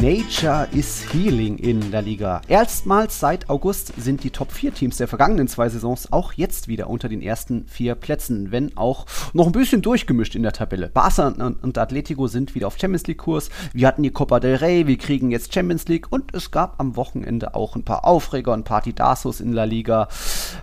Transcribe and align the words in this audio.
Nature 0.00 0.66
is 0.72 1.12
Healing 1.12 1.58
in 1.58 1.90
der 1.90 2.00
Liga. 2.00 2.40
Erstmals 2.48 3.20
seit 3.20 3.50
August 3.50 3.92
sind 3.98 4.24
die 4.24 4.30
Top 4.30 4.50
4 4.50 4.72
Teams 4.72 4.96
der 4.96 5.08
vergangenen 5.08 5.46
zwei 5.46 5.68
Saisons 5.68 6.10
auch 6.10 6.32
jetzt 6.32 6.68
wieder 6.68 6.88
unter 6.88 7.10
den 7.10 7.20
ersten 7.20 7.66
vier 7.66 7.94
Plätzen, 7.96 8.50
wenn 8.50 8.74
auch 8.78 9.04
noch 9.34 9.44
ein 9.44 9.52
bisschen 9.52 9.82
durchgemischt 9.82 10.34
in 10.34 10.42
der 10.42 10.52
Tabelle. 10.52 10.88
Barca 10.88 11.28
und 11.28 11.76
Atletico 11.76 12.28
sind 12.28 12.54
wieder 12.54 12.68
auf 12.68 12.78
Champions 12.78 13.06
League 13.08 13.18
Kurs. 13.18 13.50
Wir 13.74 13.86
hatten 13.86 14.02
die 14.02 14.10
Copa 14.10 14.40
del 14.40 14.56
Rey, 14.56 14.86
wir 14.86 14.96
kriegen 14.96 15.30
jetzt 15.30 15.52
Champions 15.52 15.86
League 15.86 16.06
und 16.10 16.34
es 16.34 16.50
gab 16.50 16.80
am 16.80 16.96
Wochenende 16.96 17.54
auch 17.54 17.76
ein 17.76 17.84
paar 17.84 18.06
Aufreger 18.06 18.54
und 18.54 18.64
Partidasos 18.64 19.40
in 19.40 19.52
der 19.54 19.66
Liga. 19.66 20.08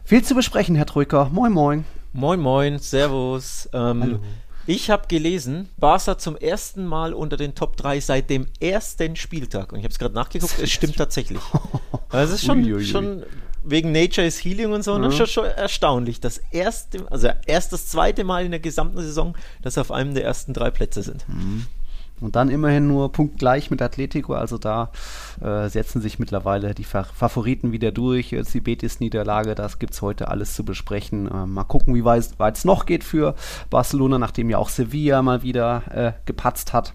Viel 0.04 0.24
zu 0.24 0.34
besprechen, 0.34 0.76
Herr 0.76 0.88
Troika. 0.88 1.30
Moin, 1.32 1.54
moin. 1.54 1.86
Moin, 2.12 2.40
moin, 2.40 2.80
Servus. 2.80 3.70
Ähm, 3.72 4.02
Hallo. 4.02 4.20
Ich 4.68 4.90
habe 4.90 5.08
gelesen, 5.08 5.70
Barca 5.78 6.18
zum 6.18 6.36
ersten 6.36 6.86
Mal 6.86 7.14
unter 7.14 7.38
den 7.38 7.56
Top 7.56 7.78
3 7.78 8.02
seit 8.02 8.30
dem 8.30 8.48
ersten 8.60 9.16
Spieltag. 9.16 9.72
Und 9.72 9.80
ich 9.80 9.86
habe 9.86 9.94
es 9.94 9.98
gerade 9.98 10.14
nachgeguckt, 10.14 10.60
es 10.60 10.70
stimmt 10.70 10.96
tatsächlich. 10.98 11.42
Also 12.10 12.36
es 12.36 12.40
ist 12.40 12.46
schon, 12.46 12.64
Uiuiui. 12.64 12.86
schon 12.86 13.24
wegen 13.66 13.92
Nature 13.92 14.26
is 14.26 14.42
Healing 14.44 14.72
und 14.72 14.82
so, 14.84 14.98
ne, 14.98 15.08
mhm. 15.08 15.12
schon, 15.12 15.28
schon 15.28 15.46
erstaunlich. 15.46 16.22
Das 16.22 16.38
erste, 16.52 17.06
also 17.12 17.30
erst 17.46 17.74
das 17.74 17.88
zweite 17.88 18.24
Mal 18.24 18.46
in 18.46 18.52
der 18.52 18.62
gesamten 18.62 19.02
Saison, 19.02 19.36
dass 19.62 19.78
auf 19.78 19.92
einem 19.92 20.14
der 20.14 20.24
ersten 20.24 20.54
drei 20.54 20.72
Plätze 20.72 21.04
sind. 21.04 21.28
Mhm. 21.28 21.66
Und 22.20 22.36
dann 22.36 22.50
immerhin 22.50 22.88
nur 22.88 23.12
punktgleich 23.12 23.70
mit 23.70 23.82
Atletico, 23.82 24.34
also 24.34 24.58
da 24.58 24.92
äh, 25.40 25.70
setzen 25.70 26.02
sich 26.02 26.18
mittlerweile 26.18 26.74
die 26.74 26.84
Favoriten 26.84 27.72
wieder 27.72 27.92
durch. 27.92 28.32
Jetzt 28.32 28.54
die 28.54 28.62
Betis-Niederlage, 28.62 29.54
das 29.54 29.78
gibt 29.78 29.94
es 29.94 30.02
heute 30.02 30.30
alles 30.30 30.56
zu 30.56 30.66
besprechen. 30.66 31.28
Äh, 31.28 31.46
mal 31.46 31.64
gucken, 31.64 31.94
wie 31.94 32.04
weit 32.04 32.58
es 32.58 32.66
noch 32.66 32.86
geht 32.86 33.04
für 33.04 33.36
Barcelona, 33.70 34.18
nachdem 34.18 34.50
ja 34.50 34.58
auch 34.58 34.70
Sevilla 34.70 35.22
mal 35.22 35.44
wieder 35.44 35.84
äh, 35.92 36.14
gepatzt 36.26 36.74
hat. 36.74 36.94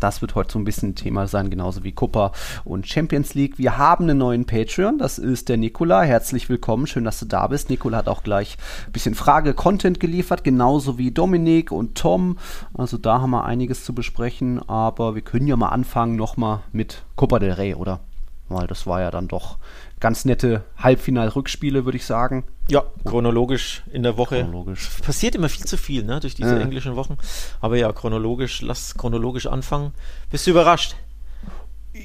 Das 0.00 0.20
wird 0.20 0.34
heute 0.34 0.52
so 0.52 0.58
ein 0.58 0.64
bisschen 0.64 0.94
Thema 0.94 1.26
sein, 1.26 1.50
genauso 1.50 1.84
wie 1.84 1.92
Copa 1.92 2.32
und 2.64 2.86
Champions 2.86 3.34
League. 3.34 3.58
Wir 3.58 3.78
haben 3.78 4.04
einen 4.04 4.18
neuen 4.18 4.44
Patreon, 4.44 4.98
das 4.98 5.18
ist 5.18 5.48
der 5.48 5.56
Nikola. 5.56 6.02
Herzlich 6.02 6.48
willkommen, 6.48 6.86
schön, 6.86 7.04
dass 7.04 7.18
du 7.18 7.26
da 7.26 7.46
bist. 7.46 7.70
Nikola 7.70 7.98
hat 7.98 8.08
auch 8.08 8.22
gleich 8.22 8.56
ein 8.86 8.92
bisschen 8.92 9.14
Frage-Content 9.14 10.00
geliefert, 10.00 10.44
genauso 10.44 10.98
wie 10.98 11.10
Dominik 11.10 11.72
und 11.72 11.96
Tom. 11.96 12.38
Also 12.74 12.98
da 12.98 13.20
haben 13.20 13.30
wir 13.30 13.44
einiges 13.44 13.84
zu 13.84 13.94
besprechen, 13.94 14.60
aber 14.68 15.14
wir 15.14 15.22
können 15.22 15.46
ja 15.46 15.56
mal 15.56 15.68
anfangen 15.68 16.16
nochmal 16.16 16.60
mit 16.72 17.02
Copa 17.16 17.38
del 17.38 17.52
Rey, 17.52 17.74
oder? 17.74 18.00
Weil 18.48 18.66
das 18.66 18.86
war 18.86 19.00
ja 19.00 19.10
dann 19.10 19.28
doch 19.28 19.58
ganz 20.00 20.24
nette 20.24 20.64
Halbfinal-Rückspiele, 20.78 21.84
würde 21.84 21.96
ich 21.96 22.06
sagen. 22.06 22.44
Ja, 22.68 22.84
chronologisch 23.04 23.82
in 23.90 24.02
der 24.02 24.16
Woche. 24.16 24.40
Chronologisch. 24.40 24.88
Passiert 25.02 25.34
immer 25.34 25.48
viel 25.48 25.64
zu 25.64 25.76
viel, 25.76 26.04
ne, 26.04 26.20
durch 26.20 26.34
diese 26.34 26.56
äh. 26.56 26.62
englischen 26.62 26.96
Wochen. 26.96 27.16
Aber 27.60 27.76
ja, 27.76 27.92
chronologisch, 27.92 28.62
lass 28.62 28.94
chronologisch 28.94 29.46
anfangen. 29.46 29.92
Bist 30.30 30.46
du 30.46 30.50
überrascht? 30.50 30.94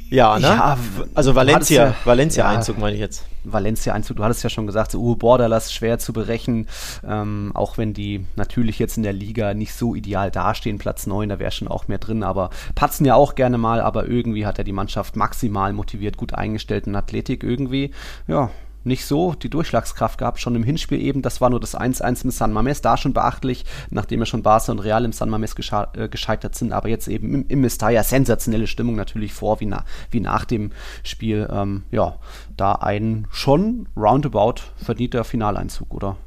Ja, 0.10 0.38
ne? 0.38 0.48
Ja, 0.48 0.78
also 1.16 1.36
Valencia, 1.36 1.86
ja, 1.88 1.96
Valencia-Einzug 2.06 2.76
ja, 2.76 2.82
meine 2.82 2.96
ich 2.96 3.00
jetzt. 3.00 3.26
Valencia-Einzug, 3.44 4.18
du 4.18 4.24
hattest 4.24 4.44
ja 4.44 4.50
schon 4.50 4.68
gesagt, 4.68 4.92
so 4.92 5.02
uh, 5.02 5.16
Borderlass 5.16 5.74
schwer 5.74 6.00
zu 6.00 6.14
berechnen, 6.14 6.68
ähm, 7.06 7.52
auch 7.54 7.78
wenn 7.78 7.94
die 7.94 8.26
natürlich 8.36 8.80
jetzt 8.80 8.98
in 8.98 9.04
der 9.04 9.14
Liga 9.14 9.54
nicht 9.54 9.74
so 9.74 9.96
ideal 9.96 10.32
dastehen, 10.32 10.78
Platz 10.78 11.08
9, 11.08 11.30
da 11.30 11.40
wäre 11.40 11.52
schon 11.52 11.68
auch 11.68 11.88
mehr 11.88 11.98
drin, 11.98 12.24
aber 12.24 12.52
patzen 12.76 13.06
ja 13.06 13.16
auch 13.16 13.36
gerne 13.36 13.58
mal, 13.58 13.82
aber 13.82 14.08
irgendwie 14.08 14.46
hat 14.46 14.58
er 14.58 14.64
die 14.64 14.72
Mannschaft 14.72 15.16
maximal 15.16 15.74
motiviert, 15.74 16.18
gut 16.18 16.34
eingestellt 16.34 16.88
in 16.88 16.96
Athletik 16.96 17.44
irgendwie, 17.44 17.92
ja, 18.28 18.50
nicht 18.84 19.06
so 19.06 19.34
die 19.34 19.50
Durchschlagskraft 19.50 20.18
gehabt, 20.18 20.40
schon 20.40 20.56
im 20.56 20.64
Hinspiel 20.64 21.02
eben. 21.02 21.22
Das 21.22 21.42
war 21.42 21.50
nur 21.50 21.60
das 21.60 21.78
1-1 21.78 22.26
mit 22.26 22.36
San 22.36 22.52
Mames, 22.52 22.82
da 22.82 22.98
schon 22.98 23.14
beachtlich, 23.14 23.66
nachdem 23.90 24.20
ja 24.20 24.26
schon 24.26 24.44
Barca 24.44 24.72
und 24.72 24.80
Real 24.80 25.06
im 25.06 25.12
San 25.12 25.30
Mames 25.30 25.56
äh, 25.94 26.08
gescheitert 26.10 26.56
sind, 26.56 26.74
aber 26.74 26.90
jetzt 26.90 27.08
eben 27.08 27.34
im, 27.34 27.46
im 27.48 27.62
Mestalla 27.62 28.04
sensationelle 28.04 28.68
Stimmung 28.68 28.96
natürlich 28.96 29.34
vor 29.34 29.60
wie, 29.60 29.66
na, 29.66 29.84
wie 30.12 30.20
nach 30.20 30.46
dem 30.46 30.72
Spiel. 31.04 31.48
Ähm, 31.52 31.84
ja, 31.92 32.16
da 32.58 32.74
ein 32.74 33.28
schon 33.32 33.88
roundabout 33.96 34.62
verdienter 34.78 35.24
Finaleinzug, 35.24 35.94
oder? 35.94 36.18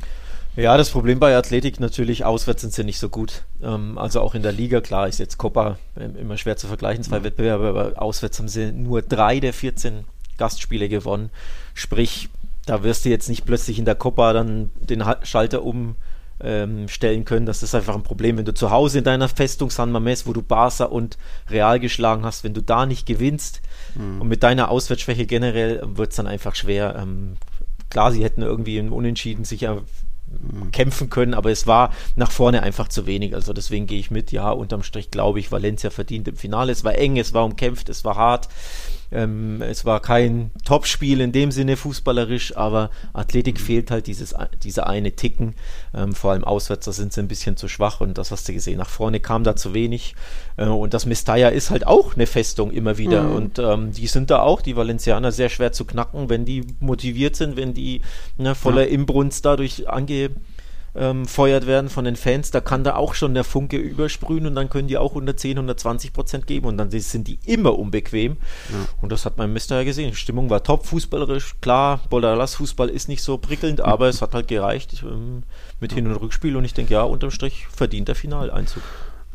Ja, 0.57 0.79
das 0.79 0.89
Problem 0.89 1.19
bei 1.19 1.37
Athletik 1.37 1.81
natürlich, 1.81 2.25
auswärts 2.25 2.63
sind 2.63 2.73
sie 2.73 2.83
nicht 2.83 2.99
so 2.99 3.11
gut. 3.11 3.43
Ähm, 3.63 3.99
also 3.99 4.23
auch 4.23 4.35
in 4.35 4.43
der 4.43 4.53
Liga, 4.53 4.81
klar 4.81 5.07
ist 5.07 5.19
jetzt 5.19 5.37
Copa 5.37 5.79
ähm, 6.01 6.17
immer 6.17 6.39
schwer 6.39 6.57
zu 6.57 6.67
vergleichen, 6.67 7.05
zwei. 7.05 7.23
Wettbewerbe, 7.23 7.69
aber 7.69 8.03
auswärts 8.03 8.39
haben 8.39 8.49
sie 8.49 8.73
nur 8.73 9.03
drei 9.03 9.39
der 9.39 9.53
14 9.53 10.05
Gastspiele 10.39 10.89
gewonnen. 10.89 11.29
Sprich, 11.75 12.31
da 12.67 12.83
wirst 12.83 13.05
du 13.05 13.09
jetzt 13.09 13.29
nicht 13.29 13.47
plötzlich 13.47 13.79
in 13.79 13.85
der 13.85 13.95
Copa 13.95 14.33
dann 14.33 14.71
den 14.81 15.03
Schalter 15.23 15.63
umstellen 15.63 15.97
ähm, 16.41 17.25
können. 17.25 17.47
Das 17.47 17.63
ist 17.63 17.75
einfach 17.75 17.95
ein 17.95 18.03
Problem, 18.03 18.37
wenn 18.37 18.45
du 18.45 18.53
zu 18.53 18.71
Hause 18.71 18.99
in 18.99 19.05
deiner 19.05 19.29
Festung 19.29 19.71
San 19.71 19.93
Mames, 19.93 20.27
wo 20.27 20.33
du 20.33 20.43
Barca 20.43 20.85
und 20.85 21.17
Real 21.49 21.79
geschlagen 21.81 22.25
hast, 22.25 22.45
wenn 22.45 22.55
du 22.55 22.63
da 22.63 22.85
nicht 22.85 23.07
gewinnst 23.07 23.63
mhm. 23.95 24.21
und 24.21 24.29
mit 24.29 24.43
deiner 24.43 24.69
Auswärtsschwäche 24.71 25.27
generell 25.27 25.81
wird 25.85 26.11
es 26.11 26.17
dann 26.17 26.27
einfach 26.27 26.57
schwer. 26.57 26.97
Ähm, 27.01 27.37
klar, 27.89 28.11
sie 28.11 28.25
hätten 28.25 28.43
irgendwie 28.43 28.79
ein 28.79 28.91
Unentschieden 28.91 29.45
sicher 29.45 29.83
mhm. 30.27 30.73
kämpfen 30.73 31.09
können, 31.09 31.35
aber 31.35 31.53
es 31.53 31.69
war 31.69 31.93
nach 32.17 32.33
vorne 32.33 32.65
einfach 32.65 32.89
zu 32.89 33.07
wenig. 33.07 33.33
Also 33.33 33.53
deswegen 33.53 33.87
gehe 33.87 34.01
ich 34.01 34.11
mit, 34.11 34.33
ja, 34.33 34.51
unterm 34.51 34.83
Strich 34.83 35.13
glaube 35.13 35.39
ich, 35.39 35.53
Valencia 35.53 35.91
verdient 35.91 36.27
im 36.27 36.37
Finale. 36.37 36.73
Es 36.73 36.83
war 36.83 36.97
eng, 36.97 37.17
es 37.17 37.33
war 37.33 37.45
umkämpft, 37.45 37.89
es 37.89 38.05
war 38.05 38.17
hart. 38.17 38.49
Ähm, 39.13 39.63
es 39.63 39.85
war 39.85 40.01
kein 40.01 40.51
Topspiel 40.65 41.21
in 41.21 41.33
dem 41.33 41.51
Sinne 41.51 41.77
fußballerisch, 41.77 42.57
aber 42.57 42.91
Athletik 43.13 43.61
fehlt 43.61 43.91
halt 43.91 44.07
dieses, 44.07 44.35
dieser 44.63 44.89
eine 44.89 45.13
Ticken. 45.13 45.55
Ähm, 45.95 46.15
vor 46.15 46.33
allem 46.33 46.45
auswärts, 46.45 46.87
da 46.87 46.93
sind 46.93 47.13
sie 47.13 47.21
ein 47.21 47.29
bisschen 47.29 47.57
zu 47.57 47.69
schwach 47.69 48.01
und 48.01 48.19
das 48.19 48.31
hast 48.31 48.49
du 48.49 48.53
gesehen. 48.53 48.79
Nach 48.79 48.89
vorne 48.89 49.21
kam 49.21 49.45
da 49.45 49.57
zu 49.57 49.75
wenig. 49.75 50.15
Äh, 50.57 50.67
und 50.67 50.95
das 50.95 51.07
Mestalla 51.07 51.49
ist 51.49 51.71
halt 51.71 51.87
auch 51.87 52.15
eine 52.15 52.27
Festung 52.27 52.71
immer 52.71 52.99
wieder. 52.99 53.25
Mhm. 53.25 53.35
Und 53.35 53.59
ähm, 53.59 53.93
die 53.93 54.07
sind 54.07 54.31
da 54.31 54.41
auch, 54.41 54.61
die 54.61 54.77
Valencianer, 54.77 55.33
sehr 55.33 55.49
schwer 55.49 55.73
zu 55.73 55.85
knacken, 55.85 56.29
wenn 56.29 56.45
die 56.45 56.65
motiviert 56.81 57.37
sind, 57.37 57.57
wenn 57.57 57.75
die 57.75 58.03
ne, 58.39 58.55
voller 58.55 58.87
ja. 58.87 58.89
Imbrunst 58.89 59.45
dadurch 59.45 59.89
ange 59.89 60.31
ähm, 60.97 61.27
feuert 61.27 61.67
werden 61.67 61.91
von 61.91 62.05
den 62.05 62.17
Fans, 62.17 62.51
da 62.51 62.61
kann 62.61 62.85
da 62.85 62.97
auch 62.97 63.15
schon 63.15 63.35
der 63.35 63.45
Funke 63.45 63.77
übersprühen 63.77 64.47
und 64.47 64.55
dann 64.55 64.71
können 64.71 64.89
die 64.89 64.99
auch 64.99 65.11
110, 65.11 65.53
120 65.53 66.13
Prozent 66.13 66.47
geben 66.47 66.67
und 66.67 66.79
dann 66.79 66.91
sind 66.91 67.29
die 67.29 67.39
immer 67.45 67.79
unbequem. 67.79 68.37
Ja. 68.71 68.89
Und 69.01 69.13
das 69.13 69.25
hat 69.25 69.37
mein 69.39 69.53
Mister 69.53 69.77
ja 69.77 69.85
gesehen. 69.85 70.11
Die 70.11 70.17
Stimmung 70.17 70.51
war 70.51 70.63
top, 70.63 70.87
fußballerisch, 70.87 71.57
klar, 71.61 72.01
Boldalas 72.09 72.57
Fußball 72.57 72.89
ist 72.89 73.09
nicht 73.09 73.23
so 73.23 73.39
prickelnd, 73.39 73.81
aber 73.85 74.09
es 74.09 74.23
hat 74.23 74.35
halt 74.35 74.49
gereicht 74.49 75.03
ähm, 75.03 75.43
mit 75.81 75.93
Hin- 75.93 76.07
und 76.07 76.17
Rückspiel 76.17 76.57
und 76.57 76.65
ich 76.65 76.75
denke, 76.75 76.95
ja, 76.95 77.03
unterm 77.03 77.31
Strich 77.31 77.67
verdient 77.69 78.09
der 78.09 78.15
Finaleinzug 78.15 78.83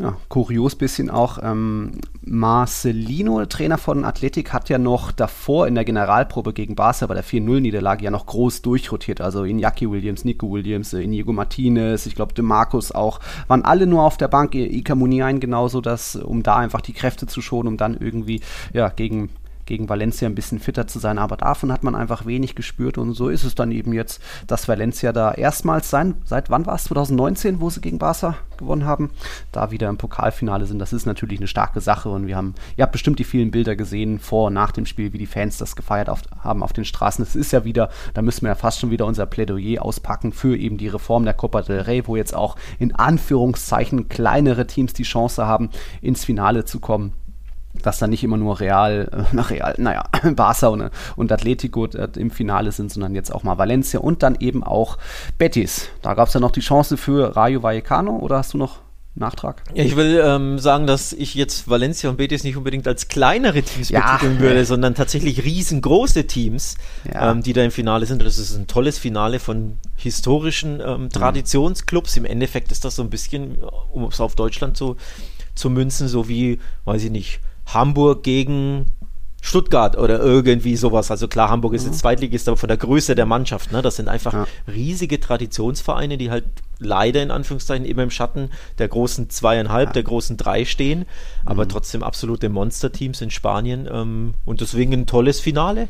ja, 0.02 0.18
kurios 0.30 0.76
bisschen 0.76 1.10
auch. 1.10 1.38
Ähm, 1.44 1.92
Marcelino, 2.24 3.46
Trainer 3.46 3.78
von 3.78 4.04
Athletik, 4.04 4.52
hat 4.52 4.70
ja 4.70 4.78
noch 4.78 5.12
davor 5.12 5.68
in 5.68 5.76
der 5.76 5.86
Generalprobe 5.86 6.54
gegen 6.54 6.76
Barca 6.76 7.06
bei 7.06 7.14
der 7.14 7.24
4-0-Niederlage 7.24 8.04
ja 8.04 8.12
noch 8.12 8.26
groß 8.26 8.64
durchrotiert. 8.64 9.22
Also 9.22 9.44
Iñaki 9.44 9.90
Williams, 9.92 10.26
Nico 10.26 10.52
Williams, 10.52 10.94
äh, 10.94 11.02
Inigo 11.02 11.34
Martinez, 11.34 12.06
ich 12.06 12.16
glaube 12.16 12.34
De 12.34 12.44
Marcus 12.44 12.92
auch, 12.92 13.20
waren 13.48 13.64
alle 13.64 13.86
nur 13.86 14.04
auf 14.04 14.18
der 14.18 14.28
Bank. 14.28 14.56
Ika 14.56 14.96
Muniain 14.96 15.40
genauso, 15.40 15.82
dass, 15.82 16.16
um 16.16 16.42
da 16.42 16.58
einfach 16.58 16.82
die 16.82 16.94
Kräfte 16.94 17.28
zu 17.28 17.42
schonen, 17.42 17.68
um 17.68 17.78
dann 17.78 17.96
irgendwie 17.96 18.42
ja, 18.74 18.90
gegen 18.90 19.30
gegen 19.66 19.90
Valencia 19.90 20.28
ein 20.28 20.36
bisschen 20.36 20.60
fitter 20.60 20.88
zu 20.88 21.00
sein, 21.00 21.18
aber 21.18 21.38
davon 21.38 21.72
hat 21.72 21.84
man 21.84 21.96
einfach 21.96 22.26
wenig 22.26 22.56
gespürt 22.56 22.98
und 22.98 23.14
so 23.14 23.30
ist 23.30 23.44
es 23.44 23.56
dann 23.56 23.72
eben 23.72 23.94
jetzt, 23.94 24.22
dass 24.48 24.68
Valencia 24.68 25.12
da 25.14 25.32
erstmals 25.32 25.90
sein, 25.90 26.16
seit 26.26 26.50
wann 26.50 26.66
war 26.66 26.76
es, 26.76 26.86
2019, 26.86 27.60
wo 27.62 27.70
sie 27.70 27.82
gegen 27.82 28.00
Barca 28.00 28.38
gewonnen 28.58 28.86
haben, 28.86 29.10
da 29.52 29.72
wieder 29.72 29.90
im 29.90 29.98
Pokalfinale 29.98 30.66
sind. 30.66 30.80
Das 30.80 30.94
ist 30.94 31.06
natürlich 31.06 31.40
eine 31.40 31.48
starke 31.48 31.82
Sache 31.82 32.10
und 32.10 32.28
wir 32.28 32.38
haben, 32.38 32.56
ihr 32.78 32.84
habt 32.84 32.92
bestimmt 32.92 33.20
die 33.20 33.24
vielen 33.24 33.52
Bilder 33.52 33.76
gesehen 33.76 34.20
vor 34.20 34.48
und 34.48 34.54
nach 34.54 34.72
dem 34.72 34.86
Spiel, 34.86 35.14
wie 35.14 35.18
die 35.18 35.26
Fans 35.26 35.58
das 35.58 35.76
gefeiert 35.76 36.10
auf, 36.10 36.22
haben 36.40 36.64
auf 36.64 36.74
den 36.74 36.86
Straßen. 36.86 37.24
Es 37.24 37.36
ist 37.36 37.52
ja 37.52 37.66
wieder, 37.66 37.90
da 38.14 38.22
müssen 38.22 38.44
wir 38.44 38.50
ja 38.50 38.56
fast 38.56 38.80
schon 38.80 38.92
wieder 38.92 39.06
unser 39.06 39.26
Plädoyer 39.26 39.84
auspacken 39.84 40.32
für 40.32 40.56
eben 40.56 40.78
die 40.78 40.88
Reform 40.88 41.26
der 41.26 41.34
Copa 41.34 41.62
del 41.62 41.82
Rey, 41.82 42.08
wo 42.08 42.16
jetzt 42.16 42.36
auch 42.36 42.56
in 42.80 42.96
Anführungszeichen 42.96 44.10
kleinere 44.10 44.68
Teams 44.68 44.94
die 44.94 45.04
Chance 45.04 45.46
haben, 45.46 45.70
ins 46.02 46.24
Finale 46.24 46.66
zu 46.66 46.80
kommen 46.80 47.14
dass 47.82 48.00
da 48.00 48.08
nicht 48.08 48.24
immer 48.24 48.38
nur 48.38 48.60
Real, 48.60 49.10
äh, 49.12 49.36
nach 49.36 49.50
Real, 49.50 49.76
naja, 49.78 50.04
Barca 50.36 50.68
und, 50.68 50.90
und 51.16 51.32
Atletico 51.32 51.86
äh, 51.86 52.08
im 52.18 52.32
Finale 52.32 52.72
sind, 52.72 52.92
sondern 52.92 53.16
jetzt 53.16 53.34
auch 53.34 53.44
mal 53.44 53.58
Valencia 53.58 54.00
und 54.00 54.24
dann 54.24 54.36
eben 54.40 54.64
auch 54.64 54.98
Betis. 55.38 55.90
Da 56.02 56.14
gab 56.14 56.28
es 56.28 56.34
ja 56.34 56.40
noch 56.40 56.52
die 56.52 56.62
Chance 56.62 56.98
für 56.98 57.36
Rayo 57.36 57.64
Vallecano 57.64 58.18
oder 58.18 58.38
hast 58.38 58.54
du 58.54 58.58
noch 58.58 58.80
Nachtrag? 59.14 59.62
Ja, 59.74 59.84
ich 59.84 59.98
will 59.98 60.22
ähm, 60.24 60.58
sagen, 60.58 60.88
dass 60.88 61.12
ich 61.12 61.36
jetzt 61.36 61.70
Valencia 61.70 62.10
und 62.10 62.16
Betis 62.16 62.46
nicht 62.46 62.56
unbedingt 62.56 62.88
als 62.88 63.10
kleinere 63.10 63.62
Teams 63.62 63.90
ja, 63.90 64.14
betiteln 64.14 64.40
würde, 64.40 64.64
sondern 64.66 64.96
tatsächlich 64.96 65.44
riesengroße 65.44 66.28
Teams, 66.28 66.76
ja. 67.12 67.32
ähm, 67.32 67.44
die 67.44 67.52
da 67.52 67.62
im 67.62 67.72
Finale 67.72 68.06
sind. 68.06 68.22
Das 68.22 68.38
ist 68.38 68.56
ein 68.56 68.68
tolles 68.68 68.98
Finale 68.98 69.40
von 69.40 69.78
historischen 69.98 70.82
ähm, 70.86 71.10
Traditionsclubs. 71.10 72.16
Im 72.16 72.26
Endeffekt 72.26 72.72
ist 72.72 72.86
das 72.86 72.96
so 72.96 73.04
ein 73.04 73.10
bisschen, 73.10 73.58
um 73.92 74.06
es 74.06 74.22
auf 74.22 74.36
Deutschland 74.36 74.78
zu, 74.78 74.96
zu 75.56 75.70
münzen, 75.70 76.08
so 76.08 76.30
wie, 76.30 76.60
weiß 76.86 77.04
ich 77.04 77.12
nicht, 77.12 77.42
Hamburg 77.74 78.24
gegen 78.24 78.86
Stuttgart 79.44 79.98
oder 79.98 80.20
irgendwie 80.20 80.76
sowas. 80.76 81.10
Also 81.10 81.28
klar, 81.28 81.50
Hamburg 81.50 81.74
ist 81.74 81.86
jetzt 81.86 82.00
Zweitligist, 82.00 82.48
aber 82.48 82.58
von 82.58 82.68
der 82.68 82.78
Größe 82.78 83.16
der 83.16 83.26
Mannschaft, 83.26 83.72
ne? 83.72 83.82
Das 83.82 83.96
sind 83.96 84.08
einfach 84.08 84.34
Ja. 84.34 84.48
riesige 84.68 85.20
Traditionsvereine, 85.20 86.18
die 86.20 86.30
halt 86.30 86.44
leider 86.78 87.24
in 87.24 87.32
Anführungszeichen 87.32 87.86
immer 87.86 88.04
im 88.04 88.12
Schatten 88.12 88.52
der 88.78 88.88
großen 88.88 89.30
zweieinhalb, 89.32 89.94
der 89.94 90.04
großen 90.04 90.38
drei 90.38 90.64
stehen, 90.66 91.06
aber 91.44 91.68
trotzdem 91.68 92.04
absolute 92.04 92.50
Monsterteams 92.50 93.22
in 93.22 93.32
Spanien 93.32 93.90
ähm, 93.92 94.36
und 94.46 94.62
deswegen 94.62 94.94
ein 94.94 95.08
tolles 95.08 95.40
Finale. 95.40 95.90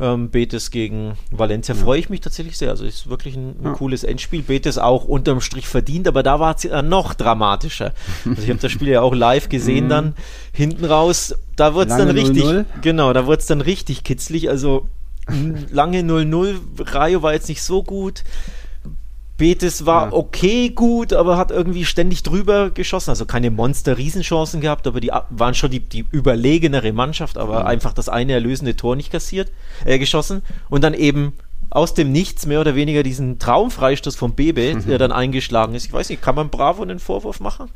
Ähm, 0.00 0.30
Betis 0.30 0.70
gegen 0.70 1.12
Valencia 1.30 1.74
freue 1.74 1.98
ich 1.98 2.08
mich 2.08 2.20
tatsächlich 2.20 2.58
sehr. 2.58 2.70
Also 2.70 2.84
ist 2.84 3.08
wirklich 3.08 3.36
ein, 3.36 3.54
ein 3.62 3.72
cooles 3.74 4.04
Endspiel. 4.04 4.42
Betis 4.42 4.78
auch 4.78 5.04
unterm 5.04 5.40
Strich 5.40 5.68
verdient, 5.68 6.08
aber 6.08 6.22
da 6.22 6.40
war 6.40 6.56
es 6.56 6.62
ja 6.62 6.82
noch 6.82 7.14
dramatischer. 7.14 7.92
Also 8.24 8.42
ich 8.42 8.48
habe 8.48 8.58
das 8.60 8.72
Spiel 8.72 8.88
ja 8.88 9.02
auch 9.02 9.14
live 9.14 9.48
gesehen 9.48 9.88
dann 9.88 10.14
hinten 10.52 10.84
raus. 10.84 11.34
Da 11.56 11.74
wird 11.74 11.90
es 11.90 11.96
dann 11.96 12.10
richtig, 12.10 12.44
0-0. 12.44 12.64
genau, 12.80 13.12
da 13.12 13.26
wird 13.26 13.40
es 13.40 13.46
dann 13.46 13.60
richtig 13.60 14.04
kitzlig. 14.04 14.48
Also 14.48 14.86
lange 15.70 16.00
0-0, 16.00 16.56
Rayo 16.94 17.22
war 17.22 17.34
jetzt 17.34 17.48
nicht 17.48 17.62
so 17.62 17.82
gut. 17.82 18.24
Betis 19.38 19.86
war 19.86 20.06
Ja. 20.06 20.12
okay 20.12 20.70
gut, 20.70 21.12
aber 21.12 21.36
hat 21.36 21.50
irgendwie 21.50 21.84
ständig 21.84 22.22
drüber 22.22 22.70
geschossen. 22.70 23.10
Also 23.10 23.24
keine 23.24 23.50
Monster-Riesenchancen 23.50 24.60
gehabt, 24.60 24.86
aber 24.86 25.00
die 25.00 25.10
waren 25.30 25.54
schon 25.54 25.70
die, 25.70 25.80
die 25.80 26.04
überlegenere 26.10 26.92
Mannschaft, 26.92 27.38
aber 27.38 27.66
einfach 27.66 27.92
das 27.92 28.08
eine 28.08 28.32
erlösende 28.34 28.76
Tor 28.76 28.94
nicht 28.96 29.10
kassiert, 29.10 29.50
äh, 29.84 29.98
geschossen. 29.98 30.42
Und 30.68 30.84
dann 30.84 30.94
eben 30.94 31.32
aus 31.74 31.94
dem 31.94 32.12
Nichts 32.12 32.44
mehr 32.44 32.60
oder 32.60 32.74
weniger 32.74 33.02
diesen 33.02 33.38
Traumfreistoß 33.38 34.14
von 34.14 34.34
Bebe, 34.34 34.76
der 34.86 34.98
dann 34.98 35.10
eingeschlagen 35.10 35.74
ist. 35.74 35.86
Ich 35.86 35.92
weiß 35.92 36.10
nicht, 36.10 36.20
kann 36.20 36.34
man 36.34 36.50
Bravo 36.50 36.82
einen 36.82 36.98
Vorwurf 36.98 37.40
machen? 37.40 37.70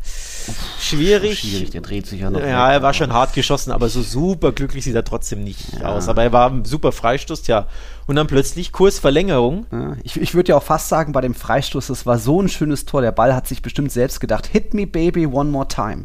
Schwierig. 0.78 1.38
Schwierig, 1.38 1.70
der 1.70 1.81
dreht 1.81 2.06
sich 2.06 2.20
ja 2.20 2.31
noch. 2.31 2.40
Ja, 2.40 2.70
er 2.70 2.82
war 2.82 2.93
schon 2.93 3.12
hart 3.12 3.32
geschossen, 3.32 3.72
aber 3.72 3.88
so 3.88 4.02
super 4.02 4.52
glücklich 4.52 4.84
sieht 4.84 4.94
er 4.94 5.04
trotzdem 5.04 5.43
nicht 5.43 5.82
aus. 5.82 6.08
Aber 6.08 6.22
er 6.22 6.32
war 6.32 6.50
ein 6.50 6.64
super 6.64 6.93
Freistoß, 6.93 7.43
tja. 7.43 7.66
Und 8.06 8.16
dann 8.16 8.26
plötzlich 8.26 8.70
Kursverlängerung. 8.70 9.66
Ja, 9.72 9.96
Ich, 10.04 10.20
ich 10.20 10.34
würde 10.34 10.50
ja 10.50 10.56
auch 10.56 10.62
fast 10.62 10.88
sagen, 10.88 11.12
bei 11.12 11.22
dem 11.22 11.34
Freistoß, 11.34 11.88
das 11.88 12.06
war 12.06 12.19
so 12.19 12.40
ein 12.40 12.49
schönes 12.49 12.84
Tor. 12.84 13.00
Der 13.00 13.12
Ball 13.12 13.34
hat 13.34 13.49
sich 13.49 13.62
bestimmt 13.62 13.90
selbst 13.90 14.20
gedacht, 14.20 14.46
hit 14.46 14.75
me 14.75 14.87
baby 14.87 15.26
one 15.26 15.50
more 15.50 15.66
time. 15.66 16.04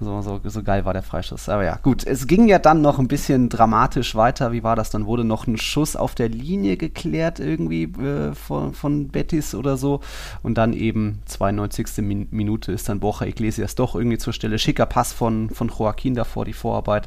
So, 0.00 0.20
so, 0.22 0.40
so 0.42 0.62
geil 0.62 0.84
war 0.84 0.92
der 0.92 1.02
Freistoß. 1.02 1.48
Aber 1.48 1.64
ja, 1.64 1.76
gut. 1.76 2.04
Es 2.04 2.26
ging 2.26 2.48
ja 2.48 2.58
dann 2.58 2.82
noch 2.82 2.98
ein 2.98 3.06
bisschen 3.06 3.48
dramatisch 3.48 4.14
weiter. 4.14 4.50
Wie 4.50 4.64
war 4.64 4.74
das? 4.74 4.90
Dann 4.90 5.06
wurde 5.06 5.24
noch 5.24 5.46
ein 5.46 5.56
Schuss 5.56 5.94
auf 5.94 6.14
der 6.14 6.28
Linie 6.28 6.76
geklärt 6.76 7.38
irgendwie 7.38 7.84
äh, 7.84 8.34
von, 8.34 8.74
von 8.74 9.08
Betis 9.08 9.54
oder 9.54 9.76
so. 9.76 10.00
Und 10.42 10.58
dann 10.58 10.72
eben 10.72 11.20
92. 11.26 11.98
Min 11.98 12.28
Minute 12.32 12.72
ist 12.72 12.88
dann 12.88 13.00
Borja 13.00 13.26
Iglesias 13.26 13.76
doch 13.76 13.94
irgendwie 13.94 14.18
zur 14.18 14.32
Stelle. 14.32 14.58
Schicker 14.58 14.86
Pass 14.86 15.12
von, 15.12 15.50
von 15.50 15.68
Joaquin 15.68 16.14
davor, 16.14 16.44
die 16.44 16.52
Vorarbeit. 16.52 17.06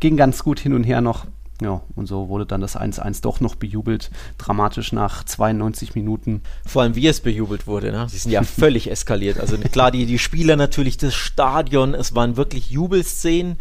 Ging 0.00 0.16
ganz 0.16 0.44
gut 0.44 0.60
hin 0.60 0.74
und 0.74 0.84
her 0.84 1.00
noch. 1.00 1.26
Ja, 1.62 1.80
und 1.94 2.06
so 2.06 2.28
wurde 2.28 2.44
dann 2.44 2.60
das 2.60 2.76
1-1 2.76 3.22
doch 3.22 3.40
noch 3.40 3.54
bejubelt. 3.54 4.10
Dramatisch 4.36 4.92
nach 4.92 5.24
92 5.24 5.94
Minuten. 5.94 6.42
Vor 6.66 6.82
allem, 6.82 6.94
wie 6.94 7.06
es 7.06 7.20
bejubelt 7.20 7.66
wurde. 7.66 7.92
Ne? 7.92 8.06
Sie 8.10 8.18
sind 8.18 8.30
ja 8.30 8.42
völlig 8.44 8.90
eskaliert. 8.90 9.40
Also 9.40 9.56
klar, 9.56 9.90
die, 9.90 10.04
die 10.04 10.18
Spieler 10.18 10.56
natürlich, 10.56 10.98
das 10.98 11.14
Stadion, 11.14 11.94
es 11.94 12.14
waren 12.14 12.36
wirklich 12.36 12.70
Jubelszenen. 12.70 13.56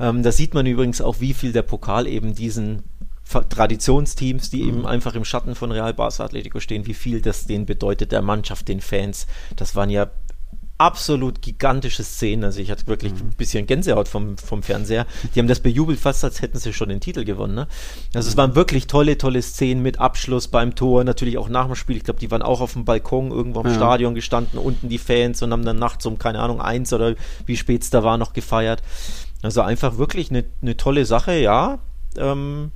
Ähm, 0.00 0.22
da 0.22 0.32
sieht 0.32 0.54
man 0.54 0.66
übrigens 0.66 1.00
auch, 1.00 1.20
wie 1.20 1.34
viel 1.34 1.52
der 1.52 1.62
Pokal 1.62 2.08
eben 2.08 2.34
diesen 2.34 2.82
Traditionsteams, 3.28 4.50
die 4.50 4.62
eben 4.62 4.86
einfach 4.86 5.14
im 5.14 5.24
Schatten 5.24 5.56
von 5.56 5.72
Real 5.72 5.92
Barca 5.92 6.24
Atletico 6.24 6.60
stehen, 6.60 6.86
wie 6.86 6.94
viel 6.94 7.20
das 7.20 7.46
denen 7.46 7.66
bedeutet, 7.66 8.12
der 8.12 8.22
Mannschaft, 8.22 8.68
den 8.68 8.80
Fans. 8.80 9.26
Das 9.56 9.74
waren 9.74 9.90
ja 9.90 10.10
absolut 10.78 11.40
gigantische 11.40 12.04
Szenen. 12.04 12.44
Also 12.44 12.60
ich 12.60 12.70
hatte 12.70 12.86
wirklich 12.86 13.12
ein 13.12 13.30
bisschen 13.36 13.66
Gänsehaut 13.66 14.08
vom, 14.08 14.36
vom 14.36 14.62
Fernseher. 14.62 15.06
Die 15.34 15.38
haben 15.38 15.48
das 15.48 15.60
bejubelt 15.60 15.98
fast, 15.98 16.22
als 16.24 16.42
hätten 16.42 16.58
sie 16.58 16.72
schon 16.72 16.90
den 16.90 17.00
Titel 17.00 17.24
gewonnen. 17.24 17.54
Ne? 17.54 17.66
Also 18.14 18.28
es 18.28 18.36
waren 18.36 18.54
wirklich 18.54 18.86
tolle, 18.86 19.16
tolle 19.16 19.40
Szenen 19.40 19.82
mit 19.82 19.98
Abschluss 19.98 20.48
beim 20.48 20.74
Tor, 20.74 21.04
natürlich 21.04 21.38
auch 21.38 21.48
nach 21.48 21.66
dem 21.66 21.74
Spiel. 21.74 21.96
Ich 21.96 22.04
glaube, 22.04 22.20
die 22.20 22.30
waren 22.30 22.42
auch 22.42 22.60
auf 22.60 22.74
dem 22.74 22.84
Balkon 22.84 23.30
irgendwo 23.30 23.60
am 23.60 23.66
Ja. 23.68 23.74
Stadion 23.74 24.14
gestanden, 24.14 24.58
unten 24.58 24.88
die 24.88 24.98
Fans 24.98 25.42
und 25.42 25.52
haben 25.52 25.64
dann 25.64 25.78
nachts 25.78 26.04
um, 26.04 26.18
keine 26.18 26.40
Ahnung, 26.40 26.60
eins 26.60 26.92
oder 26.92 27.14
wie 27.46 27.56
spät 27.56 27.82
es 27.82 27.90
da 27.90 28.04
war, 28.04 28.18
noch 28.18 28.32
gefeiert. 28.32 28.82
Also 29.42 29.62
einfach 29.62 29.96
wirklich 29.98 30.30
eine, 30.30 30.44
eine 30.62 30.76
tolle 30.76 31.06
Sache, 31.06 31.38
ja. 31.38 31.78
Ähm, 32.18 32.70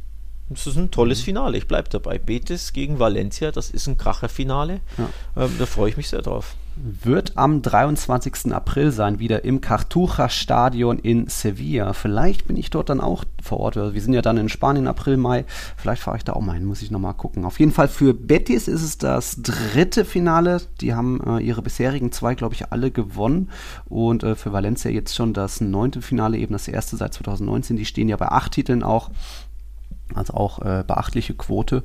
es 0.53 0.67
ist 0.67 0.77
ein 0.77 0.91
tolles 0.91 1.21
Finale, 1.21 1.57
ich 1.59 1.69
bleibe 1.69 1.89
dabei. 1.89 2.19
Betis 2.19 2.73
gegen 2.73 2.99
Valencia, 2.99 3.53
das 3.53 3.71
ist 3.71 3.87
ein 3.87 3.99
Kracherfinale. 3.99 4.81
Ähm, 5.37 5.51
da 5.59 5.67
freue 5.67 5.91
ich 5.91 5.97
mich 5.97 6.09
sehr 6.09 6.23
drauf. 6.23 6.57
Wird 6.77 7.37
am 7.37 7.63
23. 7.63 8.53
April 8.55 8.91
sein, 8.91 9.19
wieder 9.19 9.45
im 9.45 9.61
Cartuja-Stadion 9.61 10.99
in 10.99 11.27
Sevilla. 11.29 11.93
Vielleicht 11.93 12.47
bin 12.47 12.57
ich 12.57 12.71
dort 12.71 12.89
dann 12.89 13.01
auch 13.01 13.25
vor 13.43 13.61
Ort. 13.61 13.77
Wir 13.77 14.01
sind 14.01 14.15
ja 14.15 14.23
dann 14.23 14.39
in 14.39 14.49
Spanien 14.49 14.87
April, 14.87 15.17
Mai. 15.17 15.45
Vielleicht 15.77 16.03
fahre 16.03 16.17
ich 16.17 16.25
da 16.25 16.33
auch 16.33 16.41
mal 16.41 16.55
hin, 16.55 16.65
muss 16.65 16.83
ich 16.83 16.91
nochmal 16.91 17.15
gucken. 17.15 17.45
Auf 17.45 17.61
jeden 17.61 17.73
Fall 17.73 17.89
für 17.89 18.15
Betis 18.15 18.69
ist 18.69 18.83
es 18.83 18.99
das 18.99 19.43
dritte 19.43 20.05
Finale. 20.05 20.63
Die 20.81 20.95
haben 20.95 21.21
äh, 21.27 21.41
ihre 21.41 21.61
bisherigen 21.61 22.13
zwei, 22.13 22.35
glaube 22.35 22.55
ich, 22.55 22.73
alle 22.73 22.91
gewonnen. 22.91 23.51
Und 23.87 24.23
äh, 24.23 24.35
für 24.35 24.53
Valencia 24.53 24.91
jetzt 24.91 25.15
schon 25.15 25.35
das 25.35 25.61
neunte 25.61 26.01
Finale, 26.01 26.39
eben 26.39 26.53
das 26.53 26.69
erste 26.69 26.97
seit 26.97 27.13
2019. 27.15 27.77
Die 27.77 27.85
stehen 27.85 28.09
ja 28.09 28.17
bei 28.17 28.29
acht 28.29 28.53
Titeln 28.53 28.83
auch. 28.83 29.11
Also 30.15 30.35
auch 30.35 30.61
äh, 30.61 30.83
beachtliche 30.87 31.35
Quote. 31.35 31.85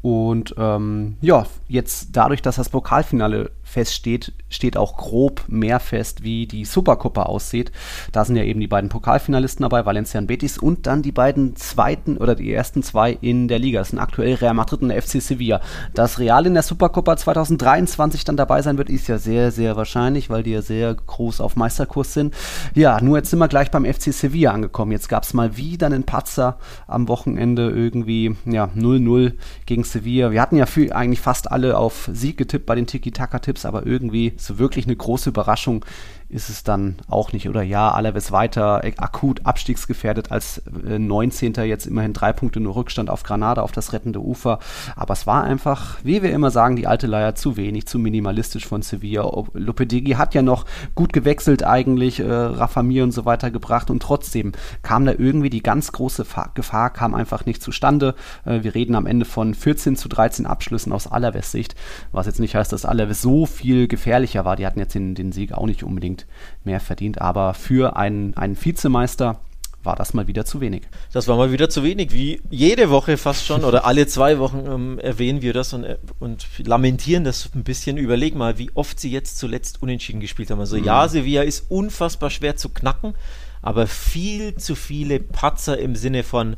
Und 0.00 0.54
ähm, 0.58 1.16
ja, 1.20 1.46
jetzt 1.66 2.10
dadurch, 2.12 2.40
dass 2.40 2.56
das 2.56 2.68
Pokalfinale 2.68 3.50
feststeht, 3.68 4.32
steht 4.48 4.76
auch 4.76 4.96
grob 4.96 5.44
mehr 5.48 5.80
fest, 5.80 6.22
wie 6.22 6.46
die 6.46 6.64
Supercopa 6.64 7.24
aussieht. 7.24 7.70
Da 8.12 8.24
sind 8.24 8.36
ja 8.36 8.44
eben 8.44 8.60
die 8.60 8.66
beiden 8.66 8.88
Pokalfinalisten 8.88 9.62
dabei, 9.62 9.84
Valencia 9.84 10.20
und 10.20 10.26
Betis, 10.26 10.56
und 10.56 10.86
dann 10.86 11.02
die 11.02 11.12
beiden 11.12 11.54
zweiten 11.56 12.16
oder 12.16 12.34
die 12.34 12.52
ersten 12.52 12.82
zwei 12.82 13.12
in 13.20 13.48
der 13.48 13.58
Liga. 13.58 13.80
Das 13.80 13.90
sind 13.90 13.98
aktuell 13.98 14.34
Real 14.34 14.54
Madrid 14.54 14.82
und 14.82 14.92
FC 14.92 15.20
Sevilla. 15.20 15.60
Dass 15.94 16.18
Real 16.18 16.46
in 16.46 16.54
der 16.54 16.62
Supercopa 16.62 17.16
2023 17.16 18.24
dann 18.24 18.36
dabei 18.36 18.62
sein 18.62 18.78
wird, 18.78 18.88
ist 18.88 19.08
ja 19.08 19.18
sehr, 19.18 19.50
sehr 19.50 19.76
wahrscheinlich, 19.76 20.30
weil 20.30 20.42
die 20.42 20.52
ja 20.52 20.62
sehr 20.62 20.94
groß 20.94 21.40
auf 21.40 21.56
Meisterkurs 21.56 22.14
sind. 22.14 22.34
Ja, 22.74 23.00
nur 23.00 23.18
jetzt 23.18 23.30
sind 23.30 23.38
wir 23.38 23.48
gleich 23.48 23.70
beim 23.70 23.84
FC 23.84 24.14
Sevilla 24.14 24.52
angekommen. 24.52 24.92
Jetzt 24.92 25.08
gab 25.08 25.24
es 25.24 25.34
mal 25.34 25.56
wieder 25.56 25.86
einen 25.86 26.04
Patzer 26.04 26.58
am 26.86 27.08
Wochenende 27.08 27.68
irgendwie, 27.70 28.36
ja, 28.46 28.70
0-0 28.74 29.34
gegen 29.66 29.84
Sevilla. 29.92 30.30
Wir 30.30 30.40
hatten 30.40 30.56
ja 30.56 30.66
für 30.66 30.94
eigentlich 30.94 31.20
fast 31.20 31.50
alle 31.50 31.76
auf 31.76 32.08
Sieg 32.12 32.36
getippt 32.36 32.66
bei 32.66 32.74
den 32.74 32.86
Tiki-Taka-Tipps, 32.86 33.64
aber 33.64 33.86
irgendwie 33.86 34.34
so 34.36 34.58
wirklich 34.58 34.86
eine 34.86 34.96
große 34.96 35.30
Überraschung 35.30 35.84
ist 36.30 36.50
es 36.50 36.62
dann 36.62 36.96
auch 37.08 37.32
nicht. 37.32 37.48
Oder 37.48 37.62
ja, 37.62 37.90
Alaves 37.90 38.32
weiter 38.32 38.84
äh, 38.84 38.92
akut 38.98 39.46
abstiegsgefährdet 39.46 40.30
als 40.30 40.62
äh, 40.86 40.98
19. 40.98 41.54
jetzt 41.64 41.86
immerhin 41.86 42.12
drei 42.12 42.32
Punkte 42.32 42.60
nur 42.60 42.76
Rückstand 42.76 43.08
auf 43.08 43.22
Granada, 43.22 43.62
auf 43.62 43.72
das 43.72 43.92
rettende 43.94 44.20
Ufer. 44.20 44.58
Aber 44.94 45.14
es 45.14 45.26
war 45.26 45.44
einfach, 45.44 45.98
wie 46.02 46.22
wir 46.22 46.30
immer 46.32 46.50
sagen, 46.50 46.76
die 46.76 46.86
alte 46.86 47.06
Leier 47.06 47.34
zu 47.34 47.56
wenig, 47.56 47.86
zu 47.86 47.98
minimalistisch 47.98 48.66
von 48.66 48.82
Sevilla. 48.82 49.22
Lopetegui 49.54 50.12
hat 50.12 50.34
ja 50.34 50.42
noch 50.42 50.66
gut 50.94 51.14
gewechselt 51.14 51.64
eigentlich, 51.64 52.20
äh, 52.20 52.30
Rafa 52.30 52.82
Mir 52.82 53.04
und 53.04 53.12
so 53.12 53.24
weiter 53.24 53.50
gebracht 53.50 53.90
und 53.90 54.02
trotzdem 54.02 54.52
kam 54.82 55.06
da 55.06 55.12
irgendwie 55.12 55.50
die 55.50 55.62
ganz 55.62 55.92
große 55.92 56.24
Fa 56.24 56.50
Gefahr, 56.54 56.90
kam 56.90 57.14
einfach 57.14 57.46
nicht 57.46 57.62
zustande. 57.62 58.14
Äh, 58.44 58.62
wir 58.62 58.74
reden 58.74 58.96
am 58.96 59.06
Ende 59.06 59.24
von 59.24 59.54
14 59.54 59.96
zu 59.96 60.08
13 60.08 60.44
Abschlüssen 60.44 60.92
aus 60.92 61.06
Alaves 61.06 61.52
Sicht, 61.52 61.74
was 62.12 62.26
jetzt 62.26 62.40
nicht 62.40 62.54
heißt, 62.54 62.72
dass 62.72 62.84
Alaves 62.84 63.22
so 63.22 63.46
viel 63.46 63.88
gefährlicher 63.88 64.44
war. 64.44 64.56
Die 64.56 64.66
hatten 64.66 64.78
jetzt 64.78 64.94
den, 64.94 65.14
den 65.14 65.32
Sieg 65.32 65.52
auch 65.52 65.66
nicht 65.66 65.82
unbedingt 65.82 66.17
mehr 66.64 66.80
verdient, 66.80 67.20
aber 67.20 67.54
für 67.54 67.96
einen, 67.96 68.36
einen 68.36 68.56
Vizemeister 68.62 69.40
war 69.84 69.96
das 69.96 70.12
mal 70.12 70.26
wieder 70.26 70.44
zu 70.44 70.60
wenig. 70.60 70.82
Das 71.12 71.28
war 71.28 71.36
mal 71.36 71.52
wieder 71.52 71.70
zu 71.70 71.82
wenig. 71.82 72.12
Wie 72.12 72.42
jede 72.50 72.90
Woche 72.90 73.16
fast 73.16 73.46
schon 73.46 73.64
oder 73.64 73.86
alle 73.86 74.06
zwei 74.06 74.38
Wochen 74.38 74.64
ähm, 74.66 74.98
erwähnen 74.98 75.40
wir 75.40 75.52
das 75.52 75.72
und, 75.72 75.84
äh, 75.84 75.96
und 76.18 76.46
lamentieren 76.58 77.24
das 77.24 77.48
ein 77.54 77.64
bisschen. 77.64 77.96
Überleg 77.96 78.34
mal, 78.34 78.58
wie 78.58 78.70
oft 78.74 78.98
sie 78.98 79.10
jetzt 79.10 79.38
zuletzt 79.38 79.80
unentschieden 79.80 80.20
gespielt 80.20 80.50
haben. 80.50 80.60
Also 80.60 80.76
ja, 80.76 81.06
Sevilla 81.08 81.42
ist 81.42 81.70
unfassbar 81.70 82.30
schwer 82.30 82.56
zu 82.56 82.68
knacken, 82.70 83.14
aber 83.62 83.86
viel 83.86 84.56
zu 84.56 84.74
viele 84.74 85.20
Patzer 85.20 85.78
im 85.78 85.94
Sinne 85.94 86.22
von 86.24 86.56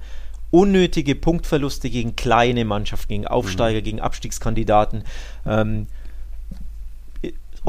unnötige 0.50 1.14
Punktverluste 1.14 1.90
gegen 1.90 2.16
kleine 2.16 2.64
Mannschaften, 2.64 3.08
gegen 3.08 3.26
Aufsteiger, 3.26 3.82
gegen 3.82 4.00
Abstiegskandidaten. 4.00 5.04
Ähm, 5.46 5.86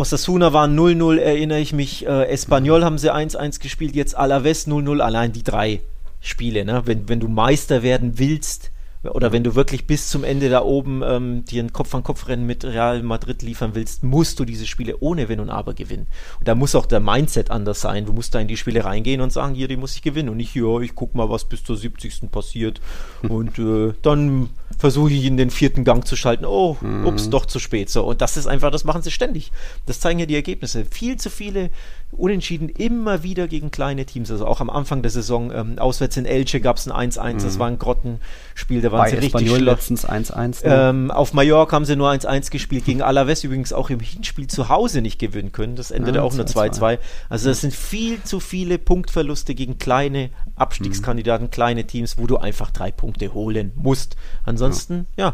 Osasuna 0.01 0.51
waren 0.51 0.77
0-0, 0.77 1.20
erinnere 1.20 1.60
ich 1.60 1.74
mich. 1.74 2.08
Äh, 2.08 2.25
Espanyol 2.29 2.84
haben 2.84 2.98
sie 2.98 3.13
1-1 3.13 3.62
gespielt, 3.62 3.96
jetzt 3.96 4.17
Alaves 4.17 4.67
0-0. 4.67 5.00
Allein 5.00 5.31
die 5.31 5.43
drei 5.43 5.81
Spiele, 6.20 6.65
ne? 6.65 6.81
wenn, 6.86 7.08
wenn 7.08 7.20
du 7.20 7.27
Meister 7.27 7.84
werden 7.84 8.17
willst 8.17 8.71
oder 9.03 9.31
wenn 9.31 9.43
du 9.43 9.55
wirklich 9.55 9.88
bis 9.88 10.10
zum 10.10 10.24
Ende 10.24 10.50
da 10.50 10.62
oben 10.62 11.01
ähm, 11.03 11.43
dir 11.46 11.63
ein 11.63 11.74
Kopf-an-Kopf-Rennen 11.74 12.46
mit 12.46 12.63
Real 12.63 13.01
Madrid 13.01 13.41
liefern 13.41 13.72
willst, 13.74 14.03
musst 14.03 14.39
du 14.39 14.46
diese 14.46 14.67
Spiele 14.67 14.98
ohne 15.00 15.27
Wenn 15.27 15.39
und 15.39 15.50
Aber 15.50 15.74
gewinnen. 15.74 16.05
Und 16.39 16.48
da 16.48 16.53
muss 16.53 16.75
auch 16.75 16.86
der 16.86 17.00
Mindset 17.00 17.50
anders 17.50 17.81
sein. 17.81 18.05
Du 18.05 18.13
musst 18.13 18.36
da 18.36 18.39
in 18.39 18.48
die 18.48 18.58
Spiele 18.58 18.86
reingehen 18.86 19.22
und 19.22 19.34
sagen, 19.34 19.55
hier, 19.55 19.67
die 19.67 19.77
muss 19.77 19.96
ich 19.96 20.03
gewinnen. 20.03 20.29
Und 20.29 20.38
nicht, 20.38 20.53
ja, 20.55 20.79
ich 20.81 20.93
guck 20.93 21.15
mal, 21.15 21.29
was 21.29 21.46
bis 21.46 21.63
zur 21.63 21.77
70. 21.77 22.31
passiert. 22.31 22.79
und 23.27 23.58
äh, 23.58 23.93
dann 24.03 24.50
versuche 24.77 25.12
ich 25.12 25.25
in 25.25 25.38
den 25.38 25.50
vierten 25.50 25.84
Gang 25.84 26.05
zu 26.05 26.15
schalten. 26.15 26.46
Oh, 26.46 26.77
mhm. 26.79 27.05
ups, 27.05 27.29
doch 27.29 27.48
zu 27.48 27.58
spät. 27.58 27.89
So, 27.89 28.05
und 28.05 28.22
das 28.22 28.38
ist 28.38 28.46
einfach, 28.46 28.70
das 28.70 28.84
machen 28.84 29.01
sie 29.01 29.12
ständig. 29.12 29.51
Das 29.88 30.00
zeigen 30.00 30.20
ja 30.20 30.27
die 30.27 30.36
Ergebnisse. 30.36 30.86
Viel 30.86 31.17
zu 31.17 31.29
viele 31.31 31.72
Unentschieden 32.12 32.67
immer 32.67 33.24
wieder 33.24 33.48
gegen 33.48 33.72
kleine 33.72 34.05
Teams. 34.05 34.29
Also 34.31 34.46
auch 34.46 34.60
am 34.60 34.70
Anfang 34.70 35.01
der 35.01 35.12
Saison, 35.12 35.51
ähm, 35.51 35.79
auswärts 35.79 36.17
in 36.17 36.25
Elche 36.25 36.60
gab 36.60 36.77
es 36.77 36.89
ein 36.89 37.12
1-1, 37.12 37.34
mhm. 37.34 37.38
das 37.39 37.58
war 37.58 37.67
ein 37.67 37.79
Grottenspiel, 37.79 38.81
da 38.81 38.90
waren 38.91 39.01
Bei 39.01 39.10
sie 39.10 39.17
richtig 39.17 39.48
schlecht. 39.48 39.62
letztens 39.62 40.07
1-1. 40.07 40.65
Ne? 40.65 40.89
Ähm, 40.89 41.12
auf 41.12 41.33
Mallorca 41.33 41.75
haben 41.75 41.86
sie 41.86 41.95
nur 41.95 42.10
1-1 42.10 42.51
gespielt, 42.51 42.86
gegen 42.86 43.01
Alaves 43.01 43.43
übrigens 43.43 43.74
auch 43.74 43.89
im 43.89 44.00
Hinspiel 44.00 44.48
zu 44.48 44.69
Hause 44.69 45.01
nicht 45.01 45.19
gewinnen 45.19 45.51
können. 45.51 45.75
Das 45.75 45.91
endete 45.91 46.17
ja, 46.17 46.24
auch 46.24 46.33
nur 46.33 46.45
2-2. 46.45 47.00
Also 47.29 47.50
das 47.50 47.62
sind 47.62 47.74
viel 47.74 48.21
zu 48.24 48.39
viele 48.39 48.77
Punktverluste 48.77 49.55
gegen 49.55 49.77
kleine 49.77 50.29
Abstiegskandidaten, 50.55 51.48
mhm. 51.48 51.51
kleine 51.51 51.86
Teams, 51.86 52.17
wo 52.17 52.27
du 52.27 52.38
einfach 52.38 52.71
drei 52.71 52.91
Punkte 52.91 53.33
holen 53.33 53.71
musst. 53.75 54.15
Ansonsten, 54.45 55.07
ja, 55.17 55.25
ja 55.25 55.33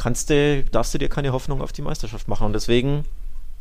kannst 0.00 0.30
du, 0.30 0.64
darfst 0.64 0.92
du 0.94 0.98
dir 0.98 1.08
keine 1.08 1.32
Hoffnung 1.32 1.60
auf 1.62 1.72
die 1.72 1.82
Meisterschaft 1.82 2.26
machen. 2.26 2.46
Und 2.46 2.54
deswegen 2.54 3.04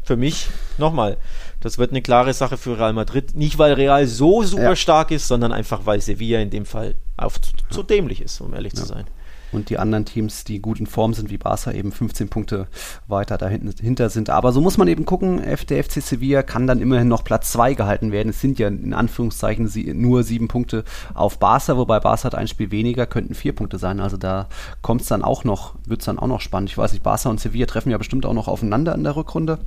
für 0.01 0.17
mich 0.17 0.47
nochmal, 0.77 1.17
das 1.59 1.77
wird 1.77 1.91
eine 1.91 2.01
klare 2.01 2.33
Sache 2.33 2.57
für 2.57 2.79
Real 2.79 2.93
Madrid. 2.93 3.35
Nicht, 3.35 3.59
weil 3.59 3.73
Real 3.73 4.07
so 4.07 4.41
super 4.43 4.63
ja. 4.63 4.75
stark 4.75 5.11
ist, 5.11 5.27
sondern 5.27 5.51
einfach, 5.51 5.85
weil 5.85 6.01
Sevilla 6.01 6.39
in 6.39 6.49
dem 6.49 6.65
Fall 6.65 6.95
auf 7.17 7.39
zu, 7.39 7.51
zu 7.69 7.83
dämlich 7.83 8.21
ist, 8.21 8.41
um 8.41 8.53
ehrlich 8.53 8.73
ja. 8.73 8.79
zu 8.79 8.85
sein. 8.85 9.05
Und 9.51 9.69
die 9.69 9.77
anderen 9.77 10.05
Teams, 10.05 10.43
die 10.43 10.61
gut 10.61 10.79
in 10.79 10.87
Form 10.87 11.13
sind, 11.13 11.29
wie 11.29 11.37
Barca, 11.37 11.71
eben 11.71 11.91
15 11.91 12.29
Punkte 12.29 12.67
weiter 13.07 13.37
dahinter 13.37 14.09
sind. 14.09 14.29
Aber 14.29 14.51
so 14.51 14.61
muss 14.61 14.77
man 14.77 14.87
eben 14.87 15.05
gucken, 15.05 15.41
der 15.69 15.83
FC 15.83 16.01
Sevilla 16.01 16.43
kann 16.43 16.67
dann 16.67 16.81
immerhin 16.81 17.07
noch 17.07 17.23
Platz 17.23 17.51
2 17.51 17.73
gehalten 17.73 18.11
werden. 18.11 18.29
Es 18.29 18.41
sind 18.41 18.59
ja 18.59 18.67
in 18.67 18.93
Anführungszeichen 18.93 19.69
nur 19.99 20.23
sieben 20.23 20.47
Punkte 20.47 20.83
auf 21.13 21.39
Barca, 21.39 21.77
wobei 21.77 21.99
Barca 21.99 22.25
hat 22.25 22.35
ein 22.35 22.47
Spiel 22.47 22.71
weniger, 22.71 23.05
könnten 23.05 23.33
vier 23.33 23.53
Punkte 23.53 23.77
sein. 23.77 23.99
Also 23.99 24.17
da 24.17 24.47
kommt 24.81 25.01
es 25.01 25.07
dann 25.07 25.23
auch 25.23 25.43
noch, 25.43 25.75
wird 25.85 26.01
es 26.01 26.05
dann 26.05 26.19
auch 26.19 26.27
noch 26.27 26.41
spannend. 26.41 26.69
Ich 26.69 26.77
weiß 26.77 26.93
nicht, 26.93 27.03
Barca 27.03 27.29
und 27.29 27.39
Sevilla 27.39 27.65
treffen 27.65 27.91
ja 27.91 27.97
bestimmt 27.97 28.25
auch 28.25 28.33
noch 28.33 28.47
aufeinander 28.47 28.93
in 28.95 29.03
der 29.03 29.15
Rückrunde. 29.15 29.59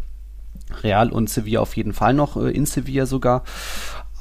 Real 0.83 1.11
und 1.11 1.29
Sevilla 1.29 1.61
auf 1.61 1.77
jeden 1.77 1.93
Fall 1.93 2.15
noch, 2.15 2.37
äh, 2.37 2.51
in 2.51 2.67
Sevilla 2.67 3.07
sogar. 3.07 3.43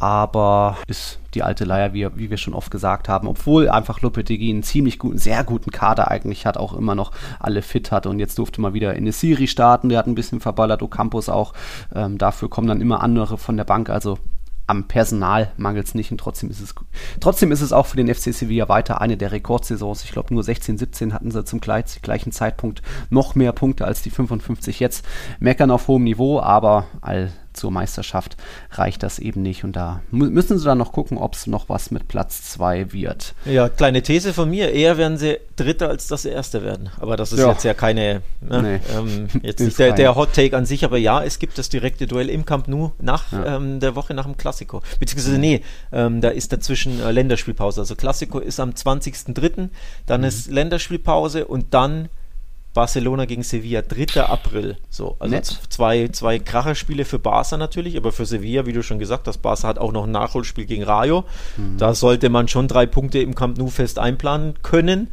Aber 0.01 0.77
ist 0.87 1.19
die 1.35 1.43
alte 1.43 1.63
Leier, 1.63 1.93
wie, 1.93 2.07
wie 2.15 2.31
wir 2.31 2.37
schon 2.37 2.55
oft 2.55 2.71
gesagt 2.71 3.07
haben, 3.07 3.27
obwohl 3.27 3.69
einfach 3.69 4.01
Lopetegui 4.01 4.49
einen 4.49 4.63
ziemlich 4.63 4.97
guten, 4.97 5.19
sehr 5.19 5.43
guten 5.43 5.69
Kader 5.69 6.09
eigentlich 6.09 6.47
hat, 6.47 6.57
auch 6.57 6.73
immer 6.73 6.95
noch 6.95 7.11
alle 7.39 7.61
fit 7.61 7.91
hat 7.91 8.07
und 8.07 8.17
jetzt 8.17 8.39
durfte 8.39 8.61
mal 8.61 8.73
wieder 8.73 8.95
in 8.95 9.03
eine 9.03 9.11
Siri 9.11 9.45
starten, 9.45 9.89
der 9.89 9.99
hat 9.99 10.07
ein 10.07 10.15
bisschen 10.15 10.39
verballert, 10.39 10.81
Ocampos 10.81 11.29
auch, 11.29 11.53
ähm, 11.93 12.17
dafür 12.17 12.49
kommen 12.49 12.67
dann 12.67 12.81
immer 12.81 13.03
andere 13.03 13.37
von 13.37 13.57
der 13.57 13.63
Bank, 13.63 13.91
also 13.91 14.17
am 14.65 14.87
Personal 14.87 15.51
mangelt 15.57 15.85
es 15.85 15.93
nicht 15.93 16.11
und 16.11 16.17
trotzdem 16.17 16.49
ist 16.49 16.61
es 16.61 16.73
trotzdem 17.19 17.51
ist 17.51 17.61
es 17.61 17.71
auch 17.71 17.85
für 17.85 17.97
den 17.97 18.11
FC 18.11 18.33
Sevilla 18.33 18.69
weiter 18.69 19.01
eine 19.01 19.17
der 19.17 19.31
Rekordsaisons. 19.31 20.03
Ich 20.03 20.13
glaube 20.13 20.33
nur 20.33 20.43
16, 20.43 20.79
17 20.79 21.13
hatten 21.13 21.29
sie 21.29 21.43
zum 21.43 21.59
gleichen 21.59 22.31
Zeitpunkt 22.31 22.81
noch 23.11 23.35
mehr 23.35 23.51
Punkte 23.51 23.85
als 23.85 24.01
die 24.01 24.09
55 24.09 24.79
jetzt. 24.79 25.05
Meckern 25.39 25.69
auf 25.69 25.87
hohem 25.87 26.05
Niveau, 26.05 26.39
aber 26.39 26.85
all 27.01 27.31
zur 27.53 27.71
Meisterschaft 27.71 28.37
reicht 28.71 29.03
das 29.03 29.19
eben 29.19 29.41
nicht. 29.41 29.63
Und 29.63 29.75
da 29.75 30.01
müssen 30.11 30.57
sie 30.57 30.65
dann 30.65 30.77
noch 30.77 30.91
gucken, 30.91 31.17
ob 31.17 31.33
es 31.33 31.47
noch 31.47 31.69
was 31.69 31.91
mit 31.91 32.07
Platz 32.07 32.43
2 32.51 32.93
wird. 32.93 33.33
Ja, 33.45 33.69
kleine 33.69 34.01
These 34.01 34.33
von 34.33 34.49
mir. 34.49 34.71
Eher 34.71 34.97
werden 34.97 35.17
sie 35.17 35.39
Dritter, 35.55 35.89
als 35.89 36.07
dass 36.07 36.23
sie 36.23 36.29
Erster 36.29 36.63
werden. 36.63 36.89
Aber 36.99 37.17
das 37.17 37.31
ist 37.31 37.39
ja. 37.39 37.51
jetzt 37.51 37.63
ja 37.63 37.73
keine, 37.73 38.21
ne, 38.41 38.61
nee. 38.61 38.79
ähm, 38.97 39.27
jetzt 39.43 39.59
nicht 39.59 39.77
der, 39.77 39.93
der, 39.93 40.15
Hot 40.15 40.33
Take 40.33 40.55
an 40.57 40.65
sich, 40.65 40.83
aber 40.85 40.97
ja, 40.97 41.23
es 41.23 41.39
gibt 41.39 41.57
das 41.57 41.69
direkte 41.69 42.07
Duell 42.07 42.29
im 42.29 42.45
Camp 42.45 42.67
Nou 42.67 42.91
nach 42.99 43.31
ja. 43.31 43.57
ähm, 43.57 43.79
der 43.79 43.95
Woche 43.95 44.13
nach 44.13 44.25
dem 44.25 44.37
Klassiko. 44.37 44.81
Beziehungsweise, 44.99 45.37
nee, 45.37 45.61
ähm, 45.91 46.21
da 46.21 46.29
ist 46.29 46.51
dazwischen 46.51 47.01
äh, 47.01 47.11
Länderspielpause. 47.11 47.81
Also 47.81 47.95
Klassiko 47.95 48.39
ist 48.39 48.59
am 48.59 48.71
20.03., 48.71 49.69
dann 50.05 50.21
mhm. 50.21 50.27
ist 50.27 50.49
Länderspielpause 50.49 51.45
und 51.45 51.73
dann 51.73 52.09
Barcelona 52.73 53.25
gegen 53.25 53.43
Sevilla, 53.43 53.81
3. 53.81 54.23
April. 54.23 54.77
So, 54.89 55.17
also 55.19 55.35
Nett. 55.35 55.59
zwei, 55.69 56.07
zwei 56.07 56.39
Kracherspiele 56.39 57.03
für 57.03 57.19
Barca 57.19 57.57
natürlich, 57.57 57.97
aber 57.97 58.11
für 58.11 58.25
Sevilla, 58.25 58.65
wie 58.65 58.73
du 58.73 58.81
schon 58.81 58.99
gesagt 58.99 59.27
hast, 59.27 59.39
Barca 59.39 59.67
hat 59.67 59.77
auch 59.77 59.91
noch 59.91 60.05
ein 60.05 60.11
Nachholspiel 60.11 60.65
gegen 60.65 60.83
Rayo. 60.83 61.25
Mhm. 61.57 61.77
Da 61.77 61.93
sollte 61.93 62.29
man 62.29 62.47
schon 62.47 62.67
drei 62.67 62.85
Punkte 62.85 63.19
im 63.19 63.35
Camp 63.35 63.57
Nou 63.57 63.67
fest 63.67 63.99
einplanen 63.99 64.53
können. 64.61 65.09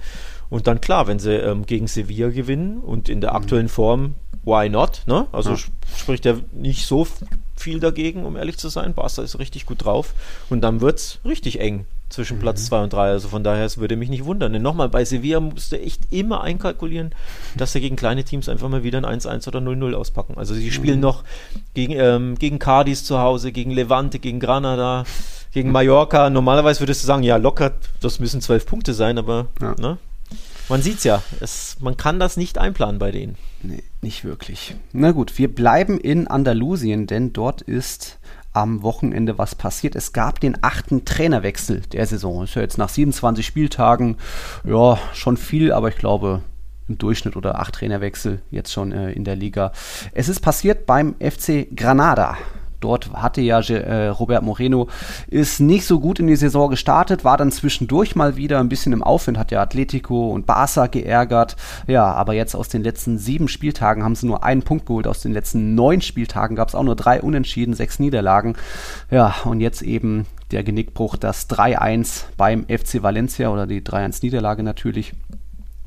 Und 0.51 0.67
dann 0.67 0.81
klar, 0.81 1.07
wenn 1.07 1.19
sie 1.19 1.35
ähm, 1.35 1.67
gegen 1.67 1.89
Sevilla 1.89 2.31
gewinnen 2.31 2.79
und 2.79 3.09
in 3.09 3.21
der 3.21 3.31
mhm. 3.31 3.37
aktuellen 3.37 3.69
Form, 3.69 4.15
why 4.45 4.69
not? 4.69 5.03
Ne? 5.07 5.27
Also 5.33 5.51
ja. 5.51 5.59
spricht 5.97 6.25
ja 6.25 6.37
nicht 6.53 6.87
so 6.87 7.07
viel 7.57 7.81
dagegen, 7.81 8.25
um 8.25 8.37
ehrlich 8.37 8.57
zu 8.57 8.69
sein. 8.69 8.95
Barca 8.95 9.23
ist 9.23 9.39
richtig 9.39 9.67
gut 9.67 9.85
drauf. 9.85 10.15
Und 10.49 10.61
dann 10.63 10.81
wird 10.81 10.99
es 10.99 11.19
richtig 11.25 11.61
eng 11.61 11.87
zwischen 12.09 12.39
mhm. 12.39 12.43
Platz 12.43 12.67
2 12.67 12.85
und 12.85 12.93
3. 12.93 13.11
Also 13.11 13.29
von 13.29 13.45
daher, 13.45 13.65
es 13.65 13.79
würde 13.79 13.97
mich 13.97 14.09
nicht 14.09 14.25
wundern. 14.25 14.53
Denn 14.53 14.63
nochmal, 14.63 14.89
bei 14.89 15.05
Sevilla 15.05 15.41
musst 15.41 15.73
du 15.73 15.81
echt 15.81 16.13
immer 16.13 16.43
einkalkulieren, 16.43 17.15
dass 17.57 17.73
sie 17.73 17.81
gegen 17.81 17.97
kleine 17.97 18.25
Teams 18.25 18.49
einfach 18.49 18.69
mal 18.69 18.83
wieder 18.83 18.99
ein 18.99 19.21
1-1 19.21 19.49
oder 19.49 19.61
0-0 19.61 19.95
auspacken. 19.95 20.35
Also 20.37 20.55
sie 20.55 20.71
spielen 20.71 20.97
mhm. 20.97 21.03
noch 21.03 21.25
gegen, 21.75 21.95
ähm, 21.95 22.37
gegen 22.37 22.59
Cadiz 22.59 23.05
zu 23.05 23.19
Hause, 23.19 23.53
gegen 23.53 23.71
Levante, 23.71 24.19
gegen 24.19 24.41
Granada, 24.41 25.05
gegen 25.53 25.71
Mallorca. 25.71 26.31
Normalerweise 26.31 26.81
würdest 26.81 27.03
du 27.03 27.07
sagen, 27.07 27.23
ja, 27.23 27.37
locker, 27.37 27.73
das 28.01 28.21
müssen 28.21 28.41
zwölf 28.41 28.67
Punkte 28.67 28.95
sein, 28.95 29.19
aber 29.19 29.47
ja. 29.61 29.75
ne? 29.79 29.99
man 30.69 30.83
sieht 30.83 31.05
ja, 31.05 31.23
es, 31.41 31.77
man 31.81 31.97
kann 31.97 32.19
das 32.19 32.37
nicht 32.37 32.59
einplanen 32.59 32.99
bei 32.99 33.11
denen. 33.11 33.37
Nee, 33.63 33.83
nicht 34.03 34.25
wirklich. 34.25 34.77
Na 34.93 35.13
gut, 35.13 35.39
wir 35.39 35.53
bleiben 35.53 35.99
in 35.99 36.29
Andalusien, 36.29 37.07
denn 37.07 37.33
dort 37.33 37.63
ist 37.63 38.18
am 38.59 38.83
Wochenende 38.83 39.39
was 39.39 39.55
passiert. 39.55 39.95
Es 39.95 40.13
gab 40.13 40.41
den 40.41 40.59
achten 40.63 41.05
Trainerwechsel 41.05 41.83
der 41.93 42.07
Saison. 42.07 42.43
Ist 42.45 42.57
ja 42.57 42.63
jetzt 42.63 42.77
nach 42.77 42.89
27 42.89 43.47
Spieltagen, 43.47 44.17
ja, 44.65 44.99
schon 45.13 45.37
viel, 45.37 45.73
aber 45.73 45.89
ich 45.89 45.97
glaube, 45.97 46.43
im 46.89 46.99
Durchschnitt 46.99 47.37
oder 47.37 47.61
acht 47.61 47.77
Trainerwechsel 47.77 48.41
jetzt 48.51 48.73
schon 48.73 48.93
äh, 48.93 49.13
in 49.13 49.25
der 49.25 49.37
Liga. 49.37 49.73
Es 50.13 50.29
ist 50.29 50.41
passiert 50.41 50.87
beim 50.87 51.15
FC 51.21 51.69
Granada. 51.75 52.37
Dort 52.81 53.13
hatte 53.13 53.41
ja 53.41 53.61
äh, 53.61 54.09
Robert 54.09 54.43
Moreno 54.43 54.89
ist 55.29 55.61
nicht 55.61 55.85
so 55.85 56.01
gut 56.01 56.21
in 56.21 56.27
die 56.27 56.37
Saison 56.37 56.71
gestartet, 56.71 57.25
war 57.25 57.37
dann 57.37 57.51
zwischendurch 57.51 58.15
mal 58.15 58.37
wieder 58.37 58.61
ein 58.61 58.69
bisschen 58.69 58.93
im 58.93 59.03
Aufwind, 59.03 59.39
hat 59.39 59.51
ja 59.51 59.63
Atletico 59.63 60.31
und 60.31 60.47
Barca 60.47 60.87
geärgert. 60.87 61.57
Ja, 61.87 62.13
aber 62.13 62.35
jetzt 62.35 62.55
aus 62.55 62.69
den 62.69 62.83
letzten 62.83 63.19
sieben 63.19 63.49
Spieltagen 63.49 64.05
haben 64.05 64.15
sie 64.15 64.27
nur 64.27 64.45
einen 64.45 64.63
Punkt 64.63 64.87
geholt. 64.87 65.07
Aus 65.07 65.21
den 65.21 65.33
letzten 65.33 65.75
neun 65.75 66.01
Spieltagen 66.01 66.57
gab 66.57 66.69
es 66.69 66.75
auch 66.75 66.83
nur 66.83 66.97
drei 66.97 67.21
Unentschieden, 67.21 67.75
sechs 67.75 67.99
Niederlagen. 67.99 68.57
Ja, 69.11 69.35
und 69.45 69.61
jetzt 69.61 69.83
eben 69.83 70.27
der 70.51 70.63
Genickbruch, 70.63 71.17
das 71.17 71.49
3-1 71.51 72.25
beim 72.37 72.65
FC 72.65 73.03
Valencia 73.03 73.51
oder 73.51 73.67
die 73.67 73.83
3-1 73.83 74.21
Niederlage 74.23 74.63
natürlich 74.63 75.13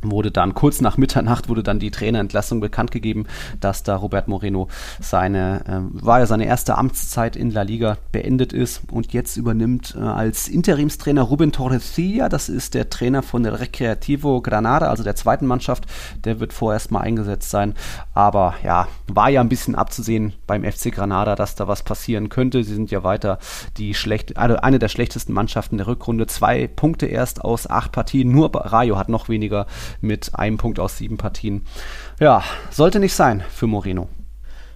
wurde 0.01 0.31
dann 0.31 0.53
kurz 0.53 0.81
nach 0.81 0.98
Mitternacht 0.98 1.50
wurde 1.50 1.63
dann 1.63 1.79
die 1.79 1.91
Trainerentlassung 1.91 2.60
bekannt 2.60 2.91
gegeben, 2.91 3.25
dass 3.60 3.84
da 3.84 3.96
Robert 3.96 4.27
Moreno 4.27 4.67
seine 5.00 5.62
äh, 5.67 6.03
war 6.05 6.20
ja 6.20 6.25
seine 6.25 6.46
erste 6.46 6.77
Amtszeit 6.77 7.36
in 7.36 7.51
La 7.51 7.62
Liga 7.62 7.98
beendet 8.12 8.53
ist 8.53 8.81
und 8.91 9.13
jetzt 9.13 9.38
übernimmt 9.38 9.96
äh, 9.98 10.03
als 10.03 10.48
Interimstrainer 10.48 11.22
Ruben 11.22 11.51
Torrecilla, 11.51 12.29
das 12.29 12.50
ist 12.50 12.74
der 12.74 12.89
Trainer 12.89 13.24
von 13.24 13.43
der 13.43 13.60
Recreativo 13.60 14.41
Granada, 14.41 14.89
also 14.89 15.03
der 15.03 15.15
zweiten 15.15 15.46
Mannschaft, 15.46 15.86
der 16.24 16.39
wird 16.39 16.53
vorerst 16.53 16.91
mal 16.91 17.01
eingesetzt 17.01 17.50
sein, 17.50 17.75
aber 18.13 18.55
ja, 18.63 18.88
war 19.08 19.29
ja 19.29 19.41
ein 19.41 19.50
bisschen 19.50 19.75
abzusehen 19.75 20.34
beim 20.48 20.63
FC 20.63 20.91
Granada, 20.91 21.36
dass 21.36 21.55
da 21.55 21.67
was 21.67 21.84
passieren 21.84 22.29
könnte. 22.29 22.63
Sie 22.63 22.74
sind 22.74 22.91
ja 22.91 23.03
weiter 23.03 23.39
die 23.77 23.93
schlecht 23.93 24.38
also 24.38 24.58
eine 24.58 24.79
der 24.79 24.89
schlechtesten 24.89 25.34
Mannschaften 25.34 25.77
der 25.77 25.88
Rückrunde, 25.88 26.27
zwei 26.27 26.67
Punkte 26.67 27.05
erst 27.05 27.43
aus 27.43 27.70
acht 27.70 27.91
Partien, 27.91 28.31
nur 28.31 28.51
Rayo 28.53 28.98
hat 28.98 29.10
noch 29.10 29.29
weniger 29.29 29.65
mit 30.00 30.36
einem 30.36 30.57
Punkt 30.57 30.79
aus 30.79 30.98
sieben 30.98 31.17
Partien. 31.17 31.65
Ja, 32.19 32.43
sollte 32.69 33.00
nicht 33.00 33.13
sein 33.13 33.43
für 33.50 33.67
Moreno. 33.67 34.07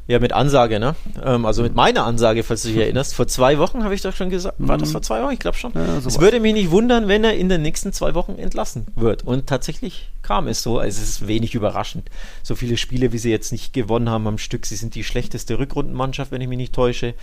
Ja, 0.07 0.19
mit 0.19 0.33
Ansage, 0.33 0.79
ne? 0.79 0.95
Ähm, 1.23 1.45
also 1.45 1.63
mit 1.63 1.73
meiner 1.73 2.05
Ansage, 2.05 2.43
falls 2.43 2.61
du 2.61 2.67
dich 2.67 2.77
erinnerst. 2.81 3.15
Vor 3.15 3.27
zwei 3.27 3.57
Wochen 3.57 3.83
habe 3.83 3.95
ich 3.95 4.03
doch 4.03 4.15
schon 4.15 4.29
gesagt. 4.29 4.55
War 4.59 4.77
das 4.77 4.89
mhm. 4.89 4.93
vor 4.93 5.01
zwei 5.01 5.23
Wochen? 5.23 5.33
Ich 5.33 5.39
glaube 5.39 5.57
schon. 5.57 5.71
Ja, 5.73 5.97
es 5.97 6.19
würde 6.19 6.39
mich 6.39 6.53
nicht 6.53 6.69
wundern, 6.69 7.07
wenn 7.07 7.23
er 7.23 7.33
in 7.35 7.49
den 7.49 7.63
nächsten 7.63 7.91
zwei 7.91 8.13
Wochen 8.13 8.35
entlassen 8.35 8.85
wird. 8.95 9.23
Und 9.23 9.47
tatsächlich 9.47 10.11
kam 10.21 10.47
es 10.47 10.61
so. 10.61 10.77
Also 10.77 11.01
es 11.01 11.09
ist 11.09 11.27
wenig 11.27 11.55
überraschend. 11.55 12.09
So 12.43 12.55
viele 12.55 12.77
Spiele, 12.77 13.13
wie 13.13 13.17
sie 13.17 13.31
jetzt 13.31 13.51
nicht 13.51 13.73
gewonnen 13.73 14.09
haben 14.09 14.27
am 14.27 14.37
Stück. 14.37 14.67
Sie 14.67 14.75
sind 14.75 14.93
die 14.93 15.03
schlechteste 15.03 15.57
Rückrundenmannschaft, 15.57 16.31
wenn 16.31 16.41
ich 16.41 16.47
mich 16.47 16.57
nicht 16.57 16.73
täusche. 16.73 17.15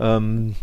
Ähm, 0.00 0.56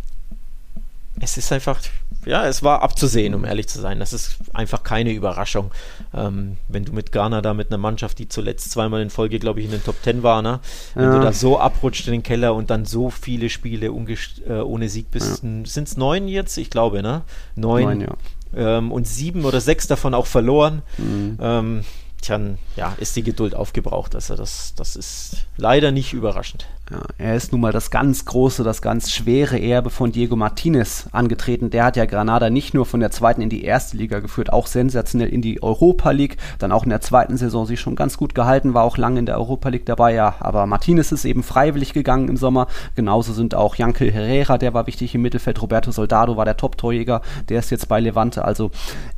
es 1.21 1.37
ist 1.37 1.51
einfach, 1.51 1.79
ja, 2.25 2.47
es 2.47 2.63
war 2.63 2.81
abzusehen, 2.81 3.35
um 3.35 3.45
ehrlich 3.45 3.67
zu 3.67 3.79
sein. 3.79 3.99
Das 3.99 4.11
ist 4.11 4.37
einfach 4.53 4.83
keine 4.83 5.11
Überraschung. 5.11 5.71
Ähm, 6.13 6.57
wenn 6.67 6.83
du 6.83 6.93
mit 6.93 7.11
Ghana 7.11 7.41
da 7.41 7.53
mit 7.53 7.69
einer 7.69 7.77
Mannschaft, 7.77 8.17
die 8.19 8.27
zuletzt 8.27 8.71
zweimal 8.71 9.01
in 9.01 9.09
Folge, 9.09 9.39
glaube 9.39 9.59
ich, 9.59 9.65
in 9.65 9.71
den 9.71 9.83
Top 9.83 10.01
Ten 10.01 10.23
war, 10.23 10.41
ne? 10.41 10.59
wenn 10.95 11.05
ja. 11.05 11.17
du 11.17 11.21
da 11.21 11.31
so 11.31 11.59
abrutscht 11.59 12.07
in 12.07 12.13
den 12.13 12.23
Keller 12.23 12.55
und 12.55 12.69
dann 12.69 12.85
so 12.85 13.09
viele 13.09 13.49
Spiele 13.49 13.87
äh, 13.87 14.59
ohne 14.59 14.89
Sieg 14.89 15.11
bist, 15.11 15.43
ja. 15.43 15.65
sind 15.65 15.87
es 15.87 15.95
neun 15.95 16.27
jetzt? 16.27 16.57
Ich 16.57 16.69
glaube, 16.69 17.03
ne? 17.03 17.21
Neun. 17.55 17.83
neun 17.83 18.01
ja. 18.01 18.77
ähm, 18.77 18.91
und 18.91 19.07
sieben 19.07 19.45
oder 19.45 19.61
sechs 19.61 19.87
davon 19.87 20.13
auch 20.13 20.25
verloren. 20.25 20.81
Mhm. 20.97 21.37
Ähm, 21.39 21.83
dann 22.29 22.57
ja, 22.75 22.93
ist 22.99 23.15
die 23.15 23.23
Geduld 23.23 23.55
aufgebraucht. 23.55 24.15
Also 24.15 24.35
das, 24.35 24.73
das 24.75 24.95
ist 24.95 25.47
leider 25.57 25.91
nicht 25.91 26.13
überraschend. 26.13 26.67
Ja, 26.91 27.03
er 27.17 27.35
ist 27.35 27.53
nun 27.53 27.61
mal 27.61 27.71
das 27.71 27.89
ganz 27.89 28.25
große, 28.25 28.63
das 28.65 28.81
ganz 28.81 29.11
schwere 29.11 29.57
Erbe 29.57 29.89
von 29.89 30.11
Diego 30.11 30.35
Martinez 30.35 31.07
angetreten. 31.13 31.69
Der 31.69 31.85
hat 31.85 31.95
ja 31.95 32.05
Granada 32.05 32.49
nicht 32.49 32.73
nur 32.73 32.85
von 32.85 32.99
der 32.99 33.11
zweiten 33.11 33.41
in 33.41 33.49
die 33.49 33.63
erste 33.63 33.95
Liga 33.95 34.19
geführt, 34.19 34.51
auch 34.51 34.67
sensationell 34.67 35.29
in 35.29 35.41
die 35.41 35.63
Europa 35.63 36.11
League, 36.11 36.35
dann 36.59 36.73
auch 36.73 36.83
in 36.83 36.89
der 36.89 36.99
zweiten 36.99 37.37
Saison 37.37 37.65
sich 37.65 37.79
schon 37.79 37.95
ganz 37.95 38.17
gut 38.17 38.35
gehalten, 38.35 38.73
war 38.73 38.83
auch 38.83 38.97
lange 38.97 39.19
in 39.19 39.25
der 39.25 39.37
Europa 39.37 39.69
League 39.69 39.85
dabei, 39.85 40.13
ja. 40.13 40.35
Aber 40.41 40.65
Martinez 40.65 41.13
ist 41.13 41.23
eben 41.23 41.43
freiwillig 41.43 41.93
gegangen 41.93 42.27
im 42.27 42.35
Sommer. 42.35 42.67
Genauso 42.95 43.31
sind 43.31 43.55
auch 43.55 43.75
Jankel 43.75 44.11
Herrera, 44.11 44.57
der 44.57 44.73
war 44.73 44.85
wichtig 44.85 45.15
im 45.15 45.21
Mittelfeld. 45.21 45.61
Roberto 45.61 45.91
Soldado 45.91 46.35
war 46.35 46.43
der 46.43 46.57
Top-Torjäger, 46.57 47.21
der 47.47 47.59
ist 47.59 47.71
jetzt 47.71 47.87
bei 47.87 48.01
Levante. 48.01 48.43
Also 48.43 48.69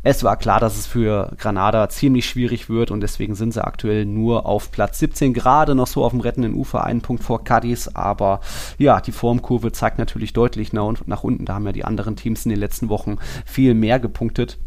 es 0.03 0.23
war 0.23 0.37
klar, 0.37 0.59
dass 0.59 0.77
es 0.77 0.85
für 0.85 1.31
Granada 1.39 1.89
ziemlich 1.89 2.27
schwierig 2.27 2.69
wird 2.69 2.91
und 2.93 3.01
deswegen 3.01 3.35
sind 3.35 3.53
sie 3.53 3.63
aktuell 3.63 4.05
nur 4.05 4.45
auf 4.45 4.71
Platz 4.71 4.99
17, 4.99 5.33
gerade 5.33 5.75
noch 5.75 5.87
so 5.87 6.05
auf 6.05 6.11
dem 6.11 6.21
rettenden 6.21 6.53
Ufer, 6.53 6.83
einen 6.83 7.01
Punkt 7.01 7.23
vor 7.23 7.43
Cadiz 7.43 7.89
aber 7.93 8.41
ja, 8.77 9.01
die 9.01 9.11
Formkurve 9.11 9.71
zeigt 9.71 9.97
natürlich 9.97 10.33
deutlich 10.33 10.73
nach, 10.73 10.93
nach 11.05 11.23
unten. 11.23 11.45
Da 11.45 11.55
haben 11.55 11.65
ja 11.65 11.71
die 11.71 11.85
anderen 11.85 12.15
Teams 12.15 12.45
in 12.45 12.49
den 12.49 12.59
letzten 12.59 12.89
Wochen 12.89 13.17
viel 13.45 13.73
mehr 13.73 13.99
gepunktet. 13.99 14.57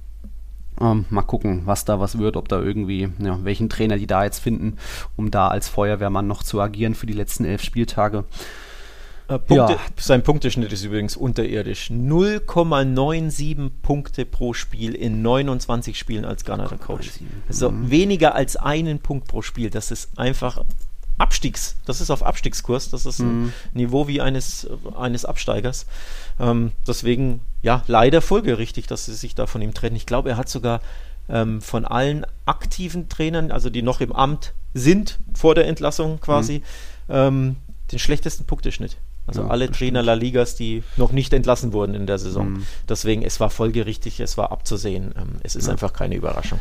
Ähm, 0.80 1.06
mal 1.08 1.22
gucken, 1.22 1.62
was 1.64 1.84
da 1.84 2.00
was 2.00 2.18
wird, 2.18 2.36
ob 2.36 2.48
da 2.48 2.60
irgendwie, 2.60 3.08
ja, 3.18 3.38
welchen 3.42 3.68
Trainer 3.68 3.96
die 3.96 4.06
da 4.06 4.24
jetzt 4.24 4.40
finden, 4.40 4.76
um 5.16 5.30
da 5.30 5.48
als 5.48 5.68
Feuerwehrmann 5.68 6.26
noch 6.26 6.42
zu 6.42 6.60
agieren 6.60 6.94
für 6.94 7.06
die 7.06 7.14
letzten 7.14 7.44
elf 7.44 7.62
Spieltage. 7.62 8.24
Äh, 9.28 9.38
Punkte, 9.38 9.74
ja. 9.74 9.78
Sein 9.98 10.22
Punkteschnitt 10.22 10.72
ist 10.72 10.84
übrigens 10.84 11.16
unterirdisch. 11.16 11.90
0,97 11.90 13.70
Punkte 13.82 14.24
pro 14.24 14.52
Spiel 14.52 14.94
in 14.94 15.22
29 15.22 15.98
Spielen 15.98 16.24
als 16.24 16.44
Granada-Coach. 16.44 17.10
Also 17.48 17.70
mhm. 17.70 17.90
weniger 17.90 18.34
als 18.34 18.56
einen 18.56 19.00
Punkt 19.00 19.26
pro 19.26 19.42
Spiel. 19.42 19.70
Das 19.70 19.90
ist 19.90 20.18
einfach 20.18 20.64
Abstiegs, 21.18 21.76
das 21.86 22.02
ist 22.02 22.10
auf 22.10 22.22
Abstiegskurs, 22.22 22.90
das 22.90 23.06
ist 23.06 23.20
ein 23.20 23.44
mhm. 23.44 23.52
Niveau 23.72 24.06
wie 24.06 24.20
eines, 24.20 24.68
eines 24.98 25.24
Absteigers. 25.24 25.86
Ähm, 26.38 26.72
deswegen, 26.86 27.40
ja, 27.62 27.82
leider 27.86 28.20
folgerichtig, 28.20 28.86
dass 28.86 29.06
sie 29.06 29.14
sich 29.14 29.34
da 29.34 29.46
von 29.46 29.62
ihm 29.62 29.72
trennen. 29.72 29.96
Ich 29.96 30.04
glaube, 30.04 30.28
er 30.28 30.36
hat 30.36 30.50
sogar 30.50 30.82
ähm, 31.30 31.62
von 31.62 31.86
allen 31.86 32.26
aktiven 32.44 33.08
Trainern, 33.08 33.50
also 33.50 33.70
die 33.70 33.80
noch 33.80 34.02
im 34.02 34.12
Amt 34.12 34.52
sind, 34.74 35.18
vor 35.34 35.54
der 35.54 35.66
Entlassung 35.66 36.20
quasi, 36.20 36.58
mhm. 37.08 37.14
ähm, 37.14 37.56
den 37.92 37.98
schlechtesten 37.98 38.44
Punkteschnitt. 38.44 38.98
Also 39.26 39.42
ja, 39.42 39.48
alle 39.48 39.70
Trainer 39.70 40.02
La 40.02 40.14
Ligas, 40.14 40.54
die 40.54 40.82
noch 40.96 41.12
nicht 41.12 41.32
entlassen 41.32 41.72
wurden 41.72 41.94
in 41.94 42.06
der 42.06 42.18
Saison. 42.18 42.50
Mhm. 42.50 42.66
Deswegen, 42.88 43.22
es 43.22 43.40
war 43.40 43.50
folgerichtig, 43.50 44.20
es 44.20 44.38
war 44.38 44.52
abzusehen. 44.52 45.14
Ähm, 45.16 45.36
es 45.42 45.56
ist 45.56 45.66
ja. 45.66 45.72
einfach 45.72 45.92
keine 45.92 46.14
Überraschung. 46.14 46.60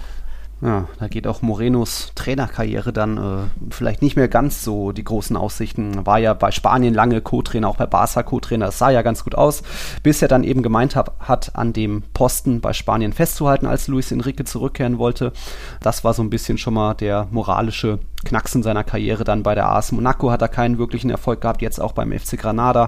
Ja, 0.62 0.88
da 1.00 1.10
geht 1.10 1.28
auch 1.28 1.42
Morenos 1.42 2.14
Trainerkarriere 2.16 2.94
dann 2.94 3.18
äh, 3.18 3.72
vielleicht 3.72 4.02
nicht 4.02 4.16
mehr 4.16 4.30
ganz 4.30 4.64
so 4.64 4.94
die 4.94 5.04
großen 5.04 5.36
Aussichten. 5.36 6.06
War 6.06 6.18
ja 6.18 6.34
bei 6.34 6.52
Spanien 6.52 6.94
lange 6.94 7.20
Co-Trainer, 7.20 7.68
auch 7.68 7.76
bei 7.76 7.86
Barca 7.86 8.24
Co-Trainer. 8.24 8.68
Das 8.68 8.78
sah 8.78 8.90
ja 8.90 9.02
ganz 9.02 9.26
gut 9.26 9.36
aus, 9.36 9.64
bis 10.02 10.22
er 10.22 10.30
dann 10.30 10.46
eben 10.46 10.64
gemeint 10.64 10.96
hab, 10.96 11.20
hat, 11.28 11.56
an 11.56 11.74
dem 11.74 12.04
Posten 12.14 12.62
bei 12.62 12.72
Spanien 12.72 13.12
festzuhalten, 13.12 13.66
als 13.66 13.90
Luis 13.90 14.14
Enrique 14.14 14.46
zurückkehren 14.46 14.98
wollte. 14.98 15.34
Das 15.82 16.06
war 16.06 16.14
so 16.14 16.24
ein 16.24 16.30
bisschen 16.30 16.58
schon 16.58 16.74
mal 16.74 16.94
der 16.94 17.28
moralische 17.32 18.00
Knacks 18.24 18.56
in 18.56 18.64
seiner 18.64 18.86
Karriere. 18.86 19.26
Dann 19.26 19.44
bei 19.44 19.56
der 19.56 19.70
AS 19.70 19.92
Monaco 19.92 20.32
hat 20.32 20.42
er 20.42 20.48
keinen 20.48 20.78
wirklichen 20.78 21.10
Erfolg 21.10 21.42
gehabt, 21.42 21.62
jetzt 21.62 21.82
auch 21.82 21.92
beim 21.92 22.18
FC 22.18 22.40
Granada. 22.40 22.88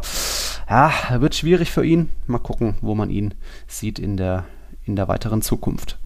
Ja, 0.69 0.91
wird 1.19 1.35
schwierig 1.35 1.71
für 1.71 1.85
ihn. 1.85 2.09
Mal 2.27 2.39
gucken, 2.39 2.75
wo 2.79 2.95
man 2.95 3.09
ihn 3.09 3.33
sieht 3.67 3.99
in 3.99 4.15
der, 4.15 4.45
in 4.85 4.95
der 4.95 5.09
weiteren 5.09 5.41
Zukunft. 5.41 5.99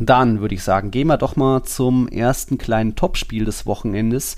Dann 0.00 0.40
würde 0.40 0.54
ich 0.54 0.62
sagen, 0.62 0.90
gehen 0.90 1.08
wir 1.08 1.18
doch 1.18 1.36
mal 1.36 1.62
zum 1.62 2.08
ersten 2.08 2.56
kleinen 2.56 2.96
Topspiel 2.96 3.44
des 3.44 3.66
Wochenendes, 3.66 4.36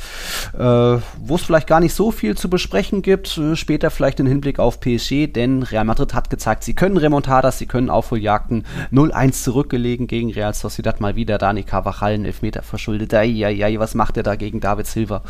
äh, 0.59 0.59
wo 0.59 1.35
es 1.37 1.43
vielleicht 1.43 1.69
gar 1.69 1.79
nicht 1.79 1.95
so 1.95 2.11
viel 2.11 2.37
zu 2.37 2.51
besprechen 2.51 3.01
gibt. 3.01 3.39
Äh, 3.39 3.55
später 3.55 3.91
vielleicht 3.91 4.19
in 4.19 4.27
Hinblick 4.27 4.59
auf 4.59 4.81
PSG, 4.81 5.29
denn 5.29 5.63
Real 5.63 5.85
Madrid 5.85 6.15
hat 6.15 6.31
gezeigt, 6.31 6.65
sie 6.65 6.75
können 6.75 6.97
Remontadas, 6.97 7.59
sie 7.59 7.67
können 7.67 7.91
Aufholjagden. 7.91 8.65
0-1 8.91 9.45
zurückgelegen 9.45 10.09
gegen 10.09 10.33
Real 10.33 10.53
Sociedad 10.53 11.01
mal 11.01 11.15
wieder. 11.15 11.39
Dani 11.39 11.63
Carvajal 11.63 12.15
einen 12.15 12.25
Elfmeter 12.25 12.63
verschuldet. 12.63 13.15
Eieiei, 13.15 13.79
was 13.79 13.95
macht 13.95 14.17
er 14.17 14.25
da 14.25 14.35
gegen 14.35 14.59
David 14.59 14.89
Silva? 14.89 15.23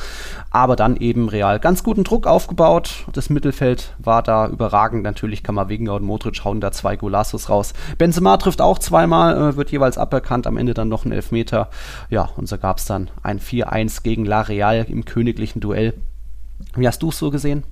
Aber 0.51 0.77
dann 0.77 0.97
eben 0.97 1.29
Real 1.29 1.61
ganz 1.61 1.83
guten 1.83 2.05
Druck 2.05 2.27
aufgebaut. 2.27 3.05
Das 3.13 3.29
Mittelfeld 3.29 3.95
war 3.99 4.23
da 4.23 4.49
überragend. 4.49 5.03
Natürlich 5.03 5.43
kann 5.43 5.55
man 5.55 5.69
wegen 5.69 5.91
und 5.91 6.05
Modric 6.05 6.43
hauen 6.45 6.61
da 6.61 6.73
zwei 6.73 6.97
Golassos 6.97 7.51
raus. 7.51 7.75
Benzema 7.99 8.39
trifft 8.39 8.63
auch 8.63 8.79
zweimal, 8.79 9.51
äh, 9.51 9.57
wird 9.57 9.71
jeweils 9.71 9.99
ab 9.99 10.22
aberkannt, 10.23 10.47
am 10.47 10.57
Ende 10.57 10.75
dann 10.75 10.89
noch 10.89 11.05
ein 11.05 11.13
Elfmeter. 11.13 11.69
Ja, 12.09 12.31
und 12.37 12.49
so 12.49 12.59
gab 12.59 12.79
es 12.79 12.87
dann 12.87 13.11
ein 13.23 13.41
4-1 13.41 14.03
gegen 14.03 14.25
La 14.25 14.43
Real 14.43 14.87
im 14.89 15.05
königlichen 15.05 15.61
Duell. 15.61 15.95
Wie 16.77 16.87
hast 16.87 17.03
du 17.03 17.09
es 17.09 17.19
so 17.19 17.31
gesehen? 17.31 17.65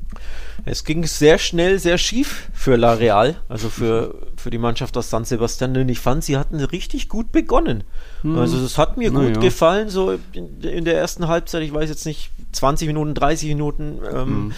Es 0.65 0.85
ging 0.85 1.07
sehr 1.07 1.39
schnell, 1.39 1.79
sehr 1.79 1.97
schief 1.97 2.51
für 2.53 2.77
La 2.77 2.95
Real, 2.95 3.37
also 3.49 3.69
für, 3.69 4.15
für 4.37 4.51
die 4.51 4.59
Mannschaft 4.59 4.97
aus 4.97 5.09
San 5.09 5.25
Sebastian. 5.25 5.77
Und 5.77 5.89
ich 5.89 6.01
fand, 6.01 6.25
sie 6.25 6.37
hatten 6.37 6.57
richtig 6.57 7.09
gut 7.09 7.31
begonnen. 7.31 7.85
Hm. 8.23 8.37
Also 8.37 8.59
es 8.59 8.77
hat 8.79 8.97
mir 8.97 9.13
gut 9.13 9.37
ja. 9.37 9.41
gefallen, 9.41 9.89
so 9.89 10.19
in, 10.33 10.61
in, 10.63 10.85
der 10.85 10.99
ersten 10.99 11.29
Halbzeit, 11.29 11.63
ich 11.63 11.73
weiß 11.73 11.89
jetzt 11.89 12.05
nicht, 12.05 12.31
20 12.53 12.89
Minuten, 12.89 13.15
30 13.15 13.49
Minuten, 13.51 14.01
ähm, 14.13 14.27
hm. 14.27 14.53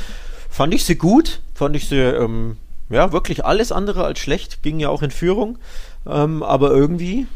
fand 0.48 0.72
ich 0.72 0.84
sie 0.84 0.96
gut, 0.96 1.40
fand 1.54 1.76
ich 1.76 1.88
sie, 1.88 2.00
ähm, 2.00 2.56
ja, 2.88 3.12
wirklich 3.12 3.44
alles 3.44 3.70
andere 3.70 4.04
als 4.04 4.18
schlecht, 4.18 4.62
ging 4.62 4.80
ja 4.80 4.88
auch 4.88 5.02
in 5.02 5.10
Führung. 5.10 5.58
Ähm, 6.06 6.42
aber 6.42 6.70
irgendwie 6.70 7.26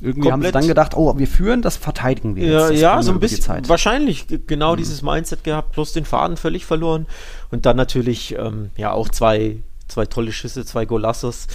irgendwie 0.00 0.28
Komplett. 0.28 0.32
haben 0.32 0.42
sie 0.42 0.52
dann 0.52 0.68
gedacht, 0.68 0.96
oh, 0.96 1.18
wir 1.18 1.26
führen, 1.26 1.62
das 1.62 1.76
verteidigen 1.76 2.36
wir 2.36 2.44
jetzt. 2.44 2.80
Ja, 2.80 2.96
ja 2.96 3.02
so 3.02 3.12
ein 3.12 3.20
bisschen. 3.20 3.68
Wahrscheinlich 3.68 4.26
genau 4.46 4.72
mhm. 4.72 4.78
dieses 4.78 5.02
Mindset 5.02 5.44
gehabt, 5.44 5.72
plus 5.72 5.92
den 5.92 6.04
Faden 6.04 6.36
völlig 6.36 6.64
verloren. 6.64 7.06
Und 7.50 7.66
dann 7.66 7.76
natürlich, 7.76 8.36
ähm, 8.38 8.70
ja, 8.76 8.92
auch 8.92 9.08
zwei, 9.08 9.58
zwei 9.88 10.06
tolle 10.06 10.32
Schüsse, 10.32 10.64
zwei 10.64 10.86
Golassos. 10.86 11.46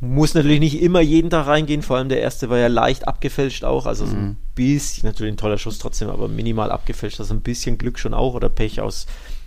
Muss 0.00 0.34
natürlich 0.34 0.60
nicht 0.60 0.82
immer 0.82 1.00
jeden 1.00 1.30
Tag 1.30 1.46
reingehen, 1.46 1.82
vor 1.82 1.96
allem 1.96 2.10
der 2.10 2.20
erste 2.20 2.50
war 2.50 2.58
ja 2.58 2.66
leicht 2.66 3.08
abgefälscht 3.08 3.64
auch, 3.64 3.86
also 3.86 4.04
so 4.04 4.14
ein 4.14 4.22
mhm. 4.22 4.36
bisschen, 4.54 5.08
natürlich 5.08 5.32
ein 5.32 5.38
toller 5.38 5.56
Schuss 5.56 5.78
trotzdem, 5.78 6.10
aber 6.10 6.28
minimal 6.28 6.70
abgefälscht, 6.70 7.20
also 7.20 7.32
ein 7.32 7.40
bisschen 7.40 7.78
Glück 7.78 7.98
schon 7.98 8.12
auch 8.12 8.34
oder 8.34 8.50
Pech 8.50 8.82
aus 8.82 9.06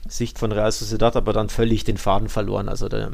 Sicht 0.09 0.39
von 0.39 0.51
Real 0.51 0.71
Sociedad, 0.71 1.15
aber 1.15 1.33
dann 1.33 1.49
völlig 1.49 1.83
den 1.83 1.97
Faden 1.97 2.29
verloren. 2.29 2.69
Also 2.69 2.89
der, 2.89 3.11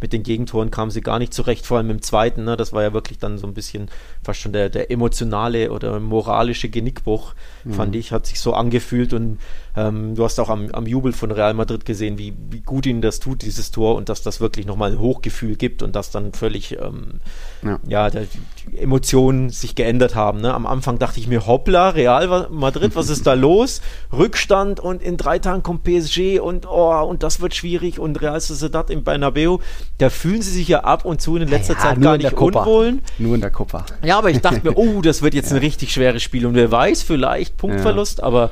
mit 0.00 0.12
den 0.12 0.22
Gegentoren 0.22 0.70
kamen 0.70 0.90
sie 0.90 1.00
gar 1.00 1.18
nicht 1.18 1.34
zurecht, 1.34 1.66
vor 1.66 1.78
allem 1.78 1.90
im 1.90 2.02
zweiten. 2.02 2.44
Ne, 2.44 2.56
das 2.56 2.72
war 2.72 2.82
ja 2.82 2.92
wirklich 2.92 3.18
dann 3.18 3.38
so 3.38 3.46
ein 3.46 3.54
bisschen 3.54 3.90
fast 4.22 4.40
schon 4.40 4.52
der, 4.52 4.68
der 4.68 4.90
emotionale 4.90 5.70
oder 5.70 6.00
moralische 6.00 6.68
Genickbruch, 6.68 7.34
mhm. 7.64 7.72
fand 7.72 7.96
ich, 7.96 8.12
hat 8.12 8.26
sich 8.26 8.40
so 8.40 8.54
angefühlt 8.54 9.12
und 9.12 9.38
ähm, 9.78 10.14
du 10.14 10.24
hast 10.24 10.40
auch 10.40 10.48
am, 10.48 10.70
am, 10.72 10.86
Jubel 10.86 11.12
von 11.12 11.30
Real 11.30 11.54
Madrid 11.54 11.84
gesehen, 11.84 12.18
wie, 12.18 12.34
wie, 12.50 12.60
gut 12.60 12.86
ihnen 12.86 13.00
das 13.00 13.20
tut, 13.20 13.42
dieses 13.42 13.70
Tor 13.70 13.94
und 13.94 14.08
dass 14.08 14.22
das 14.22 14.40
wirklich 14.40 14.66
nochmal 14.66 14.92
ein 14.92 14.98
Hochgefühl 14.98 15.56
gibt 15.56 15.82
und 15.82 15.94
dass 15.94 16.10
dann 16.10 16.32
völlig 16.32 16.78
ähm, 16.80 17.20
ja, 17.62 17.78
ja 17.86 18.10
der, 18.10 18.24
die 18.72 18.78
Emotionen 18.78 19.50
sich 19.50 19.74
geändert 19.74 20.14
haben. 20.14 20.40
Ne? 20.40 20.52
Am 20.52 20.66
Anfang 20.66 20.98
dachte 20.98 21.20
ich 21.20 21.28
mir, 21.28 21.46
hoppla, 21.46 21.90
Real 21.90 22.48
Madrid, 22.50 22.96
was 22.96 23.08
ist 23.08 23.26
da 23.26 23.34
los? 23.34 23.80
Rückstand 24.12 24.80
und 24.80 25.02
in 25.02 25.16
drei 25.16 25.38
Tagen 25.38 25.62
kommt 25.62 25.84
PSG 25.84 26.40
und 26.40 26.66
oh, 26.66 27.02
und 27.02 27.22
das 27.22 27.40
wird 27.40 27.54
schwierig 27.54 27.98
und 28.00 28.20
Real 28.20 28.40
Sociedad 28.40 28.90
im 28.90 29.04
Bernabeu, 29.04 29.58
da 29.98 30.10
fühlen 30.10 30.42
sie 30.42 30.52
sich 30.52 30.68
ja 30.68 30.80
ab 30.80 31.04
und 31.04 31.20
zu 31.20 31.36
in 31.36 31.46
letzter 31.46 31.74
ja, 31.74 31.80
Zeit 31.80 32.00
gar 32.00 32.16
nicht 32.16 32.32
unwohl. 32.32 32.98
Nur 33.18 33.34
in 33.36 33.40
der 33.40 33.50
Copa. 33.50 33.86
Ja, 34.02 34.18
aber 34.18 34.30
ich 34.30 34.40
dachte 34.40 34.60
mir, 34.64 34.72
oh, 34.76 35.02
das 35.02 35.22
wird 35.22 35.34
jetzt 35.34 35.50
ja. 35.50 35.56
ein 35.56 35.60
richtig 35.60 35.92
schweres 35.92 36.22
Spiel 36.22 36.46
und 36.46 36.54
wer 36.54 36.70
weiß, 36.70 37.02
vielleicht 37.02 37.56
Punktverlust, 37.56 38.22
aber 38.22 38.50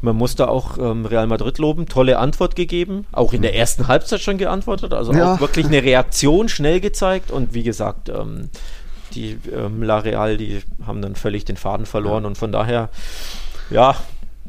man 0.00 0.16
muss 0.16 0.36
da 0.36 0.48
auch 0.48 0.78
ähm, 0.78 1.06
Real 1.06 1.26
Madrid 1.26 1.58
loben, 1.58 1.86
tolle 1.86 2.18
Antwort 2.18 2.56
gegeben, 2.56 3.06
auch 3.12 3.32
in 3.32 3.42
der 3.42 3.54
ersten 3.54 3.88
Halbzeit 3.88 4.20
schon 4.20 4.38
geantwortet, 4.38 4.92
also 4.92 5.12
ja. 5.12 5.34
auch 5.34 5.40
wirklich 5.40 5.66
eine 5.66 5.82
Reaktion 5.82 6.48
schnell 6.48 6.80
gezeigt 6.80 7.30
und 7.30 7.54
wie 7.54 7.62
gesagt, 7.62 8.08
ähm, 8.08 8.50
die 9.14 9.38
ähm, 9.52 9.82
La 9.82 9.98
Real, 9.98 10.36
die 10.36 10.60
haben 10.86 11.02
dann 11.02 11.16
völlig 11.16 11.44
den 11.44 11.56
Faden 11.56 11.86
verloren 11.86 12.24
ja. 12.24 12.28
und 12.28 12.38
von 12.38 12.52
daher, 12.52 12.90
ja, 13.70 13.96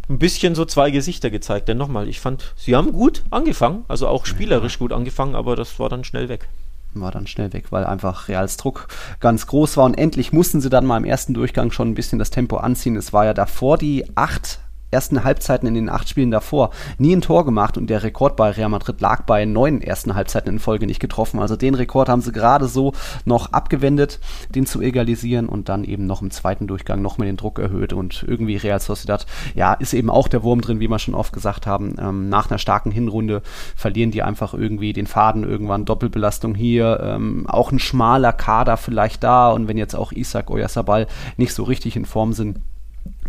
ein 0.09 0.19
bisschen 0.19 0.55
so 0.55 0.65
zwei 0.65 0.89
Gesichter 0.89 1.29
gezeigt. 1.29 1.67
Denn 1.67 1.77
nochmal, 1.77 2.07
ich 2.07 2.19
fand, 2.19 2.53
sie 2.55 2.75
haben 2.75 2.91
gut 2.91 3.23
angefangen, 3.29 3.85
also 3.87 4.07
auch 4.07 4.25
spielerisch 4.25 4.73
ja. 4.73 4.79
gut 4.79 4.91
angefangen, 4.91 5.35
aber 5.35 5.55
das 5.55 5.79
war 5.79 5.89
dann 5.89 6.03
schnell 6.03 6.29
weg 6.29 6.47
war 6.93 7.11
dann 7.11 7.27
schnell 7.27 7.53
weg, 7.53 7.65
weil 7.69 7.85
einfach 7.85 8.27
Reals 8.27 8.57
Druck 8.57 8.87
ganz 9.19 9.47
groß 9.47 9.77
war 9.77 9.85
und 9.85 9.95
endlich 9.95 10.33
mussten 10.33 10.59
sie 10.59 10.69
dann 10.69 10.87
mal 10.87 10.97
im 10.97 11.05
ersten 11.05 11.33
Durchgang 11.35 11.71
schon 11.71 11.89
ein 11.89 11.93
bisschen 11.93 12.19
das 12.19 12.31
Tempo 12.31 12.57
anziehen. 12.57 12.95
Es 12.95 13.13
war 13.13 13.25
ja 13.25 13.33
davor 13.33 13.77
die 13.77 14.05
acht 14.15 14.59
ersten 14.91 15.23
Halbzeiten 15.23 15.67
in 15.67 15.73
den 15.73 15.89
acht 15.89 16.09
Spielen 16.09 16.31
davor 16.31 16.71
nie 16.97 17.15
ein 17.15 17.21
Tor 17.21 17.45
gemacht 17.45 17.77
und 17.77 17.89
der 17.89 18.03
Rekord 18.03 18.35
bei 18.35 18.49
Real 18.51 18.69
Madrid 18.69 19.01
lag 19.01 19.23
bei 19.23 19.45
neun 19.45 19.81
ersten 19.81 20.15
Halbzeiten 20.15 20.53
in 20.53 20.59
Folge 20.59 20.85
nicht 20.85 20.99
getroffen. 20.99 21.39
Also 21.39 21.55
den 21.55 21.75
Rekord 21.75 22.09
haben 22.09 22.21
sie 22.21 22.31
gerade 22.31 22.67
so 22.67 22.93
noch 23.25 23.53
abgewendet, 23.53 24.19
den 24.49 24.65
zu 24.65 24.81
egalisieren 24.81 25.47
und 25.47 25.69
dann 25.69 25.83
eben 25.83 26.05
noch 26.05 26.21
im 26.21 26.31
zweiten 26.31 26.67
Durchgang 26.67 27.01
noch 27.01 27.17
mal 27.17 27.25
den 27.25 27.37
Druck 27.37 27.59
erhöht 27.59 27.93
und 27.93 28.25
irgendwie 28.27 28.57
Real 28.57 28.79
Sociedad, 28.79 29.25
ja, 29.55 29.73
ist 29.73 29.93
eben 29.93 30.09
auch 30.09 30.27
der 30.27 30.43
Wurm 30.43 30.61
drin, 30.61 30.79
wie 30.79 30.87
wir 30.87 30.99
schon 30.99 31.15
oft 31.15 31.33
gesagt 31.33 31.67
haben. 31.67 31.95
Ähm, 31.99 32.29
nach 32.29 32.49
einer 32.49 32.59
starken 32.59 32.91
Hinrunde 32.91 33.41
verlieren 33.75 34.11
die 34.11 34.23
einfach 34.23 34.53
irgendwie 34.53 34.93
den 34.93 35.07
Faden 35.07 35.43
irgendwann, 35.43 35.85
Doppelbelastung 35.85 36.55
hier, 36.55 36.99
ähm, 37.03 37.45
auch 37.47 37.71
ein 37.71 37.79
schmaler 37.79 38.33
Kader 38.33 38.77
vielleicht 38.77 39.23
da 39.23 39.51
und 39.51 39.67
wenn 39.67 39.77
jetzt 39.77 39.95
auch 39.95 40.11
Isaac 40.11 40.49
Oyasabal 40.49 41.07
nicht 41.37 41.53
so 41.53 41.63
richtig 41.63 41.95
in 41.95 42.05
Form 42.05 42.33
sind, 42.33 42.59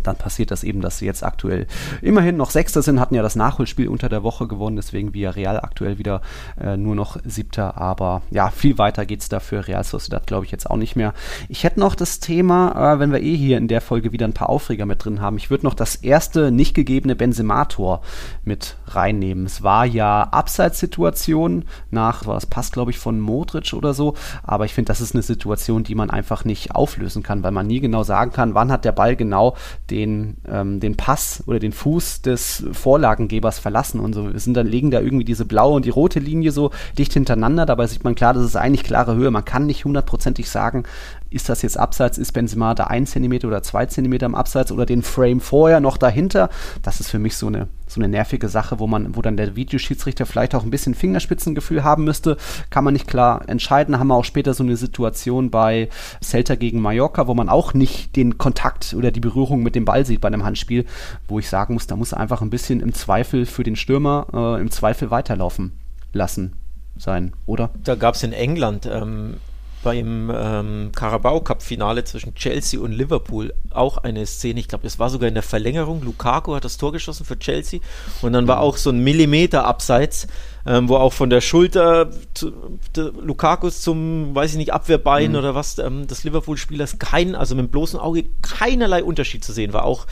dann 0.07 0.15
passiert 0.15 0.51
das 0.51 0.63
eben, 0.63 0.81
dass 0.81 0.97
sie 0.97 1.05
jetzt 1.05 1.23
aktuell 1.23 1.67
immerhin 2.01 2.37
noch 2.37 2.49
Sechster 2.49 2.81
sind, 2.81 2.99
hatten 2.99 3.15
ja 3.15 3.21
das 3.21 3.35
Nachholspiel 3.35 3.87
unter 3.87 4.09
der 4.09 4.23
Woche 4.23 4.47
gewonnen, 4.47 4.75
deswegen 4.75 5.13
via 5.13 5.31
Real 5.31 5.59
aktuell 5.59 5.97
wieder 5.97 6.21
äh, 6.59 6.77
nur 6.77 6.95
noch 6.95 7.17
Siebter, 7.23 7.77
aber 7.77 8.21
ja, 8.31 8.49
viel 8.49 8.77
weiter 8.77 9.05
geht 9.05 9.21
es 9.21 9.29
da 9.29 9.39
für 9.39 9.67
Real 9.67 9.83
Sociedad, 9.83 10.27
glaube 10.27 10.45
ich, 10.45 10.51
jetzt 10.51 10.69
auch 10.69 10.77
nicht 10.77 10.95
mehr. 10.95 11.13
Ich 11.49 11.63
hätte 11.63 11.79
noch 11.79 11.95
das 11.95 12.19
Thema, 12.19 12.93
äh, 12.93 12.99
wenn 12.99 13.11
wir 13.11 13.21
eh 13.21 13.35
hier 13.35 13.57
in 13.57 13.67
der 13.67 13.81
Folge 13.81 14.11
wieder 14.11 14.27
ein 14.27 14.33
paar 14.33 14.49
Aufreger 14.49 14.85
mit 14.85 15.03
drin 15.03 15.21
haben, 15.21 15.37
ich 15.37 15.49
würde 15.49 15.65
noch 15.65 15.73
das 15.73 15.95
erste 15.95 16.51
nicht 16.51 16.73
gegebene 16.73 17.15
Benzema-Tor 17.15 18.01
mit 18.43 18.77
reinnehmen. 18.87 19.45
Es 19.45 19.63
war 19.63 19.85
ja 19.85 20.23
Abseitssituation 20.23 21.65
nach, 21.89 22.23
das 22.23 22.45
passt 22.45 22.73
glaube 22.73 22.91
ich 22.91 22.99
von 22.99 23.19
Modric 23.19 23.73
oder 23.73 23.93
so, 23.93 24.15
aber 24.43 24.65
ich 24.65 24.73
finde, 24.73 24.89
das 24.89 25.01
ist 25.01 25.13
eine 25.13 25.23
Situation, 25.23 25.83
die 25.83 25.95
man 25.95 26.09
einfach 26.09 26.45
nicht 26.45 26.75
auflösen 26.75 27.23
kann, 27.23 27.43
weil 27.43 27.51
man 27.51 27.67
nie 27.67 27.79
genau 27.79 28.03
sagen 28.03 28.31
kann, 28.31 28.53
wann 28.53 28.71
hat 28.71 28.85
der 28.85 28.91
Ball 28.91 29.15
genau 29.15 29.55
den, 29.91 30.37
ähm, 30.49 30.79
den 30.79 30.95
Pass 30.95 31.43
oder 31.45 31.59
den 31.59 31.73
Fuß 31.73 32.21
des 32.21 32.63
Vorlagengebers 32.71 33.59
verlassen 33.59 33.99
und 33.99 34.13
so. 34.13 34.31
Wir 34.31 34.39
sind 34.39 34.55
dann 34.55 34.67
legen 34.67 34.89
da 34.89 35.01
irgendwie 35.01 35.25
diese 35.25 35.45
blaue 35.45 35.75
und 35.75 35.85
die 35.85 35.89
rote 35.89 36.19
Linie 36.19 36.51
so 36.51 36.71
dicht 36.97 37.13
hintereinander. 37.13 37.65
Dabei 37.65 37.87
sieht 37.87 38.03
man 38.03 38.15
klar, 38.15 38.33
das 38.33 38.43
ist 38.43 38.55
eigentlich 38.55 38.83
klare 38.83 39.15
Höhe. 39.15 39.29
Man 39.29 39.45
kann 39.45 39.65
nicht 39.65 39.85
hundertprozentig 39.85 40.49
sagen, 40.49 40.83
ist 41.29 41.49
das 41.49 41.61
jetzt 41.61 41.77
Abseits, 41.77 42.17
ist 42.17 42.31
Benzema 42.31 42.73
da 42.73 42.85
ein 42.85 43.05
Zentimeter 43.05 43.47
oder 43.47 43.63
zwei 43.63 43.85
Zentimeter 43.85 44.25
im 44.25 44.35
Abseits 44.35 44.71
oder 44.71 44.85
den 44.85 45.03
Frame 45.03 45.41
vorher 45.41 45.81
noch 45.81 45.97
dahinter? 45.97 46.49
Das 46.81 46.99
ist 46.99 47.09
für 47.09 47.19
mich 47.19 47.35
so 47.35 47.47
eine, 47.47 47.67
so 47.91 47.99
eine 47.99 48.07
nervige 48.07 48.47
Sache, 48.47 48.79
wo 48.79 48.87
man, 48.87 49.15
wo 49.15 49.21
dann 49.21 49.37
der 49.37 49.55
Videoschiedsrichter 49.55 50.25
vielleicht 50.25 50.55
auch 50.55 50.63
ein 50.63 50.71
bisschen 50.71 50.95
Fingerspitzengefühl 50.95 51.83
haben 51.83 52.03
müsste. 52.03 52.37
Kann 52.69 52.83
man 52.83 52.93
nicht 52.93 53.07
klar 53.07 53.47
entscheiden. 53.47 53.99
Haben 53.99 54.07
wir 54.07 54.15
auch 54.15 54.25
später 54.25 54.53
so 54.53 54.63
eine 54.63 54.77
Situation 54.77 55.51
bei 55.51 55.89
Celta 56.23 56.55
gegen 56.55 56.79
Mallorca, 56.79 57.27
wo 57.27 57.33
man 57.33 57.49
auch 57.49 57.73
nicht 57.73 58.15
den 58.15 58.37
Kontakt 58.37 58.93
oder 58.93 59.11
die 59.11 59.19
Berührung 59.19 59.63
mit 59.63 59.75
dem 59.75 59.85
Ball 59.85 60.05
sieht 60.05 60.21
bei 60.21 60.27
einem 60.27 60.45
Handspiel, 60.45 60.85
wo 61.27 61.39
ich 61.39 61.49
sagen 61.49 61.73
muss, 61.73 61.87
da 61.87 61.95
muss 61.95 62.13
einfach 62.13 62.41
ein 62.41 62.49
bisschen 62.49 62.79
im 62.79 62.93
Zweifel 62.93 63.45
für 63.45 63.63
den 63.63 63.75
Stürmer 63.75 64.27
äh, 64.33 64.61
im 64.61 64.71
Zweifel 64.71 65.11
weiterlaufen 65.11 65.73
lassen 66.13 66.53
sein, 66.97 67.33
oder? 67.45 67.71
Da 67.83 67.95
gab 67.95 68.15
es 68.15 68.23
in 68.23 68.33
England 68.33 68.85
ähm, 68.85 69.35
beim 69.83 70.31
ähm, 70.33 70.91
Carabao 70.93 71.41
Cup 71.41 71.63
Finale 71.63 72.03
zwischen 72.03 72.35
Chelsea 72.35 72.79
und 72.79 72.91
Liverpool 72.91 73.53
auch 73.71 73.97
eine 73.97 74.25
Szene. 74.25 74.59
Ich 74.59 74.67
glaube, 74.67 74.87
es 74.87 74.99
war 74.99 75.09
sogar 75.09 75.27
in 75.27 75.33
der 75.33 75.43
Verlängerung. 75.43 76.03
Lukaku 76.03 76.55
hat 76.55 76.65
das 76.65 76.77
Tor 76.77 76.91
geschossen 76.91 77.25
für 77.25 77.39
Chelsea 77.39 77.79
und 78.21 78.33
dann 78.33 78.47
war 78.47 78.57
mhm. 78.57 78.61
auch 78.61 78.77
so 78.77 78.89
ein 78.89 78.99
Millimeter 78.99 79.65
abseits, 79.65 80.27
ähm, 80.65 80.89
wo 80.89 80.97
auch 80.97 81.13
von 81.13 81.29
der 81.29 81.41
Schulter 81.41 82.11
zu, 82.33 82.51
de, 82.95 83.11
Lukakus 83.21 83.81
zum, 83.81 84.35
weiß 84.35 84.51
ich 84.51 84.57
nicht, 84.57 84.73
Abwehrbein 84.73 85.31
mhm. 85.31 85.37
oder 85.37 85.55
was 85.55 85.77
ähm, 85.79 86.07
des 86.07 86.23
Liverpool-Spielers 86.23 86.99
kein, 86.99 87.35
also 87.35 87.55
mit 87.55 87.65
dem 87.65 87.71
bloßen 87.71 87.99
Auge 87.99 88.25
keinerlei 88.41 89.03
Unterschied 89.03 89.43
zu 89.43 89.53
sehen 89.53 89.73
war. 89.73 89.85
Auch 89.85 90.05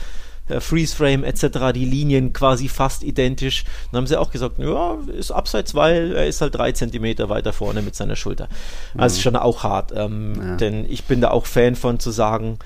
Freeze 0.58 0.96
Frame 0.96 1.24
etc., 1.24 1.72
die 1.74 1.84
Linien 1.84 2.32
quasi 2.32 2.68
fast 2.68 3.04
identisch. 3.04 3.64
Dann 3.90 3.98
haben 3.98 4.06
sie 4.06 4.18
auch 4.18 4.30
gesagt, 4.30 4.58
ja, 4.58 4.98
ist 5.16 5.30
abseits, 5.30 5.74
weil 5.74 6.12
er 6.12 6.26
ist 6.26 6.40
halt 6.40 6.54
drei 6.54 6.72
Zentimeter 6.72 7.28
weiter 7.28 7.52
vorne 7.52 7.82
mit 7.82 7.94
seiner 7.94 8.16
Schulter. 8.16 8.48
Also 8.96 9.18
mhm. 9.18 9.22
schon 9.22 9.36
auch 9.36 9.62
hart. 9.62 9.92
Ähm, 9.94 10.34
ja. 10.36 10.56
Denn 10.56 10.86
ich 10.88 11.04
bin 11.04 11.20
da 11.20 11.30
auch 11.30 11.46
Fan 11.46 11.76
von 11.76 12.00
zu 12.00 12.10
sagen, 12.10 12.58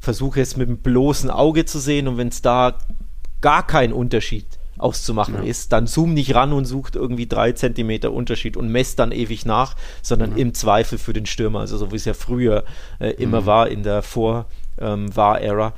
versuche 0.00 0.40
es 0.40 0.56
mit 0.56 0.68
dem 0.68 0.78
bloßen 0.78 1.30
Auge 1.30 1.64
zu 1.64 1.78
sehen 1.78 2.08
und 2.08 2.18
wenn 2.18 2.28
es 2.28 2.42
da 2.42 2.78
gar 3.40 3.66
kein 3.66 3.92
Unterschied 3.92 4.46
auszumachen 4.78 5.34
ja. 5.34 5.42
ist, 5.42 5.72
dann 5.72 5.86
zoom 5.86 6.14
nicht 6.14 6.34
ran 6.34 6.52
und 6.52 6.64
sucht 6.64 6.96
irgendwie 6.96 7.26
drei 7.26 7.52
Zentimeter 7.52 8.12
Unterschied 8.12 8.56
und 8.56 8.70
messt 8.70 8.98
dann 8.98 9.12
ewig 9.12 9.44
nach, 9.44 9.74
sondern 10.02 10.32
ja. 10.32 10.36
im 10.38 10.54
Zweifel 10.54 10.98
für 10.98 11.12
den 11.12 11.26
Stürmer, 11.26 11.60
also 11.60 11.76
so 11.76 11.90
wie 11.90 11.96
es 11.96 12.04
ja 12.04 12.14
früher 12.14 12.64
äh, 13.00 13.10
immer 13.10 13.42
mhm. 13.42 13.46
war 13.46 13.68
in 13.68 13.82
der 13.82 14.02
Vor-War-Era. 14.02 15.66
Ähm, 15.66 15.72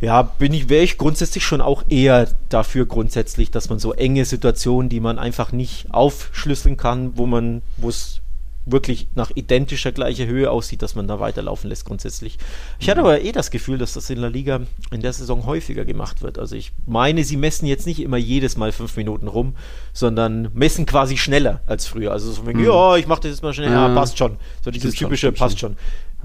ja, 0.00 0.22
bin 0.22 0.54
ich, 0.54 0.68
wäre 0.68 0.84
ich 0.84 0.98
grundsätzlich 0.98 1.44
schon 1.44 1.60
auch 1.60 1.84
eher 1.88 2.28
dafür 2.48 2.86
grundsätzlich, 2.86 3.50
dass 3.50 3.68
man 3.68 3.78
so 3.78 3.92
enge 3.92 4.24
Situationen, 4.24 4.88
die 4.88 5.00
man 5.00 5.18
einfach 5.18 5.52
nicht 5.52 5.92
aufschlüsseln 5.92 6.76
kann, 6.76 7.16
wo 7.16 7.26
man, 7.26 7.62
wo 7.76 7.88
es 7.88 8.20
wirklich 8.66 9.08
nach 9.14 9.30
identischer 9.34 9.92
gleicher 9.92 10.26
Höhe 10.26 10.50
aussieht, 10.50 10.82
dass 10.82 10.94
man 10.94 11.08
da 11.08 11.18
weiterlaufen 11.18 11.68
lässt 11.68 11.84
grundsätzlich. 11.84 12.38
Ich 12.78 12.90
hatte 12.90 13.00
aber 13.00 13.22
eh 13.22 13.32
das 13.32 13.50
Gefühl, 13.50 13.78
dass 13.78 13.94
das 13.94 14.10
in 14.10 14.20
der 14.20 14.30
Liga 14.30 14.60
in 14.90 15.00
der 15.00 15.12
Saison 15.12 15.46
häufiger 15.46 15.84
gemacht 15.84 16.22
wird. 16.22 16.38
Also 16.38 16.56
ich 16.56 16.72
meine, 16.86 17.24
sie 17.24 17.36
messen 17.36 17.66
jetzt 17.66 17.86
nicht 17.86 18.00
immer 18.00 18.18
jedes 18.18 18.56
Mal 18.56 18.72
fünf 18.72 18.96
Minuten 18.96 19.28
rum, 19.28 19.54
sondern 19.92 20.50
messen 20.54 20.86
quasi 20.86 21.16
schneller 21.16 21.60
als 21.66 21.86
früher. 21.86 22.12
Also 22.12 22.32
so, 22.32 22.42
mhm. 22.42 22.64
ja, 22.64 22.96
ich 22.96 23.06
mache 23.06 23.22
das 23.22 23.32
jetzt 23.32 23.42
mal 23.42 23.54
schnell, 23.54 23.72
ja, 23.72 23.88
passt 23.94 24.18
schon. 24.18 24.36
So 24.62 24.70
dieses 24.70 24.94
typische 24.94 25.32
passt 25.32 25.58
schon. 25.58 25.76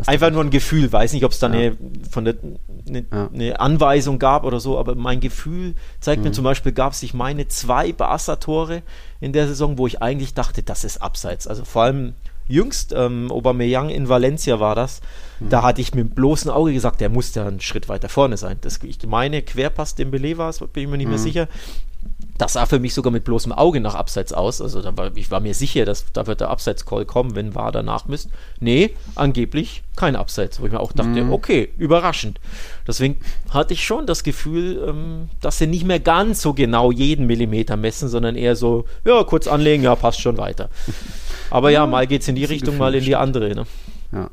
Einfach 0.05 0.29
nur 0.31 0.43
ein 0.43 0.49
Gefühl, 0.49 0.91
weiß 0.91 1.13
nicht, 1.13 1.23
ob 1.23 1.31
es 1.31 1.39
da 1.39 1.47
ja. 1.47 1.53
eine, 1.53 1.77
von 2.10 2.25
der, 2.25 2.36
eine, 2.88 3.05
ja. 3.12 3.29
eine, 3.34 3.60
Anweisung 3.60 4.19
gab 4.19 4.43
oder 4.43 4.60
so, 4.60 4.77
aber 4.77 4.95
mein 4.95 5.19
Gefühl 5.19 5.75
zeigt 6.01 6.21
mhm. 6.21 6.27
mir 6.27 6.31
zum 6.34 6.43
Beispiel, 6.43 6.73
gab 6.73 6.93
es, 6.93 7.01
ich 7.03 7.13
meine, 7.13 7.47
zwei 7.47 7.93
Barca-Tore 7.93 8.84
in 9.21 9.31
der 9.31 9.47
Saison, 9.47 9.77
wo 9.77 9.88
ich 9.88 10.01
eigentlich 10.01 10.34
dachte, 10.34 10.63
das 10.63 10.84
ist 10.84 11.01
abseits. 11.01 11.47
Also 11.47 11.63
vor 11.63 11.84
allem 11.84 12.13
jüngst, 12.47 12.93
ähm, 12.95 13.31
Aubameyang 13.31 13.89
in 13.89 14.10
Valencia 14.10 14.60
war 14.60 14.75
das, 14.75 15.01
mhm. 15.39 15.49
da 15.49 15.63
hatte 15.63 15.81
ich 15.81 15.95
mit 15.95 16.05
dem 16.05 16.10
bloßen 16.12 16.51
Auge 16.51 16.73
gesagt, 16.73 17.01
der 17.01 17.10
muss 17.10 17.34
ja 17.34 17.47
einen 17.47 17.62
Schritt 17.62 17.89
weiter 17.89 18.10
vorne 18.10 18.38
sein. 18.38 18.58
Das, 18.62 18.79
ich 18.84 19.05
meine, 19.08 19.41
Querpass 19.41 19.95
dem 19.95 20.12
Belay 20.12 20.38
war 20.38 20.49
es, 20.49 20.60
bin 20.60 20.84
ich 20.84 20.89
mir 20.89 20.97
nicht 20.97 21.05
mhm. 21.05 21.12
mehr 21.12 21.19
sicher. 21.19 21.47
Das 22.38 22.54
sah 22.54 22.65
für 22.65 22.80
mich 22.80 22.93
sogar 22.93 23.13
mit 23.13 23.24
bloßem 23.24 23.52
Auge 23.52 23.80
nach 23.80 23.95
Abseits 23.95 24.34
aus. 24.34 24.62
Also 24.62 24.84
war, 24.98 25.15
ich 25.15 25.32
war 25.32 25.39
mir 25.39 25.54
sicher, 25.54 25.86
dass 25.86 26.12
da 26.12 26.28
wird 26.28 26.41
der 26.41 26.50
Abseits-Call 26.50 27.06
kommen, 27.06 27.36
wenn 27.36 27.56
war 27.56 27.71
danach 27.71 28.08
misst. 28.08 28.30
Nee, 28.60 28.91
angeblich 29.15 29.84
kein 29.95 30.15
Abseits, 30.15 30.60
wo 30.60 30.65
ich 30.65 30.71
mir 30.71 30.80
auch 30.80 30.91
dachte, 30.91 31.24
mhm. 31.24 31.32
okay, 31.32 31.69
überraschend. 31.78 32.39
Deswegen 32.86 33.17
hatte 33.50 33.74
ich 33.74 33.86
schon 33.86 34.06
das 34.06 34.24
Gefühl, 34.24 34.84
ähm, 34.88 35.30
dass 35.39 35.58
sie 35.58 35.67
nicht 35.67 35.86
mehr 35.86 36.00
ganz 36.00 36.41
so 36.41 36.54
genau 36.54 36.91
jeden 36.91 37.26
Millimeter 37.26 37.78
messen, 37.78 38.10
sondern 38.10 38.36
eher 38.36 38.56
so, 38.56 38.86
ja, 39.06 39.24
kurz 39.24 39.48
anlegen, 39.48 39.84
ja, 39.84 39.95
passt 39.95 40.19
schon 40.19 40.38
weiter. 40.38 40.69
Aber 41.50 41.69
ja, 41.69 41.88
mal 41.88 42.08
geht 42.08 42.21
es 42.21 42.28
in 42.28 42.36
die 42.36 42.45
Richtung, 42.45 42.78
mal 42.78 42.95
in 42.95 43.06
die 43.06 43.15
andere. 43.15 43.56
Ne? 43.56 43.65
Ja. 44.12 44.30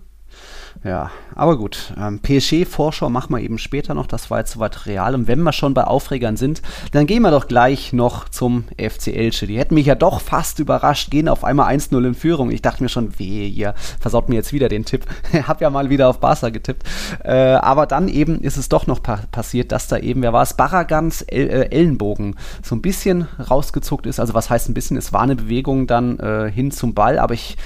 Ja, 0.85 1.13
aber 1.37 1.57
gut. 1.57 1.95
Ähm, 1.97 2.19
PSG-Vorschau 2.21 3.09
machen 3.09 3.33
wir 3.33 3.41
eben 3.41 3.59
später 3.59 3.95
noch. 3.95 4.09
Das 4.09 4.31
war 4.33 4.41
jetzt 4.41 4.53
soweit 4.53 4.87
real. 4.87 5.15
Und 5.15 5.29
wenn 5.29 5.41
wir 5.41 5.53
schon 5.53 5.75
bei 5.75 5.85
Aufregern 5.85 6.37
sind, 6.37 6.61
dann 6.91 7.07
gehen 7.07 7.23
wir 7.23 7.31
doch 7.31 7.47
gleich 7.47 7.93
noch 7.93 8.29
zum 8.29 8.65
FC 8.79 9.09
Elche. 9.09 9.47
Die 9.47 9.59
hätten 9.59 9.75
mich 9.75 9.87
ja 9.87 9.95
doch 9.95 10.21
fast 10.21 10.59
überrascht, 10.59 11.13
gehen 11.13 11.29
auf 11.29 11.45
einmal 11.45 11.73
1-0 11.73 12.05
in 12.05 12.15
Führung. 12.15 12.51
Ich 12.51 12.63
dachte 12.63 12.83
mir 12.83 12.89
schon, 12.89 13.17
weh, 13.21 13.47
ihr 13.47 13.75
versaut 14.01 14.29
mir 14.29 14.35
jetzt 14.35 14.53
wieder 14.53 14.69
den 14.69 14.85
Tipp. 14.85 15.07
Hab 15.47 15.61
ja 15.61 15.71
mal 15.71 15.89
wieder 15.89 16.09
auf 16.09 16.19
Barca 16.19 16.49
getippt. 16.49 16.83
Äh, 17.23 17.33
aber 17.33 17.87
dann 17.87 18.09
eben 18.09 18.41
ist 18.41 18.57
es 18.57 18.69
doch 18.69 18.89
noch 18.89 19.03
pa 19.03 19.21
passiert, 19.31 19.71
dass 19.71 19.87
da 19.87 19.99
eben, 19.99 20.23
wer 20.23 20.33
war 20.33 20.43
es, 20.43 20.55
Barragans 20.55 21.23
El 21.23 21.49
äh, 21.49 21.71
Ellenbogen 21.71 22.35
so 22.61 22.75
ein 22.75 22.83
bisschen 22.83 23.29
rausgezuckt 23.39 24.07
ist. 24.07 24.19
Also 24.19 24.35
was 24.35 24.51
heißt 24.51 24.69
ein 24.69 24.75
bisschen? 24.75 24.97
Es 24.97 25.13
war 25.13 25.23
eine 25.23 25.37
Bewegung 25.37 25.87
dann 25.87 26.19
äh, 26.19 26.51
hin 26.51 26.73
zum 26.73 26.93
Ball, 26.93 27.21
aber 27.21 27.35
ich 27.35 27.57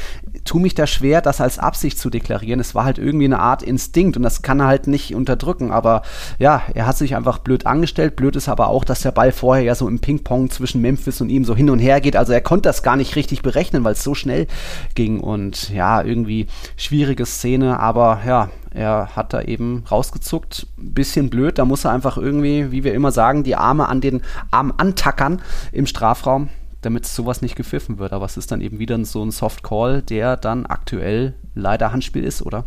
tue 0.47 0.61
mich 0.61 0.75
da 0.75 0.87
schwer, 0.87 1.21
das 1.21 1.41
als 1.41 1.59
Absicht 1.59 1.99
zu 1.99 2.11
deklarieren. 2.11 2.61
Es 2.61 2.75
war 2.75 2.85
halt 2.85 2.99
irgendwie 2.99 3.27
eine 3.27 3.39
Art 3.39 3.63
Instinkt 3.63 4.17
und 4.17 4.23
das 4.23 4.43
kann 4.43 4.61
er 4.61 4.67
halt 4.67 4.87
nicht 4.87 5.15
unterdrücken. 5.15 5.71
Aber 5.71 6.03
ja, 6.39 6.63
er 6.75 6.87
hat 6.87 6.97
sich 6.97 7.15
einfach 7.15 7.39
blöd 7.39 7.67
angestellt. 7.67 8.17
Blöd 8.17 8.37
ist 8.37 8.49
aber 8.49 8.69
auch, 8.69 8.85
dass 8.85 9.03
der 9.03 9.13
Ball 9.13 9.33
vorher 9.33 9.65
ja 9.65 9.75
so 9.75 9.89
im 9.89 9.99
Ping-Pong 9.99 10.51
zwischen 10.51 10.81
Memphis 10.81 11.21
und 11.21 11.29
ihm 11.29 11.45
so 11.45 11.55
hin 11.55 11.71
und 11.71 11.79
her 11.79 12.01
geht. 12.01 12.17
Also 12.17 12.33
er 12.33 12.41
konnte 12.41 12.69
das 12.69 12.83
gar 12.83 12.97
nicht 12.97 13.17
richtig 13.17 13.43
berechnen, 13.43 13.85
weil 13.85 13.93
es 13.93 14.03
so 14.03 14.15
schnell 14.15 14.47
ging. 14.95 15.21
Und 15.21 15.71
ja, 15.71 16.03
irgendwie 16.03 16.47
schwierige 16.77 17.27
Szene, 17.27 17.81
aber 17.81 18.21
ja, 18.27 18.49
er 18.73 19.17
hat 19.17 19.33
da 19.33 19.43
eben 19.43 19.85
rausgezuckt. 19.91 20.67
Bisschen 20.77 21.31
blöd, 21.31 21.59
da 21.59 21.65
muss 21.65 21.85
er 21.85 21.93
einfach 21.93 22.17
irgendwie, 22.17 22.71
wie 22.73 22.85
wir 22.85 22.95
immer 22.95 23.11
sagen, 23.11 23.43
die 23.43 23.57
Arme 23.57 23.89
an 23.89 24.01
den 24.01 24.23
Arm 24.51 24.73
antackern 24.77 25.43
im 25.73 25.87
Strafraum 25.87 26.49
damit 26.87 27.07
sowas 27.07 27.43
nicht 27.43 27.57
gepfiffen 27.57 27.99
wird. 27.99 28.13
Aber 28.13 28.25
es 28.25 28.37
ist 28.37 28.51
dann 28.51 28.61
eben 28.61 28.79
wieder 28.79 29.03
so 29.05 29.23
ein 29.23 29.31
Soft 29.31 29.63
Call, 29.63 30.03
der 30.03 30.37
dann 30.37 30.65
aktuell 30.67 31.35
leider 31.55 31.93
Handspiel 31.93 32.25
ist, 32.25 32.43
oder? 32.43 32.65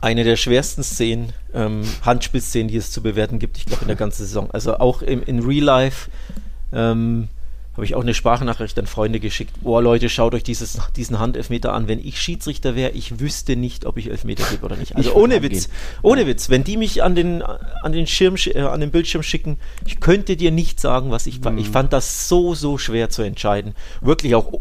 eine 0.00 0.24
der 0.24 0.36
schwersten 0.36 0.82
Szenen, 0.82 1.32
ähm, 1.54 1.82
Handspielszenen, 2.02 2.68
die 2.68 2.76
es 2.76 2.90
zu 2.90 3.02
bewerten 3.02 3.38
gibt, 3.38 3.58
ich 3.58 3.66
glaube, 3.66 3.82
in 3.82 3.88
der 3.88 3.96
ganzen 3.96 4.24
Saison. 4.24 4.50
Also 4.50 4.78
auch 4.78 5.02
im, 5.02 5.22
in 5.22 5.40
Real 5.40 5.64
Life 5.64 6.10
ähm, 6.72 7.28
habe 7.78 7.84
ich 7.84 7.94
auch 7.94 8.02
eine 8.02 8.12
Sprachnachricht 8.12 8.76
an 8.80 8.88
Freunde 8.88 9.20
geschickt. 9.20 9.54
Oh 9.62 9.78
Leute, 9.78 10.08
schaut 10.08 10.34
euch 10.34 10.42
dieses, 10.42 10.80
diesen 10.96 11.20
Handelfmeter 11.20 11.72
an. 11.72 11.86
Wenn 11.86 12.00
ich 12.00 12.20
Schiedsrichter 12.20 12.74
wäre, 12.74 12.90
ich 12.90 13.20
wüsste 13.20 13.54
nicht, 13.54 13.86
ob 13.86 13.98
ich 13.98 14.10
Elfmeter 14.10 14.42
gebe 14.50 14.64
oder 14.66 14.74
nicht. 14.74 14.96
Also 14.96 15.14
ohne 15.14 15.44
Witz, 15.44 15.68
gehen. 15.68 15.74
ohne. 16.02 16.26
Witz. 16.26 16.50
Wenn 16.50 16.64
die 16.64 16.76
mich 16.76 17.04
an 17.04 17.14
den, 17.14 17.40
an 17.40 17.92
den 17.92 18.08
Schirm, 18.08 18.34
äh, 18.46 18.62
an 18.62 18.80
den 18.80 18.90
Bildschirm 18.90 19.22
schicken, 19.22 19.58
ich 19.86 20.00
könnte 20.00 20.36
dir 20.36 20.50
nicht 20.50 20.80
sagen, 20.80 21.12
was 21.12 21.28
ich 21.28 21.38
fand. 21.38 21.54
Mhm. 21.54 21.62
Ich 21.62 21.68
fand 21.68 21.92
das 21.92 22.28
so, 22.28 22.56
so 22.56 22.78
schwer 22.78 23.10
zu 23.10 23.22
entscheiden. 23.22 23.76
Wirklich 24.00 24.34
auch 24.34 24.54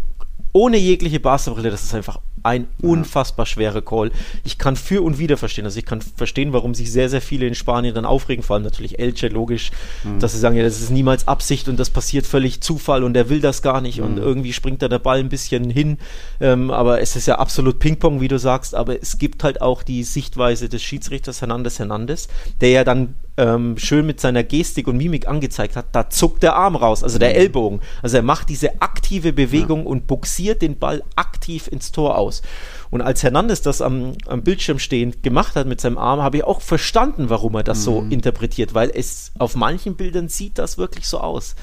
ohne 0.53 0.77
jegliche 0.77 1.19
Basketballbrille, 1.19 1.71
das 1.71 1.85
ist 1.85 1.95
einfach 1.95 2.19
ein 2.47 2.67
unfassbar 2.81 3.45
schwerer 3.45 3.81
Call. 3.81 4.11
Ich 4.43 4.57
kann 4.57 4.75
für 4.75 5.03
und 5.03 5.19
wider 5.19 5.37
verstehen. 5.37 5.65
Also 5.65 5.77
ich 5.77 5.85
kann 5.85 6.01
verstehen, 6.01 6.53
warum 6.53 6.73
sich 6.73 6.91
sehr, 6.91 7.09
sehr 7.09 7.21
viele 7.21 7.45
in 7.45 7.55
Spanien 7.55 7.93
dann 7.93 8.05
aufregen, 8.05 8.43
vor 8.43 8.55
allem 8.55 8.63
natürlich 8.63 8.99
Elche, 8.99 9.27
logisch, 9.27 9.71
mhm. 10.03 10.19
dass 10.19 10.31
sie 10.31 10.39
sagen, 10.39 10.55
ja, 10.55 10.63
das 10.63 10.81
ist 10.81 10.89
niemals 10.89 11.27
Absicht 11.27 11.67
und 11.67 11.77
das 11.77 11.89
passiert 11.89 12.25
völlig 12.25 12.61
Zufall 12.61 13.03
und 13.03 13.13
der 13.13 13.29
will 13.29 13.41
das 13.41 13.61
gar 13.61 13.81
nicht 13.81 13.99
mhm. 13.99 14.05
und 14.05 14.17
irgendwie 14.17 14.53
springt 14.53 14.81
da 14.81 14.87
der 14.87 14.99
Ball 14.99 15.19
ein 15.19 15.29
bisschen 15.29 15.69
hin. 15.69 15.97
Ähm, 16.39 16.71
aber 16.71 17.01
es 17.01 17.15
ist 17.15 17.27
ja 17.27 17.35
absolut 17.35 17.79
Ping-Pong, 17.79 18.21
wie 18.21 18.27
du 18.27 18.39
sagst, 18.39 18.73
aber 18.73 19.01
es 19.01 19.17
gibt 19.17 19.43
halt 19.43 19.61
auch 19.61 19.83
die 19.83 20.03
Sichtweise 20.03 20.69
des 20.69 20.81
Schiedsrichters 20.81 21.41
Hernandez 21.41 21.79
Hernandez, 21.79 22.27
der 22.61 22.69
ja 22.69 22.83
dann 22.83 23.15
ähm, 23.37 23.77
schön 23.77 24.05
mit 24.05 24.19
seiner 24.19 24.43
Gestik 24.43 24.87
und 24.87 24.97
Mimik 24.97 25.27
angezeigt 25.27 25.75
hat, 25.75 25.87
da 25.91 26.09
zuckt 26.09 26.43
der 26.43 26.55
Arm 26.55 26.75
raus, 26.75 27.03
also 27.03 27.19
der 27.19 27.29
mhm. 27.29 27.35
Ellbogen. 27.35 27.81
Also 28.01 28.17
er 28.17 28.23
macht 28.23 28.49
diese 28.49 28.81
aktive 28.81 29.31
Bewegung 29.31 29.81
ja. 29.81 29.85
und 29.85 30.07
buxiert 30.07 30.61
den 30.61 30.77
Ball 30.79 31.03
aktiv 31.15 31.67
ins 31.67 31.91
Tor 31.91 32.17
aus. 32.17 32.41
Und 32.89 33.01
als 33.01 33.21
Hernandez 33.21 33.61
das 33.61 33.81
am, 33.81 34.13
am 34.25 34.43
Bildschirm 34.43 34.79
stehend 34.79 35.21
gemacht 35.21 35.55
hat 35.55 35.67
mit 35.67 35.79
seinem 35.79 35.97
Arm, 35.97 36.21
habe 36.21 36.37
ich 36.37 36.43
auch 36.43 36.61
verstanden, 36.61 37.29
warum 37.29 37.55
er 37.55 37.63
das 37.63 37.79
mhm. 37.79 37.83
so 37.83 38.05
interpretiert, 38.09 38.73
weil 38.73 38.91
es 38.93 39.31
auf 39.37 39.55
manchen 39.55 39.95
Bildern 39.95 40.29
sieht 40.29 40.57
das 40.57 40.77
wirklich 40.77 41.07
so 41.07 41.19
aus. 41.19 41.55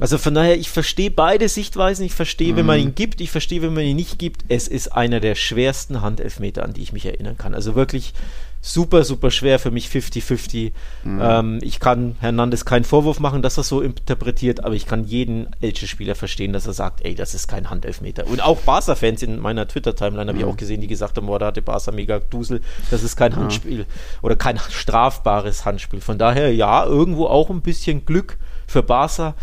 Also 0.00 0.16
von 0.16 0.34
daher, 0.34 0.58
ich 0.58 0.70
verstehe 0.70 1.10
beide 1.10 1.48
Sichtweisen. 1.48 2.06
Ich 2.06 2.14
verstehe, 2.14 2.52
mhm. 2.52 2.56
wenn 2.56 2.66
man 2.66 2.80
mhm. 2.80 2.86
ihn 2.88 2.94
gibt, 2.94 3.20
ich 3.20 3.30
verstehe, 3.30 3.60
wenn 3.60 3.74
man 3.74 3.84
ihn 3.84 3.96
nicht 3.96 4.18
gibt. 4.18 4.44
Es 4.48 4.66
ist 4.66 4.88
einer 4.88 5.20
der 5.20 5.34
schwersten 5.34 6.00
Handelfmeter, 6.00 6.64
an 6.64 6.72
die 6.72 6.82
ich 6.82 6.92
mich 6.92 7.04
erinnern 7.04 7.36
kann. 7.36 7.54
Also 7.54 7.74
wirklich 7.74 8.14
super, 8.60 9.04
super 9.04 9.30
schwer 9.30 9.58
für 9.58 9.70
mich 9.70 9.88
50-50. 9.88 10.72
Mhm. 11.04 11.20
Ähm, 11.22 11.58
ich 11.62 11.80
kann 11.80 12.16
Hernandez 12.20 12.64
keinen 12.64 12.84
Vorwurf 12.84 13.18
machen, 13.20 13.42
dass 13.42 13.56
er 13.56 13.64
so 13.64 13.80
interpretiert, 13.80 14.64
aber 14.64 14.74
ich 14.74 14.86
kann 14.86 15.04
jeden 15.04 15.48
Elche-Spieler 15.60 16.14
verstehen, 16.14 16.52
dass 16.52 16.66
er 16.66 16.74
sagt, 16.74 17.04
ey, 17.04 17.14
das 17.14 17.34
ist 17.34 17.48
kein 17.48 17.70
Handelfmeter. 17.70 18.26
Und 18.26 18.42
auch 18.42 18.58
Barca-Fans 18.58 19.22
in 19.22 19.38
meiner 19.38 19.66
Twitter-Timeline 19.66 20.28
habe 20.28 20.34
mhm. 20.34 20.40
ich 20.40 20.44
auch 20.44 20.56
gesehen, 20.56 20.80
die 20.80 20.86
gesagt 20.86 21.16
haben, 21.16 21.26
boah, 21.26 21.38
da 21.38 21.46
hatte 21.46 21.62
Barca 21.62 21.90
mega 21.90 22.18
Dusel, 22.18 22.60
das 22.90 23.02
ist 23.02 23.16
kein. 23.16 23.30
Handspiel 23.40 23.86
oder 24.22 24.36
kein 24.36 24.58
strafbares 24.58 25.64
Handspiel. 25.64 26.00
Von 26.00 26.18
daher, 26.18 26.54
ja, 26.54 26.84
irgendwo 26.84 27.26
auch 27.26 27.48
ein 27.48 27.62
bisschen 27.62 28.04
Glück 28.04 28.38
für 28.66 28.82
Barca, 28.82 29.34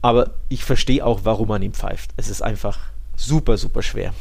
aber 0.00 0.32
ich 0.48 0.64
verstehe 0.64 1.04
auch, 1.04 1.20
warum 1.24 1.48
man 1.48 1.62
ihn 1.62 1.72
pfeift. 1.72 2.10
Es 2.16 2.28
ist 2.28 2.42
einfach 2.42 2.78
super, 3.16 3.56
super 3.56 3.82
schwer. 3.82 4.12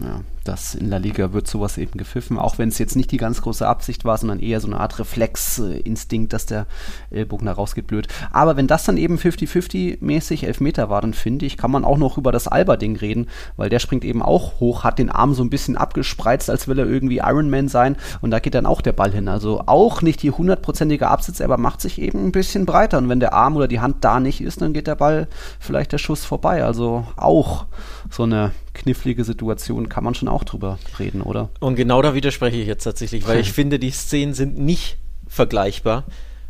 Ja, 0.00 0.22
das 0.42 0.74
in 0.74 0.88
La 0.88 0.96
Liga 0.96 1.34
wird 1.34 1.46
sowas 1.46 1.76
eben 1.76 1.98
gepfiffen, 1.98 2.38
auch 2.38 2.56
wenn 2.56 2.70
es 2.70 2.78
jetzt 2.78 2.96
nicht 2.96 3.12
die 3.12 3.18
ganz 3.18 3.42
große 3.42 3.66
Absicht 3.68 4.06
war, 4.06 4.16
sondern 4.16 4.40
eher 4.40 4.58
so 4.58 4.66
eine 4.66 4.80
Art 4.80 4.98
Reflexinstinkt, 4.98 6.32
dass 6.32 6.46
der 6.46 6.66
Ellbogen 7.10 7.46
da 7.46 7.52
rausgeht 7.52 7.86
blöd. 7.86 8.08
Aber 8.32 8.56
wenn 8.56 8.66
das 8.66 8.84
dann 8.84 8.96
eben 8.96 9.18
50-50-mäßig 9.18 10.46
Elfmeter 10.46 10.88
war, 10.88 11.02
dann 11.02 11.12
finde 11.12 11.44
ich, 11.44 11.58
kann 11.58 11.70
man 11.70 11.84
auch 11.84 11.98
noch 11.98 12.16
über 12.16 12.32
das 12.32 12.48
Alba-Ding 12.48 12.96
reden, 12.96 13.28
weil 13.56 13.68
der 13.68 13.80
springt 13.80 14.04
eben 14.04 14.22
auch 14.22 14.60
hoch, 14.60 14.82
hat 14.82 14.98
den 14.98 15.10
Arm 15.10 15.34
so 15.34 15.44
ein 15.44 15.50
bisschen 15.50 15.76
abgespreizt, 15.76 16.48
als 16.48 16.66
will 16.66 16.78
er 16.78 16.86
irgendwie 16.86 17.18
Ironman 17.18 17.68
sein 17.68 17.96
und 18.22 18.30
da 18.30 18.40
geht 18.40 18.54
dann 18.54 18.66
auch 18.66 18.80
der 18.80 18.92
Ball 18.92 19.12
hin. 19.12 19.28
Also 19.28 19.62
auch 19.66 20.00
nicht 20.00 20.22
die 20.22 20.30
hundertprozentige 20.30 21.08
Absitz, 21.08 21.42
aber 21.42 21.58
macht 21.58 21.82
sich 21.82 22.00
eben 22.00 22.26
ein 22.26 22.32
bisschen 22.32 22.64
breiter 22.64 22.96
und 22.96 23.10
wenn 23.10 23.20
der 23.20 23.34
Arm 23.34 23.56
oder 23.56 23.68
die 23.68 23.80
Hand 23.80 23.96
da 24.00 24.20
nicht 24.20 24.40
ist, 24.40 24.62
dann 24.62 24.72
geht 24.72 24.86
der 24.86 24.96
Ball 24.96 25.28
vielleicht 25.60 25.92
der 25.92 25.98
Schuss 25.98 26.24
vorbei. 26.24 26.64
Also 26.64 27.06
auch 27.16 27.66
so 28.10 28.22
eine 28.22 28.52
knifflige 28.74 29.24
Situation 29.24 29.88
kann 29.88 30.04
man 30.04 30.14
schon 30.14 30.28
auch 30.28 30.44
drüber 30.44 30.78
reden, 30.98 31.22
oder? 31.22 31.50
Und 31.60 31.76
genau 31.76 32.02
da 32.02 32.14
widerspreche 32.14 32.56
ich 32.56 32.66
jetzt 32.66 32.84
tatsächlich, 32.84 33.26
weil 33.26 33.40
ich 33.40 33.52
finde, 33.52 33.78
die 33.78 33.90
Szenen 33.90 34.34
sind 34.34 34.58
nicht 34.58 34.98
vergleichbar, 35.26 36.04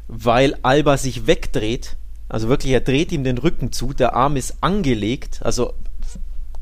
weil 0.09 0.57
Alba 0.63 0.97
sich 0.97 1.27
wegdreht. 1.27 1.97
Also 2.29 2.49
wirklich, 2.49 2.73
er 2.73 2.81
dreht 2.81 3.13
ihm 3.13 3.25
den 3.25 3.39
Rücken 3.39 3.73
zu, 3.73 3.93
der 3.93 4.15
Arm 4.15 4.37
ist 4.37 4.57
angelegt, 4.61 5.41
also 5.43 5.75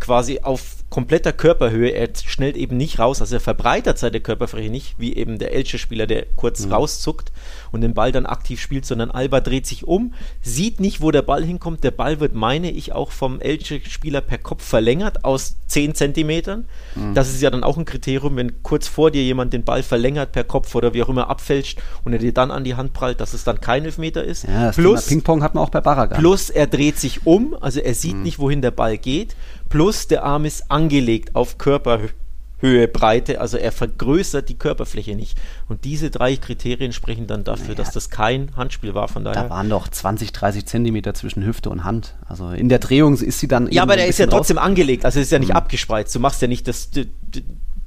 quasi 0.00 0.40
auf 0.42 0.76
kompletter 0.90 1.32
Körperhöhe. 1.32 1.90
Er 1.90 2.08
schnellt 2.26 2.56
eben 2.56 2.76
nicht 2.76 2.98
raus, 2.98 3.20
also 3.20 3.36
er 3.36 3.40
verbreitert 3.40 3.98
seine 3.98 4.20
Körperfläche 4.20 4.70
nicht, 4.70 4.96
wie 4.98 5.14
eben 5.14 5.38
der 5.38 5.52
Elche-Spieler, 5.54 6.06
der 6.06 6.26
kurz 6.36 6.66
mhm. 6.66 6.72
rauszuckt 6.72 7.32
und 7.70 7.80
den 7.82 7.94
Ball 7.94 8.10
dann 8.10 8.26
aktiv 8.26 8.60
spielt, 8.60 8.84
sondern 8.84 9.10
Alba 9.10 9.40
dreht 9.40 9.66
sich 9.66 9.86
um, 9.86 10.14
sieht 10.42 10.80
nicht, 10.80 11.00
wo 11.00 11.12
der 11.12 11.22
Ball 11.22 11.44
hinkommt. 11.44 11.84
Der 11.84 11.92
Ball 11.92 12.18
wird, 12.18 12.34
meine 12.34 12.70
ich, 12.70 12.92
auch 12.92 13.12
vom 13.12 13.40
Elche-Spieler 13.40 14.20
per 14.20 14.38
Kopf 14.38 14.64
verlängert 14.64 15.24
aus 15.24 15.54
10 15.68 15.94
Zentimetern. 15.94 16.64
Mhm. 16.96 17.14
Das 17.14 17.28
ist 17.28 17.40
ja 17.40 17.50
dann 17.50 17.62
auch 17.62 17.78
ein 17.78 17.84
Kriterium, 17.84 18.36
wenn 18.36 18.62
kurz 18.64 18.88
vor 18.88 19.12
dir 19.12 19.22
jemand 19.22 19.52
den 19.52 19.62
Ball 19.62 19.84
verlängert 19.84 20.32
per 20.32 20.42
Kopf 20.42 20.74
oder 20.74 20.92
wie 20.92 21.02
auch 21.04 21.08
immer 21.08 21.30
abfälscht 21.30 21.80
und 22.04 22.12
er 22.12 22.18
dir 22.18 22.34
dann 22.34 22.50
an 22.50 22.64
die 22.64 22.74
Hand 22.74 22.92
prallt, 22.92 23.20
dass 23.20 23.32
es 23.32 23.44
dann 23.44 23.60
kein 23.60 23.84
Elfmeter 23.84 24.24
ist. 24.24 24.42
Ja, 24.44 24.66
das 24.66 24.76
plus 24.76 25.06
Ping-Pong 25.06 25.44
hat 25.44 25.54
man 25.54 25.62
auch 25.62 25.70
bei 25.70 25.80
Barragan. 25.80 26.18
Plus 26.18 26.50
er 26.50 26.66
dreht 26.66 26.98
sich 26.98 27.26
um, 27.26 27.56
also 27.60 27.78
er 27.78 27.94
sieht 27.94 28.16
mhm. 28.16 28.22
nicht, 28.24 28.38
wohin 28.40 28.60
der 28.60 28.72
Ball 28.72 28.98
geht 28.98 29.36
plus 29.70 30.08
der 30.08 30.24
Arm 30.24 30.44
ist 30.44 30.70
angelegt 30.70 31.34
auf 31.34 31.56
Körperhöhe, 31.56 32.88
Breite, 32.92 33.40
also 33.40 33.56
er 33.56 33.72
vergrößert 33.72 34.50
die 34.50 34.58
Körperfläche 34.58 35.14
nicht. 35.14 35.38
Und 35.68 35.84
diese 35.84 36.10
drei 36.10 36.36
Kriterien 36.36 36.92
sprechen 36.92 37.26
dann 37.26 37.44
dafür, 37.44 37.68
naja, 37.68 37.76
dass 37.76 37.92
das 37.92 38.10
kein 38.10 38.54
Handspiel 38.56 38.94
war. 38.94 39.08
Von 39.08 39.24
daher. 39.24 39.44
Da 39.44 39.50
waren 39.50 39.70
doch 39.70 39.88
20, 39.88 40.32
30 40.32 40.66
Zentimeter 40.66 41.14
zwischen 41.14 41.46
Hüfte 41.46 41.70
und 41.70 41.84
Hand. 41.84 42.16
Also 42.26 42.50
in 42.50 42.68
der 42.68 42.80
Drehung 42.80 43.14
ist 43.14 43.38
sie 43.38 43.48
dann. 43.48 43.70
Ja, 43.72 43.82
aber 43.82 43.96
der 43.96 44.08
ist 44.08 44.18
ja 44.18 44.26
trotzdem 44.26 44.58
angelegt, 44.58 45.06
also 45.06 45.18
ist 45.18 45.32
ja 45.32 45.38
nicht 45.38 45.50
mhm. 45.50 45.56
abgespreizt. 45.56 46.14
Du 46.14 46.20
machst 46.20 46.42
ja 46.42 46.48
nicht 46.48 46.68
das. 46.68 46.90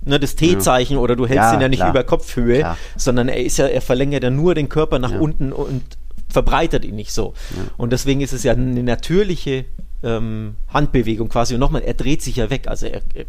Ne, 0.06 0.20
das 0.20 0.36
T-Zeichen 0.36 0.96
ja. 0.96 1.00
oder 1.00 1.16
du 1.16 1.26
hältst 1.26 1.46
ja, 1.46 1.54
ihn 1.54 1.62
ja 1.62 1.70
nicht 1.70 1.80
klar. 1.80 1.92
über 1.92 2.04
Kopfhöhe, 2.04 2.60
klar. 2.60 2.78
sondern 2.98 3.30
er 3.30 3.42
ist 3.42 3.56
ja, 3.56 3.68
er 3.68 3.80
verlängert 3.80 4.22
ja 4.22 4.30
nur 4.30 4.54
den 4.54 4.68
Körper 4.68 5.00
nach 5.00 5.12
ja. 5.12 5.20
unten 5.20 5.54
und 5.54 5.82
verbreitert 6.28 6.84
ihn 6.84 6.96
nicht 6.96 7.14
so. 7.14 7.34
Und 7.78 7.94
deswegen 7.94 8.20
ist 8.20 8.34
es 8.34 8.44
ja 8.44 8.52
eine 8.52 8.84
natürliche 8.84 9.64
ähm, 10.04 10.56
Handbewegung 10.70 11.30
quasi. 11.30 11.54
Und 11.54 11.60
nochmal, 11.60 11.82
er 11.84 11.94
dreht 11.94 12.22
sich 12.22 12.36
ja 12.36 12.50
weg. 12.50 12.68
Also 12.68 12.86
er, 12.88 13.02
er 13.14 13.26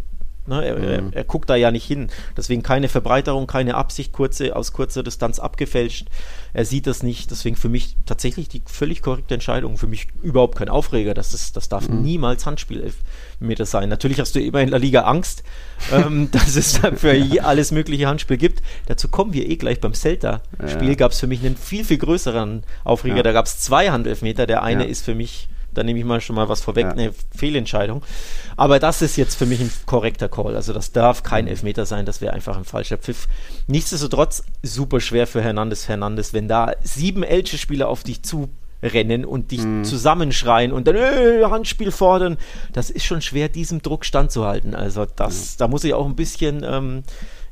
Ne, 0.47 0.63
er, 0.63 0.77
mhm. 0.77 1.13
er, 1.13 1.17
er, 1.17 1.25
guckt 1.25 1.49
da 1.49 1.57
ja 1.57 1.71
nicht 1.71 1.87
hin. 1.87 2.09
Deswegen 2.37 2.63
keine 2.63 2.89
Verbreiterung, 2.89 3.47
keine 3.47 3.77
Absicht, 3.77 4.13
kurze, 4.13 4.55
aus 4.55 4.75
kurzer 4.75 5.03
Distanz 5.03 5.39
abgefälscht. 5.39 6.09
Er 6.53 6.67
sieht 6.67 6.87
das 6.87 7.03
nicht. 7.03 7.31
Deswegen 7.31 7.57
für 7.57 7.71
mich 7.71 7.97
tatsächlich 8.05 8.51
die 8.51 8.61
völlig 8.67 9.01
korrekte 9.01 9.33
Entscheidung. 9.33 9.79
Für 9.79 9.87
mich 9.87 10.09
überhaupt 10.23 10.59
kein 10.59 10.69
Aufreger. 10.69 11.15
Das, 11.15 11.33
ist, 11.33 11.57
das 11.57 11.71
darf 11.71 11.89
mhm. 11.89 12.03
niemals 12.03 12.45
Handspielmeter 12.45 13.65
sein. 13.65 13.89
Natürlich 13.89 14.21
hast 14.21 14.35
du 14.35 14.41
immer 14.41 14.61
in 14.61 14.71
der 14.71 14.81
Liga 14.81 15.03
Angst, 15.03 15.45
ähm, 15.93 16.31
dass 16.31 16.57
es 16.57 16.79
für 16.97 17.43
alles 17.43 17.73
mögliche 17.73 18.07
Handspiel 18.07 18.37
gibt. 18.37 18.63
Dazu 18.85 19.09
kommen 19.09 19.33
wir 19.33 19.49
eh 19.49 19.57
gleich 19.57 19.81
beim 19.81 19.95
Celta-Spiel. 19.95 20.89
Ja. 20.91 20.95
Gab 20.95 21.13
es 21.13 21.21
für 21.21 21.27
mich 21.27 21.43
einen 21.43 21.57
viel, 21.57 21.87
viel 21.87 21.99
größeren 21.99 22.65
Aufreger. 22.85 23.17
Ja. 23.17 23.23
Da 23.23 23.33
gab 23.33 23.47
es 23.47 23.61
zwei 23.61 23.91
Handelfmeter. 23.91 24.47
Der 24.47 24.63
eine 24.63 24.85
ja. 24.85 24.91
ist 24.91 25.07
für 25.07 25.15
mich 25.15 25.49
da 25.75 25.83
nehme 25.83 25.99
ich 25.99 26.05
mal 26.05 26.21
schon 26.21 26.37
mal 26.37 26.49
was 26.49 26.63
vorweg, 26.63 26.85
ja. 26.85 26.93
eine 26.93 27.13
Fehlentscheidung. 27.35 28.03
Aber 28.57 28.79
das 28.79 29.03
ist 29.03 29.17
jetzt 29.17 29.35
für 29.37 29.47
mich 29.47 29.61
ein 29.61 29.71
korrekter 29.87 30.29
Call. 30.29 30.57
Also 30.57 30.73
das 30.73 30.93
darf 30.93 31.23
kein 31.23 31.47
Elfmeter 31.47 31.87
sein, 31.87 32.07
das 32.07 32.21
wäre 32.21 32.33
einfach 32.33 32.57
ein 32.57 32.65
falscher 32.65 32.99
Pfiff. 32.99 33.29
Nichtsdestotrotz 33.67 34.45
super 34.63 35.01
schwer 35.01 35.27
für 35.27 35.43
Hernandez 35.43 35.85
Fernandes, 35.85 36.33
wenn 36.33 36.49
da 36.49 36.73
sieben 36.83 37.23
Elche-Spieler 37.23 37.89
auf 37.89 38.03
dich 38.03 38.23
zu 38.23 38.49
rennen 38.83 39.25
und 39.25 39.51
dich 39.51 39.63
mm. 39.63 39.85
zusammenschreien 39.85 40.73
und 40.73 40.87
dann 40.87 40.97
äh, 40.97 41.45
Handspiel 41.45 41.91
fordern. 41.91 42.37
Das 42.73 42.91
ist 42.91 43.05
schon 43.05 43.23
schwer, 43.23 43.49
diesem 43.49 43.83
Druck 43.83 44.05
standzuhalten. 44.05 44.75
Also 44.75 45.07
das, 45.07 45.53
ja. 45.53 45.59
da 45.59 45.69
muss 45.69 45.85
ich 45.85 45.95
auch 45.95 46.07
ein 46.07 46.17
bisschen 46.17 46.63
ähm, 46.65 47.03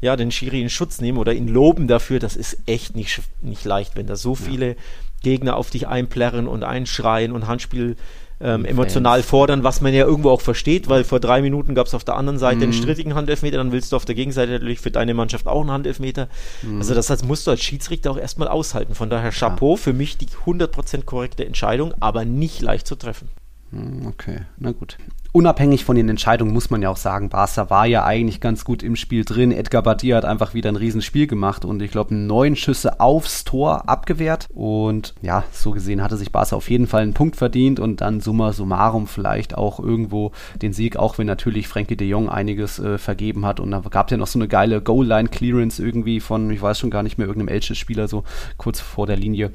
ja, 0.00 0.16
den 0.16 0.30
Schiri 0.30 0.60
in 0.60 0.68
Schutz 0.68 1.00
nehmen 1.00 1.18
oder 1.18 1.32
ihn 1.32 1.48
loben 1.48 1.88
dafür. 1.88 2.18
Das 2.18 2.36
ist 2.36 2.58
echt 2.66 2.94
nicht, 2.94 3.22
nicht 3.40 3.64
leicht, 3.64 3.96
wenn 3.96 4.06
da 4.06 4.16
so 4.16 4.34
viele 4.34 4.68
ja. 4.68 4.74
Gegner 5.22 5.56
auf 5.56 5.70
dich 5.70 5.88
einplärren 5.88 6.46
und 6.46 6.64
einschreien 6.64 7.32
und 7.32 7.46
Handspiel 7.46 7.96
ähm, 8.42 8.64
emotional 8.64 9.22
fordern, 9.22 9.62
was 9.62 9.80
man 9.80 9.94
ja 9.94 10.04
irgendwo 10.04 10.30
auch 10.30 10.40
versteht, 10.40 10.88
weil 10.88 11.04
vor 11.04 11.20
drei 11.20 11.40
Minuten 11.42 11.74
gab 11.74 11.86
es 11.86 11.94
auf 11.94 12.04
der 12.04 12.16
anderen 12.16 12.38
Seite 12.38 12.56
mhm. 12.56 12.62
einen 12.64 12.72
strittigen 12.72 13.14
Handelfmeter, 13.14 13.56
dann 13.56 13.72
willst 13.72 13.92
du 13.92 13.96
auf 13.96 14.04
der 14.04 14.16
Gegenseite 14.16 14.52
natürlich 14.52 14.80
für 14.80 14.90
deine 14.90 15.14
Mannschaft 15.14 15.46
auch 15.46 15.60
einen 15.60 15.70
Handelfmeter. 15.70 16.28
Mhm. 16.62 16.78
Also 16.78 16.94
das 16.94 17.08
heißt, 17.08 17.24
musst 17.24 17.46
du 17.46 17.52
als 17.52 17.62
Schiedsrichter 17.62 18.10
auch 18.10 18.18
erstmal 18.18 18.48
aushalten. 18.48 18.94
Von 18.94 19.10
daher 19.10 19.30
Chapeau, 19.30 19.74
ja. 19.74 19.76
für 19.76 19.92
mich 19.92 20.18
die 20.18 20.26
100% 20.26 21.04
korrekte 21.04 21.46
Entscheidung, 21.46 21.94
aber 22.00 22.24
nicht 22.24 22.60
leicht 22.60 22.86
zu 22.86 22.96
treffen. 22.96 23.28
Hm, 23.72 24.06
okay, 24.06 24.42
na 24.58 24.72
gut 24.72 24.96
unabhängig 25.32 25.84
von 25.84 25.96
den 25.96 26.10
Entscheidungen 26.10 26.52
muss 26.52 26.68
man 26.68 26.82
ja 26.82 26.90
auch 26.90 26.98
sagen, 26.98 27.30
Barca 27.30 27.70
war 27.70 27.86
ja 27.86 28.04
eigentlich 28.04 28.40
ganz 28.40 28.64
gut 28.64 28.82
im 28.82 28.96
Spiel 28.96 29.24
drin. 29.24 29.50
Edgar 29.50 29.82
Badia 29.82 30.18
hat 30.18 30.26
einfach 30.26 30.52
wieder 30.52 30.70
ein 30.70 30.76
Riesenspiel 30.76 31.26
gemacht 31.26 31.64
und 31.64 31.80
ich 31.80 31.90
glaube 31.90 32.14
neun 32.14 32.54
Schüsse 32.54 33.00
aufs 33.00 33.44
Tor 33.44 33.88
abgewehrt. 33.88 34.48
Und 34.52 35.14
ja, 35.22 35.44
so 35.50 35.70
gesehen 35.70 36.02
hatte 36.02 36.18
sich 36.18 36.32
Barca 36.32 36.54
auf 36.54 36.70
jeden 36.70 36.86
Fall 36.86 37.02
einen 37.02 37.14
Punkt 37.14 37.36
verdient 37.36 37.80
und 37.80 38.02
dann 38.02 38.20
summa 38.20 38.52
summarum 38.52 39.06
vielleicht 39.06 39.56
auch 39.56 39.80
irgendwo 39.80 40.32
den 40.60 40.74
Sieg, 40.74 40.96
auch 40.96 41.16
wenn 41.16 41.26
natürlich 41.26 41.66
Frankie 41.66 41.96
de 41.96 42.06
Jong 42.06 42.28
einiges 42.28 42.78
äh, 42.78 42.98
vergeben 42.98 43.46
hat. 43.46 43.58
Und 43.58 43.70
da 43.70 43.80
gab 43.80 44.08
es 44.08 44.10
ja 44.12 44.18
noch 44.18 44.26
so 44.26 44.38
eine 44.38 44.48
geile 44.48 44.82
Goal-Line-Clearance 44.82 45.82
irgendwie 45.82 46.20
von, 46.20 46.50
ich 46.50 46.60
weiß 46.60 46.78
schon 46.78 46.90
gar 46.90 47.02
nicht 47.02 47.16
mehr, 47.16 47.26
irgendeinem 47.26 47.54
Elche-Spieler 47.54 48.06
so 48.06 48.24
kurz 48.58 48.80
vor 48.80 49.06
der 49.06 49.16
Linie. 49.16 49.50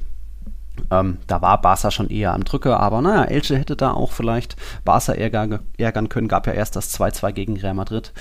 Ähm, 0.91 1.17
da 1.27 1.41
war 1.41 1.61
Barca 1.61 1.91
schon 1.91 2.09
eher 2.09 2.33
am 2.33 2.43
Drücker, 2.43 2.79
aber 2.79 3.01
naja, 3.01 3.23
Elche 3.25 3.57
hätte 3.57 3.75
da 3.75 3.91
auch 3.91 4.11
vielleicht 4.11 4.55
Barca 4.83 5.13
ärger, 5.13 5.59
ärgern 5.77 6.09
können. 6.09 6.27
Gab 6.27 6.47
ja 6.47 6.53
erst 6.53 6.75
das 6.75 6.97
2-2 6.99 7.31
gegen 7.31 7.57
Real 7.57 7.73
Madrid. 7.73 8.11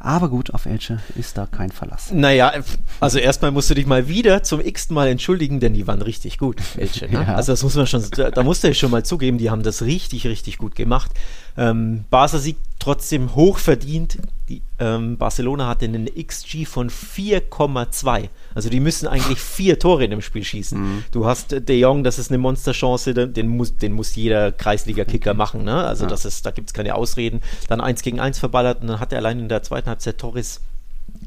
Aber 0.00 0.28
gut, 0.28 0.52
auf 0.54 0.66
Elche 0.66 1.00
ist 1.14 1.38
da 1.38 1.46
kein 1.46 1.70
Verlass. 1.70 2.12
Naja, 2.12 2.52
also 3.00 3.18
erstmal 3.18 3.50
musst 3.50 3.70
du 3.70 3.74
dich 3.74 3.86
mal 3.86 4.08
wieder 4.08 4.42
zum 4.42 4.60
x 4.60 4.90
Mal 4.90 5.08
entschuldigen, 5.08 5.58
denn 5.60 5.74
die 5.74 5.86
waren 5.86 6.02
richtig 6.02 6.38
gut, 6.38 6.60
Elche. 6.76 7.06
Ne? 7.08 7.16
Ja. 7.26 7.34
Also 7.34 7.52
das 7.52 7.62
muss 7.62 7.74
man 7.74 7.86
schon, 7.86 8.04
da 8.10 8.42
musst 8.42 8.62
du 8.62 8.68
ja 8.68 8.74
schon 8.74 8.90
mal 8.90 9.04
zugeben, 9.04 9.38
die 9.38 9.50
haben 9.50 9.62
das 9.62 9.82
richtig, 9.82 10.26
richtig 10.26 10.58
gut 10.58 10.74
gemacht. 10.74 11.10
Ähm, 11.56 12.04
Barca 12.10 12.38
siegt 12.38 12.60
trotzdem 12.78 13.34
hoch 13.34 13.58
verdient. 13.58 14.18
Die, 14.48 14.62
ähm, 14.78 15.18
Barcelona 15.18 15.66
hatte 15.66 15.86
einen 15.86 16.06
XG 16.06 16.66
von 16.66 16.88
4,2. 16.88 18.28
Also 18.54 18.68
die 18.68 18.78
müssen 18.78 19.08
eigentlich 19.08 19.40
vier 19.40 19.78
Tore 19.78 20.04
in 20.04 20.12
dem 20.12 20.22
Spiel 20.22 20.44
schießen. 20.44 20.80
Mhm. 20.80 21.04
Du 21.10 21.26
hast 21.26 21.52
äh, 21.52 21.60
De 21.60 21.76
Jong, 21.76 22.04
das 22.04 22.20
ist 22.20 22.30
eine 22.30 22.38
Monsterchance, 22.38 23.12
den, 23.12 23.48
muss, 23.48 23.76
den 23.76 23.92
muss 23.92 24.14
jeder 24.14 24.52
Kreisliga-Kicker 24.52 25.34
machen. 25.34 25.64
Ne? 25.64 25.74
Also 25.74 26.04
ja. 26.04 26.10
das 26.10 26.24
ist, 26.24 26.46
da 26.46 26.52
gibt 26.52 26.68
es 26.68 26.74
keine 26.74 26.94
Ausreden. 26.94 27.40
Dann 27.68 27.80
eins 27.80 28.02
gegen 28.02 28.20
eins 28.20 28.38
verballert 28.38 28.82
und 28.82 28.86
dann 28.86 29.00
hat 29.00 29.12
er 29.12 29.18
allein 29.18 29.40
in 29.40 29.48
der 29.48 29.64
zweiten 29.64 29.88
Halbzeit 29.88 30.18
Torres 30.18 30.60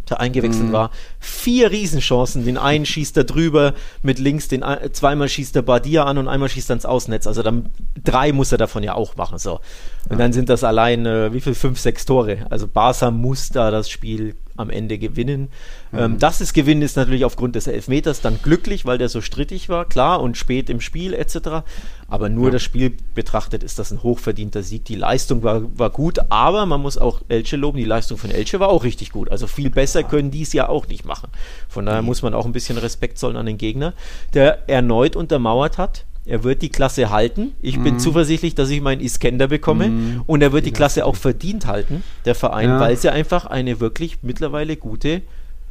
der 0.09 0.19
eingewechselt 0.19 0.67
mhm. 0.67 0.71
war. 0.71 0.91
Vier 1.19 1.71
Riesenchancen. 1.71 2.45
Den 2.45 2.57
einen 2.57 2.85
schießt 2.85 3.17
er 3.17 3.23
drüber 3.23 3.73
mit 4.01 4.19
links, 4.19 4.47
den 4.47 4.63
zweimal 4.91 5.29
schießt 5.29 5.55
er 5.55 5.61
Badia 5.61 6.05
an 6.05 6.17
und 6.17 6.27
einmal 6.27 6.49
schießt 6.49 6.71
er 6.71 6.75
ins 6.75 6.85
Ausnetz. 6.85 7.27
Also 7.27 7.43
dann 7.43 7.69
drei 8.03 8.31
muss 8.31 8.51
er 8.51 8.57
davon 8.57 8.83
ja 8.83 8.95
auch 8.95 9.15
machen. 9.15 9.37
So. 9.37 9.59
Und 10.05 10.11
ja. 10.11 10.17
dann 10.17 10.33
sind 10.33 10.49
das 10.49 10.63
allein, 10.63 11.05
äh, 11.05 11.33
wie 11.33 11.41
viel? 11.41 11.53
Fünf, 11.53 11.79
sechs 11.79 12.05
Tore. 12.05 12.45
Also 12.49 12.67
Barca 12.67 13.11
muss 13.11 13.49
da 13.49 13.69
das 13.71 13.89
Spiel 13.89 14.35
am 14.59 14.69
Ende 14.69 14.97
gewinnen. 14.97 15.49
Mhm. 15.91 15.99
Ähm, 15.99 16.19
dass 16.19 16.41
es 16.41 16.53
gewinnen 16.53 16.81
ist 16.81 16.97
natürlich 16.97 17.23
aufgrund 17.23 17.55
des 17.55 17.67
Elfmeters 17.67 18.21
dann 18.21 18.39
glücklich, 18.41 18.85
weil 18.85 18.97
der 18.97 19.07
so 19.07 19.21
strittig 19.21 19.69
war, 19.69 19.85
klar, 19.85 20.21
und 20.21 20.37
spät 20.37 20.69
im 20.69 20.81
Spiel 20.81 21.13
etc. 21.13 21.63
Aber 22.09 22.29
nur 22.29 22.47
ja. 22.47 22.51
das 22.51 22.63
Spiel 22.63 22.93
betrachtet 23.15 23.63
ist 23.63 23.79
das 23.79 23.91
ein 23.91 24.03
hochverdienter 24.03 24.61
Sieg. 24.61 24.83
Die 24.85 24.95
Leistung 24.95 25.43
war, 25.43 25.61
war 25.77 25.89
gut, 25.89 26.19
aber 26.29 26.65
man 26.65 26.81
muss 26.81 26.97
auch 26.97 27.21
Elche 27.29 27.55
loben, 27.55 27.77
die 27.77 27.85
Leistung 27.85 28.17
von 28.17 28.31
Elche 28.31 28.59
war 28.59 28.67
auch 28.67 28.83
richtig 28.83 29.11
gut. 29.11 29.31
Also 29.31 29.47
viel 29.47 29.69
besser 29.69 30.03
können 30.03 30.29
die 30.29 30.41
es 30.41 30.51
ja 30.51 30.67
auch 30.67 30.87
nicht 30.87 31.05
machen. 31.05 31.29
Von 31.69 31.85
daher 31.85 32.01
muss 32.01 32.21
man 32.21 32.33
auch 32.33 32.45
ein 32.45 32.51
bisschen 32.51 32.77
Respekt 32.77 33.17
zollen 33.17 33.37
an 33.37 33.45
den 33.45 33.57
Gegner, 33.57 33.93
der 34.33 34.69
erneut 34.69 35.15
untermauert 35.15 35.77
hat, 35.77 36.05
er 36.25 36.43
wird 36.43 36.61
die 36.61 36.69
Klasse 36.69 37.09
halten. 37.09 37.53
Ich 37.61 37.77
mm. 37.77 37.83
bin 37.83 37.93
mhm. 37.95 37.99
zuversichtlich, 37.99 38.55
dass 38.55 38.69
ich 38.69 38.81
meinen 38.81 39.01
Iskender 39.01 39.47
bekomme. 39.47 39.87
Mm. 39.87 40.23
Und 40.27 40.41
er 40.41 40.51
wird 40.51 40.65
die 40.65 40.71
Klasse 40.71 41.05
auch 41.05 41.15
verdient 41.15 41.65
halten, 41.65 42.03
der 42.25 42.35
Verein, 42.35 42.69
ja. 42.69 42.79
weil 42.79 42.95
sie 42.97 43.09
einfach 43.09 43.45
eine 43.45 43.79
wirklich 43.79 44.19
mittlerweile 44.21 44.77
gute, 44.77 45.21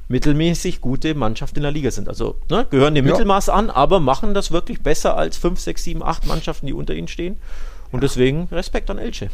mittelmäßig 0.09 0.81
gute 0.81 1.15
Mannschaft 1.15 1.57
in 1.57 1.63
der 1.63 1.73
Liga 1.73 1.91
sind. 1.91 2.09
Also 2.09 2.37
ne, 2.51 2.67
gehören 2.71 2.95
dem 2.95 3.07
ja. 3.07 3.13
Mittelmaß 3.13 3.51
an, 3.51 3.71
aber 3.71 4.01
machen 4.01 4.35
das 4.35 4.51
wirklich 4.51 4.81
besser 4.83 5.17
als 5.17 5.37
5, 5.37 5.61
6, 5.61 5.85
7, 5.85 6.03
8 6.03 6.27
Mannschaften, 6.27 6.67
die 6.67 6.73
unter 6.73 6.95
ihnen 6.95 7.09
stehen. 7.09 7.37
Und 7.91 8.01
ja. 8.01 8.01
deswegen 8.01 8.49
Respekt 8.51 8.91
an 8.91 8.99
Elche. 8.99 9.31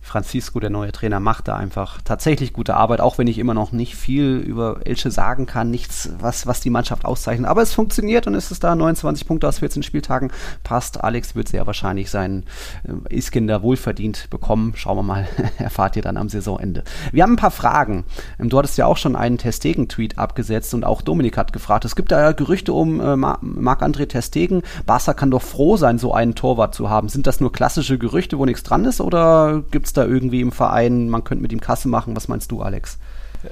Francisco, 0.00 0.58
der 0.60 0.70
neue 0.70 0.92
Trainer, 0.92 1.20
macht 1.20 1.48
da 1.48 1.56
einfach 1.56 2.00
tatsächlich 2.02 2.52
gute 2.52 2.74
Arbeit, 2.74 3.00
auch 3.00 3.18
wenn 3.18 3.26
ich 3.26 3.38
immer 3.38 3.54
noch 3.54 3.72
nicht 3.72 3.94
viel 3.94 4.36
über 4.38 4.80
Elche 4.84 5.10
sagen 5.10 5.46
kann, 5.46 5.70
nichts, 5.70 6.10
was, 6.18 6.46
was 6.46 6.60
die 6.60 6.70
Mannschaft 6.70 7.04
auszeichnet. 7.04 7.48
Aber 7.48 7.62
es 7.62 7.74
funktioniert 7.74 8.26
und 8.26 8.34
es 8.34 8.50
ist 8.50 8.64
da 8.64 8.74
29 8.74 9.26
Punkte 9.26 9.48
aus 9.48 9.58
14 9.58 9.82
Spieltagen. 9.82 10.30
Passt. 10.64 11.04
Alex 11.04 11.34
wird 11.34 11.48
sehr 11.48 11.66
wahrscheinlich 11.66 12.10
seinen 12.10 12.44
äh, 12.84 13.16
Iskinder 13.16 13.62
wohlverdient 13.62 14.30
bekommen. 14.30 14.72
Schauen 14.76 14.96
wir 14.96 15.02
mal, 15.02 15.28
erfahrt 15.58 15.96
ihr 15.96 16.02
dann 16.02 16.16
am 16.16 16.28
Saisonende. 16.28 16.84
Wir 17.12 17.22
haben 17.22 17.34
ein 17.34 17.36
paar 17.36 17.50
Fragen. 17.50 18.04
Ähm, 18.38 18.48
du 18.48 18.58
hattest 18.58 18.78
ja 18.78 18.86
auch 18.86 18.96
schon 18.96 19.16
einen 19.16 19.38
Testegen-Tweet 19.38 20.18
abgesetzt 20.18 20.72
und 20.74 20.84
auch 20.84 21.02
Dominik 21.02 21.36
hat 21.36 21.52
gefragt. 21.52 21.84
Es 21.84 21.96
gibt 21.96 22.12
da 22.12 22.20
ja 22.20 22.32
Gerüchte 22.32 22.72
um 22.72 23.00
äh, 23.00 23.16
Marc-André 23.16 24.06
Testegen. 24.06 24.62
Barca 24.86 25.12
kann 25.12 25.30
doch 25.30 25.42
froh 25.42 25.76
sein, 25.76 25.98
so 25.98 26.14
einen 26.14 26.34
Torwart 26.34 26.74
zu 26.74 26.88
haben. 26.88 27.08
Sind 27.08 27.26
das 27.26 27.40
nur 27.40 27.52
klassische 27.52 27.97
Gerüchte, 27.98 28.38
wo 28.38 28.44
nichts 28.44 28.62
dran 28.62 28.84
ist 28.84 29.00
oder 29.00 29.62
gibt 29.70 29.86
es 29.86 29.92
da 29.92 30.04
irgendwie 30.04 30.40
im 30.40 30.52
Verein, 30.52 31.08
man 31.08 31.24
könnte 31.24 31.42
mit 31.42 31.52
ihm 31.52 31.60
Kasse 31.60 31.88
machen. 31.88 32.16
Was 32.16 32.28
meinst 32.28 32.50
du, 32.50 32.62
Alex? 32.62 32.98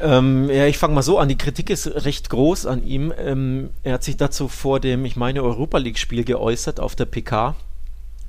Ähm, 0.00 0.50
ja, 0.50 0.66
ich 0.66 0.78
fange 0.78 0.94
mal 0.94 1.02
so 1.02 1.18
an. 1.18 1.28
Die 1.28 1.38
Kritik 1.38 1.70
ist 1.70 1.87
recht 1.87 2.30
groß 2.30 2.66
an 2.66 2.85
ihm. 2.85 3.12
Ähm, 3.18 3.70
er 3.82 3.94
hat 3.94 4.04
sich 4.04 4.16
dazu 4.16 4.48
vor 4.48 4.80
dem, 4.80 5.04
ich 5.04 5.16
meine, 5.16 5.42
Europa 5.42 5.78
League-Spiel 5.78 6.24
geäußert 6.24 6.80
auf 6.80 6.96
der 6.96 7.04
PK 7.06 7.54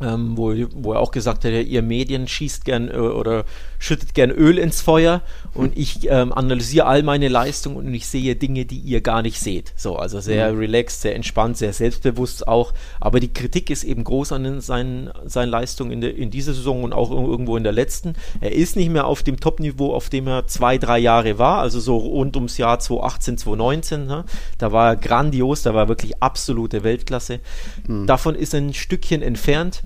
ähm, 0.02 0.38
wo, 0.38 0.54
wo 0.76 0.94
er 0.94 1.00
auch 1.00 1.12
gesagt 1.12 1.44
hat, 1.46 1.52
ja, 1.52 1.60
ihr 1.60 1.82
Medien 1.82 2.28
schießt 2.28 2.66
gern 2.66 2.90
äh, 2.90 2.98
oder 2.98 3.46
schüttet 3.80 4.14
gern 4.14 4.32
Öl 4.32 4.58
ins 4.58 4.82
Feuer 4.82 5.22
und 5.54 5.78
ich 5.78 6.08
ähm, 6.10 6.34
analysiere 6.34 6.86
all 6.86 7.04
meine 7.04 7.28
Leistungen 7.28 7.78
und 7.78 7.94
ich 7.94 8.08
sehe 8.08 8.36
Dinge, 8.36 8.66
die 8.66 8.78
ihr 8.78 9.02
gar 9.02 9.22
nicht 9.22 9.40
seht. 9.40 9.74
So, 9.76 9.96
also 9.96 10.20
sehr 10.20 10.52
mhm. 10.52 10.60
relaxed, 10.60 11.02
sehr 11.02 11.16
entspannt, 11.16 11.58
sehr 11.58 11.74
selbstbewusst 11.74 12.48
auch. 12.48 12.74
Aber 13.00 13.20
die 13.20 13.34
Kritik 13.34 13.70
ist 13.70 13.84
eben 13.84 14.04
groß 14.04 14.32
an 14.34 14.62
seinen, 14.62 15.12
seinen 15.26 15.50
Leistungen 15.50 15.92
in, 15.92 16.02
der, 16.02 16.16
in 16.16 16.32
dieser 16.32 16.54
Saison 16.54 16.84
und 16.84 16.94
auch 16.94 17.12
irgendwo 17.12 17.58
in 17.58 17.64
der 17.64 17.74
letzten. 17.74 18.14
Er 18.42 18.52
ist 18.52 18.76
nicht 18.76 18.90
mehr 18.90 19.06
auf 19.06 19.24
dem 19.24 19.40
Top-Niveau, 19.40 19.94
auf 19.94 20.10
dem 20.10 20.28
er 20.28 20.48
zwei, 20.48 20.78
drei 20.78 21.00
Jahre 21.00 21.38
war, 21.38 21.60
also 21.60 21.80
so 21.80 21.98
rund 21.98 22.36
ums 22.36 22.58
Jahr 22.58 22.80
2018, 22.80 23.38
2019. 23.38 24.06
Ne? 24.06 24.26
Da 24.58 24.72
war 24.72 24.90
er 24.90 24.96
grandios, 24.96 25.64
da 25.64 25.74
war 25.74 25.86
er 25.86 25.90
wirklich 25.90 26.22
absolute 26.22 26.84
Weltklasse. 26.84 27.40
Mhm. 27.88 28.08
Davon 28.08 28.36
ist 28.36 28.54
er 28.54 28.62
ein 28.62 28.74
Stückchen 28.74 29.22
entfernt. 29.22 29.84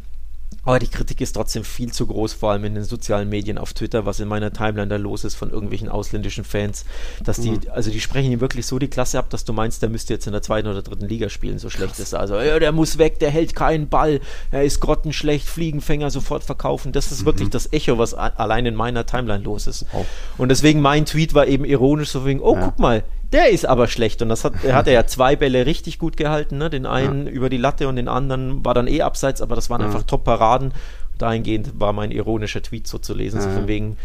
Aber 0.64 0.78
die 0.78 0.88
Kritik 0.88 1.22
ist 1.22 1.34
trotzdem 1.34 1.64
viel 1.64 1.92
zu 1.92 2.06
groß, 2.06 2.34
vor 2.34 2.52
allem 2.52 2.66
in 2.66 2.76
den 2.76 2.84
sozialen 2.84 3.30
Medien 3.30 3.58
auf 3.58 3.74
Twitter, 3.74 4.06
was 4.06 4.20
in 4.20 4.28
meiner 4.28 4.54
Timeline 4.54 4.88
da 4.88 4.98
los 4.98 5.24
ist 5.24 5.34
von 5.34 5.50
irgendwelchen 5.50 5.90
ausländischen 5.90 6.44
Fans, 6.44 6.86
dass 7.24 7.38
die, 7.38 7.52
mhm. 7.52 7.62
also 7.72 7.90
die 7.90 8.00
sprechen 8.00 8.32
ihm 8.32 8.42
wirklich 8.42 8.68
so 8.68 8.78
die 8.78 8.88
Klasse 8.88 9.18
ab, 9.18 9.32
dass 9.32 9.44
du 9.44 9.54
meinst, 9.54 9.82
der 9.82 9.90
müsste 9.90 10.14
jetzt 10.14 10.28
in 10.28 10.34
der 10.34 10.44
zweiten 10.44 10.68
oder 10.68 10.84
dritten 10.84 11.08
Liga 11.08 11.30
spielen, 11.30 11.58
so 11.58 11.70
schlecht 11.72 11.98
ist 11.98 12.14
er. 12.14 12.20
Also, 12.20 12.40
ja, 12.40 12.60
der 12.60 12.72
muss 12.72 13.00
weg, 13.00 13.18
der 13.20 13.32
hält 13.32 13.56
keinen 13.56 13.90
Ball, 13.90 14.22
er 14.52 14.64
ist 14.64 14.80
grottenschlecht, 14.82 15.48
Fliegenfänger 15.48 16.12
sofort 16.12 16.44
verkaufen. 16.44 16.92
Das 16.92 17.12
ist 17.12 17.22
mhm. 17.22 17.26
wirklich 17.26 17.50
das 17.50 17.74
Echo, 17.74 17.98
was 17.98 18.14
allein 18.14 18.68
in 18.68 18.76
meiner 18.76 19.06
Timeline 19.08 19.44
los 19.44 19.66
ist. 19.66 19.86
Oh. 19.94 20.06
Und 20.38 20.50
deswegen 20.50 20.82
mein 20.82 21.06
Tweet 21.06 21.34
war 21.34 21.48
eben 21.48 21.66
ironisch, 21.66 22.10
so 22.10 22.24
wegen, 22.26 22.40
oh, 22.40 22.54
ja. 22.56 22.66
guck 22.66 22.78
mal, 22.78 23.04
der 23.32 23.50
ist 23.50 23.66
aber 23.66 23.88
schlecht. 23.88 24.22
Und 24.22 24.30
das 24.30 24.44
hat, 24.44 24.54
er 24.64 24.76
hat 24.76 24.88
er 24.88 24.94
ja 24.94 25.08
zwei 25.08 25.36
Bälle 25.36 25.66
richtig 25.66 26.00
gut 26.00 26.18
gehalten. 26.18 26.58
Ne? 26.58 26.70
Den 26.70 26.86
einen 26.86 27.28
ja. 27.28 27.32
über 27.32 27.50
die 27.50 27.58
Latte 27.58 27.88
und 27.88 27.96
den 27.96 28.08
anderen 28.08 28.64
war 28.66 28.74
dann 28.74 28.88
eh 28.88 29.02
abseits, 29.02 29.42
aber 29.42 29.56
das 29.56 29.70
waren 29.70 29.82
ja. 29.82 29.88
einfach 29.88 30.04
Top-Paraden. 30.04 30.74
Dahingehend 31.18 31.80
war 31.80 31.94
mein 31.94 32.12
ironischer 32.12 32.62
Tweet 32.62 32.88
so 32.88 32.98
zu 32.98 33.14
lesen. 33.14 33.38
Ja. 33.38 33.44
So 33.44 33.50
von 33.50 33.68
wegen, 33.68 33.98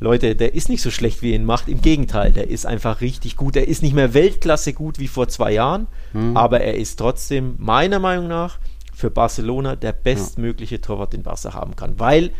Leute, 0.00 0.36
der 0.36 0.54
ist 0.54 0.68
nicht 0.68 0.82
so 0.82 0.90
schlecht, 0.90 1.22
wie 1.22 1.32
er 1.32 1.36
ihn 1.36 1.44
macht. 1.44 1.68
Im 1.68 1.82
Gegenteil, 1.82 2.32
der 2.32 2.48
ist 2.48 2.66
einfach 2.66 3.00
richtig 3.00 3.36
gut. 3.36 3.56
Er 3.56 3.66
ist 3.66 3.82
nicht 3.82 3.94
mehr 3.94 4.14
Weltklasse 4.14 4.72
gut 4.72 4.98
wie 4.98 5.08
vor 5.08 5.28
zwei 5.28 5.52
Jahren, 5.52 5.88
mhm. 6.12 6.36
aber 6.36 6.60
er 6.60 6.76
ist 6.76 6.98
trotzdem 6.98 7.56
meiner 7.58 7.98
Meinung 7.98 8.28
nach 8.28 8.58
für 8.94 9.10
Barcelona 9.10 9.76
der 9.76 9.92
bestmögliche 9.92 10.80
Torwart, 10.80 11.12
den 11.12 11.22
Barca 11.22 11.54
haben 11.54 11.74
kann. 11.74 11.98
Weil 11.98 12.30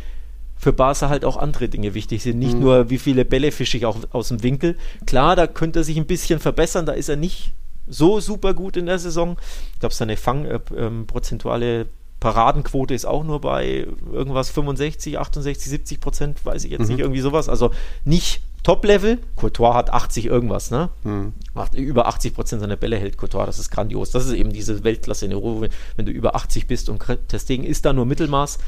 für 0.58 0.72
Barca 0.72 1.08
halt 1.08 1.24
auch 1.24 1.36
andere 1.36 1.68
Dinge 1.68 1.94
wichtig 1.94 2.22
sind. 2.22 2.38
Nicht 2.38 2.54
mhm. 2.54 2.60
nur, 2.60 2.90
wie 2.90 2.98
viele 2.98 3.24
Bälle 3.24 3.52
fische 3.52 3.76
ich 3.76 3.86
auch 3.86 3.96
aus 4.10 4.28
dem 4.28 4.42
Winkel. 4.42 4.76
Klar, 5.06 5.36
da 5.36 5.46
könnte 5.46 5.80
er 5.80 5.84
sich 5.84 5.96
ein 5.96 6.06
bisschen 6.06 6.40
verbessern. 6.40 6.86
Da 6.86 6.92
ist 6.92 7.08
er 7.08 7.16
nicht 7.16 7.52
so 7.86 8.20
super 8.20 8.54
gut 8.54 8.76
in 8.76 8.86
der 8.86 8.98
Saison. 8.98 9.36
Ich 9.74 9.80
glaube, 9.80 9.94
seine 9.94 10.16
Fangprozentuale 10.16 11.66
äh, 11.66 11.80
ähm, 11.82 11.88
Paradenquote 12.20 12.94
ist 12.94 13.06
auch 13.06 13.22
nur 13.22 13.40
bei 13.40 13.86
irgendwas 14.12 14.50
65, 14.50 15.18
68, 15.18 15.70
70 15.70 16.00
Prozent, 16.00 16.44
weiß 16.44 16.64
ich 16.64 16.72
jetzt 16.72 16.82
mhm. 16.82 16.88
nicht, 16.88 16.98
irgendwie 17.00 17.20
sowas. 17.20 17.48
Also 17.48 17.70
nicht 18.04 18.42
Top-Level. 18.64 19.18
Courtois 19.36 19.74
hat 19.74 19.90
80 19.90 20.26
irgendwas, 20.26 20.70
ne? 20.70 20.90
Mhm. 21.04 21.32
Über 21.74 22.08
80 22.08 22.34
Prozent 22.34 22.60
seiner 22.60 22.76
Bälle 22.76 22.96
hält 22.96 23.16
Courtois, 23.16 23.46
das 23.46 23.58
ist 23.58 23.70
grandios. 23.70 24.10
Das 24.10 24.26
ist 24.26 24.32
eben 24.32 24.52
diese 24.52 24.82
Weltklasse 24.82 25.26
in 25.26 25.32
Europa, 25.32 25.68
wenn 25.96 26.06
du 26.06 26.12
über 26.12 26.34
80 26.34 26.66
bist 26.66 26.88
und 26.88 27.02
Testegen 27.28 27.64
ist 27.64 27.84
da 27.84 27.92
nur 27.92 28.04
Mittelmaß. 28.04 28.58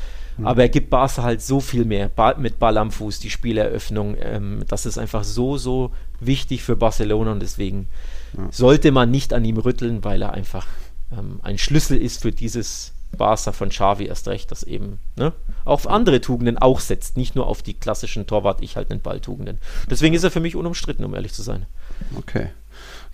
Mhm. 0.41 0.47
Aber 0.47 0.63
er 0.63 0.69
gibt 0.69 0.91
Barca 0.91 1.23
halt 1.23 1.43
so 1.43 1.61
viel 1.61 1.85
mehr 1.85 2.09
Ball, 2.09 2.37
mit 2.39 2.59
Ball 2.59 2.77
am 2.79 2.91
Fuß, 2.91 3.21
die 3.21 3.31
Spieleröffnung. 3.31 4.17
Ähm, 4.21 4.65
das 4.69 4.87
ist 4.87 4.99
einfach 4.99 5.25
so, 5.25 5.59
so 5.59 5.93
wichtig 6.19 6.63
für 6.63 6.77
Barcelona 6.77 7.33
und 7.33 7.41
deswegen 7.41 7.89
ja. 8.37 8.49
sollte 8.51 8.93
man 8.93 9.11
nicht 9.11 9.33
an 9.33 9.45
ihm 9.45 9.59
rütteln, 9.59 10.05
weil 10.05 10.23
er 10.23 10.33
einfach 10.33 10.67
ähm, 11.13 11.41
ein 11.43 11.59
Schlüssel 11.59 11.97
ist 11.97 12.23
für 12.23 12.33
dieses 12.33 12.93
Barca 13.17 13.53
von 13.53 13.71
Xavi 13.71 14.07
erst 14.07 14.29
recht, 14.29 14.51
das 14.51 14.63
eben 14.63 14.99
ne, 15.17 15.33
auf 15.65 15.89
andere 15.89 16.21
Tugenden 16.21 16.59
auch 16.59 16.81
setzt, 16.81 17.17
nicht 17.17 17.35
nur 17.35 17.47
auf 17.47 17.63
die 17.63 17.75
klassischen 17.75 18.27
Torwart, 18.27 18.63
ich 18.63 18.77
halt 18.77 18.91
den 18.91 19.01
Balltugenden. 19.01 19.59
Deswegen 19.91 20.15
ist 20.15 20.25
er 20.25 20.31
für 20.31 20.41
mich 20.41 20.57
unumstritten, 20.57 21.05
um 21.05 21.15
ehrlich 21.15 21.33
zu 21.33 21.43
sein. 21.43 21.67
Okay. 22.17 22.51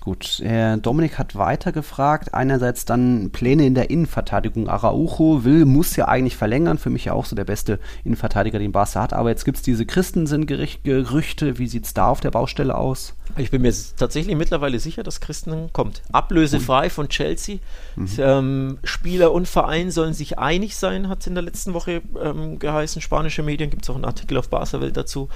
Gut, 0.07 0.41
Herr 0.41 0.77
Dominik 0.77 1.19
hat 1.19 1.35
weiter 1.35 1.73
gefragt. 1.73 2.33
Einerseits 2.33 2.85
dann 2.85 3.31
Pläne 3.33 3.67
in 3.67 3.75
der 3.75 3.91
Innenverteidigung. 3.91 4.69
Araujo 4.69 5.43
will, 5.43 5.65
muss 5.65 5.97
ja 5.97 6.07
eigentlich 6.07 6.37
verlängern. 6.37 6.79
Für 6.79 6.91
mich 6.91 7.07
ja 7.07 7.13
auch 7.13 7.25
so 7.25 7.35
der 7.35 7.45
beste 7.45 7.81
Innenverteidiger, 8.05 8.61
den 8.61 8.71
Barca 8.71 9.03
hat. 9.03 9.13
Aber 9.13 9.31
jetzt 9.31 9.45
gibt 9.45 9.57
es 9.57 9.65
diese 9.65 9.85
Christensen-Gerüchte. 9.85 11.59
Wie 11.59 11.67
sieht 11.67 11.87
es 11.87 11.93
da 11.93 12.07
auf 12.07 12.21
der 12.21 12.31
Baustelle 12.31 12.77
aus? 12.77 13.15
Ich 13.37 13.51
bin 13.51 13.63
mir 13.63 13.75
tatsächlich 13.97 14.37
mittlerweile 14.37 14.79
sicher, 14.79 15.03
dass 15.03 15.21
Christen 15.21 15.71
kommt. 15.73 16.03
Ablösefrei 16.13 16.89
von 16.89 17.09
Chelsea. 17.09 17.59
Mhm. 17.97 18.09
Ähm, 18.19 18.79
Spieler 18.85 19.33
und 19.33 19.49
Verein 19.49 19.91
sollen 19.91 20.15
sich 20.15 20.39
einig 20.39 20.77
sein, 20.77 21.09
hat 21.09 21.23
es 21.23 21.27
in 21.27 21.35
der 21.35 21.43
letzten 21.43 21.75
Woche 21.75 22.03
ähm, 22.23 22.61
geheißen. 22.61 23.03
Spanische 23.03 23.43
Medien 23.43 23.71
gibt 23.71 23.83
es 23.83 23.91
auch 23.91 23.97
einen 23.97 24.05
Artikel 24.05 24.39
auf 24.39 24.51
Barca 24.51 24.81
Welt 24.81 24.97
dazu. 24.97 25.29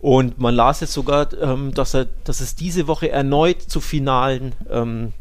Und 0.00 0.38
man 0.38 0.54
las 0.54 0.80
jetzt 0.80 0.92
sogar, 0.92 1.28
ähm, 1.40 1.74
dass, 1.74 1.94
er, 1.94 2.06
dass 2.24 2.40
es 2.40 2.54
diese 2.54 2.86
Woche 2.86 3.10
erneut 3.10 3.62
zu 3.62 3.80
finalen 3.80 4.52
ähm, 4.70 5.12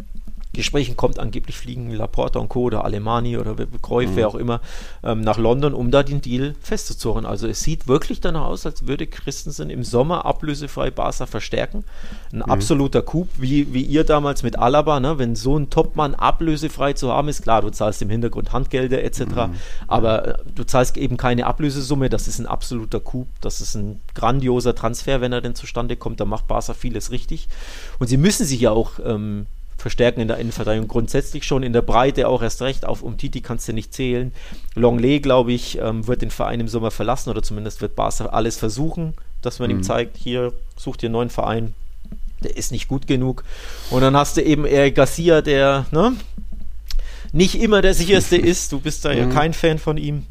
Gesprächen 0.58 0.98
kommt, 0.98 1.20
angeblich 1.20 1.58
fliegen 1.58 1.89
Laporta 1.91 2.39
und 2.39 2.50
Co. 2.50 2.63
oder 2.63 2.84
Alemani 2.84 3.38
oder 3.38 3.56
Cruyff, 3.82 4.12
mhm. 4.12 4.15
wer 4.15 4.28
auch 4.28 4.36
immer, 4.36 4.60
ähm, 5.04 5.22
nach 5.22 5.38
London, 5.38 5.74
um 5.74 5.91
da 5.91 6.04
den 6.04 6.22
Deal 6.22 6.56
festzuzurren. 6.60 7.26
Also 7.26 7.48
es 7.48 7.62
sieht 7.62 7.88
wirklich 7.88 8.20
danach 8.20 8.46
aus, 8.46 8.65
als 8.65 8.88
würde 8.88 9.08
Christensen 9.08 9.70
im 9.70 9.84
Sommer 9.84 10.26
ablösefrei 10.26 10.91
Barca 10.91 11.26
verstärken. 11.26 11.86
Ein 12.32 12.39
mhm. 12.39 12.43
absoluter 12.43 13.02
Coup, 13.02 13.30
wie, 13.38 13.74
wie 13.74 13.84
ihr 13.84 14.04
damals 14.04 14.43
mit 14.43 14.58
Alaba, 14.58 15.00
ne? 15.00 15.17
wenn 15.17 15.36
so 15.36 15.58
ein 15.58 15.70
Topmann 15.70 16.15
ablösefrei 16.15 16.93
zu 16.93 17.12
haben 17.12 17.30
ist, 17.30 17.43
klar, 17.43 17.62
du 17.62 17.70
zahlst 17.70 18.02
im 18.02 18.10
Hintergrund 18.10 18.52
Handgelder 18.52 19.04
etc., 19.04 19.19
mhm. 19.19 19.56
aber 19.88 20.27
äh, 20.27 20.38
du 20.54 20.63
zahlst 20.63 20.98
eben 20.98 21.17
keine 21.17 21.46
Ablösesumme, 21.46 22.10
das 22.10 22.27
ist 22.27 22.40
ein 22.40 22.48
absoluter 22.48 23.00
Coup, 23.00 23.27
das 23.42 23.62
ist 23.62 23.75
ein 23.75 24.02
grandioser 24.15 24.75
Transfer, 24.75 25.21
wenn 25.21 25.31
er 25.31 25.42
denn 25.42 25.56
zustande 25.56 25.96
kommt, 25.96 26.19
da 26.19 26.25
macht 26.25 26.48
Barca 26.48 26.73
vieles 26.73 27.12
richtig. 27.12 27.48
Und 28.00 28.08
sie 28.08 28.17
müssen 28.17 28.46
sich 28.46 28.60
ja 28.60 28.71
auch 28.71 28.94
ähm, 29.06 29.46
verstärken 29.78 30.19
in 30.19 30.28
der 30.28 30.38
Innenverteidigung 30.38 30.88
grundsätzlich 30.88 31.46
schon, 31.46 31.63
in 31.63 31.73
der 31.73 31.82
Breite 31.84 32.28
auch 32.28 32.42
erst 32.42 32.62
recht. 32.62 32.86
Auf 32.86 33.04
um 33.04 33.17
Titi 33.17 33.42
kannst 33.42 33.67
du 33.67 33.73
nicht 33.73 33.94
zählen. 33.94 34.32
Longley, 34.75 35.19
glaube 35.19 35.54
ich, 35.54 35.78
ähm, 35.78 36.08
wird 36.08 36.21
den 36.21 36.32
Verein 36.32 36.60
im 36.60 36.67
Sommer 36.67 36.92
verlassen 36.92 37.30
oder 37.30 37.44
zumindest 37.44 37.82
wird 37.82 37.96
Barca 37.96 38.25
alles 38.28 38.58
versuchen, 38.58 39.13
dass 39.42 39.60
man 39.60 39.69
mhm. 39.69 39.78
ihm 39.78 39.84
zeigt, 39.84 40.17
hier, 40.17 40.54
such 40.75 40.98
dir 40.98 41.08
einen 41.08 41.13
neuen 41.13 41.30
Verein. 41.30 41.73
Der 42.44 42.56
ist 42.58 42.71
nicht 42.71 42.88
gut 42.88 43.08
genug. 43.08 43.44
Und 43.90 44.02
dann 44.02 44.15
hast 44.15 44.38
du 44.38 44.44
eben 44.44 44.65
Eric 44.65 44.96
Garcia, 44.96 45.42
der 45.42 45.86
ne, 45.92 46.13
nicht 47.32 47.62
immer 47.62 47.82
der 47.82 47.94
sicherste 47.94 48.38
ist. 48.38 48.71
Du 48.71 48.80
bist 48.80 49.06
da 49.06 49.12
mhm. 49.12 49.17
ja 49.17 49.25
kein 49.28 49.54
Fan 49.54 49.78
von 49.78 49.98
ihm. 49.98 50.25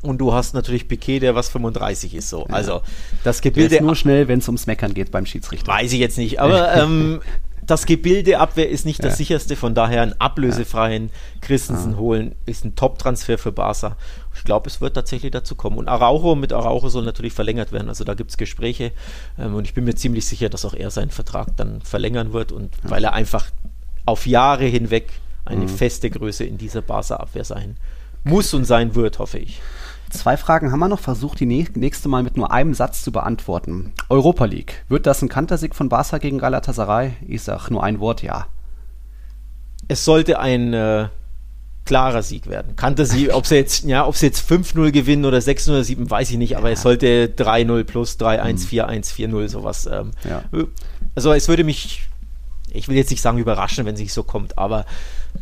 Und 0.00 0.18
du 0.18 0.32
hast 0.32 0.54
natürlich 0.54 0.86
Piquet, 0.86 1.18
der 1.20 1.34
was 1.34 1.48
35 1.48 2.14
ist. 2.14 2.28
So. 2.30 2.46
Ja. 2.48 2.54
Also 2.54 2.82
das 3.24 3.40
Gebilde. 3.40 3.70
Der 3.70 3.78
ist 3.80 3.84
nur 3.84 3.96
schnell, 3.96 4.28
wenn 4.28 4.38
es 4.38 4.48
ums 4.48 4.66
Meckern 4.66 4.94
geht 4.94 5.10
beim 5.10 5.26
Schiedsrichter. 5.26 5.66
Weiß 5.66 5.92
ich 5.92 5.98
jetzt 5.98 6.18
nicht. 6.18 6.40
Aber 6.40 6.72
ähm, 6.76 7.20
das 7.68 7.84
Gebildeabwehr 7.84 8.68
ist 8.68 8.86
nicht 8.86 9.02
ja. 9.02 9.08
das 9.08 9.18
sicherste, 9.18 9.54
von 9.54 9.74
daher 9.74 10.02
einen 10.02 10.14
ablösefreien 10.18 11.10
Christensen 11.42 11.92
ja. 11.92 11.98
holen, 11.98 12.34
ist 12.46 12.64
ein 12.64 12.74
Top-Transfer 12.74 13.36
für 13.36 13.52
Barca. 13.52 13.96
Ich 14.34 14.42
glaube, 14.42 14.68
es 14.68 14.80
wird 14.80 14.94
tatsächlich 14.94 15.30
dazu 15.32 15.54
kommen. 15.54 15.76
Und 15.76 15.86
Araujo, 15.86 16.34
mit 16.34 16.52
Araujo 16.52 16.88
soll 16.88 17.04
natürlich 17.04 17.34
verlängert 17.34 17.70
werden. 17.70 17.88
Also 17.88 18.04
da 18.04 18.14
gibt 18.14 18.30
es 18.30 18.38
Gespräche. 18.38 18.92
Ähm, 19.38 19.54
und 19.54 19.66
ich 19.66 19.74
bin 19.74 19.84
mir 19.84 19.94
ziemlich 19.94 20.26
sicher, 20.26 20.48
dass 20.48 20.64
auch 20.64 20.74
er 20.74 20.90
seinen 20.90 21.10
Vertrag 21.10 21.56
dann 21.56 21.82
verlängern 21.82 22.32
wird. 22.32 22.52
Und 22.52 22.74
ja. 22.84 22.90
weil 22.90 23.04
er 23.04 23.12
einfach 23.12 23.46
auf 24.06 24.26
Jahre 24.26 24.64
hinweg 24.64 25.10
eine 25.44 25.64
mhm. 25.64 25.68
feste 25.68 26.08
Größe 26.08 26.44
in 26.44 26.56
dieser 26.56 26.80
Barca-Abwehr 26.82 27.44
sein 27.44 27.76
muss 28.24 28.54
und 28.54 28.64
sein 28.64 28.94
wird, 28.94 29.18
hoffe 29.18 29.38
ich. 29.38 29.60
Zwei 30.10 30.36
Fragen 30.36 30.72
haben 30.72 30.80
wir 30.80 30.88
noch. 30.88 31.00
Versucht 31.00 31.40
die 31.40 31.46
nächste 31.46 32.08
Mal 32.08 32.22
mit 32.22 32.36
nur 32.36 32.52
einem 32.52 32.74
Satz 32.74 33.02
zu 33.02 33.12
beantworten. 33.12 33.92
Europa 34.08 34.44
League. 34.46 34.84
Wird 34.88 35.06
das 35.06 35.22
ein 35.22 35.28
Kantersieg 35.28 35.74
von 35.74 35.88
Barca 35.88 36.18
gegen 36.18 36.38
Galatasaray? 36.38 37.12
Ich 37.26 37.42
sag 37.42 37.70
nur 37.70 37.82
ein 37.82 38.00
Wort, 38.00 38.22
ja. 38.22 38.46
Es 39.88 40.04
sollte 40.04 40.38
ein 40.38 40.72
äh, 40.72 41.08
klarer 41.88 42.22
Sieg 42.22 42.48
werden. 42.48 42.76
Kannte 42.76 43.06
sie, 43.06 43.32
ob 43.32 43.46
sie 43.46 43.56
jetzt, 43.56 43.84
ja, 43.84 44.06
ob 44.06 44.16
sie 44.16 44.26
jetzt 44.26 44.48
5-0 44.48 44.92
gewinnen 44.92 45.24
oder 45.24 45.38
6-0 45.38 45.70
oder 45.70 45.84
7, 45.84 46.10
weiß 46.10 46.30
ich 46.30 46.36
nicht, 46.36 46.56
aber 46.56 46.68
ja. 46.68 46.74
es 46.74 46.82
sollte 46.82 47.26
3-0 47.36 47.84
plus 47.84 48.18
3-1, 48.18 48.68
4-1, 48.68 49.14
4-0, 49.14 49.48
sowas. 49.48 49.88
Ähm, 49.90 50.12
ja. 50.28 50.42
Also 51.14 51.32
es 51.32 51.48
würde 51.48 51.64
mich, 51.64 52.06
ich 52.70 52.88
will 52.88 52.96
jetzt 52.96 53.10
nicht 53.10 53.22
sagen 53.22 53.38
überraschen, 53.38 53.86
wenn 53.86 53.94
es 53.94 54.14
so 54.14 54.22
kommt, 54.22 54.58
aber 54.58 54.84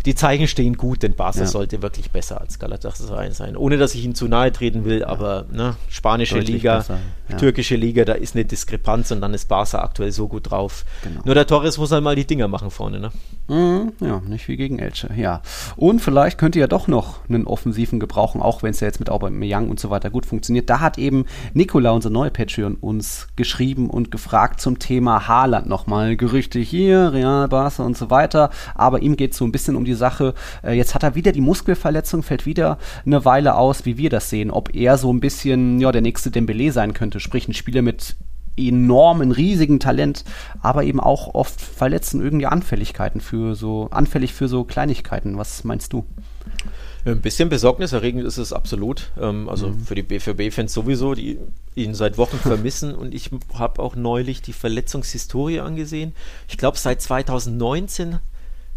die 0.04 0.14
Zeichen 0.14 0.46
stehen 0.48 0.76
gut, 0.76 1.02
denn 1.02 1.14
Barca 1.14 1.40
ja. 1.40 1.46
sollte 1.46 1.82
wirklich 1.82 2.10
besser 2.10 2.40
als 2.40 2.58
Galatasaray 2.58 3.32
sein. 3.32 3.56
Ohne, 3.56 3.78
dass 3.78 3.94
ich 3.94 4.04
ihnen 4.04 4.14
zu 4.14 4.28
nahe 4.28 4.52
treten 4.52 4.84
will, 4.84 5.00
ja. 5.00 5.08
aber 5.08 5.46
ne, 5.50 5.76
spanische 5.88 6.36
Deutlich 6.36 6.56
Liga, 6.56 6.84
ja. 7.28 7.36
türkische 7.36 7.76
Liga, 7.76 8.04
da 8.04 8.12
ist 8.12 8.34
eine 8.34 8.44
Diskrepanz 8.44 9.10
und 9.10 9.20
dann 9.20 9.34
ist 9.34 9.48
Barca 9.48 9.78
aktuell 9.78 10.12
so 10.12 10.28
gut 10.28 10.50
drauf. 10.50 10.84
Genau. 11.02 11.20
Nur 11.24 11.34
der 11.34 11.46
Torres 11.46 11.78
muss 11.78 11.92
halt 11.92 12.04
mal 12.04 12.16
die 12.16 12.26
Dinger 12.26 12.48
machen 12.48 12.70
vorne. 12.70 13.00
Ne? 13.00 13.10
Mhm, 13.48 13.92
ja, 14.00 14.20
nicht 14.26 14.48
wie 14.48 14.56
gegen 14.56 14.78
Elche, 14.78 15.10
ja. 15.16 15.40
Und 15.76 16.00
vielleicht 16.00 16.36
könnt 16.38 16.56
ihr 16.56 16.60
ja 16.60 16.66
doch 16.66 16.88
noch 16.88 17.20
einen 17.28 17.46
Offensiven 17.46 18.00
gebrauchen, 18.00 18.42
auch 18.42 18.62
wenn 18.62 18.72
es 18.72 18.80
ja 18.80 18.88
jetzt 18.88 18.98
mit 18.98 19.08
Aubameyang 19.08 19.68
und 19.70 19.78
so 19.78 19.90
weiter 19.90 20.10
gut 20.10 20.26
funktioniert. 20.26 20.68
Da 20.68 20.80
hat 20.80 20.98
eben 20.98 21.26
Nikola, 21.54 21.92
unser 21.92 22.10
neuer 22.10 22.30
Patreon, 22.30 22.74
uns 22.74 23.28
geschrieben 23.36 23.88
und 23.88 24.10
gefragt 24.10 24.60
zum 24.60 24.78
Thema 24.78 25.28
Haaland 25.28 25.68
nochmal. 25.68 26.16
Gerüchte 26.16 26.58
hier, 26.58 27.12
Real, 27.12 27.48
Barca 27.48 27.84
und 27.84 27.96
so 27.96 28.10
weiter. 28.10 28.50
Aber 28.74 29.00
ihm 29.02 29.16
geht 29.16 29.32
es 29.32 29.38
so 29.38 29.44
ein 29.44 29.52
bisschen 29.52 29.76
um 29.76 29.84
die 29.86 29.94
Sache. 29.94 30.34
Äh, 30.62 30.74
jetzt 30.74 30.94
hat 30.94 31.02
er 31.02 31.14
wieder 31.14 31.32
die 31.32 31.40
Muskelverletzung, 31.40 32.22
fällt 32.22 32.44
wieder 32.44 32.78
eine 33.04 33.24
Weile 33.24 33.56
aus, 33.56 33.86
wie 33.86 33.96
wir 33.96 34.10
das 34.10 34.28
sehen. 34.28 34.50
Ob 34.50 34.74
er 34.74 34.98
so 34.98 35.12
ein 35.12 35.20
bisschen 35.20 35.80
ja, 35.80 35.92
der 35.92 36.02
nächste 36.02 36.30
Dembele 36.30 36.72
sein 36.72 36.92
könnte, 36.92 37.20
sprich 37.20 37.48
ein 37.48 37.54
Spieler 37.54 37.82
mit 37.82 38.16
enormen, 38.56 39.32
riesigen 39.32 39.80
Talent, 39.80 40.24
aber 40.62 40.84
eben 40.84 41.00
auch 41.00 41.34
oft 41.34 41.60
verletzen 41.60 42.22
irgendwie 42.22 42.46
Anfälligkeiten 42.46 43.20
für 43.20 43.54
so, 43.54 43.88
anfällig 43.90 44.32
für 44.32 44.48
so 44.48 44.64
Kleinigkeiten. 44.64 45.36
Was 45.36 45.64
meinst 45.64 45.92
du? 45.92 46.04
Ein 47.04 47.20
bisschen 47.20 47.48
besorgniserregend 47.48 48.24
ist 48.24 48.36
es 48.36 48.52
absolut. 48.52 49.12
Ähm, 49.20 49.48
also 49.48 49.68
mhm. 49.68 49.80
für 49.80 49.94
die 49.94 50.02
BVB-Fans 50.02 50.72
sowieso, 50.72 51.14
die 51.14 51.38
ihn 51.76 51.94
seit 51.94 52.18
Wochen 52.18 52.36
vermissen. 52.42 52.94
Und 52.94 53.14
ich 53.14 53.30
habe 53.54 53.80
auch 53.80 53.94
neulich 53.94 54.42
die 54.42 54.52
Verletzungshistorie 54.52 55.60
angesehen. 55.60 56.14
Ich 56.48 56.58
glaube, 56.58 56.78
seit 56.78 57.00
2019 57.00 58.18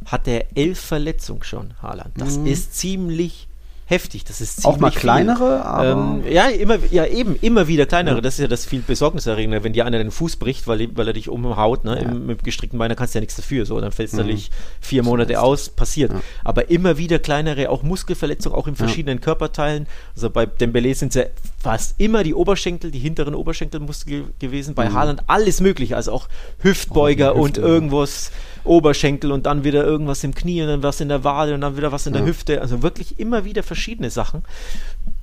hat 0.05 0.27
er 0.27 0.45
elf 0.55 0.79
Verletzungen 0.79 1.43
schon, 1.43 1.73
Haaland. 1.81 2.19
Das 2.19 2.37
mhm. 2.37 2.47
ist 2.47 2.75
ziemlich 2.75 3.49
heftig. 3.89 4.23
Das 4.23 4.39
ist 4.39 4.65
auch 4.65 4.77
mal 4.77 4.91
kleinere, 4.91 5.65
aber 5.65 5.91
ähm, 5.91 6.23
ja 6.31 6.47
immer 6.47 6.77
ja 6.91 7.05
eben 7.05 7.35
immer 7.41 7.67
wieder 7.67 7.87
kleinere. 7.87 8.15
Ja. 8.15 8.21
Das 8.21 8.35
ist 8.35 8.39
ja 8.39 8.47
das 8.47 8.65
viel 8.65 8.81
besorgniserregende, 8.81 9.63
wenn 9.63 9.73
dir 9.73 9.85
einer 9.85 9.97
den 9.97 10.11
Fuß 10.11 10.35
bricht, 10.35 10.67
weil, 10.67 10.95
weil 10.95 11.07
er 11.07 11.13
dich 11.13 11.27
umhaut, 11.27 11.85
ne? 11.85 11.95
Ja. 11.95 12.09
Im, 12.09 12.27
mit 12.27 12.43
gestreckten 12.43 12.77
Beinen 12.77 12.95
kannst 12.95 13.15
du 13.15 13.17
ja 13.17 13.21
nichts 13.21 13.35
dafür, 13.35 13.65
so 13.65 13.81
dann 13.81 13.91
fällst 13.91 14.13
du 14.13 14.17
mhm. 14.17 14.23
natürlich 14.23 14.51
vier 14.79 15.01
Monate 15.01 15.41
aus, 15.41 15.69
passiert. 15.69 16.13
Ja. 16.13 16.21
Aber 16.43 16.69
immer 16.69 16.97
wieder 16.97 17.17
kleinere, 17.17 17.69
auch 17.69 17.81
Muskelverletzungen, 17.81 18.57
auch 18.57 18.67
in 18.67 18.75
verschiedenen 18.75 19.21
Körperteilen. 19.21 19.87
Also 20.13 20.29
bei 20.29 20.45
Dembele 20.45 20.93
sind 20.93 21.09
es 21.09 21.15
ja 21.15 21.23
fast 21.61 21.95
immer 21.99 22.23
die 22.23 22.35
Oberschenkel, 22.35 22.91
die 22.91 22.99
hinteren 22.99 23.33
Oberschenkelmuskel 23.33 24.25
gewesen. 24.37 24.75
Bei 24.75 24.89
mhm. 24.89 24.93
Haaland 24.93 25.23
alles 25.25 25.61
mögliche, 25.61 25.95
also 25.95 26.11
auch 26.11 26.27
Hüftbeuger 26.59 27.35
oh, 27.35 27.41
und 27.41 27.57
irgendwas. 27.57 28.31
Oberschenkel 28.63 29.31
und 29.31 29.45
dann 29.45 29.63
wieder 29.63 29.83
irgendwas 29.83 30.23
im 30.23 30.33
Knie 30.33 30.61
und 30.61 30.67
dann 30.67 30.83
was 30.83 31.01
in 31.01 31.09
der 31.09 31.23
Wade 31.23 31.53
und 31.53 31.61
dann 31.61 31.77
wieder 31.77 31.91
was 31.91 32.07
in 32.07 32.13
der 32.13 32.25
Hüfte. 32.25 32.61
Also 32.61 32.81
wirklich 32.83 33.19
immer 33.19 33.45
wieder 33.45 33.63
verschiedene 33.63 34.09
Sachen. 34.09 34.43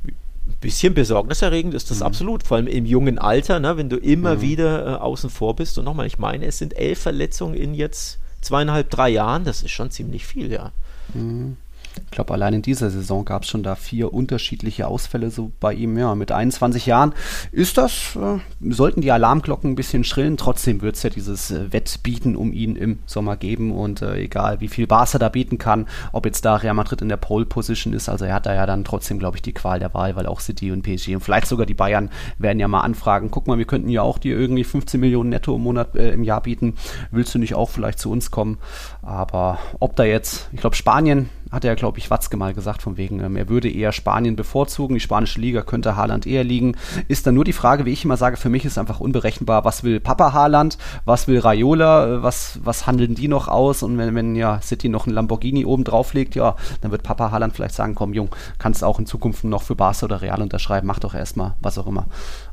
Ein 0.05 0.57
bisschen 0.61 0.95
besorgniserregend 0.95 1.75
ist 1.75 1.91
das 1.91 2.01
mhm. 2.01 2.07
absolut, 2.07 2.43
vor 2.43 2.57
allem 2.57 2.67
im 2.67 2.87
jungen 2.87 3.19
Alter, 3.19 3.61
ne, 3.61 3.77
wenn 3.77 3.89
du 3.89 3.97
immer 3.97 4.37
mhm. 4.37 4.41
wieder 4.41 4.87
äh, 4.87 4.97
außen 4.97 5.31
vor 5.31 5.57
bist. 5.57 5.79
Und 5.79 5.85
nochmal, 5.85 6.07
ich 6.07 6.19
meine, 6.19 6.47
es 6.47 6.59
sind 6.59 6.77
elf 6.77 7.01
Verletzungen 7.01 7.55
in 7.55 7.75
jetzt 7.75 8.19
zweieinhalb, 8.41 8.91
drei 8.91 9.11
Jahren. 9.11 9.45
Das 9.45 9.63
ist 9.63 9.73
schon 9.73 9.91
ziemlich 9.91 10.27
viel, 10.27 10.51
ja. 10.51 10.73
Mhm. 11.15 11.57
Ich 12.05 12.11
glaube, 12.11 12.33
allein 12.33 12.55
in 12.55 12.63
dieser 12.63 12.91
Saison 12.91 13.25
gab 13.25 13.43
es 13.43 13.49
schon 13.49 13.63
da 13.63 13.75
vier 13.75 14.13
unterschiedliche 14.13 14.87
Ausfälle 14.87 15.31
so 15.31 15.53
bei 15.61 15.75
ihm. 15.75 15.99
Ja, 15.99 16.15
mit 16.15 16.33
21 16.33 16.87
Jahren 16.87 17.13
ist 17.53 17.79
das, 17.79 18.17
äh, 18.17 18.39
sollten 18.73 19.01
die 19.01 19.13
Alarmglocken 19.13 19.73
ein 19.73 19.77
bisschen 19.77 20.05
schrillen. 20.05 20.37
Trotzdem 20.37 20.83
wird 20.83 20.97
es 20.97 21.03
ja 21.03 21.11
dieses 21.11 21.51
äh, 21.51 21.73
Wettbieten 21.73 22.37
um 22.37 22.53
ihn 22.53 22.77
im 22.77 22.99
Sommer 23.07 23.37
geben 23.37 23.73
und 23.73 24.03
äh, 24.03 24.17
egal 24.17 24.61
wie 24.61 24.69
viel 24.69 24.87
Barca 24.87 25.19
da 25.19 25.29
bieten 25.29 25.59
kann, 25.59 25.87
ob 26.13 26.27
jetzt 26.27 26.45
da 26.45 26.57
Real 26.57 26.75
Madrid 26.75 27.03
in 27.03 27.09
der 27.09 27.17
Pole 27.17 27.47
Position 27.47 27.93
ist, 27.93 28.09
also 28.09 28.25
er 28.25 28.35
hat 28.35 28.47
da 28.47 28.55
ja 28.55 28.67
dann 28.67 28.85
trotzdem, 28.85 29.19
glaube 29.19 29.37
ich, 29.37 29.43
die 29.43 29.53
Qual 29.53 29.79
der 29.79 29.93
Wahl, 29.95 30.17
weil 30.17 30.27
auch 30.27 30.41
City 30.41 30.73
und 30.73 30.83
PSG 30.83 31.15
und 31.15 31.21
vielleicht 31.21 31.47
sogar 31.47 31.67
die 31.67 31.75
Bayern 31.75 32.11
werden 32.39 32.61
ja 32.61 32.69
mal 32.69 32.81
anfragen. 32.81 33.31
Guck 33.31 33.47
mal, 33.47 33.59
wir 33.59 33.65
könnten 33.65 33.89
ja 33.89 34.03
auch 34.03 34.19
dir 34.19 34.39
irgendwie 34.39 34.65
15 34.65 35.01
Millionen 35.01 35.31
netto 35.31 35.55
im 35.57 35.63
Monat 35.63 35.95
äh, 35.95 36.13
im 36.13 36.25
Jahr 36.25 36.43
bieten. 36.43 36.75
Willst 37.11 37.35
du 37.35 37.39
nicht 37.39 37.55
auch 37.55 37.71
vielleicht 37.71 37.99
zu 37.99 38.11
uns 38.11 38.31
kommen? 38.31 38.59
Aber 39.03 39.59
ob 39.81 39.97
da 39.97 40.05
jetzt, 40.05 40.49
ich 40.53 40.61
glaube, 40.61 40.77
Spanien 40.77 41.29
hat 41.51 41.65
er, 41.65 41.77
glaube 41.77 41.99
ich, 41.99 42.11
Watzke 42.11 42.37
mal 42.37 42.55
gesagt, 42.55 42.83
von 42.83 42.97
wegen, 42.97 43.21
ähm, 43.21 43.37
er 43.37 43.49
würde 43.49 43.71
eher 43.71 43.93
Spanien 43.93 44.37
bevorzugen, 44.37 44.95
die 44.95 45.01
spanische 45.01 45.41
Liga 45.41 45.63
könnte 45.63 45.97
Haaland 45.97 46.27
eher 46.27 46.45
liegen. 46.45 46.77
Ist 47.09 47.27
dann 47.27 47.35
nur 47.35 47.45
die 47.45 47.53
Frage, 47.53 47.85
wie 47.85 47.93
ich 47.93 48.05
immer 48.05 48.17
sage, 48.17 48.37
für 48.37 48.49
mich 48.49 48.65
ist 48.65 48.79
einfach 48.79 49.01
unberechenbar, 49.01 49.65
was 49.65 49.85
will 49.85 50.01
Papa 50.01 50.33
Haaland, 50.33 50.79
was 51.05 51.29
will 51.29 51.39
Raiola, 51.39 52.07
äh, 52.07 52.23
was, 52.23 52.59
was 52.65 52.87
handeln 52.87 53.15
die 53.15 53.29
noch 53.29 53.49
aus 53.49 53.83
und 53.83 53.97
wenn, 53.99 54.15
wenn 54.15 54.35
ja 54.35 54.61
City 54.61 54.89
noch 54.89 55.07
ein 55.07 55.13
Lamborghini 55.13 55.65
oben 55.65 55.85
drauf 55.85 56.15
legt, 56.15 56.35
ja, 56.35 56.57
dann 56.81 56.91
wird 56.91 57.03
Papa 57.03 57.31
Haaland 57.31 57.55
vielleicht 57.55 57.75
sagen, 57.75 57.95
komm 57.95 58.13
Jung, 58.13 58.35
kannst 58.59 58.83
auch 58.83 58.99
in 58.99 59.07
Zukunft 59.07 59.45
noch 59.45 59.63
für 59.63 59.77
Barca 59.77 60.07
oder 60.07 60.21
Real 60.21 60.43
unterschreiben, 60.43 60.87
mach 60.87 60.99
doch 60.99 61.15
erstmal, 61.15 61.55
was 61.61 61.79
auch 61.79 61.87
immer, 61.87 62.07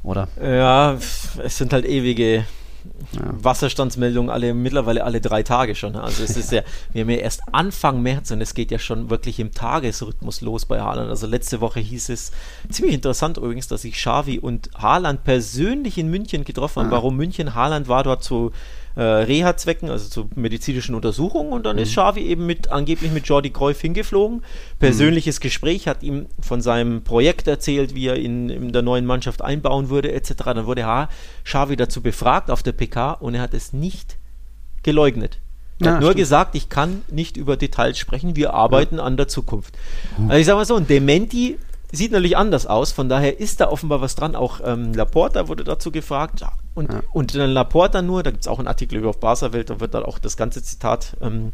oder? 0.04 0.28
Ja, 0.42 0.94
es 0.94 1.58
sind 1.58 1.74
halt 1.74 1.86
ewige 1.86 2.46
ja. 3.14 3.22
Wasserstandsmeldungen 3.42 4.30
alle 4.30 4.54
mittlerweile 4.54 5.04
alle 5.04 5.22
drei 5.22 5.44
Tage 5.44 5.76
schon. 5.76 5.96
Also 5.96 6.24
es 6.24 6.38
ist 6.38 6.52
ja, 6.52 6.62
wir 6.92 7.02
haben 7.02 7.10
ja 7.10 7.18
erst 7.18 7.42
Anfang 7.52 8.02
März 8.02 8.32
und 8.32 8.42
es 8.42 8.54
geht 8.54 8.72
ja 8.72 8.80
schon 8.80 9.10
wirklich 9.10 9.40
im 9.40 9.52
Tagesrhythmus 9.52 10.42
los 10.42 10.66
bei 10.66 10.82
Haaland. 10.82 11.10
Also 11.10 11.28
letzte 11.28 11.62
Woche 11.62 11.80
hieß 11.80 12.10
es, 12.10 12.32
ziemlich 12.70 12.96
interessant 12.96 13.38
übrigens, 13.38 13.68
dass 13.68 13.84
sich 13.84 13.94
Xavi 13.96 14.40
und 14.40 14.70
Haaland 14.76 15.24
persönlich 15.24 15.98
in 15.98 16.10
München 16.10 16.44
getroffen 16.44 16.82
haben. 16.82 16.90
Ja. 16.90 16.98
Warum 16.98 17.18
München? 17.18 17.56
Haaland 17.56 17.88
war 17.88 18.04
dort 18.04 18.24
so 18.24 18.52
äh, 18.96 19.02
Reha-Zwecken, 19.02 19.90
also 19.90 20.10
zu 20.10 20.30
medizinischen 20.36 20.96
Untersuchungen. 20.96 21.52
Und 21.52 21.66
dann 21.66 21.78
mhm. 21.78 21.84
ist 21.84 21.92
Xavi 21.92 22.22
eben 22.22 22.46
mit 22.46 22.72
angeblich 22.72 23.12
mit 23.12 23.26
Jordi 23.28 23.50
Cruyff 23.50 23.82
hingeflogen. 23.82 24.44
Persönliches 24.80 25.40
mhm. 25.40 25.44
Gespräch 25.44 25.88
hat 25.88 26.04
ihm 26.04 26.28
von 26.40 26.62
seinem 26.62 27.04
Projekt 27.04 27.48
erzählt, 27.48 27.96
wie 27.96 28.08
er 28.08 28.18
ihn 28.18 28.50
in 28.50 28.72
der 28.72 28.82
neuen 28.82 29.06
Mannschaft 29.06 29.42
einbauen 29.42 29.90
würde, 29.90 30.12
etc. 30.12 30.34
Dann 30.46 30.66
wurde 30.66 31.08
Xavi 31.44 31.76
dazu 31.76 32.02
befragt 32.02 32.52
auf 32.52 32.64
der 32.64 32.74
PK 32.74 33.14
und 33.14 33.36
er 33.36 33.42
hat 33.42 33.54
es 33.54 33.74
nicht 33.74 34.18
geleugnet. 34.84 35.40
Er 35.80 35.86
ja, 35.86 35.92
hat 35.94 36.02
nur 36.02 36.12
stimmt. 36.12 36.20
gesagt, 36.20 36.56
ich 36.56 36.70
kann 36.70 37.02
nicht 37.10 37.36
über 37.36 37.58
Details 37.58 37.98
sprechen, 37.98 38.36
wir 38.36 38.54
arbeiten 38.54 38.98
ja. 38.98 39.04
an 39.04 39.18
der 39.18 39.28
Zukunft. 39.28 39.76
Also 40.28 40.40
ich 40.40 40.46
sage 40.46 40.58
mal 40.58 40.66
so, 40.66 40.76
ein 40.76 40.88
Dementi 40.88 41.58
sieht 41.94 42.12
natürlich 42.12 42.36
anders 42.36 42.66
aus, 42.66 42.92
von 42.92 43.08
daher 43.08 43.40
ist 43.40 43.62
da 43.62 43.70
offenbar 43.70 44.02
was 44.02 44.16
dran. 44.16 44.36
Auch 44.36 44.60
ähm, 44.66 44.94
Laporta 44.94 45.48
wurde 45.48 45.64
dazu 45.64 45.92
gefragt. 45.92 46.44
Und, 46.74 46.92
ja. 46.92 47.02
und 47.14 47.36
dann 47.36 47.52
Laporta 47.52 48.02
nur, 48.02 48.24
da 48.24 48.32
gibt 48.32 48.42
es 48.42 48.48
auch 48.48 48.58
einen 48.58 48.68
Artikel 48.68 48.98
über 48.98 49.10
auf 49.10 49.20
Barca 49.20 49.54
Welt, 49.54 49.70
da 49.70 49.80
wird 49.80 49.94
dann 49.94 50.04
auch 50.04 50.18
das 50.18 50.36
ganze 50.36 50.64
Zitat 50.64 51.16
ähm, 51.22 51.54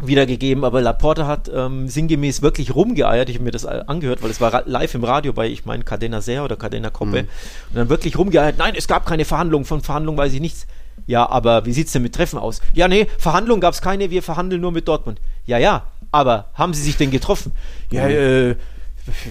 wiedergegeben, 0.00 0.64
aber 0.64 0.80
Laporta 0.80 1.26
hat 1.26 1.50
ähm, 1.54 1.88
sinngemäß 1.88 2.40
wirklich 2.40 2.74
rumgeeiert. 2.74 3.28
Ich 3.28 3.36
habe 3.36 3.44
mir 3.44 3.50
das 3.50 3.66
angehört, 3.66 4.22
weil 4.22 4.30
es 4.30 4.40
war 4.40 4.62
live 4.64 4.94
im 4.94 5.04
Radio 5.04 5.34
bei, 5.34 5.48
ich 5.48 5.66
meine, 5.66 5.84
Cadena 5.84 6.22
Ser 6.22 6.44
oder 6.44 6.56
Cadena 6.56 6.88
Coppe. 6.88 7.22
Mhm. 7.22 7.28
Und 7.68 7.74
dann 7.74 7.88
wirklich 7.90 8.16
rumgeeiert, 8.16 8.56
nein, 8.56 8.74
es 8.76 8.88
gab 8.88 9.04
keine 9.04 9.26
Verhandlungen, 9.26 9.66
von 9.66 9.82
Verhandlungen 9.82 10.18
weiß 10.18 10.32
ich 10.32 10.40
nichts. 10.40 10.66
Ja, 11.06 11.28
aber 11.28 11.64
wie 11.66 11.72
sieht 11.72 11.86
es 11.86 11.92
denn 11.92 12.02
mit 12.02 12.14
Treffen 12.14 12.38
aus? 12.38 12.60
Ja, 12.72 12.88
nee, 12.88 13.06
Verhandlungen 13.18 13.60
gab 13.60 13.74
es 13.74 13.82
keine, 13.82 14.10
wir 14.10 14.22
verhandeln 14.22 14.60
nur 14.60 14.72
mit 14.72 14.88
Dortmund. 14.88 15.20
Ja, 15.46 15.58
ja, 15.58 15.86
aber 16.12 16.46
haben 16.54 16.74
sie 16.74 16.82
sich 16.82 16.96
denn 16.96 17.10
getroffen? 17.10 17.52
Ja, 17.90 18.08
äh, 18.08 18.56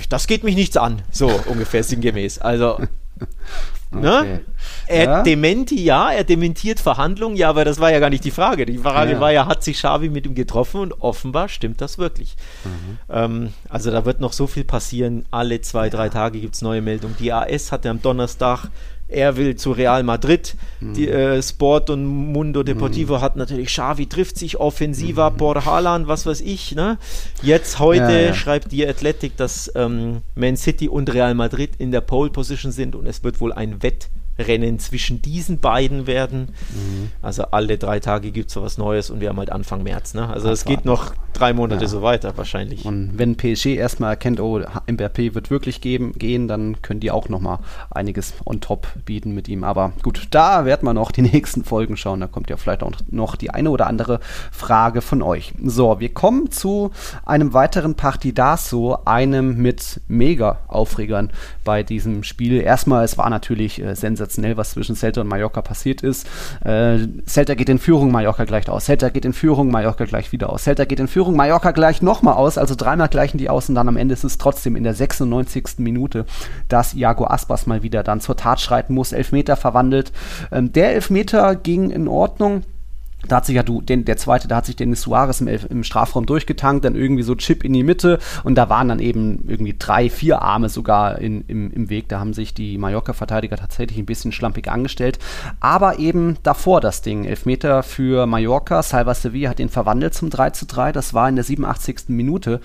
das 0.10 0.28
geht 0.28 0.44
mich 0.44 0.56
nichts 0.56 0.78
an. 0.78 1.02
So 1.12 1.28
ungefähr 1.48 1.84
sinngemäß. 1.84 2.40
Also, 2.40 2.80
ne? 3.92 4.20
okay. 4.20 4.34
ne? 4.34 4.42
Er 4.88 5.04
ja? 5.04 5.24
dementi, 5.24 5.84
ja, 5.84 6.12
er 6.12 6.24
dementiert 6.24 6.80
Verhandlungen, 6.80 7.36
ja, 7.36 7.50
aber 7.50 7.66
das 7.66 7.80
war 7.80 7.92
ja 7.92 8.00
gar 8.00 8.10
nicht 8.10 8.24
die 8.24 8.32
Frage. 8.32 8.66
Die 8.66 8.78
Frage 8.78 9.14
ja. 9.14 9.20
war 9.20 9.32
ja, 9.32 9.46
hat 9.46 9.64
sich 9.64 9.78
Xavi 9.78 10.10
mit 10.10 10.26
ihm 10.26 10.36
getroffen 10.36 10.82
und 10.82 11.02
offenbar 11.02 11.50
stimmt 11.50 11.82
das 11.82 11.98
wirklich. 11.98 12.36
Mhm. 12.64 12.98
Ähm, 13.10 13.54
also 13.70 13.92
da 13.92 14.06
wird 14.06 14.20
noch 14.20 14.34
so 14.34 14.48
viel 14.48 14.64
passieren. 14.64 15.26
Alle 15.32 15.62
zwei, 15.62 15.90
drei 15.90 16.10
Tage 16.10 16.40
gibt 16.40 16.56
es 16.56 16.62
neue 16.62 16.82
Meldungen. 16.82 17.16
Die 17.20 17.34
AS 17.34 17.72
hatte 17.72 17.90
am 17.90 18.02
Donnerstag 18.02 18.70
er 19.08 19.38
will 19.38 19.56
zu 19.56 19.72
Real 19.72 20.04
Madrid. 20.04 20.56
Mhm. 20.80 20.94
Die, 20.94 21.08
äh, 21.08 21.42
Sport 21.42 21.90
und 21.90 22.06
Mundo 22.06 22.64
Deportivo 22.64 23.18
mhm. 23.18 23.22
hat 23.22 23.36
natürlich 23.36 23.70
Xavi 23.70 24.08
trifft 24.08 24.38
sich 24.38 24.60
offensiver 24.60 25.32
mhm. 25.32 25.38
por 25.38 25.66
Haaland, 25.66 26.08
was 26.08 26.26
weiß 26.26 26.42
ich. 26.42 26.76
Ne? 26.76 26.98
Jetzt 27.42 27.80
heute 27.80 28.12
ja, 28.12 28.20
ja. 28.20 28.34
schreibt 28.34 28.72
die 28.72 28.86
Athletic, 28.86 29.38
dass 29.38 29.72
ähm, 29.76 30.22
Man 30.36 30.58
City 30.58 30.90
und 30.90 31.14
Real 31.14 31.34
Madrid 31.36 31.72
in 31.78 31.92
der 31.92 32.02
Pole 32.02 32.30
Position 32.30 32.72
sind 32.72 32.96
und 32.96 33.08
es 33.08 33.24
wird 33.24 33.40
wohl 33.40 33.54
ein 33.54 33.82
Wett 33.82 34.10
Rennen 34.40 34.80
zwischen 34.80 35.22
diesen 35.22 35.60
beiden 35.60 36.08
werden. 36.08 36.50
Mhm. 36.74 37.12
Also 37.22 37.44
alle 37.52 37.78
drei 37.78 38.00
Tage 38.00 38.32
gibt 38.32 38.50
es 38.50 38.54
so 38.54 38.62
was 38.62 38.78
Neues 38.78 39.10
und 39.10 39.22
wir 39.22 39.30
haben 39.30 39.38
halt 39.38 39.52
Anfang 39.52 39.84
März. 39.84 40.14
Ne? 40.14 40.28
Also 40.28 40.50
es 40.50 40.66
geht 40.66 40.86
noch 40.86 41.14
drei 41.34 41.54
Monate 41.54 41.84
ja. 41.84 41.88
so 41.88 42.02
weiter 42.02 42.38
wahrscheinlich. 42.38 42.86
Und 42.86 43.18
wenn 43.18 43.36
PSG 43.36 43.76
erstmal 43.76 44.12
erkennt, 44.12 44.40
oh, 44.40 44.60
Mbappé 44.88 45.36
wird 45.36 45.50
wirklich 45.50 45.82
geben, 45.82 46.14
gehen, 46.14 46.48
dann 46.48 46.82
können 46.82 47.00
die 47.00 47.12
auch 47.12 47.30
nochmal 47.30 47.60
einiges 47.92 48.34
on 48.46 48.62
top 48.62 48.88
bieten 49.06 49.34
mit 49.34 49.48
ihm. 49.48 49.64
Aber 49.64 49.94
gut, 50.04 50.28
da 50.32 50.66
werden 50.66 50.86
wir 50.86 50.94
noch 50.94 51.12
die 51.12 51.22
nächsten 51.34 51.64
Folgen 51.64 51.98
schauen. 51.98 52.20
Da 52.20 52.28
kommt 52.28 52.50
ja 52.50 52.58
vielleicht 52.58 52.84
auch 52.84 52.92
noch 53.10 53.36
die 53.36 53.52
eine 53.52 53.70
oder 53.70 53.88
andere 53.88 54.20
Frage 54.52 55.02
von 55.02 55.22
euch. 55.22 55.54
So, 55.64 56.00
wir 56.00 56.14
kommen 56.14 56.52
zu 56.52 56.92
einem 57.26 57.54
weiteren 57.54 57.96
Partidaso, 57.96 59.00
einem 59.06 59.58
mit 59.58 60.02
Mega-Aufregern 60.08 61.32
bei 61.64 61.84
diesem 61.84 62.24
Spiel. 62.24 62.62
Erstmal, 62.62 63.04
es 63.04 63.18
war 63.18 63.30
natürlich 63.30 63.82
äh, 63.82 63.96
sensationell 63.96 64.27
sensationell, 64.28 64.58
was 64.58 64.72
zwischen 64.72 64.96
Celta 64.96 65.22
und 65.22 65.28
Mallorca 65.28 65.62
passiert 65.62 66.04
ist. 66.04 66.28
Äh, 66.64 67.00
Celta 67.26 67.56
geht 67.56 67.70
in 67.70 67.80
Führung, 67.80 68.12
Mallorca 68.12 68.46
gleicht 68.46 68.70
aus. 68.70 68.86
Celta 68.86 69.10
geht 69.10 69.26
in 69.26 69.34
Führung, 69.34 69.72
Mallorca 69.72 70.06
gleich 70.06 70.32
wieder 70.32 70.50
aus. 70.50 70.64
Celta 70.64 70.86
geht 70.86 71.00
in 71.00 71.08
Führung, 71.08 71.36
Mallorca 71.36 71.72
gleich 71.72 72.02
nochmal 72.02 72.36
aus. 72.36 72.58
Also 72.58 72.76
dreimal 72.76 73.10
gleichen 73.10 73.38
die 73.38 73.50
aus 73.50 73.70
und 73.70 73.76
dann 73.76 73.88
am 73.88 73.98
Ende 73.98 74.14
ist 74.14 74.24
es 74.24 74.38
trotzdem 74.38 74.76
in 74.76 74.84
der 74.84 74.94
96. 74.94 75.80
Minute, 75.80 76.26
dass 76.68 76.94
Iago 76.94 77.26
Aspas 77.26 77.66
mal 77.66 77.84
wieder 77.84 78.04
dann 78.04 78.22
zur 78.22 78.38
Tat 78.38 78.60
schreiten 78.60 78.94
muss. 78.94 79.12
Elfmeter 79.12 79.56
verwandelt. 79.56 80.12
Ähm, 80.52 80.72
der 80.74 80.94
Elfmeter 80.94 81.56
ging 81.56 81.90
in 81.90 82.08
Ordnung. 82.08 82.64
Da 83.28 83.38
hat 83.38 83.46
sich 83.46 83.56
ja 83.56 83.64
du, 83.64 83.82
den, 83.82 84.06
der 84.06 84.18
zweite, 84.18 84.48
da 84.48 84.58
hat 84.58 84.66
sich 84.66 84.76
Dennis 84.76 85.02
Suarez 85.02 85.42
im, 85.42 85.48
im, 85.48 85.84
Strafraum 85.84 86.26
durchgetankt, 86.26 86.86
dann 86.86 86.96
irgendwie 86.96 87.24
so 87.24 87.36
Chip 87.36 87.64
in 87.64 87.74
die 87.74 87.84
Mitte 87.84 88.20
und 88.44 88.56
da 88.56 88.70
waren 88.70 88.88
dann 88.88 89.00
eben 89.00 89.46
irgendwie 89.48 89.76
drei, 89.78 90.10
vier 90.10 90.42
Arme 90.42 90.70
sogar 90.70 91.20
in, 91.20 91.42
im, 91.48 91.72
im 91.72 91.90
Weg. 91.90 92.10
Da 92.10 92.20
haben 92.20 92.34
sich 92.34 92.54
die 92.54 92.78
Mallorca-Verteidiger 92.78 93.58
tatsächlich 93.58 93.98
ein 93.98 94.06
bisschen 94.06 94.32
schlampig 94.32 94.70
angestellt. 94.70 95.20
Aber 95.60 96.00
eben 96.00 96.38
davor 96.44 96.82
das 96.82 97.02
Ding. 97.02 97.26
Elfmeter 97.26 97.84
für 97.84 98.26
Mallorca. 98.26 98.82
Salva 98.84 99.14
Sevilla 99.14 99.50
hat 99.50 99.60
den 99.60 99.70
verwandelt 99.70 100.14
zum 100.14 100.30
3 100.30 100.52
zu 100.52 100.66
3. 100.66 100.92
Das 100.92 101.14
war 101.14 101.30
in 101.30 101.36
der 101.36 101.44
87. 101.44 102.10
Minute. 102.10 102.62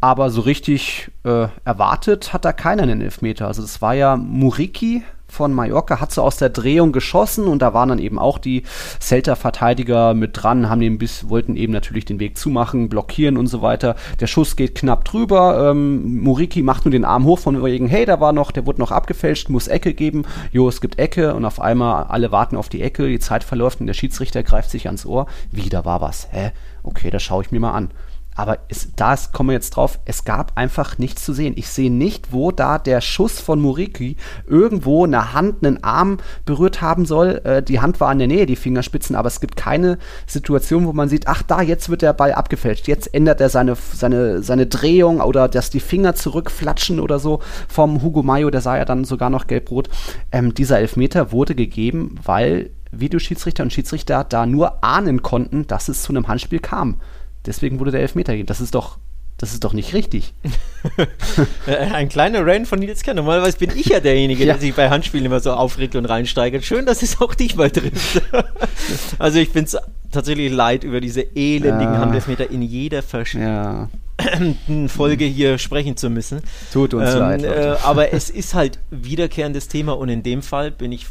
Aber 0.00 0.30
so 0.30 0.40
richtig 0.42 1.10
äh, 1.24 1.48
erwartet 1.64 2.32
hat 2.32 2.44
da 2.44 2.52
keiner 2.52 2.82
einen 2.82 3.00
Elfmeter. 3.00 3.46
Also 3.46 3.62
das 3.62 3.82
war 3.82 3.94
ja 3.94 4.16
Muriki, 4.16 5.02
von 5.28 5.52
Mallorca 5.52 6.00
hat 6.00 6.12
so 6.12 6.22
aus 6.22 6.36
der 6.36 6.50
Drehung 6.50 6.92
geschossen 6.92 7.46
und 7.46 7.60
da 7.60 7.74
waren 7.74 7.88
dann 7.88 7.98
eben 7.98 8.18
auch 8.18 8.38
die 8.38 8.62
Celta-Verteidiger 9.00 10.14
mit 10.14 10.30
dran, 10.34 10.70
haben 10.70 10.80
den 10.80 10.98
bis, 10.98 11.28
wollten 11.28 11.56
eben 11.56 11.72
natürlich 11.72 12.04
den 12.04 12.20
Weg 12.20 12.38
zumachen, 12.38 12.88
blockieren 12.88 13.36
und 13.36 13.46
so 13.46 13.62
weiter. 13.62 13.96
Der 14.20 14.26
Schuss 14.26 14.56
geht 14.56 14.74
knapp 14.74 15.04
drüber. 15.04 15.70
Ähm, 15.70 16.20
Muriki 16.22 16.62
macht 16.62 16.84
nur 16.84 16.92
den 16.92 17.04
Arm 17.04 17.24
hoch 17.24 17.38
von 17.38 17.62
wegen, 17.62 17.86
hey, 17.88 18.06
da 18.06 18.20
war 18.20 18.32
noch, 18.32 18.50
der 18.50 18.66
wurde 18.66 18.80
noch 18.80 18.92
abgefälscht, 18.92 19.48
muss 19.48 19.68
Ecke 19.68 19.94
geben. 19.94 20.24
Jo, 20.52 20.68
es 20.68 20.80
gibt 20.80 20.98
Ecke 20.98 21.34
und 21.34 21.44
auf 21.44 21.60
einmal 21.60 22.04
alle 22.04 22.32
warten 22.32 22.56
auf 22.56 22.68
die 22.68 22.82
Ecke, 22.82 23.08
die 23.08 23.18
Zeit 23.18 23.44
verläuft 23.44 23.80
und 23.80 23.86
der 23.86 23.94
Schiedsrichter 23.94 24.42
greift 24.42 24.70
sich 24.70 24.86
ans 24.86 25.04
Ohr. 25.04 25.26
Wieder 25.50 25.84
war 25.84 26.00
was. 26.00 26.28
Hä? 26.30 26.52
Okay, 26.82 27.10
das 27.10 27.22
schaue 27.22 27.42
ich 27.42 27.50
mir 27.50 27.60
mal 27.60 27.72
an. 27.72 27.90
Aber 28.36 28.58
da 28.96 29.16
kommen 29.32 29.48
wir 29.48 29.54
jetzt 29.54 29.70
drauf, 29.70 29.98
es 30.04 30.24
gab 30.24 30.52
einfach 30.56 30.98
nichts 30.98 31.24
zu 31.24 31.32
sehen. 31.32 31.54
Ich 31.56 31.68
sehe 31.68 31.90
nicht, 31.90 32.32
wo 32.32 32.52
da 32.52 32.78
der 32.78 33.00
Schuss 33.00 33.40
von 33.40 33.60
Muriki 33.60 34.16
irgendwo 34.46 35.04
eine 35.04 35.32
Hand, 35.32 35.66
einen 35.66 35.82
Arm 35.82 36.18
berührt 36.44 36.82
haben 36.82 37.06
soll. 37.06 37.40
Äh, 37.44 37.62
die 37.62 37.80
Hand 37.80 37.98
war 37.98 38.12
in 38.12 38.18
der 38.18 38.28
Nähe, 38.28 38.46
die 38.46 38.56
Fingerspitzen, 38.56 39.16
aber 39.16 39.28
es 39.28 39.40
gibt 39.40 39.56
keine 39.56 39.98
Situation, 40.26 40.86
wo 40.86 40.92
man 40.92 41.08
sieht, 41.08 41.26
ach 41.28 41.42
da, 41.42 41.62
jetzt 41.62 41.88
wird 41.88 42.02
der 42.02 42.12
Ball 42.12 42.32
abgefälscht. 42.32 42.86
Jetzt 42.88 43.12
ändert 43.14 43.40
er 43.40 43.48
seine, 43.48 43.74
seine, 43.74 44.42
seine 44.42 44.66
Drehung 44.66 45.20
oder 45.20 45.48
dass 45.48 45.70
die 45.70 45.80
Finger 45.80 46.14
zurückflatschen 46.14 47.00
oder 47.00 47.18
so 47.18 47.40
vom 47.68 48.02
Hugo 48.02 48.22
Mayo, 48.22 48.50
der 48.50 48.60
sah 48.60 48.76
ja 48.76 48.84
dann 48.84 49.04
sogar 49.04 49.30
noch 49.30 49.46
gelb-rot. 49.46 49.88
Ähm, 50.30 50.52
dieser 50.52 50.78
Elfmeter 50.78 51.32
wurde 51.32 51.54
gegeben, 51.54 52.16
weil 52.22 52.70
Videoschiedsrichter 52.92 53.62
und 53.62 53.72
Schiedsrichter 53.72 54.24
da 54.24 54.46
nur 54.46 54.84
ahnen 54.84 55.22
konnten, 55.22 55.66
dass 55.66 55.88
es 55.88 56.02
zu 56.02 56.12
einem 56.12 56.28
Handspiel 56.28 56.60
kam. 56.60 56.96
Deswegen 57.46 57.78
wurde 57.78 57.90
der 57.90 58.00
Elfmeter 58.00 58.32
gegeben. 58.32 58.46
Das 58.46 58.60
ist 58.60 58.74
doch, 58.74 58.98
das 59.38 59.52
ist 59.52 59.64
doch 59.64 59.72
nicht 59.72 59.94
richtig. 59.94 60.34
Ein 61.66 62.08
kleiner 62.08 62.46
Rain 62.46 62.66
von 62.66 62.78
Nils 62.78 63.02
Kern. 63.02 63.16
Normalerweise 63.16 63.58
bin 63.58 63.70
ich 63.76 63.86
ja 63.86 64.00
derjenige, 64.00 64.44
ja. 64.44 64.54
der 64.54 64.60
sich 64.60 64.74
bei 64.74 64.88
Handspielen 64.88 65.26
immer 65.26 65.40
so 65.40 65.52
aufregt 65.52 65.94
und 65.94 66.06
reinsteigert. 66.06 66.64
Schön, 66.64 66.86
dass 66.86 67.02
es 67.02 67.20
auch 67.20 67.34
dich 67.34 67.56
mal 67.56 67.70
trifft. 67.70 68.22
also 69.18 69.38
ich 69.38 69.50
finde 69.50 69.66
es 69.66 69.76
tatsächlich 70.10 70.50
leid, 70.52 70.84
über 70.84 71.00
diese 71.00 71.20
elendigen 71.20 71.92
ja. 71.92 71.98
Handelfmeter 71.98 72.50
in 72.50 72.62
jeder 72.62 73.02
verschiedenen 73.02 73.90
ja. 74.18 74.88
Folge 74.88 75.24
hier 75.24 75.58
sprechen 75.58 75.96
zu 75.96 76.08
müssen. 76.08 76.40
Tut 76.72 76.94
uns 76.94 77.12
ähm, 77.12 77.18
leid. 77.18 77.44
Äh, 77.44 77.76
aber 77.82 78.12
es 78.12 78.30
ist 78.30 78.54
halt 78.54 78.78
wiederkehrendes 78.90 79.68
Thema 79.68 79.96
und 79.96 80.08
in 80.08 80.22
dem 80.22 80.42
Fall 80.42 80.70
bin 80.70 80.92
ich 80.92 81.06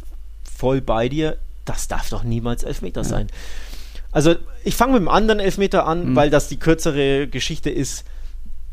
voll 0.58 0.82
bei 0.82 1.10
dir. 1.10 1.38
Das 1.66 1.88
darf 1.88 2.10
doch 2.10 2.24
niemals 2.24 2.64
Elfmeter 2.64 3.04
sein. 3.04 3.28
Also 4.16 4.36
ich 4.64 4.78
fange 4.78 4.94
mit 4.94 5.02
dem 5.02 5.10
anderen 5.10 5.42
Elfmeter 5.42 5.86
an, 5.86 6.12
mhm. 6.12 6.16
weil 6.16 6.30
das 6.30 6.48
die 6.48 6.56
kürzere 6.58 7.28
Geschichte 7.28 7.70
ist. 7.70 8.06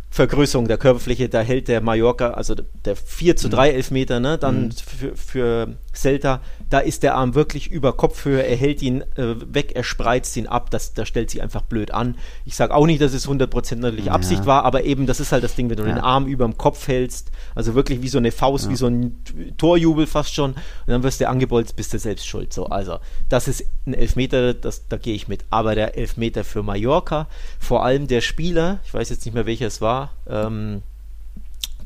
Vergrößerung 0.08 0.68
der 0.68 0.78
Körperfläche, 0.78 1.28
da 1.28 1.40
hält 1.40 1.66
der 1.66 1.80
Mallorca, 1.80 2.30
also 2.30 2.54
der 2.54 2.94
4 2.94 3.34
zu 3.34 3.48
3 3.48 3.70
mhm. 3.70 3.76
Elfmeter, 3.76 4.20
ne, 4.20 4.38
dann 4.38 4.66
mhm. 4.66 4.72
für, 4.72 5.16
für 5.16 5.76
Celta, 5.92 6.42
da 6.72 6.78
ist 6.78 7.02
der 7.02 7.16
Arm 7.16 7.34
wirklich 7.34 7.70
über 7.70 7.92
Kopfhöhe, 7.92 8.42
er 8.42 8.56
hält 8.56 8.80
ihn 8.80 9.02
äh, 9.16 9.34
weg, 9.54 9.72
er 9.74 9.84
spreizt 9.84 10.34
ihn 10.38 10.46
ab, 10.46 10.70
das, 10.70 10.94
das 10.94 11.06
stellt 11.06 11.30
sich 11.30 11.42
einfach 11.42 11.60
blöd 11.60 11.90
an. 11.90 12.16
Ich 12.46 12.56
sage 12.56 12.74
auch 12.74 12.86
nicht, 12.86 13.02
dass 13.02 13.12
es 13.12 13.28
100% 13.28 13.76
natürlich 13.76 14.06
ja. 14.06 14.12
Absicht 14.12 14.46
war, 14.46 14.64
aber 14.64 14.84
eben, 14.84 15.06
das 15.06 15.20
ist 15.20 15.32
halt 15.32 15.44
das 15.44 15.54
Ding, 15.54 15.68
wenn 15.68 15.76
du 15.76 15.84
ja. 15.84 15.92
den 15.92 15.98
Arm 15.98 16.26
über 16.26 16.46
dem 16.46 16.56
Kopf 16.56 16.88
hältst, 16.88 17.30
also 17.54 17.74
wirklich 17.74 18.00
wie 18.00 18.08
so 18.08 18.16
eine 18.16 18.32
Faust, 18.32 18.64
ja. 18.64 18.70
wie 18.70 18.76
so 18.76 18.86
ein 18.86 19.22
Torjubel 19.58 20.06
fast 20.06 20.34
schon, 20.34 20.52
und 20.52 20.58
dann 20.86 21.02
wirst 21.02 21.20
du 21.20 21.28
angebolzt, 21.28 21.76
bist 21.76 21.92
du 21.92 21.98
selbst 21.98 22.26
schuld. 22.26 22.54
So, 22.54 22.66
also, 22.66 23.00
das 23.28 23.48
ist 23.48 23.66
ein 23.86 23.92
Elfmeter, 23.92 24.54
das, 24.54 24.88
da 24.88 24.96
gehe 24.96 25.14
ich 25.14 25.28
mit. 25.28 25.44
Aber 25.50 25.74
der 25.74 25.98
Elfmeter 25.98 26.42
für 26.42 26.62
Mallorca, 26.62 27.28
vor 27.58 27.84
allem 27.84 28.06
der 28.06 28.22
Spieler, 28.22 28.80
ich 28.86 28.94
weiß 28.94 29.10
jetzt 29.10 29.26
nicht 29.26 29.34
mehr 29.34 29.44
welcher 29.44 29.66
es 29.66 29.82
war, 29.82 30.12
ähm, 30.26 30.82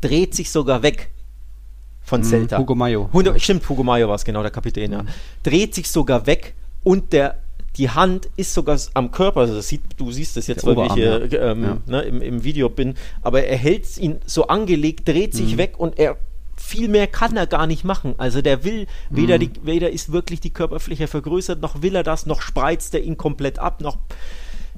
dreht 0.00 0.34
sich 0.34 0.52
sogar 0.52 0.84
weg 0.84 1.10
von 2.06 2.20
mhm, 2.20 2.24
Celta. 2.24 2.58
Hugo 2.58 2.74
Mayo. 2.74 3.10
Hugo, 3.12 3.38
stimmt, 3.38 3.68
Hugo 3.68 3.82
Mayo 3.82 4.08
war 4.08 4.14
es 4.14 4.24
genau, 4.24 4.40
der 4.40 4.52
Kapitän, 4.52 4.92
ja. 4.92 5.02
Mhm. 5.02 5.08
Dreht 5.42 5.74
sich 5.74 5.90
sogar 5.90 6.26
weg 6.26 6.54
und 6.82 7.12
der 7.12 7.38
die 7.76 7.90
Hand 7.90 8.30
ist 8.36 8.54
sogar 8.54 8.78
am 8.94 9.10
Körper, 9.10 9.40
also 9.40 9.60
sieht, 9.60 9.82
du 9.98 10.10
siehst 10.10 10.34
das 10.38 10.46
jetzt, 10.46 10.66
der 10.66 10.76
weil 10.76 10.86
ich 10.86 10.94
hier 10.94 11.26
ja. 11.26 11.50
ähm, 11.50 11.62
ja. 11.62 11.78
Ne, 11.84 12.02
im, 12.02 12.22
im, 12.22 12.42
Video 12.42 12.70
bin, 12.70 12.94
aber 13.20 13.42
er 13.42 13.58
hält 13.58 13.98
ihn 13.98 14.16
so 14.24 14.46
angelegt, 14.46 15.06
dreht 15.06 15.34
sich 15.34 15.52
mhm. 15.52 15.58
weg 15.58 15.74
und 15.76 15.98
er 15.98 16.16
viel 16.56 16.88
mehr 16.88 17.06
kann 17.06 17.36
er 17.36 17.46
gar 17.46 17.66
nicht 17.66 17.84
machen. 17.84 18.14
Also 18.16 18.40
der 18.40 18.64
will, 18.64 18.86
weder, 19.10 19.34
mhm. 19.34 19.40
die, 19.40 19.50
weder 19.64 19.90
ist 19.90 20.10
wirklich 20.10 20.40
die 20.40 20.48
Körperfläche 20.54 21.06
vergrößert, 21.06 21.60
noch 21.60 21.82
will 21.82 21.94
er 21.94 22.02
das, 22.02 22.24
noch 22.24 22.40
spreizt 22.40 22.94
er 22.94 23.02
ihn 23.02 23.18
komplett 23.18 23.58
ab, 23.58 23.82
noch 23.82 23.98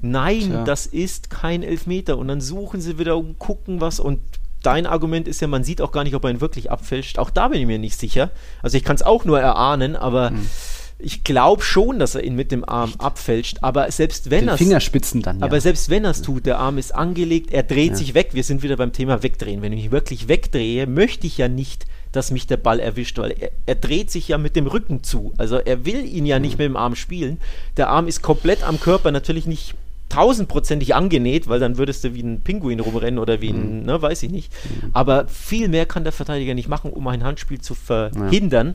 Nein, 0.01 0.47
Tja. 0.47 0.63
das 0.63 0.85
ist 0.85 1.29
kein 1.29 1.63
Elfmeter. 1.63 2.17
Und 2.17 2.27
dann 2.27 2.41
suchen 2.41 2.81
sie 2.81 2.97
wieder 2.99 3.17
und 3.17 3.39
gucken 3.39 3.81
was 3.81 3.99
und 3.99 4.19
dein 4.63 4.85
Argument 4.85 5.27
ist 5.27 5.41
ja, 5.41 5.47
man 5.47 5.63
sieht 5.63 5.81
auch 5.81 5.91
gar 5.91 6.03
nicht, 6.03 6.15
ob 6.15 6.23
er 6.23 6.31
ihn 6.31 6.41
wirklich 6.41 6.71
abfälscht. 6.71 7.19
Auch 7.19 7.29
da 7.29 7.47
bin 7.47 7.59
ich 7.61 7.67
mir 7.67 7.79
nicht 7.79 7.99
sicher. 7.99 8.31
Also 8.61 8.77
ich 8.77 8.83
kann 8.83 8.95
es 8.95 9.03
auch 9.03 9.25
nur 9.25 9.39
erahnen, 9.39 9.95
aber 9.95 10.29
hm. 10.31 10.49
ich 10.97 11.23
glaube 11.23 11.61
schon, 11.63 11.99
dass 11.99 12.15
er 12.15 12.23
ihn 12.23 12.35
mit 12.35 12.51
dem 12.51 12.67
Arm 12.67 12.93
abfälscht, 12.97 13.59
aber 13.61 13.89
selbst 13.91 14.29
wenn 14.29 14.47
er 14.47 14.57
Fingerspitzen 14.57 15.21
dann, 15.21 15.39
ja. 15.39 15.45
Aber 15.45 15.61
selbst 15.61 15.89
wenn 15.89 16.03
er 16.05 16.11
es 16.11 16.21
tut, 16.21 16.45
der 16.45 16.59
Arm 16.59 16.77
ist 16.77 16.93
angelegt, 16.93 17.51
er 17.51 17.63
dreht 17.63 17.91
ja. 17.91 17.95
sich 17.95 18.13
weg. 18.13 18.29
Wir 18.33 18.43
sind 18.43 18.63
wieder 18.63 18.77
beim 18.77 18.93
Thema 18.93 19.23
wegdrehen. 19.23 19.61
Wenn 19.61 19.73
ich 19.73 19.83
mich 19.83 19.91
wirklich 19.91 20.27
wegdrehe, 20.27 20.87
möchte 20.87 21.27
ich 21.27 21.37
ja 21.37 21.47
nicht, 21.47 21.85
dass 22.11 22.31
mich 22.31 22.47
der 22.47 22.57
Ball 22.57 22.79
erwischt, 22.79 23.17
weil 23.19 23.31
er, 23.31 23.51
er 23.65 23.75
dreht 23.75 24.11
sich 24.11 24.27
ja 24.29 24.37
mit 24.37 24.55
dem 24.55 24.67
Rücken 24.67 25.03
zu. 25.03 25.33
Also 25.37 25.57
er 25.57 25.85
will 25.85 26.05
ihn 26.05 26.25
ja 26.25 26.39
nicht 26.39 26.57
mhm. 26.57 26.63
mit 26.63 26.69
dem 26.71 26.77
Arm 26.77 26.95
spielen. 26.95 27.39
Der 27.77 27.89
Arm 27.89 28.07
ist 28.07 28.21
komplett 28.21 28.63
am 28.63 28.79
Körper, 28.79 29.11
natürlich 29.11 29.45
nicht 29.45 29.75
tausendprozentig 30.09 30.95
angenäht, 30.95 31.47
weil 31.47 31.59
dann 31.59 31.77
würdest 31.77 32.03
du 32.03 32.13
wie 32.13 32.21
ein 32.21 32.41
Pinguin 32.41 32.79
rumrennen 32.79 33.19
oder 33.19 33.41
wie 33.41 33.49
ein, 33.49 33.79
mhm. 33.79 33.85
ne, 33.85 34.01
weiß 34.01 34.23
ich 34.23 34.31
nicht. 34.31 34.51
Mhm. 34.51 34.89
Aber 34.93 35.27
viel 35.27 35.69
mehr 35.69 35.85
kann 35.85 36.03
der 36.03 36.13
Verteidiger 36.13 36.55
nicht 36.55 36.67
machen, 36.67 36.91
um 36.91 37.07
ein 37.07 37.23
Handspiel 37.23 37.61
zu 37.61 37.75
verhindern. 37.75 38.67
Ja. 38.67 38.73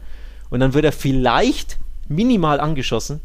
Und 0.50 0.60
dann 0.60 0.74
wird 0.74 0.84
er 0.84 0.92
vielleicht 0.92 1.78
minimal 2.08 2.60
angeschossen. 2.60 3.20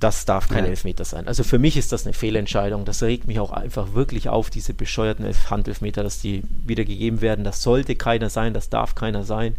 Das 0.00 0.24
darf 0.24 0.48
kein 0.48 0.64
ja. 0.64 0.70
Elfmeter 0.70 1.04
sein. 1.04 1.28
Also 1.28 1.44
für 1.44 1.58
mich 1.58 1.76
ist 1.76 1.92
das 1.92 2.06
eine 2.06 2.14
Fehlentscheidung. 2.14 2.84
Das 2.84 3.02
regt 3.02 3.26
mich 3.26 3.38
auch 3.38 3.52
einfach 3.52 3.94
wirklich 3.94 4.28
auf, 4.28 4.50
diese 4.50 4.74
bescheuerten 4.74 5.26
Handelfmeter, 5.50 6.02
dass 6.02 6.20
die 6.20 6.42
wieder 6.66 6.84
gegeben 6.84 7.20
werden. 7.20 7.44
Das 7.44 7.62
sollte 7.62 7.94
keiner 7.94 8.30
sein, 8.30 8.54
das 8.54 8.68
darf 8.68 8.94
keiner 8.94 9.24
sein. 9.24 9.56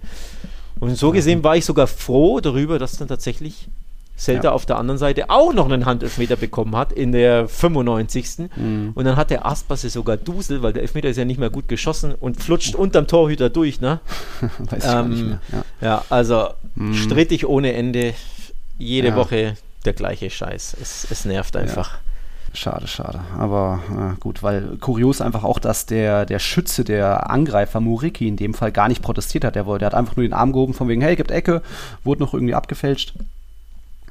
Und 0.79 0.95
so 0.97 1.11
gesehen 1.11 1.43
war 1.43 1.55
ich 1.55 1.65
sogar 1.65 1.87
froh 1.87 2.39
darüber, 2.39 2.79
dass 2.79 2.97
dann 2.97 3.07
tatsächlich 3.07 3.69
Celta 4.23 4.45
ja. 4.45 4.51
auf 4.51 4.65
der 4.65 4.77
anderen 4.77 4.97
Seite 4.97 5.29
auch 5.29 5.53
noch 5.53 5.65
einen 5.65 5.85
Handelfmeter 5.85 6.37
bekommen 6.37 6.75
hat 6.75 6.93
in 6.93 7.11
der 7.11 7.47
95. 7.47 8.49
Mhm. 8.55 8.91
Und 8.95 9.05
dann 9.05 9.17
hat 9.17 9.29
der 9.29 9.45
Aspasse 9.45 9.89
sogar 9.89 10.15
Dusel, 10.17 10.63
weil 10.63 10.71
der 10.71 10.81
Elfmeter 10.81 11.09
ist 11.09 11.17
ja 11.17 11.25
nicht 11.25 11.39
mehr 11.39 11.49
gut 11.49 11.67
geschossen 11.67 12.15
und 12.15 12.41
flutscht 12.41 12.75
unterm 12.75 13.05
Torhüter 13.07 13.49
durch. 13.49 13.81
Ne? 13.81 13.99
Weiß 14.59 14.85
ähm, 14.85 15.11
ich 15.11 15.17
nicht 15.17 15.27
mehr. 15.27 15.39
Ja, 15.51 15.87
ja 15.87 16.05
also 16.09 16.49
mhm. 16.75 16.93
strittig 16.93 17.45
ohne 17.47 17.73
Ende. 17.73 18.13
Jede 18.77 19.09
ja. 19.09 19.15
Woche 19.15 19.55
der 19.85 19.93
gleiche 19.93 20.29
Scheiß. 20.29 20.77
Es, 20.81 21.05
es 21.09 21.25
nervt 21.25 21.55
einfach. 21.55 21.99
Schade, 22.55 22.87
schade. 22.87 23.19
Aber 23.37 23.81
äh, 23.89 24.19
gut, 24.19 24.43
weil 24.43 24.77
kurios 24.79 25.21
einfach 25.21 25.43
auch, 25.43 25.59
dass 25.59 25.85
der, 25.85 26.25
der 26.25 26.39
Schütze, 26.39 26.83
der 26.83 27.29
Angreifer 27.29 27.79
Muriki 27.79 28.27
in 28.27 28.37
dem 28.37 28.53
Fall 28.53 28.71
gar 28.71 28.87
nicht 28.87 29.01
protestiert 29.01 29.43
hat. 29.43 29.55
Der, 29.55 29.63
der 29.63 29.87
hat 29.87 29.93
einfach 29.93 30.15
nur 30.15 30.25
den 30.25 30.33
Arm 30.33 30.53
gehoben 30.53 30.73
von 30.73 30.87
wegen, 30.87 31.01
hey, 31.01 31.15
gibt 31.15 31.31
Ecke, 31.31 31.61
wurde 32.03 32.21
noch 32.21 32.33
irgendwie 32.33 32.53
abgefälscht 32.53 33.15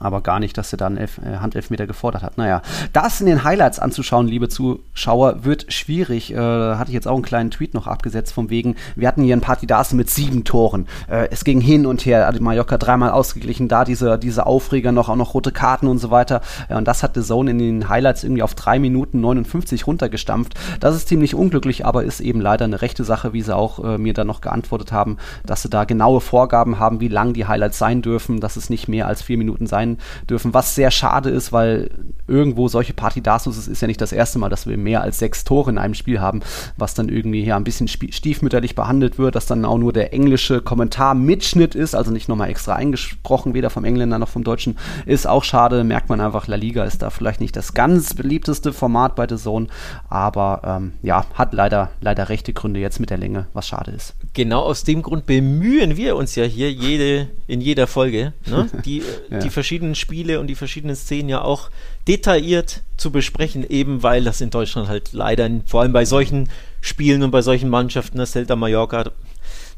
aber 0.03 0.21
gar 0.21 0.41
nicht, 0.41 0.59
dass 0.59 0.73
er 0.73 0.77
dann 0.77 0.97
Elf, 0.97 1.19
äh, 1.19 1.37
Handelfmeter 1.39 1.87
gefordert 1.87 2.23
hat. 2.23 2.39
Naja, 2.39 2.63
das 2.93 3.21
in 3.21 3.27
den 3.27 3.45
Highlights 3.45 3.79
anzuschauen, 3.79 4.27
liebe 4.27 4.49
Zuschauer, 4.49 5.45
wird 5.45 5.73
schwierig. 5.73 6.33
Äh, 6.33 6.37
hatte 6.37 6.91
ich 6.91 6.95
jetzt 6.95 7.09
auch 7.09 7.15
einen 7.15 7.23
kleinen 7.23 7.51
Tweet 7.51 7.75
noch 7.75 7.87
abgesetzt, 7.87 8.33
von 8.33 8.51
wegen, 8.51 8.77
wir 8.97 9.09
hatten 9.09 9.23
hier 9.23 9.37
ein 9.37 9.41
Partidase 9.41 9.97
mit 9.97 10.11
sieben 10.11 10.45
Toren. 10.45 10.87
Äh, 11.09 11.29
es 11.31 11.45
ging 11.45 11.61
hin 11.61 11.87
und 11.87 12.05
her, 12.05 12.27
hat 12.27 12.41
Mallorca 12.41 12.79
dreimal 12.79 13.11
ausgeglichen, 13.11 13.69
da 13.69 13.85
diese, 13.85 14.19
diese 14.19 14.47
Aufreger 14.47 14.93
noch, 14.93 15.09
auch 15.09 15.17
noch 15.17 15.35
rote 15.35 15.53
Karten 15.53 15.87
und 15.87 15.99
so 15.99 16.11
weiter. 16.11 16.41
Ja, 16.69 16.79
und 16.79 16.89
das 16.89 17.03
hat 17.03 17.15
The 17.15 17.23
Zone 17.23 17.51
in 17.51 17.59
den 17.59 17.89
Highlights 17.89 18.25
irgendwie 18.25 18.43
auf 18.43 18.55
drei 18.55 18.79
Minuten 18.79 19.21
59 19.21 19.87
runtergestampft. 19.87 20.55
Das 20.81 20.97
ist 20.97 21.09
ziemlich 21.09 21.35
unglücklich, 21.35 21.87
aber 21.87 22.05
ist 22.05 22.21
eben 22.21 22.41
leider 22.41 22.65
eine 22.65 22.83
rechte 22.83 23.05
Sache, 23.05 23.33
wie 23.33 23.43
sie 23.43 23.55
auch 23.55 23.83
äh, 23.85 23.99
mir 23.99 24.15
dann 24.15 24.27
noch 24.27 24.41
geantwortet 24.41 24.93
haben, 24.93 25.19
dass 25.47 25.63
sie 25.63 25.69
da 25.69 25.85
genaue 25.85 26.21
Vorgaben 26.21 26.79
haben, 26.79 27.01
wie 27.01 27.09
lang 27.09 27.33
die 27.33 27.47
Highlights 27.47 27.79
sein 27.79 28.03
dürfen, 28.03 28.41
dass 28.41 28.57
es 28.57 28.71
nicht 28.71 28.89
mehr 28.89 29.07
als 29.07 29.23
vier 29.23 29.39
Minuten 29.39 29.67
sein 29.67 29.92
dürfen, 30.29 30.55
was 30.55 30.75
sehr 30.75 30.91
schade 30.91 31.31
ist, 31.31 31.53
weil 31.53 31.91
irgendwo 32.29 32.69
solche 32.69 32.95
Partidasus, 32.95 33.57
es 33.57 33.69
ist 33.69 33.83
ja 33.83 33.89
nicht 33.89 34.01
das 34.01 34.13
erste 34.13 34.39
Mal, 34.39 34.49
dass 34.49 34.67
wir 34.67 34.77
mehr 34.77 35.03
als 35.03 35.19
sechs 35.19 35.45
Tore 35.45 35.71
in 35.71 35.79
einem 35.79 35.95
Spiel 35.95 36.21
haben, 36.21 36.41
was 36.77 36.95
dann 36.95 37.09
irgendwie 37.09 37.45
ja 37.45 37.57
ein 37.57 37.65
bisschen 37.65 37.89
stiefmütterlich 37.89 38.75
behandelt 38.75 39.19
wird, 39.19 39.35
dass 39.35 39.47
dann 39.47 39.65
auch 39.65 39.79
nur 39.79 39.93
der 39.93 40.13
englische 40.13 40.61
Kommentar-Mitschnitt 40.61 41.75
ist, 41.75 41.95
also 41.95 42.11
nicht 42.11 42.29
nochmal 42.29 42.51
extra 42.51 42.75
eingesprochen, 42.75 43.55
weder 43.55 43.71
vom 43.71 43.85
Engländer 43.85 44.19
noch 44.19 44.29
vom 44.29 44.45
Deutschen, 44.45 44.79
ist 45.07 45.27
auch 45.27 45.45
schade, 45.45 45.85
merkt 45.85 46.09
man 46.09 46.21
einfach, 46.21 46.47
La 46.47 46.57
Liga 46.57 46.85
ist 46.85 47.03
da 47.03 47.11
vielleicht 47.11 47.41
nicht 47.41 47.57
das 47.57 47.75
ganz 47.75 48.15
beliebteste 48.15 48.73
Format 48.73 49.17
bei 49.17 49.27
The 49.29 49.37
Zone, 49.37 49.67
aber 50.09 50.63
ähm, 50.65 50.93
ja, 51.03 51.27
hat 51.35 51.53
leider, 51.53 51.91
leider 52.01 52.29
rechte 52.29 52.53
Gründe 52.53 52.81
jetzt 52.81 53.01
mit 53.01 53.11
der 53.11 53.19
Länge, 53.19 53.47
was 53.53 53.67
schade 53.67 53.91
ist. 53.91 54.15
Genau 54.33 54.61
aus 54.61 54.85
dem 54.85 55.03
Grund 55.03 55.27
bemühen 55.27 55.97
wir 55.97 56.17
uns 56.17 56.35
ja 56.35 56.45
hier 56.45 56.73
jede, 56.73 57.29
in 57.47 57.61
jeder 57.61 57.87
Folge, 57.87 58.33
ne, 58.47 58.69
die, 58.85 59.03
ja. 59.31 59.39
die 59.39 59.51
verschiedenen 59.51 59.82
Spiele 59.95 60.41
und 60.41 60.47
die 60.47 60.55
verschiedenen 60.55 60.97
Szenen 60.97 61.29
ja 61.29 61.43
auch 61.43 61.71
detailliert 62.09 62.83
zu 62.97 63.11
besprechen, 63.11 63.69
eben 63.69 64.03
weil 64.03 64.25
das 64.25 64.41
in 64.41 64.51
Deutschland 64.51 64.89
halt 64.89 65.13
leider, 65.13 65.49
vor 65.67 65.83
allem 65.83 65.93
bei 65.93 66.05
solchen 66.05 66.49
Spielen 66.81 67.23
und 67.23 67.31
bei 67.31 67.43
solchen 67.43 67.69
Mannschaften, 67.69 68.19
das 68.19 68.33
Celta 68.33 68.57
Mallorca, 68.57 69.11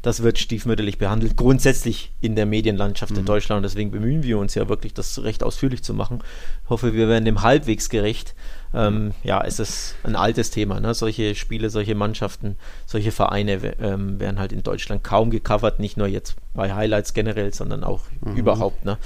das 0.05 0.21
wird 0.21 0.37
stiefmütterlich 0.37 0.99
behandelt, 0.99 1.35
grundsätzlich 1.35 2.11
in 2.21 2.35
der 2.35 2.45
Medienlandschaft 2.45 3.13
mhm. 3.13 3.19
in 3.19 3.25
Deutschland. 3.25 3.57
Und 3.57 3.63
deswegen 3.63 3.89
bemühen 3.89 4.21
wir 4.21 4.37
uns 4.37 4.53
ja 4.53 4.69
wirklich, 4.69 4.93
das 4.93 5.23
recht 5.23 5.41
ausführlich 5.41 5.83
zu 5.83 5.95
machen. 5.95 6.19
Ich 6.63 6.69
hoffe, 6.69 6.93
wir 6.93 7.07
werden 7.07 7.25
dem 7.25 7.41
halbwegs 7.41 7.89
gerecht. 7.89 8.35
Ähm, 8.75 9.13
ja, 9.23 9.43
es 9.43 9.59
ist 9.59 9.95
ein 10.03 10.15
altes 10.15 10.51
Thema. 10.51 10.79
Ne? 10.79 10.93
Solche 10.93 11.33
Spiele, 11.33 11.71
solche 11.71 11.95
Mannschaften, 11.95 12.55
solche 12.85 13.11
Vereine 13.11 13.53
ähm, 13.81 14.19
werden 14.19 14.37
halt 14.37 14.51
in 14.51 14.61
Deutschland 14.61 15.03
kaum 15.03 15.31
gecovert, 15.31 15.79
nicht 15.79 15.97
nur 15.97 16.07
jetzt 16.07 16.35
bei 16.53 16.71
Highlights 16.71 17.15
generell, 17.15 17.51
sondern 17.51 17.83
auch 17.83 18.01
mhm. 18.21 18.35
überhaupt. 18.35 18.85
Ne? 18.85 18.99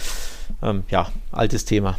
Ähm, 0.62 0.84
ja, 0.90 1.12
altes 1.32 1.66
Thema 1.66 1.98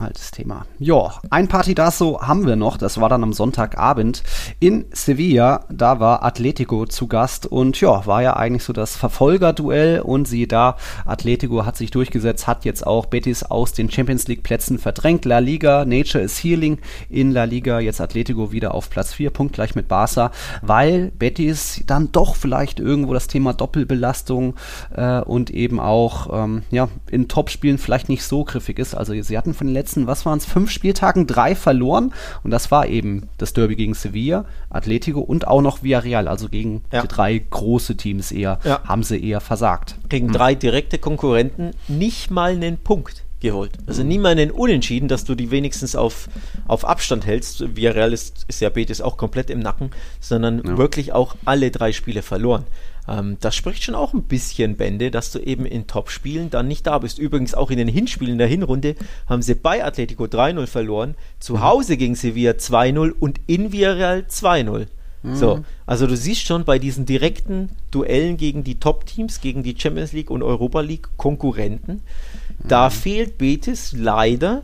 altes 0.00 0.30
Thema. 0.30 0.66
Ja, 0.78 1.14
ein 1.30 1.48
Partidazo 1.48 2.20
haben 2.22 2.46
wir 2.46 2.56
noch. 2.56 2.76
Das 2.76 3.00
war 3.00 3.08
dann 3.08 3.22
am 3.22 3.32
Sonntagabend 3.32 4.22
in 4.60 4.84
Sevilla. 4.92 5.64
Da 5.70 6.00
war 6.00 6.22
Atletico 6.22 6.86
zu 6.86 7.06
Gast 7.06 7.46
und 7.46 7.80
ja, 7.80 8.06
war 8.06 8.22
ja 8.22 8.36
eigentlich 8.36 8.64
so 8.64 8.72
das 8.72 8.96
Verfolgerduell 8.96 10.00
und 10.00 10.26
siehe 10.26 10.46
da, 10.46 10.76
Atletico 11.04 11.64
hat 11.64 11.76
sich 11.76 11.90
durchgesetzt, 11.90 12.46
hat 12.46 12.64
jetzt 12.64 12.86
auch 12.86 13.06
Betis 13.06 13.42
aus 13.42 13.72
den 13.72 13.90
Champions 13.90 14.26
League 14.28 14.42
Plätzen 14.42 14.78
verdrängt. 14.78 15.24
La 15.24 15.38
Liga, 15.38 15.84
Nature 15.84 16.22
is 16.22 16.42
Healing 16.42 16.78
in 17.08 17.30
La 17.30 17.44
Liga. 17.44 17.80
Jetzt 17.80 18.00
Atletico 18.00 18.52
wieder 18.52 18.74
auf 18.74 18.90
Platz 18.90 19.12
4, 19.14 19.30
punktgleich 19.30 19.74
mit 19.74 19.88
Barca, 19.88 20.30
weil 20.62 21.12
Betis 21.12 21.82
dann 21.86 22.12
doch 22.12 22.36
vielleicht 22.36 22.80
irgendwo 22.80 23.14
das 23.14 23.28
Thema 23.28 23.54
Doppelbelastung 23.54 24.54
äh, 24.94 25.20
und 25.20 25.50
eben 25.50 25.80
auch 25.80 26.44
ähm, 26.44 26.62
ja, 26.70 26.88
in 27.10 27.28
Topspielen 27.28 27.78
vielleicht 27.78 28.08
nicht 28.08 28.24
so 28.24 28.44
griffig 28.44 28.78
ist. 28.78 28.94
Also 28.94 29.14
sie 29.20 29.38
hatten 29.38 29.54
von 29.54 29.66
den 29.66 29.74
letzten 29.74 29.83
letzten, 29.84 30.06
was 30.06 30.24
waren 30.24 30.38
es, 30.38 30.46
fünf 30.46 30.70
Spieltagen 30.70 31.26
drei 31.26 31.54
verloren. 31.54 32.14
Und 32.42 32.50
das 32.50 32.70
war 32.70 32.86
eben 32.86 33.28
das 33.36 33.52
Derby 33.52 33.76
gegen 33.76 33.92
Sevilla, 33.92 34.46
Atletico 34.70 35.20
und 35.20 35.46
auch 35.46 35.60
noch 35.60 35.82
Villarreal. 35.82 36.26
Also 36.26 36.48
gegen 36.48 36.82
ja. 36.90 37.02
die 37.02 37.08
drei 37.08 37.38
große 37.38 37.96
Teams 37.96 38.32
eher, 38.32 38.58
ja. 38.64 38.82
haben 38.84 39.02
sie 39.02 39.22
eher 39.22 39.40
versagt. 39.40 39.96
Gegen 40.08 40.28
hm. 40.28 40.32
drei 40.32 40.54
direkte 40.54 40.98
Konkurrenten 40.98 41.72
nicht 41.86 42.30
mal 42.30 42.52
einen 42.52 42.78
Punkt 42.78 43.24
geholt. 43.40 43.72
Also 43.86 44.02
nie 44.02 44.16
mal 44.16 44.32
einen 44.32 44.50
Unentschieden, 44.50 45.06
dass 45.06 45.24
du 45.24 45.34
die 45.34 45.50
wenigstens 45.50 45.94
auf, 45.94 46.28
auf 46.66 46.86
Abstand 46.86 47.26
hältst. 47.26 47.76
Villarreal 47.76 48.14
ist, 48.14 48.46
ist 48.48 48.62
ja 48.62 48.70
Betis 48.70 49.02
auch 49.02 49.18
komplett 49.18 49.50
im 49.50 49.60
Nacken, 49.60 49.90
sondern 50.18 50.62
ja. 50.64 50.78
wirklich 50.78 51.12
auch 51.12 51.36
alle 51.44 51.70
drei 51.70 51.92
Spiele 51.92 52.22
verloren. 52.22 52.64
Ähm, 53.08 53.36
das 53.40 53.54
spricht 53.54 53.82
schon 53.82 53.94
auch 53.94 54.14
ein 54.14 54.24
bisschen 54.24 54.76
Bände, 54.76 55.10
dass 55.10 55.30
du 55.32 55.38
eben 55.38 55.66
in 55.66 55.86
Topspielen 55.86 56.50
dann 56.50 56.68
nicht 56.68 56.86
da 56.86 56.98
bist. 56.98 57.18
Übrigens 57.18 57.54
auch 57.54 57.70
in 57.70 57.78
den 57.78 57.88
Hinspielen 57.88 58.38
der 58.38 58.46
Hinrunde 58.46 58.96
haben 59.28 59.42
sie 59.42 59.54
bei 59.54 59.84
Atletico 59.84 60.24
3-0 60.24 60.66
verloren, 60.66 61.14
zu 61.38 61.54
mhm. 61.54 61.62
Hause 61.62 61.96
gegen 61.96 62.14
Sevilla 62.14 62.52
2-0 62.52 63.12
und 63.18 63.40
in 63.46 63.72
Villarreal 63.72 64.24
2-0. 64.28 64.86
Mhm. 65.22 65.36
So, 65.36 65.64
also 65.86 66.06
du 66.06 66.16
siehst 66.16 66.46
schon 66.46 66.64
bei 66.64 66.78
diesen 66.78 67.06
direkten 67.06 67.70
Duellen 67.90 68.36
gegen 68.36 68.64
die 68.64 68.78
Top-Teams, 68.78 69.40
gegen 69.40 69.62
die 69.62 69.74
Champions 69.78 70.12
League 70.12 70.30
und 70.30 70.42
Europa 70.42 70.80
League 70.80 71.08
Konkurrenten, 71.16 71.92
mhm. 71.92 72.68
da 72.68 72.90
fehlt 72.90 73.38
Betis 73.38 73.92
leider 73.92 74.62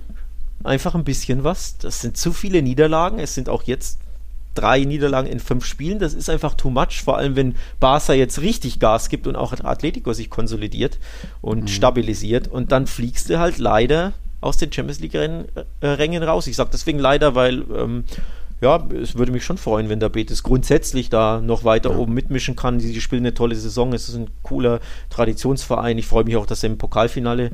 einfach 0.63 0.95
ein 0.95 1.05
bisschen 1.05 1.45
was. 1.45 1.79
Das 1.79 2.01
sind 2.01 2.17
zu 2.17 2.33
viele 2.33 2.63
Niederlagen. 2.63 3.19
Es 3.19 3.35
sind 3.35 3.49
auch 3.49 3.63
jetzt 3.63 3.99
drei 4.55 4.85
Niederlagen 4.85 5.29
in 5.29 5.41
fünf 5.41 5.65
Spielen. 5.65 5.99
Das 5.99 6.15
ist 6.15 6.31
einfach 6.31 6.55
too 6.55 6.71
much, 6.71 7.03
vor 7.05 7.17
allem 7.17 7.37
wenn 7.37 7.55
Barca 7.79 8.13
jetzt 8.13 8.41
richtig 8.41 8.81
Gas 8.81 9.09
gibt 9.09 9.27
und 9.27 9.37
auch 9.37 9.53
Atletico 9.53 10.13
sich 10.13 10.31
konsolidiert 10.31 10.99
und 11.41 11.63
mhm. 11.63 11.69
stabilisiert. 11.69 12.49
Und 12.49 12.73
dann 12.73 12.87
fliegst 12.87 13.31
du 13.31 13.39
halt 13.39 13.59
leider 13.59 14.13
aus 14.41 14.57
den 14.57 14.73
Champions 14.73 15.01
League-Rängen 15.01 16.23
äh, 16.23 16.25
raus. 16.25 16.47
Ich 16.47 16.57
sage 16.57 16.71
deswegen 16.73 16.99
leider, 16.99 17.35
weil 17.35 17.65
ähm, 17.77 18.05
ja, 18.61 18.87
es 19.01 19.17
würde 19.17 19.33
mich 19.33 19.45
schon 19.45 19.57
freuen, 19.57 19.89
wenn 19.89 20.01
der 20.01 20.11
Betis 20.11 20.43
grundsätzlich 20.43 21.09
da 21.09 21.41
noch 21.41 21.65
weiter 21.65 21.91
ja. 21.91 21.97
oben 21.97 22.13
mitmischen 22.13 22.57
kann. 22.57 22.79
Sie 22.79 23.01
spielen 23.01 23.23
eine 23.23 23.33
tolle 23.33 23.55
Saison, 23.55 23.93
es 23.95 24.09
ist 24.09 24.17
ein 24.17 24.29
cooler 24.43 24.81
Traditionsverein. 25.09 25.97
Ich 25.97 26.07
freue 26.07 26.25
mich 26.25 26.37
auch, 26.37 26.47
dass 26.47 26.61
sie 26.61 26.67
im 26.67 26.77
Pokalfinale 26.77 27.53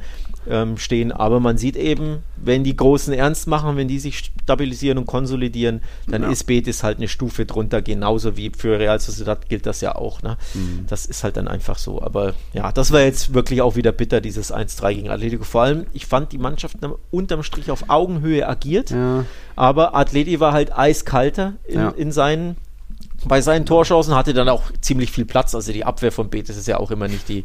ähm, 0.48 0.78
stehen. 0.78 1.12
Aber 1.12 1.38
man 1.38 1.59
sieht 1.59 1.76
eben, 1.76 2.18
wenn 2.36 2.64
die 2.64 2.74
Großen 2.76 3.12
ernst 3.12 3.46
machen, 3.46 3.76
wenn 3.76 3.88
die 3.88 3.98
sich 3.98 4.18
stabilisieren 4.18 4.98
und 4.98 5.07
konsolidieren, 5.07 5.80
dann 6.09 6.22
ja. 6.22 6.30
ist 6.30 6.44
Betis 6.44 6.82
halt 6.82 6.98
eine 6.98 7.09
Stufe 7.09 7.46
drunter, 7.46 7.82
genauso 7.82 8.36
wie 8.36 8.50
für 8.57 8.78
Real 8.78 8.98
Sociedad 8.98 9.48
gilt 9.48 9.66
das 9.66 9.80
ja 9.80 9.94
auch. 9.94 10.22
Ne? 10.22 10.36
Mhm. 10.54 10.86
Das 10.88 11.07
ist 11.07 11.24
halt 11.24 11.36
dann 11.36 11.46
einfach 11.46 11.78
so. 11.78 12.02
Aber 12.02 12.34
ja, 12.52 12.72
das 12.72 12.92
war 12.92 13.00
jetzt 13.00 13.32
wirklich 13.34 13.62
auch 13.62 13.76
wieder 13.76 13.92
bitter, 13.92 14.20
dieses 14.20 14.52
1-3 14.52 14.94
gegen 14.94 15.11
Atletico. 15.11 15.44
Vor 15.44 15.62
allem, 15.62 15.86
ich 15.92 16.07
fand 16.07 16.32
die 16.32 16.38
Mannschaft 16.38 16.76
unterm 17.11 17.42
Strich 17.42 17.70
auf 17.70 17.84
Augenhöhe 17.88 18.48
agiert, 18.48 18.90
ja. 18.90 19.24
aber 19.54 19.94
Atleti 19.94 20.40
war 20.40 20.52
halt 20.52 20.76
eiskalter 20.97 21.55
in, 21.66 21.80
ja. 21.80 21.88
in 21.90 22.12
seinen 22.12 22.57
bei 23.24 23.40
seinen 23.40 23.66
Torchancen 23.66 24.14
hatte 24.14 24.34
dann 24.34 24.49
auch 24.49 24.64
ziemlich 24.80 25.11
viel 25.11 25.24
Platz. 25.24 25.55
Also 25.55 25.72
die 25.72 25.84
Abwehr 25.84 26.12
von 26.12 26.28
Betis 26.28 26.57
ist 26.57 26.68
ja 26.68 26.78
auch 26.78 26.90
immer 26.90 27.09
nicht 27.09 27.28
die 27.28 27.44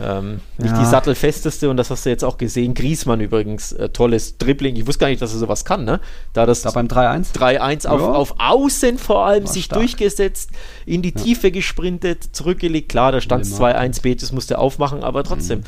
Ähm, 0.00 0.40
nicht 0.56 0.70
ja. 0.70 0.80
die 0.80 0.86
sattelfesteste 0.86 1.68
und 1.68 1.76
das 1.76 1.90
hast 1.90 2.06
du 2.06 2.10
jetzt 2.10 2.24
auch 2.24 2.38
gesehen. 2.38 2.74
Griesmann 2.74 3.20
übrigens, 3.20 3.72
äh, 3.72 3.88
tolles 3.88 4.38
Dribbling. 4.38 4.76
Ich 4.76 4.86
wusste 4.86 5.00
gar 5.00 5.08
nicht, 5.08 5.20
dass 5.20 5.32
er 5.32 5.38
sowas 5.38 5.64
kann, 5.64 5.84
ne? 5.84 6.00
Da 6.32 6.46
das 6.46 6.62
da 6.62 6.70
beim 6.70 6.86
3-1? 6.86 7.34
3-1 7.34 7.86
auf, 7.86 8.00
ja. 8.00 8.12
auf 8.12 8.34
Außen 8.38 8.96
vor 8.98 9.26
allem 9.26 9.44
War 9.44 9.52
sich 9.52 9.64
stark. 9.64 9.80
durchgesetzt, 9.80 10.50
in 10.86 11.02
die 11.02 11.12
ja. 11.14 11.20
Tiefe 11.20 11.50
gesprintet, 11.50 12.24
zurückgelegt. 12.32 12.88
Klar, 12.88 13.12
da 13.12 13.20
stand 13.20 13.44
es 13.44 13.60
2-1, 13.60 14.00
Betis 14.00 14.32
musste 14.32 14.58
aufmachen, 14.58 15.02
aber 15.02 15.24
trotzdem. 15.24 15.58
Mhm. 15.58 15.64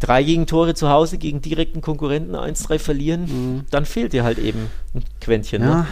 Drei 0.00 0.24
Gegentore 0.24 0.74
zu 0.74 0.90
Hause 0.90 1.16
gegen 1.16 1.40
direkten 1.40 1.80
Konkurrenten, 1.80 2.34
1-3 2.34 2.78
verlieren, 2.78 3.22
mhm. 3.22 3.66
dann 3.70 3.86
fehlt 3.86 4.12
dir 4.12 4.24
halt 4.24 4.38
eben 4.38 4.68
ein 4.94 5.04
Quäntchen. 5.20 5.62
Ja. 5.62 5.74
Ne? 5.74 5.86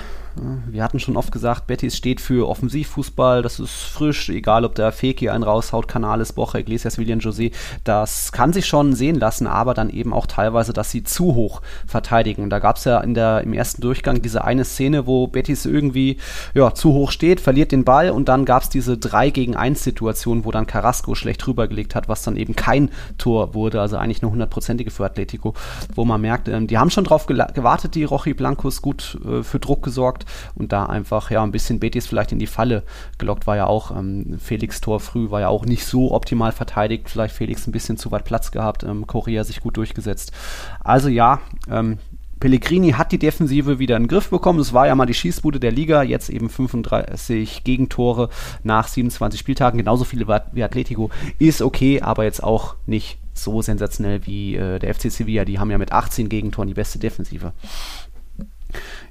Wir 0.66 0.84
hatten 0.84 1.00
schon 1.00 1.16
oft 1.16 1.32
gesagt, 1.32 1.66
Betis 1.66 1.96
steht 1.96 2.20
für 2.20 2.48
Offensivfußball, 2.48 3.42
das 3.42 3.58
ist 3.58 3.72
frisch, 3.72 4.28
egal 4.28 4.64
ob 4.64 4.74
der 4.74 4.92
Feki 4.92 5.30
einen 5.30 5.42
raushaut, 5.42 5.88
Canales, 5.88 6.32
Boche, 6.32 6.60
Iglesias, 6.60 6.98
William 6.98 7.18
José, 7.18 7.52
das 7.84 8.30
kann 8.32 8.52
sich 8.52 8.66
schon 8.66 8.94
sehen 8.94 9.18
lassen, 9.18 9.46
aber 9.46 9.74
dann 9.74 9.90
eben 9.90 10.12
auch 10.12 10.26
teilweise, 10.26 10.72
dass 10.72 10.90
sie 10.90 11.02
zu 11.02 11.34
hoch 11.34 11.60
verteidigen. 11.86 12.50
Da 12.50 12.58
gab 12.58 12.76
es 12.76 12.84
ja 12.84 13.00
in 13.00 13.14
der, 13.14 13.42
im 13.42 13.52
ersten 13.52 13.82
Durchgang 13.82 14.22
diese 14.22 14.44
eine 14.44 14.64
Szene, 14.64 15.06
wo 15.06 15.26
Betis 15.26 15.66
irgendwie 15.66 16.18
ja, 16.54 16.72
zu 16.72 16.92
hoch 16.92 17.10
steht, 17.10 17.40
verliert 17.40 17.72
den 17.72 17.84
Ball 17.84 18.10
und 18.10 18.28
dann 18.28 18.44
gab 18.44 18.62
es 18.62 18.68
diese 18.68 18.96
3 18.96 19.30
gegen 19.30 19.56
1 19.56 19.82
Situation, 19.82 20.44
wo 20.44 20.52
dann 20.52 20.66
Carrasco 20.66 21.14
schlecht 21.14 21.46
rübergelegt 21.46 21.94
hat, 21.94 22.08
was 22.08 22.22
dann 22.22 22.36
eben 22.36 22.54
kein 22.54 22.90
Tor 23.18 23.54
wurde, 23.54 23.80
also 23.80 23.96
eigentlich 23.96 24.22
eine 24.22 24.30
hundertprozentige 24.30 24.90
für 24.90 25.04
Atletico, 25.04 25.54
wo 25.94 26.04
man 26.04 26.20
merkt, 26.20 26.48
ähm, 26.48 26.66
die 26.66 26.78
haben 26.78 26.90
schon 26.90 27.04
drauf 27.04 27.26
gewartet, 27.26 27.94
die 27.94 28.04
Rochi 28.04 28.34
Blancos, 28.34 28.82
gut 28.82 29.18
äh, 29.24 29.42
für 29.42 29.58
Druck 29.58 29.82
gesorgt 29.82 30.26
und 30.54 30.72
da 30.72 30.86
einfach 30.86 31.30
ja 31.30 31.42
ein 31.42 31.52
bisschen 31.52 31.80
Betis 31.80 32.06
vielleicht 32.06 32.32
in 32.32 32.38
die 32.38 32.46
Falle 32.46 32.82
gelockt 33.18 33.46
war 33.46 33.56
ja 33.56 33.66
auch. 33.66 33.90
Ähm, 33.90 34.38
Felix 34.38 34.80
Tor 34.80 35.00
früh 35.00 35.30
war 35.30 35.40
ja 35.40 35.48
auch 35.48 35.64
nicht 35.64 35.84
so 35.84 36.12
optimal 36.12 36.52
verteidigt, 36.52 37.08
vielleicht 37.08 37.34
Felix 37.34 37.66
ein 37.66 37.72
bisschen 37.72 37.96
zu 37.96 38.10
weit 38.10 38.24
Platz 38.24 38.50
gehabt, 38.50 38.84
ähm, 38.84 39.06
Korea 39.06 39.44
sich 39.44 39.60
gut 39.60 39.76
durchgesetzt. 39.76 40.32
Also 40.80 41.08
ja, 41.08 41.40
ähm, 41.70 41.98
Pellegrini 42.40 42.92
hat 42.92 43.12
die 43.12 43.18
Defensive 43.18 43.78
wieder 43.78 43.96
in 43.96 44.04
den 44.04 44.08
Griff 44.08 44.30
bekommen. 44.30 44.60
Es 44.60 44.72
war 44.72 44.86
ja 44.86 44.94
mal 44.94 45.06
die 45.06 45.14
Schießbude 45.14 45.58
der 45.60 45.72
Liga, 45.72 46.02
jetzt 46.02 46.30
eben 46.30 46.48
35 46.48 47.64
Gegentore 47.64 48.28
nach 48.62 48.88
27 48.88 49.40
Spieltagen, 49.40 49.78
genauso 49.78 50.04
viele 50.04 50.26
wie 50.52 50.62
Atletico. 50.62 51.10
Ist 51.38 51.62
okay, 51.62 52.00
aber 52.00 52.24
jetzt 52.24 52.42
auch 52.42 52.76
nicht 52.86 53.18
so 53.34 53.62
sensationell 53.62 54.26
wie 54.26 54.56
äh, 54.56 54.78
der 54.78 54.94
FC 54.94 55.10
Sevilla. 55.10 55.44
Die 55.44 55.58
haben 55.58 55.70
ja 55.70 55.78
mit 55.78 55.92
18 55.92 56.28
Gegentoren 56.28 56.68
die 56.68 56.74
beste 56.74 56.98
Defensive. 56.98 57.52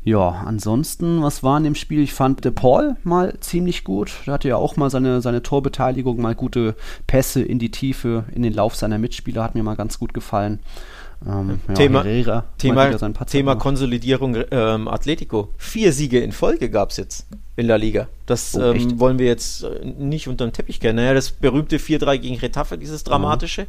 Ja, 0.03 0.43
ansonsten, 0.45 1.21
was 1.21 1.43
war 1.43 1.57
in 1.57 1.63
dem 1.63 1.75
Spiel? 1.75 1.99
Ich 1.99 2.13
fand 2.13 2.45
De 2.45 2.51
Paul 2.51 2.95
mal 3.03 3.37
ziemlich 3.39 3.83
gut. 3.83 4.11
Der 4.25 4.35
hatte 4.35 4.47
ja 4.47 4.55
auch 4.55 4.77
mal 4.77 4.89
seine, 4.89 5.21
seine 5.21 5.43
Torbeteiligung, 5.43 6.21
mal 6.21 6.35
gute 6.35 6.75
Pässe 7.07 7.41
in 7.41 7.59
die 7.59 7.71
Tiefe, 7.71 8.25
in 8.33 8.43
den 8.43 8.53
Lauf 8.53 8.75
seiner 8.75 8.97
Mitspieler, 8.97 9.43
hat 9.43 9.55
mir 9.55 9.63
mal 9.63 9.75
ganz 9.75 9.99
gut 9.99 10.13
gefallen. 10.13 10.59
Ähm, 11.25 11.59
ja, 11.67 11.73
Thema, 11.73 12.03
Herrera, 12.03 12.45
Thema, 12.57 12.91
Thema 13.25 13.55
Konsolidierung 13.55 14.37
ähm, 14.51 14.87
Atletico. 14.87 15.49
Vier 15.57 15.91
Siege 15.91 16.19
in 16.19 16.31
Folge 16.31 16.69
gab 16.69 16.91
es 16.91 16.97
jetzt 16.97 17.27
in 17.55 17.67
der 17.67 17.79
Liga. 17.79 18.07
Das 18.27 18.55
oh, 18.55 18.61
ähm, 18.61 18.99
wollen 18.99 19.17
wir 19.17 19.25
jetzt 19.25 19.63
äh, 19.63 19.83
nicht 19.83 20.27
unter 20.27 20.45
den 20.45 20.53
Teppich 20.53 20.79
kennen. 20.79 20.97
Naja, 20.97 21.15
das 21.15 21.31
berühmte 21.31 21.77
4-3 21.77 22.17
gegen 22.19 22.37
Retafe, 22.37 22.77
dieses 22.77 23.03
dramatische. 23.03 23.63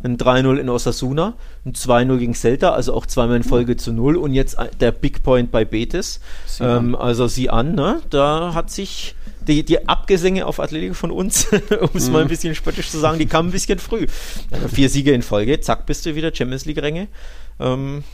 Mhm. 0.00 0.12
Ein 0.12 0.16
3-0 0.16 0.56
in 0.56 0.68
Osasuna, 0.70 1.34
ein 1.66 1.74
2-0 1.74 2.16
gegen 2.16 2.34
Celta, 2.34 2.70
also 2.72 2.94
auch 2.94 3.04
zweimal 3.04 3.36
in 3.36 3.42
Folge 3.42 3.72
mhm. 3.72 3.78
zu 3.78 3.92
0 3.92 4.16
und 4.16 4.32
jetzt 4.32 4.58
äh, 4.58 4.68
der 4.80 4.92
Big 4.92 5.22
Point 5.22 5.50
bei 5.50 5.66
Betis. 5.66 6.20
Ähm, 6.58 6.96
also 6.96 7.26
sieh 7.26 7.50
an, 7.50 7.74
ne? 7.74 8.00
da 8.08 8.54
hat 8.54 8.70
sich 8.70 9.14
die, 9.46 9.64
die 9.64 9.88
Abgesänge 9.88 10.46
auf 10.46 10.60
Atletico 10.60 10.94
von 10.94 11.10
uns, 11.10 11.46
um 11.80 11.90
es 11.94 12.06
mhm. 12.06 12.12
mal 12.12 12.22
ein 12.22 12.28
bisschen 12.28 12.54
spöttisch 12.54 12.90
zu 12.90 12.98
sagen, 12.98 13.18
die 13.18 13.26
kamen 13.26 13.48
ein 13.48 13.52
bisschen 13.52 13.78
früh. 13.78 14.06
Also 14.50 14.68
vier 14.68 14.88
Siege 14.88 15.12
in 15.12 15.22
Folge, 15.22 15.60
zack, 15.60 15.86
bist 15.86 16.06
du 16.06 16.14
wieder 16.14 16.34
Champions 16.34 16.64
League-Ränge. 16.64 17.08
Ähm, 17.60 18.04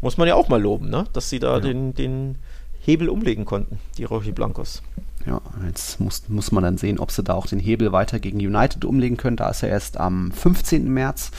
muss 0.00 0.16
man 0.16 0.28
ja 0.28 0.34
auch 0.34 0.48
mal 0.48 0.60
loben, 0.60 0.90
ne? 0.90 1.04
dass 1.12 1.30
sie 1.30 1.38
da 1.38 1.54
ja. 1.54 1.60
den, 1.60 1.94
den 1.94 2.36
Hebel 2.80 3.08
umlegen 3.08 3.44
konnten, 3.44 3.78
die 3.98 4.04
Rochi 4.04 4.32
Blancos. 4.32 4.82
Ja, 5.26 5.40
jetzt 5.66 5.98
muss, 5.98 6.28
muss 6.28 6.52
man 6.52 6.62
dann 6.62 6.78
sehen, 6.78 7.00
ob 7.00 7.10
sie 7.10 7.24
da 7.24 7.34
auch 7.34 7.46
den 7.46 7.58
Hebel 7.58 7.90
weiter 7.90 8.20
gegen 8.20 8.38
United 8.38 8.84
umlegen 8.84 9.16
können. 9.16 9.36
Da 9.36 9.50
ist 9.50 9.62
ja 9.62 9.68
erst 9.68 9.98
am 9.98 10.30
15. 10.30 10.88
März 10.88 11.32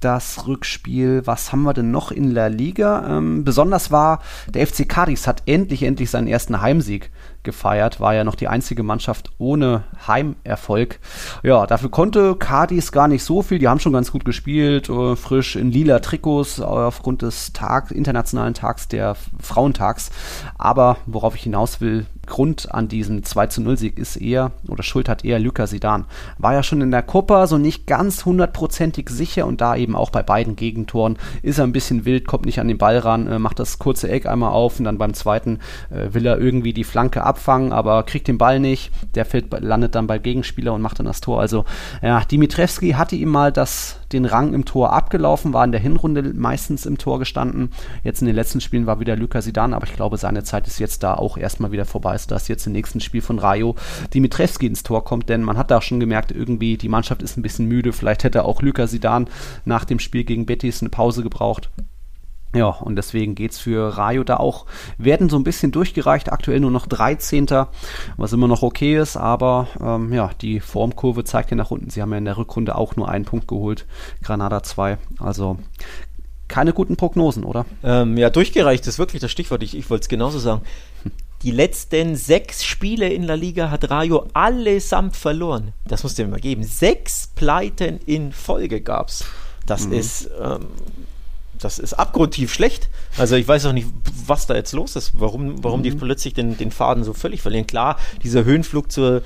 das 0.00 0.46
Rückspiel. 0.46 1.22
Was 1.24 1.50
haben 1.50 1.62
wir 1.62 1.72
denn 1.72 1.90
noch 1.90 2.12
in 2.12 2.34
der 2.34 2.50
Liga? 2.50 3.16
Ähm, 3.16 3.42
besonders 3.42 3.90
war, 3.90 4.20
der 4.46 4.66
FC 4.66 4.86
Cadiz 4.86 5.26
hat 5.26 5.44
endlich, 5.46 5.84
endlich 5.84 6.10
seinen 6.10 6.26
ersten 6.26 6.60
Heimsieg 6.60 7.10
gefeiert, 7.42 8.00
war 8.00 8.14
ja 8.14 8.24
noch 8.24 8.34
die 8.34 8.48
einzige 8.48 8.82
Mannschaft 8.82 9.30
ohne 9.38 9.84
Heimerfolg. 10.06 11.00
Ja, 11.42 11.66
dafür 11.66 11.90
konnte 11.90 12.36
Cadiz 12.36 12.92
gar 12.92 13.08
nicht 13.08 13.24
so 13.24 13.42
viel, 13.42 13.58
die 13.58 13.68
haben 13.68 13.80
schon 13.80 13.92
ganz 13.92 14.12
gut 14.12 14.24
gespielt, 14.24 14.88
äh, 14.88 15.16
frisch 15.16 15.56
in 15.56 15.70
lila 15.70 16.00
Trikots 16.00 16.60
aufgrund 16.60 17.22
des 17.22 17.52
Tag, 17.52 17.90
internationalen 17.90 18.54
Tags 18.54 18.88
der 18.88 19.16
Frauentags. 19.40 20.10
Aber 20.58 20.98
worauf 21.06 21.34
ich 21.34 21.42
hinaus 21.42 21.80
will, 21.80 22.06
Grund 22.30 22.72
an 22.72 22.88
diesem 22.88 23.22
2 23.22 23.46
zu 23.48 23.60
0 23.60 23.76
Sieg 23.76 23.98
ist 23.98 24.16
eher, 24.16 24.52
oder 24.68 24.82
Schuld 24.82 25.10
hat 25.10 25.24
eher 25.24 25.38
Luca 25.38 25.66
Sidan. 25.66 26.06
War 26.38 26.54
ja 26.54 26.62
schon 26.62 26.80
in 26.80 26.90
der 26.90 27.02
Copa 27.02 27.46
so 27.46 27.58
nicht 27.58 27.86
ganz 27.86 28.24
hundertprozentig 28.24 29.10
sicher 29.10 29.46
und 29.46 29.60
da 29.60 29.76
eben 29.76 29.94
auch 29.94 30.08
bei 30.08 30.22
beiden 30.22 30.56
Gegentoren 30.56 31.18
ist 31.42 31.58
er 31.58 31.64
ein 31.64 31.72
bisschen 31.72 32.06
wild, 32.06 32.26
kommt 32.26 32.46
nicht 32.46 32.60
an 32.60 32.68
den 32.68 32.78
Ball 32.78 32.98
ran, 32.98 33.26
äh, 33.26 33.38
macht 33.38 33.58
das 33.58 33.78
kurze 33.78 34.08
Eck 34.08 34.24
einmal 34.24 34.52
auf 34.52 34.78
und 34.78 34.86
dann 34.86 34.96
beim 34.96 35.12
zweiten 35.12 35.58
äh, 35.90 36.14
will 36.14 36.24
er 36.24 36.38
irgendwie 36.38 36.72
die 36.72 36.84
Flanke 36.84 37.24
abfangen, 37.24 37.72
aber 37.72 38.02
kriegt 38.04 38.28
den 38.28 38.38
Ball 38.38 38.60
nicht. 38.60 38.90
Der 39.14 39.26
fällt, 39.26 39.52
landet 39.60 39.94
dann 39.94 40.06
bei 40.06 40.18
Gegenspieler 40.18 40.72
und 40.72 40.80
macht 40.80 40.98
dann 40.98 41.06
das 41.06 41.20
Tor. 41.20 41.40
Also 41.40 41.66
ja, 42.00 42.20
Dimitrevski 42.20 42.92
hatte 42.92 43.16
ihm 43.16 43.28
mal 43.28 43.52
das 43.52 43.99
den 44.12 44.24
Rang 44.24 44.54
im 44.54 44.64
Tor 44.64 44.92
abgelaufen, 44.92 45.52
war 45.52 45.64
in 45.64 45.72
der 45.72 45.80
Hinrunde 45.80 46.32
meistens 46.34 46.86
im 46.86 46.98
Tor 46.98 47.18
gestanden. 47.18 47.70
Jetzt 48.02 48.20
in 48.20 48.26
den 48.26 48.36
letzten 48.36 48.60
Spielen 48.60 48.86
war 48.86 49.00
wieder 49.00 49.16
Luca 49.16 49.40
Sidan, 49.40 49.74
aber 49.74 49.86
ich 49.86 49.94
glaube, 49.94 50.16
seine 50.16 50.44
Zeit 50.44 50.66
ist 50.66 50.78
jetzt 50.78 51.02
da 51.02 51.14
auch 51.14 51.36
erstmal 51.36 51.72
wieder 51.72 51.84
vorbei, 51.84 52.16
dass 52.28 52.48
jetzt 52.48 52.66
im 52.66 52.72
nächsten 52.72 53.00
Spiel 53.00 53.22
von 53.22 53.38
Rayo 53.38 53.76
Dimitrevski 54.12 54.66
ins 54.66 54.82
Tor 54.82 55.04
kommt, 55.04 55.28
denn 55.28 55.42
man 55.42 55.56
hat 55.56 55.70
da 55.70 55.80
schon 55.80 56.00
gemerkt, 56.00 56.32
irgendwie 56.32 56.76
die 56.76 56.88
Mannschaft 56.88 57.22
ist 57.22 57.36
ein 57.36 57.42
bisschen 57.42 57.66
müde. 57.66 57.92
Vielleicht 57.92 58.24
hätte 58.24 58.44
auch 58.44 58.62
Luca 58.62 58.86
Sidan 58.86 59.28
nach 59.64 59.84
dem 59.84 59.98
Spiel 59.98 60.24
gegen 60.24 60.46
Betis 60.46 60.80
eine 60.80 60.90
Pause 60.90 61.22
gebraucht. 61.22 61.70
Ja, 62.54 62.66
und 62.66 62.96
deswegen 62.96 63.36
geht's 63.36 63.58
für 63.58 63.96
Rayo 63.96 64.24
da 64.24 64.38
auch. 64.38 64.66
Werden 64.98 65.28
so 65.28 65.36
ein 65.36 65.44
bisschen 65.44 65.70
durchgereicht, 65.70 66.32
aktuell 66.32 66.58
nur 66.58 66.72
noch 66.72 66.86
13. 66.86 67.46
Was 68.16 68.32
immer 68.32 68.48
noch 68.48 68.62
okay 68.62 68.98
ist, 68.98 69.16
aber 69.16 69.68
ähm, 69.80 70.12
ja, 70.12 70.30
die 70.40 70.58
Formkurve 70.58 71.22
zeigt 71.24 71.50
ja 71.50 71.56
nach 71.56 71.70
unten. 71.70 71.90
Sie 71.90 72.02
haben 72.02 72.10
ja 72.10 72.18
in 72.18 72.24
der 72.24 72.36
Rückrunde 72.36 72.74
auch 72.74 72.96
nur 72.96 73.08
einen 73.08 73.24
Punkt 73.24 73.46
geholt. 73.46 73.86
Granada 74.22 74.62
2. 74.62 74.98
Also 75.20 75.58
keine 76.48 76.72
guten 76.72 76.96
Prognosen, 76.96 77.44
oder? 77.44 77.64
Ähm, 77.84 78.16
ja, 78.18 78.28
durchgereicht 78.28 78.84
ist 78.88 78.98
wirklich 78.98 79.22
das 79.22 79.30
Stichwort. 79.30 79.62
Ich, 79.62 79.76
ich 79.76 79.88
wollte 79.88 80.02
es 80.02 80.08
genauso 80.08 80.40
sagen. 80.40 80.62
Die 81.42 81.52
letzten 81.52 82.16
sechs 82.16 82.64
Spiele 82.64 83.08
in 83.08 83.22
La 83.22 83.34
Liga 83.34 83.70
hat 83.70 83.88
Rayo 83.90 84.26
allesamt 84.34 85.16
verloren. 85.16 85.72
Das 85.86 86.02
musst 86.02 86.18
du 86.18 86.24
mir 86.24 86.32
mal 86.32 86.40
geben. 86.40 86.64
Sechs 86.64 87.28
Pleiten 87.34 87.98
in 88.04 88.32
Folge 88.32 88.82
gab's. 88.82 89.24
Das 89.64 89.86
mhm. 89.86 89.92
ist 89.94 90.28
ähm, 90.42 90.66
das 91.60 91.78
ist 91.78 91.94
abgrundtief 91.94 92.52
schlecht. 92.52 92.88
Also 93.16 93.36
ich 93.36 93.46
weiß 93.46 93.66
auch 93.66 93.72
nicht, 93.72 93.88
was 94.26 94.46
da 94.46 94.54
jetzt 94.54 94.72
los 94.72 94.96
ist, 94.96 95.12
warum, 95.14 95.62
warum 95.62 95.80
mhm. 95.80 95.84
die 95.84 95.90
plötzlich 95.92 96.34
den, 96.34 96.56
den 96.56 96.70
Faden 96.70 97.04
so 97.04 97.12
völlig 97.12 97.42
verlieren. 97.42 97.66
Klar, 97.66 97.96
dieser 98.22 98.44
Höhenflug 98.44 98.90
zur, 98.90 99.22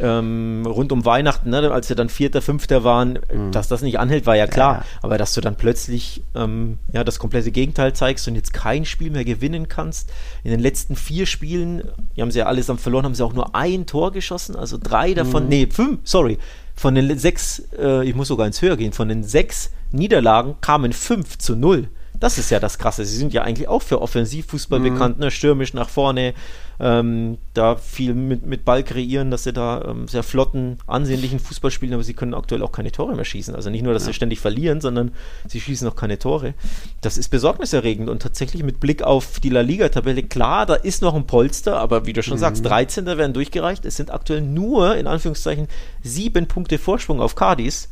ähm, 0.00 0.64
rund 0.66 0.92
um 0.92 1.04
Weihnachten, 1.04 1.50
ne, 1.50 1.70
als 1.70 1.88
sie 1.88 1.94
dann 1.94 2.08
Vierter, 2.08 2.42
Fünfter 2.42 2.84
waren, 2.84 3.18
mhm. 3.32 3.52
dass 3.52 3.68
das 3.68 3.82
nicht 3.82 3.98
anhält, 3.98 4.26
war 4.26 4.36
ja 4.36 4.46
klar. 4.46 4.76
Ja. 4.76 4.84
Aber 5.02 5.18
dass 5.18 5.34
du 5.34 5.40
dann 5.40 5.56
plötzlich 5.56 6.22
ähm, 6.34 6.78
ja, 6.92 7.04
das 7.04 7.18
komplette 7.18 7.50
Gegenteil 7.50 7.92
zeigst 7.92 8.26
und 8.28 8.34
jetzt 8.34 8.52
kein 8.52 8.84
Spiel 8.84 9.10
mehr 9.10 9.24
gewinnen 9.24 9.68
kannst. 9.68 10.12
In 10.44 10.50
den 10.50 10.60
letzten 10.60 10.96
vier 10.96 11.26
Spielen, 11.26 11.82
die 12.16 12.22
haben 12.22 12.30
sie 12.30 12.40
ja 12.40 12.46
allesamt 12.46 12.80
verloren, 12.80 13.04
haben 13.04 13.14
sie 13.14 13.24
auch 13.24 13.34
nur 13.34 13.54
ein 13.54 13.86
Tor 13.86 14.12
geschossen, 14.12 14.56
also 14.56 14.78
drei 14.80 15.14
davon, 15.14 15.44
mhm. 15.44 15.48
nee, 15.48 15.68
fünf, 15.70 16.00
sorry, 16.04 16.38
von 16.74 16.94
den 16.94 17.18
sechs, 17.18 17.62
äh, 17.78 18.06
ich 18.06 18.14
muss 18.14 18.28
sogar 18.28 18.46
ins 18.46 18.60
Höher 18.60 18.76
gehen, 18.76 18.92
von 18.92 19.08
den 19.08 19.24
sechs 19.24 19.70
Niederlagen 19.90 20.56
kamen 20.60 20.92
fünf 20.92 21.38
zu 21.38 21.56
null. 21.56 21.88
Das 22.18 22.38
ist 22.38 22.50
ja 22.50 22.60
das 22.60 22.78
Krasse. 22.78 23.04
Sie 23.04 23.16
sind 23.16 23.32
ja 23.32 23.42
eigentlich 23.42 23.68
auch 23.68 23.82
für 23.82 24.00
Offensivfußball 24.00 24.78
mhm. 24.80 24.84
bekannt, 24.84 25.18
ne? 25.18 25.30
stürmisch 25.30 25.74
nach 25.74 25.88
vorne, 25.88 26.34
ähm, 26.78 27.38
da 27.54 27.76
viel 27.76 28.14
mit, 28.14 28.44
mit 28.44 28.64
Ball 28.64 28.82
kreieren, 28.82 29.30
dass 29.30 29.44
sie 29.44 29.52
da 29.52 29.82
ähm, 29.82 30.08
sehr 30.08 30.22
flotten, 30.22 30.78
ansehnlichen 30.86 31.38
Fußball 31.38 31.70
spielen, 31.70 31.94
aber 31.94 32.02
sie 32.02 32.14
können 32.14 32.34
aktuell 32.34 32.62
auch 32.62 32.72
keine 32.72 32.92
Tore 32.92 33.14
mehr 33.14 33.24
schießen. 33.24 33.54
Also 33.54 33.70
nicht 33.70 33.82
nur, 33.82 33.92
dass 33.92 34.02
ja. 34.02 34.08
sie 34.08 34.14
ständig 34.14 34.40
verlieren, 34.40 34.80
sondern 34.80 35.12
sie 35.46 35.60
schießen 35.60 35.88
auch 35.88 35.96
keine 35.96 36.18
Tore. 36.18 36.54
Das 37.00 37.16
ist 37.16 37.28
besorgniserregend 37.28 38.10
und 38.10 38.20
tatsächlich 38.20 38.62
mit 38.62 38.80
Blick 38.80 39.02
auf 39.02 39.40
die 39.40 39.48
La 39.48 39.62
Liga-Tabelle, 39.62 40.22
klar, 40.22 40.66
da 40.66 40.74
ist 40.74 41.02
noch 41.02 41.14
ein 41.14 41.26
Polster, 41.26 41.78
aber 41.78 42.06
wie 42.06 42.12
du 42.12 42.22
schon 42.22 42.34
mhm. 42.34 42.40
sagst, 42.40 42.64
13. 42.64 43.06
werden 43.06 43.32
durchgereicht. 43.32 43.84
Es 43.84 43.96
sind 43.96 44.10
aktuell 44.10 44.42
nur, 44.42 44.96
in 44.96 45.06
Anführungszeichen, 45.06 45.68
sieben 46.02 46.46
Punkte 46.46 46.78
Vorsprung 46.78 47.20
auf 47.20 47.34
Cadiz. 47.34 47.88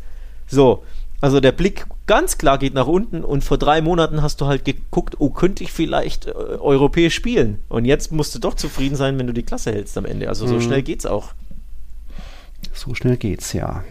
So, 0.47 0.85
also 1.21 1.41
der 1.41 1.53
Blick 1.53 1.87
ganz 2.07 2.39
klar 2.39 2.59
geht 2.59 2.75
nach 2.75 2.87
unten 2.87 3.25
und 3.25 3.45
vor 3.45 3.59
drei 3.59 3.81
Monaten 3.81 4.23
hast 4.23 4.41
du 4.41 4.47
halt 4.47 4.65
geguckt, 4.65 5.17
oh, 5.19 5.31
könnte 5.31 5.65
ich 5.65 5.73
vielleicht 5.73 6.27
äh, 6.27 6.33
europäisch 6.33 7.15
spielen. 7.15 7.62
Und 7.69 7.85
jetzt 7.85 8.12
musst 8.12 8.35
du 8.35 8.39
doch 8.39 8.55
zufrieden 8.55 8.97
sein, 8.97 9.19
wenn 9.19 9.27
du 9.27 9.33
die 9.33 9.43
Klasse 9.43 9.73
hältst 9.73 9.97
am 9.97 10.05
Ende. 10.05 10.29
Also 10.29 10.47
so 10.47 10.55
mhm. 10.55 10.61
schnell 10.61 10.83
geht's 10.83 11.07
auch. 11.07 11.33
So 12.73 12.95
schnell 12.95 13.17
geht's, 13.17 13.53
ja. 13.53 13.85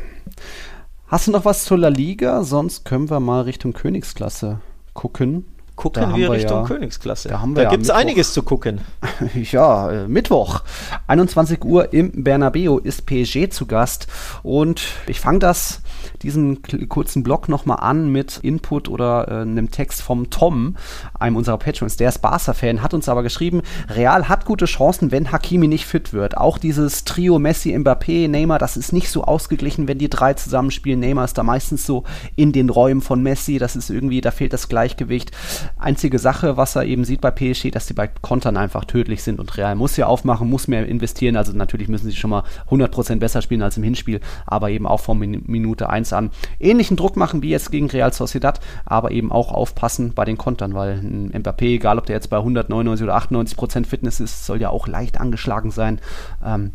Hast 1.07 1.27
du 1.27 1.31
noch 1.31 1.45
was 1.45 1.65
zur 1.65 1.77
La 1.77 1.89
Liga? 1.89 2.43
Sonst 2.43 2.85
können 2.85 3.09
wir 3.09 3.19
mal 3.19 3.41
Richtung 3.41 3.73
Königsklasse 3.73 4.59
gucken. 4.93 5.45
Gucken 5.75 6.15
wir 6.15 6.31
Richtung 6.31 6.61
ja, 6.61 6.65
Königsklasse. 6.65 7.29
Da, 7.29 7.43
da 7.55 7.63
ja 7.63 7.69
gibt 7.69 7.83
es 7.83 7.89
einiges 7.89 8.33
zu 8.33 8.43
gucken. 8.43 8.81
ja, 9.51 9.91
äh, 9.91 10.07
Mittwoch, 10.07 10.61
21 11.07 11.63
Uhr 11.65 11.93
im 11.93 12.23
Bernabeu 12.23 12.77
ist 12.77 13.05
PSG 13.05 13.49
zu 13.49 13.65
Gast. 13.65 14.07
Und 14.43 14.83
ich 15.07 15.19
fange 15.19 15.39
das 15.39 15.82
diesen 16.21 16.61
kurzen 16.89 17.23
Blog 17.23 17.49
nochmal 17.49 17.79
an 17.81 18.11
mit 18.11 18.39
Input 18.41 18.89
oder 18.89 19.27
äh, 19.27 19.41
einem 19.41 19.71
Text 19.71 20.01
vom 20.01 20.29
Tom, 20.29 20.75
einem 21.19 21.35
unserer 21.35 21.57
Patrons. 21.57 21.97
Der 21.97 22.09
ist 22.09 22.21
Barca-Fan, 22.21 22.81
hat 22.81 22.93
uns 22.93 23.09
aber 23.09 23.23
geschrieben, 23.23 23.61
Real 23.89 24.29
hat 24.29 24.45
gute 24.45 24.65
Chancen, 24.65 25.11
wenn 25.11 25.31
Hakimi 25.31 25.67
nicht 25.67 25.85
fit 25.85 26.13
wird. 26.13 26.37
Auch 26.37 26.57
dieses 26.57 27.03
Trio 27.03 27.39
Messi, 27.39 27.75
Mbappé, 27.75 28.27
Neymar, 28.27 28.59
das 28.59 28.77
ist 28.77 28.93
nicht 28.93 29.09
so 29.09 29.23
ausgeglichen, 29.23 29.87
wenn 29.87 29.97
die 29.97 30.09
drei 30.09 30.33
zusammenspielen. 30.33 30.99
Neymar 30.99 31.25
ist 31.25 31.37
da 31.37 31.43
meistens 31.43 31.85
so 31.85 32.03
in 32.35 32.51
den 32.51 32.69
Räumen 32.69 33.01
von 33.01 33.21
Messi. 33.21 33.57
Das 33.57 33.75
ist 33.75 33.89
irgendwie, 33.89 34.21
da 34.21 34.31
fehlt 34.31 34.53
das 34.53 34.69
Gleichgewicht. 34.69 35.31
Einzige 35.77 36.19
Sache, 36.19 36.57
was 36.57 36.75
er 36.75 36.85
eben 36.85 37.05
sieht 37.05 37.21
bei 37.21 37.31
PSG, 37.31 37.71
dass 37.71 37.87
die 37.87 37.93
bei 37.93 38.07
Kontern 38.07 38.57
einfach 38.57 38.85
tödlich 38.85 39.23
sind 39.23 39.39
und 39.39 39.57
Real 39.57 39.75
muss 39.75 39.97
ja 39.97 40.07
aufmachen, 40.07 40.49
muss 40.49 40.67
mehr 40.67 40.85
investieren. 40.87 41.35
Also 41.35 41.53
natürlich 41.53 41.87
müssen 41.87 42.09
sie 42.09 42.15
schon 42.15 42.29
mal 42.29 42.43
100% 42.69 43.17
besser 43.17 43.41
spielen 43.41 43.61
als 43.61 43.77
im 43.77 43.83
Hinspiel, 43.83 44.19
aber 44.45 44.69
eben 44.69 44.87
auch 44.87 44.99
von 44.99 45.17
Minute 45.19 45.89
1 45.93 46.13
an 46.13 46.31
ähnlichen 46.59 46.97
Druck 46.97 47.15
machen 47.15 47.41
wie 47.41 47.49
jetzt 47.49 47.71
gegen 47.71 47.89
Real 47.89 48.11
Sociedad, 48.11 48.59
aber 48.85 49.11
eben 49.11 49.31
auch 49.31 49.51
aufpassen 49.51 50.13
bei 50.13 50.25
den 50.25 50.37
Kontern, 50.37 50.73
weil 50.73 50.99
ein 50.99 51.31
Mbappé, 51.31 51.75
egal 51.75 51.97
ob 51.97 52.05
der 52.05 52.15
jetzt 52.15 52.29
bei 52.29 52.37
199 52.37 53.03
oder 53.03 53.15
98 53.15 53.57
Prozent 53.57 53.87
Fitness 53.87 54.19
ist, 54.19 54.45
soll 54.45 54.59
ja 54.59 54.69
auch 54.69 54.87
leicht 54.87 55.19
angeschlagen 55.19 55.71
sein. 55.71 55.99
Ähm, 56.43 56.71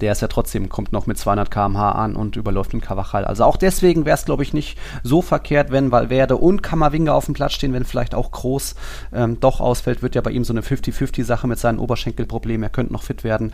der 0.00 0.12
ist 0.12 0.22
ja 0.22 0.28
trotzdem, 0.28 0.68
kommt 0.68 0.92
noch 0.92 1.06
mit 1.06 1.18
200 1.18 1.50
km/h 1.50 1.92
an 1.92 2.16
und 2.16 2.36
überläuft 2.36 2.72
den 2.72 2.80
Cavachal. 2.80 3.24
Also 3.24 3.44
auch 3.44 3.56
deswegen 3.56 4.04
wäre 4.04 4.16
es, 4.16 4.24
glaube 4.24 4.42
ich, 4.42 4.52
nicht 4.52 4.78
so 5.02 5.20
verkehrt, 5.20 5.70
wenn 5.70 5.92
Valverde 5.92 6.36
und 6.36 6.62
Kammerwinger 6.62 7.14
auf 7.14 7.26
dem 7.26 7.34
Platz 7.34 7.52
stehen, 7.52 7.72
wenn 7.72 7.84
vielleicht 7.84 8.14
auch 8.14 8.30
Groß 8.30 8.74
ähm, 9.12 9.40
doch 9.40 9.60
ausfällt, 9.60 10.02
wird 10.02 10.14
ja 10.14 10.20
bei 10.20 10.30
ihm 10.30 10.44
so 10.44 10.52
eine 10.52 10.62
50-50-Sache 10.62 11.46
mit 11.46 11.58
seinen 11.58 11.78
Oberschenkelproblemen. 11.78 12.62
Er 12.62 12.70
könnte 12.70 12.92
noch 12.92 13.02
fit 13.02 13.24
werden. 13.24 13.52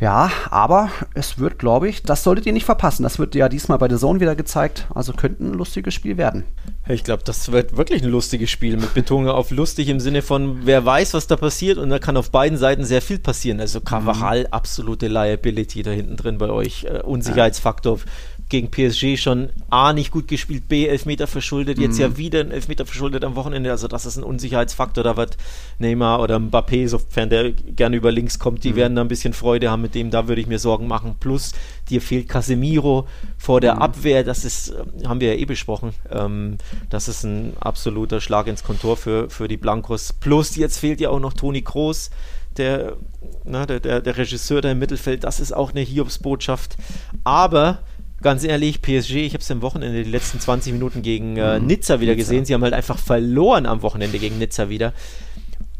Ja, 0.00 0.30
aber 0.50 0.90
es 1.14 1.38
wird, 1.38 1.58
glaube 1.58 1.88
ich, 1.88 2.02
das 2.02 2.22
solltet 2.22 2.46
ihr 2.46 2.52
nicht 2.52 2.66
verpassen. 2.66 3.02
Das 3.02 3.18
wird 3.18 3.34
ja 3.34 3.48
diesmal 3.48 3.78
bei 3.78 3.88
der 3.88 3.98
Zone 3.98 4.20
wieder 4.20 4.36
gezeigt. 4.36 4.86
Also 4.94 5.12
könnte 5.12 5.44
ein 5.44 5.54
lustiges 5.54 5.94
Spiel 5.94 6.16
werden. 6.16 6.44
Ich 6.88 7.04
glaube, 7.04 7.22
das 7.24 7.50
wird 7.50 7.76
wirklich 7.76 8.02
ein 8.02 8.10
lustiges 8.10 8.50
Spiel 8.50 8.76
mit 8.76 8.94
Betonung 8.94 9.28
auf 9.28 9.50
lustig 9.50 9.88
im 9.88 10.00
Sinne 10.00 10.22
von, 10.22 10.60
wer 10.64 10.84
weiß, 10.84 11.14
was 11.14 11.26
da 11.26 11.36
passiert 11.36 11.78
und 11.78 11.90
da 11.90 11.98
kann 11.98 12.16
auf 12.16 12.30
beiden 12.30 12.58
Seiten 12.58 12.84
sehr 12.84 13.02
viel 13.02 13.18
passieren. 13.18 13.60
Also 13.60 13.80
Cavachal, 13.80 14.40
mhm. 14.40 14.46
absolute 14.50 15.08
Liability 15.08 15.61
Liability 15.62 15.82
da 15.82 15.90
hinten 15.90 16.16
drin 16.16 16.38
bei 16.38 16.50
euch. 16.50 16.84
Äh, 16.84 17.00
Unsicherheitsfaktor 17.02 18.00
gegen 18.48 18.70
PSG 18.70 19.16
schon 19.16 19.48
A 19.70 19.94
nicht 19.94 20.10
gut 20.10 20.28
gespielt, 20.28 20.68
B 20.68 20.86
Elfmeter 20.86 21.26
verschuldet, 21.26 21.78
jetzt 21.78 21.94
mhm. 21.94 22.00
ja 22.00 22.16
wieder 22.18 22.40
ein 22.40 22.50
Elfmeter 22.50 22.84
verschuldet 22.84 23.24
am 23.24 23.34
Wochenende. 23.34 23.70
Also 23.70 23.88
das 23.88 24.04
ist 24.04 24.18
ein 24.18 24.24
Unsicherheitsfaktor. 24.24 25.02
Da 25.02 25.16
wird 25.16 25.38
Neymar 25.78 26.20
oder 26.20 26.36
Mbappé, 26.36 26.86
sofern 26.86 27.30
der 27.30 27.52
gerne 27.52 27.96
über 27.96 28.12
links 28.12 28.38
kommt, 28.38 28.64
die 28.64 28.72
mhm. 28.72 28.76
werden 28.76 28.96
da 28.96 29.02
ein 29.02 29.08
bisschen 29.08 29.32
Freude 29.32 29.70
haben 29.70 29.80
mit 29.80 29.94
dem. 29.94 30.10
Da 30.10 30.28
würde 30.28 30.42
ich 30.42 30.48
mir 30.48 30.58
Sorgen 30.58 30.86
machen. 30.86 31.16
Plus 31.18 31.52
dir 31.88 32.02
fehlt 32.02 32.28
Casemiro 32.28 33.08
vor 33.38 33.62
der 33.62 33.76
mhm. 33.76 33.82
Abwehr. 33.82 34.22
Das 34.22 34.44
ist, 34.44 34.70
äh, 34.70 35.06
haben 35.06 35.20
wir 35.20 35.34
ja 35.34 35.40
eh 35.40 35.46
besprochen. 35.46 35.94
Ähm, 36.10 36.58
das 36.90 37.08
ist 37.08 37.24
ein 37.24 37.54
absoluter 37.58 38.20
Schlag 38.20 38.48
ins 38.48 38.64
Kontor 38.64 38.98
für, 38.98 39.30
für 39.30 39.48
die 39.48 39.56
Blancos. 39.56 40.12
Plus 40.12 40.56
jetzt 40.56 40.78
fehlt 40.78 41.00
ja 41.00 41.08
auch 41.08 41.20
noch 41.20 41.32
Toni 41.32 41.62
Kroos 41.62 42.10
der, 42.56 42.96
na, 43.44 43.66
der, 43.66 43.80
der, 43.80 44.00
der 44.00 44.16
Regisseur 44.16 44.60
da 44.60 44.70
im 44.70 44.78
Mittelfeld, 44.78 45.24
das 45.24 45.40
ist 45.40 45.52
auch 45.52 45.70
eine 45.70 45.80
Hiobsbotschaft. 45.80 46.76
Aber 47.24 47.78
ganz 48.22 48.44
ehrlich, 48.44 48.82
PSG, 48.82 49.16
ich 49.16 49.34
habe 49.34 49.42
es 49.42 49.50
am 49.50 49.62
Wochenende 49.62 50.04
die 50.04 50.10
letzten 50.10 50.40
20 50.40 50.72
Minuten 50.72 51.02
gegen 51.02 51.36
äh, 51.36 51.58
mhm. 51.58 51.66
Nizza 51.66 52.00
wieder 52.00 52.12
Nizza. 52.12 52.24
gesehen. 52.24 52.44
Sie 52.44 52.54
haben 52.54 52.62
halt 52.62 52.74
einfach 52.74 52.98
verloren 52.98 53.66
am 53.66 53.82
Wochenende 53.82 54.18
gegen 54.18 54.38
Nizza 54.38 54.68
wieder. 54.68 54.92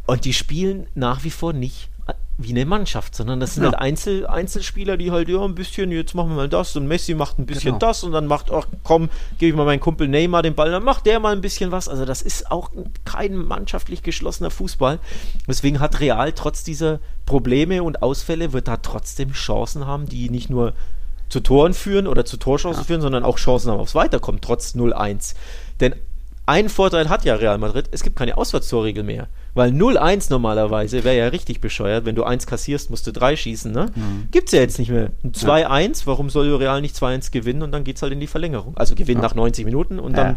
Und 0.07 0.25
die 0.25 0.33
spielen 0.33 0.87
nach 0.95 1.25
wie 1.25 1.31
vor 1.31 1.53
nicht 1.53 1.89
wie 2.39 2.51
eine 2.51 2.65
Mannschaft, 2.65 3.15
sondern 3.15 3.41
das 3.41 3.55
sind 3.55 3.65
ja. 3.65 3.71
halt 3.71 3.81
Einzel, 3.81 4.27
Einzelspieler, 4.27 4.97
die 4.97 5.11
halt, 5.11 5.29
ja, 5.29 5.45
ein 5.45 5.55
bisschen, 5.55 5.93
jetzt 5.93 6.15
machen 6.15 6.31
wir 6.31 6.37
mal 6.37 6.49
das 6.49 6.75
und 6.77 6.87
Messi 6.87 7.15
macht 7.15 7.39
ein 7.39 7.47
bisschen 7.47 7.75
genau. 7.75 7.79
das 7.79 8.05
und 8.05 8.13
dann 8.13 8.27
macht, 8.27 8.51
ach 8.51 8.67
komm, 8.83 9.11
gebe 9.39 9.51
ich 9.51 9.57
mal 9.57 9.65
meinen 9.65 9.81
Kumpel 9.81 10.09
Neymar 10.09 10.43
den 10.43 10.55
Ball, 10.55 10.71
dann 10.71 10.83
macht 10.83 11.07
der 11.07 11.21
mal 11.21 11.33
ein 11.33 11.41
bisschen 11.41 11.71
was. 11.71 11.89
Also 11.89 12.05
das 12.05 12.23
ist 12.23 12.51
auch 12.51 12.71
kein 13.05 13.37
mannschaftlich 13.37 14.03
geschlossener 14.03 14.51
Fußball. 14.51 14.99
Deswegen 15.47 15.79
hat 15.79 16.01
Real 16.01 16.33
trotz 16.33 16.65
dieser 16.65 17.01
Probleme 17.27 17.83
und 17.83 18.03
Ausfälle, 18.03 18.53
wird 18.53 18.67
da 18.67 18.79
trotzdem 18.79 19.33
Chancen 19.33 19.87
haben, 19.87 20.07
die 20.07 20.31
nicht 20.31 20.51
nur 20.51 20.73
zu 21.29 21.41
Toren 21.41 21.75
führen 21.75 22.07
oder 22.07 22.25
zu 22.25 22.37
Torchancen 22.37 22.83
ja. 22.83 22.87
führen, 22.87 23.01
sondern 23.01 23.25
auch 23.25 23.39
Chancen 23.39 23.71
haben 23.71 23.81
aufs 23.81 23.95
Weiterkommen, 23.95 24.41
trotz 24.41 24.75
0-1. 24.75 25.35
Denn 25.81 25.95
ein 26.45 26.69
Vorteil 26.69 27.09
hat 27.09 27.25
ja 27.25 27.37
Real 27.37 27.59
Madrid, 27.59 27.89
es 27.93 28.03
gibt 28.03 28.17
keine 28.17 28.37
Auswärtstorregel 28.37 29.05
mehr. 29.05 29.29
Weil 29.55 29.71
0-1 29.71 30.29
normalerweise 30.31 31.05
wäre 31.05 31.17
ja 31.17 31.29
richtig 31.29 31.61
bescheuert. 31.61 32.05
Wenn 32.05 32.15
du 32.15 32.25
1 32.25 32.47
kassierst, 32.47 32.91
musst 32.91 33.07
du 33.07 33.13
3 33.13 33.37
schießen, 33.37 33.71
ne? 33.71 33.91
Mhm. 33.95 34.29
Gibt's 34.31 34.53
ja 34.53 34.61
jetzt 34.61 34.79
nicht 34.79 34.91
mehr. 34.91 35.11
2-1, 35.25 36.03
warum 36.07 36.31
soll 36.31 36.53
Real 36.55 36.81
nicht 36.81 36.97
2-1 36.97 37.31
gewinnen 37.31 37.63
und 37.63 37.71
dann 37.71 37.85
geht's 37.85 38.03
halt 38.03 38.13
in 38.13 38.21
die 38.21 38.27
Verlängerung? 38.27 38.77
Also 38.77 38.95
gewinnen 38.95 39.21
ja. 39.21 39.29
nach 39.29 39.35
90 39.35 39.65
Minuten 39.65 39.99
und 39.99 40.17
dann. 40.17 40.37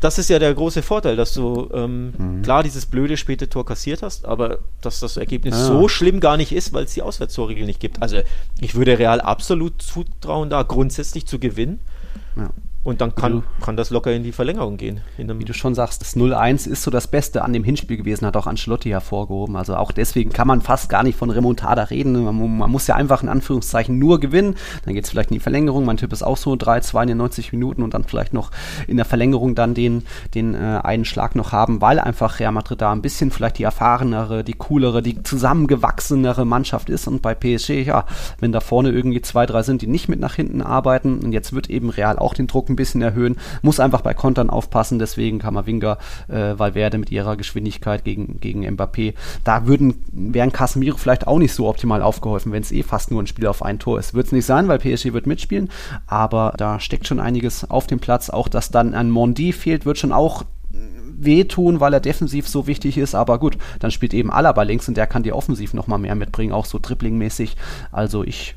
Das 0.00 0.16
ist 0.18 0.30
ja 0.30 0.38
der 0.38 0.54
große 0.54 0.82
Vorteil, 0.82 1.16
dass 1.16 1.34
du 1.34 1.68
ähm, 1.72 2.12
mhm. 2.16 2.42
klar 2.42 2.62
dieses 2.62 2.86
blöde 2.86 3.16
späte 3.16 3.48
Tor 3.48 3.66
kassiert 3.66 4.02
hast, 4.02 4.26
aber 4.26 4.58
dass 4.80 5.00
das 5.00 5.16
Ergebnis 5.16 5.54
ja. 5.54 5.64
so 5.64 5.88
schlimm 5.88 6.20
gar 6.20 6.36
nicht 6.36 6.52
ist, 6.52 6.72
weil 6.72 6.84
es 6.84 6.94
die 6.94 7.02
Auswärtstorregel 7.02 7.66
nicht 7.66 7.80
gibt. 7.80 8.00
Also 8.00 8.18
ich 8.60 8.76
würde 8.76 8.96
Real 8.98 9.20
absolut 9.20 9.82
zutrauen, 9.82 10.50
da 10.50 10.62
grundsätzlich 10.62 11.26
zu 11.26 11.40
gewinnen. 11.40 11.80
Und 12.88 13.02
dann 13.02 13.14
kann, 13.14 13.42
kann 13.60 13.76
das 13.76 13.90
locker 13.90 14.10
in 14.12 14.22
die 14.22 14.32
Verlängerung 14.32 14.78
gehen. 14.78 15.02
Wie 15.18 15.44
du 15.44 15.52
schon 15.52 15.74
sagst, 15.74 16.00
das 16.00 16.16
0-1 16.16 16.66
ist 16.66 16.82
so 16.82 16.90
das 16.90 17.06
Beste 17.06 17.44
an 17.44 17.52
dem 17.52 17.62
Hinspiel 17.62 17.98
gewesen, 17.98 18.24
hat 18.24 18.34
auch 18.34 18.46
Ancelotti 18.46 18.88
hervorgehoben. 18.88 19.56
Also 19.56 19.76
auch 19.76 19.92
deswegen 19.92 20.32
kann 20.32 20.48
man 20.48 20.62
fast 20.62 20.88
gar 20.88 21.02
nicht 21.02 21.18
von 21.18 21.28
Remontada 21.28 21.82
reden. 21.82 22.24
Man, 22.24 22.56
man 22.56 22.70
muss 22.70 22.86
ja 22.86 22.94
einfach 22.94 23.22
in 23.22 23.28
Anführungszeichen 23.28 23.98
nur 23.98 24.20
gewinnen. 24.20 24.54
Dann 24.86 24.94
geht 24.94 25.04
es 25.04 25.10
vielleicht 25.10 25.30
in 25.30 25.34
die 25.34 25.40
Verlängerung. 25.40 25.84
Mein 25.84 25.98
Tipp 25.98 26.14
ist 26.14 26.22
auch 26.22 26.38
so 26.38 26.54
3-2 26.54 27.02
in 27.02 27.08
den 27.08 27.18
90 27.18 27.52
Minuten 27.52 27.82
und 27.82 27.92
dann 27.92 28.04
vielleicht 28.04 28.32
noch 28.32 28.50
in 28.86 28.96
der 28.96 29.04
Verlängerung 29.04 29.54
dann 29.54 29.74
den, 29.74 30.04
den 30.34 30.54
äh, 30.54 30.80
einen 30.82 31.04
Schlag 31.04 31.36
noch 31.36 31.52
haben, 31.52 31.82
weil 31.82 32.00
einfach 32.00 32.40
Real 32.40 32.52
Madrid 32.52 32.80
da 32.80 32.90
ein 32.90 33.02
bisschen 33.02 33.30
vielleicht 33.30 33.58
die 33.58 33.64
erfahrenere, 33.64 34.44
die 34.44 34.54
coolere, 34.54 35.02
die 35.02 35.22
zusammengewachsenere 35.22 36.46
Mannschaft 36.46 36.88
ist. 36.88 37.06
Und 37.06 37.20
bei 37.20 37.34
PSG, 37.34 37.84
ja, 37.84 38.06
wenn 38.40 38.50
da 38.50 38.60
vorne 38.60 38.92
irgendwie 38.92 39.20
zwei, 39.20 39.44
drei 39.44 39.62
sind, 39.62 39.82
die 39.82 39.88
nicht 39.88 40.08
mit 40.08 40.20
nach 40.20 40.36
hinten 40.36 40.62
arbeiten 40.62 41.18
und 41.18 41.32
jetzt 41.32 41.52
wird 41.52 41.68
eben 41.68 41.90
Real 41.90 42.18
auch 42.18 42.32
den 42.32 42.46
Druck 42.46 42.70
ein 42.70 42.77
bisschen 42.78 43.02
erhöhen, 43.02 43.36
muss 43.60 43.80
einfach 43.80 44.00
bei 44.00 44.14
Kontern 44.14 44.48
aufpassen, 44.48 44.98
deswegen 44.98 45.38
Kamavinga, 45.38 45.98
äh, 46.28 46.58
Valverde 46.58 46.96
mit 46.96 47.10
ihrer 47.10 47.36
Geschwindigkeit 47.36 48.04
gegen, 48.04 48.40
gegen 48.40 48.66
Mbappé, 48.66 49.14
da 49.44 49.66
würden, 49.66 50.02
wären 50.12 50.52
Casemiro 50.52 50.96
vielleicht 50.96 51.26
auch 51.26 51.38
nicht 51.38 51.52
so 51.52 51.68
optimal 51.68 52.02
aufgeholfen, 52.02 52.52
wenn 52.52 52.62
es 52.62 52.72
eh 52.72 52.82
fast 52.82 53.10
nur 53.10 53.22
ein 53.22 53.26
Spiel 53.26 53.46
auf 53.46 53.62
ein 53.62 53.78
Tor 53.78 53.98
ist. 53.98 54.14
Wird 54.14 54.26
es 54.26 54.32
nicht 54.32 54.46
sein, 54.46 54.68
weil 54.68 54.78
PSG 54.78 55.12
wird 55.12 55.26
mitspielen, 55.26 55.68
aber 56.06 56.54
da 56.56 56.80
steckt 56.80 57.06
schon 57.06 57.20
einiges 57.20 57.68
auf 57.70 57.86
dem 57.86 58.00
Platz, 58.00 58.30
auch 58.30 58.48
dass 58.48 58.70
dann 58.70 58.94
ein 58.94 59.10
Mondi 59.10 59.52
fehlt, 59.52 59.84
wird 59.84 59.98
schon 59.98 60.12
auch 60.12 60.44
wehtun, 61.20 61.80
weil 61.80 61.92
er 61.92 62.00
defensiv 62.00 62.48
so 62.48 62.66
wichtig 62.66 62.98
ist. 62.98 63.14
Aber 63.14 63.38
gut, 63.38 63.58
dann 63.80 63.90
spielt 63.90 64.14
eben 64.14 64.30
Alaba 64.30 64.62
links 64.62 64.88
und 64.88 64.96
der 64.96 65.06
kann 65.06 65.22
dir 65.22 65.36
offensiv 65.36 65.74
nochmal 65.74 65.98
mehr 65.98 66.14
mitbringen, 66.14 66.52
auch 66.52 66.64
so 66.64 66.78
dribbling-mäßig. 66.78 67.56
Also 67.90 68.24
ich 68.24 68.54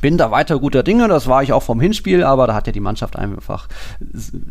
bin 0.00 0.18
da 0.18 0.30
weiter 0.30 0.58
guter 0.58 0.82
Dinge, 0.82 1.08
das 1.08 1.26
war 1.26 1.42
ich 1.42 1.52
auch 1.52 1.62
vom 1.62 1.80
Hinspiel, 1.80 2.24
aber 2.24 2.46
da 2.46 2.54
hat 2.54 2.66
ja 2.66 2.72
die 2.72 2.80
Mannschaft 2.80 3.16
einfach 3.16 3.68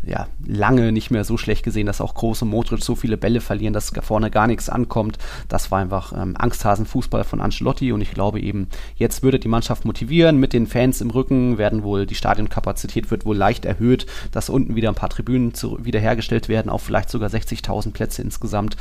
ja, 0.04 0.26
lange 0.46 0.92
nicht 0.92 1.10
mehr 1.10 1.24
so 1.24 1.36
schlecht 1.36 1.64
gesehen, 1.64 1.86
dass 1.86 2.00
auch 2.00 2.14
große 2.14 2.44
Modric 2.44 2.82
so 2.82 2.94
viele 2.94 3.16
Bälle 3.16 3.40
verlieren, 3.40 3.72
dass 3.72 3.92
vorne 4.02 4.30
gar 4.30 4.46
nichts 4.46 4.68
ankommt. 4.68 5.18
Das 5.48 5.70
war 5.70 5.80
einfach 5.80 6.12
ähm, 6.12 6.34
Angsthasen-Fußball 6.38 7.24
von 7.24 7.40
Ancelotti 7.40 7.92
und 7.92 8.00
ich 8.00 8.12
glaube 8.12 8.40
eben, 8.40 8.68
jetzt 8.96 9.22
würde 9.22 9.38
die 9.38 9.48
Mannschaft 9.48 9.84
motivieren, 9.84 10.38
mit 10.38 10.52
den 10.52 10.66
Fans 10.66 11.00
im 11.00 11.10
Rücken 11.10 11.58
werden 11.58 11.82
wohl, 11.82 12.06
die 12.06 12.14
Stadionkapazität 12.14 13.10
wird 13.10 13.24
wohl 13.24 13.36
leicht 13.36 13.64
erhöht, 13.64 14.06
dass 14.32 14.48
unten 14.48 14.76
wieder 14.76 14.88
ein 14.88 14.94
paar 14.94 15.10
Tribünen 15.10 15.52
wiederhergestellt 15.78 16.48
werden, 16.48 16.70
auf 16.70 16.82
vielleicht 16.82 17.10
sogar 17.10 17.28
60.000 17.28 17.92
Plätze 17.92 18.22
insgesamt. 18.22 18.76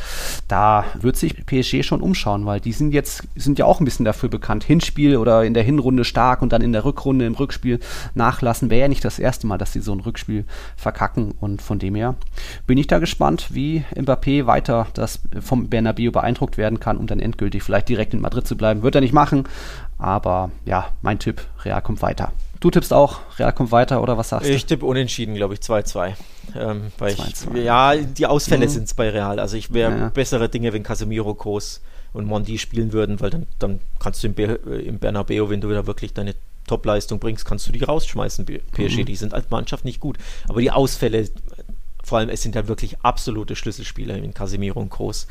Da 0.47 0.85
wird 0.99 1.17
sich 1.17 1.45
PSG 1.45 1.83
schon 1.83 2.01
umschauen, 2.01 2.45
weil 2.45 2.59
die 2.59 2.71
sind 2.71 2.93
jetzt, 2.93 3.23
sind 3.35 3.59
ja 3.59 3.65
auch 3.65 3.79
ein 3.79 3.85
bisschen 3.85 4.05
dafür 4.05 4.29
bekannt, 4.29 4.63
Hinspiel 4.63 5.17
oder 5.17 5.43
in 5.43 5.53
der 5.53 5.63
Hinrunde 5.63 6.03
stark 6.03 6.41
und 6.41 6.53
dann 6.53 6.58
dann 6.59 6.65
in 6.65 6.73
der 6.73 6.85
Rückrunde 6.85 7.25
im 7.25 7.33
Rückspiel 7.33 7.79
nachlassen. 8.13 8.69
Wäre 8.69 8.81
ja 8.81 8.87
nicht 8.87 9.05
das 9.05 9.19
erste 9.19 9.47
Mal, 9.47 9.57
dass 9.57 9.73
sie 9.73 9.81
so 9.81 9.93
ein 9.93 9.99
Rückspiel 9.99 10.45
verkacken. 10.75 11.33
Und 11.39 11.61
von 11.61 11.79
dem 11.79 11.95
her 11.95 12.15
bin 12.67 12.77
ich 12.77 12.87
da 12.87 12.99
gespannt, 12.99 13.47
wie 13.51 13.83
Mbappé 13.95 14.45
weiter 14.45 14.87
das 14.93 15.21
vom 15.39 15.69
Bernabeu 15.69 16.11
beeindruckt 16.11 16.57
werden 16.57 16.79
kann, 16.79 16.97
um 16.97 17.07
dann 17.07 17.19
endgültig 17.19 17.63
vielleicht 17.63 17.89
direkt 17.89 18.13
in 18.13 18.21
Madrid 18.21 18.45
zu 18.45 18.57
bleiben. 18.57 18.83
Wird 18.83 18.95
er 18.95 19.01
nicht 19.01 19.13
machen. 19.13 19.47
Aber 19.97 20.51
ja, 20.65 20.87
mein 21.01 21.19
Tipp, 21.19 21.41
Real 21.63 21.81
kommt 21.81 22.01
weiter. 22.01 22.31
Du 22.59 22.69
tippst 22.69 22.91
auch, 22.91 23.19
Real 23.37 23.53
kommt 23.53 23.71
weiter 23.71 24.01
oder 24.01 24.17
was 24.17 24.29
sagst 24.29 24.45
ich 24.45 24.51
du? 24.51 24.57
Ich 24.57 24.65
tippe 24.65 24.85
unentschieden, 24.85 25.33
glaube 25.35 25.53
ich, 25.53 25.61
2-2. 25.61 26.13
Ähm, 26.57 26.91
ja, 27.53 27.95
die 27.95 28.25
Ausfälle 28.25 28.65
mhm. 28.65 28.69
sind 28.69 28.83
es 28.85 28.93
bei 28.93 29.09
Real. 29.09 29.39
Also 29.39 29.55
ich 29.55 29.73
wäre 29.73 29.97
ja. 29.97 30.09
bessere 30.09 30.49
Dinge, 30.49 30.73
wenn 30.73 30.83
Casemiro 30.83 31.33
groß 31.33 31.81
und 32.13 32.25
Mondi 32.25 32.57
spielen 32.57 32.91
würden, 32.91 33.21
weil 33.21 33.29
dann, 33.29 33.47
dann 33.59 33.79
kannst 33.99 34.23
du 34.23 34.27
im, 34.27 34.33
Be 34.33 34.43
im 34.43 34.99
Bernabeu, 34.99 35.49
wenn 35.49 35.61
du 35.61 35.69
da 35.69 35.85
wirklich 35.85 36.13
deine 36.13 36.35
Topleistung 36.69 37.19
bringst, 37.19 37.45
kannst 37.45 37.67
du 37.67 37.71
die 37.71 37.83
rausschmeißen, 37.83 38.45
PSG. 38.45 38.99
Mhm. 38.99 39.05
Die 39.05 39.15
sind 39.15 39.33
als 39.33 39.49
Mannschaft 39.49 39.85
nicht 39.85 39.99
gut. 39.99 40.17
Aber 40.47 40.61
die 40.61 40.71
Ausfälle, 40.71 41.29
vor 42.09 42.17
allem, 42.17 42.29
es 42.29 42.41
sind 42.41 42.55
ja 42.55 42.67
wirklich 42.67 42.97
absolute 43.01 43.55
Schlüsselspieler 43.55 44.15
in 44.15 44.33
Casemiro 44.33 44.79
und 44.79 44.89
Groß. 44.89 45.27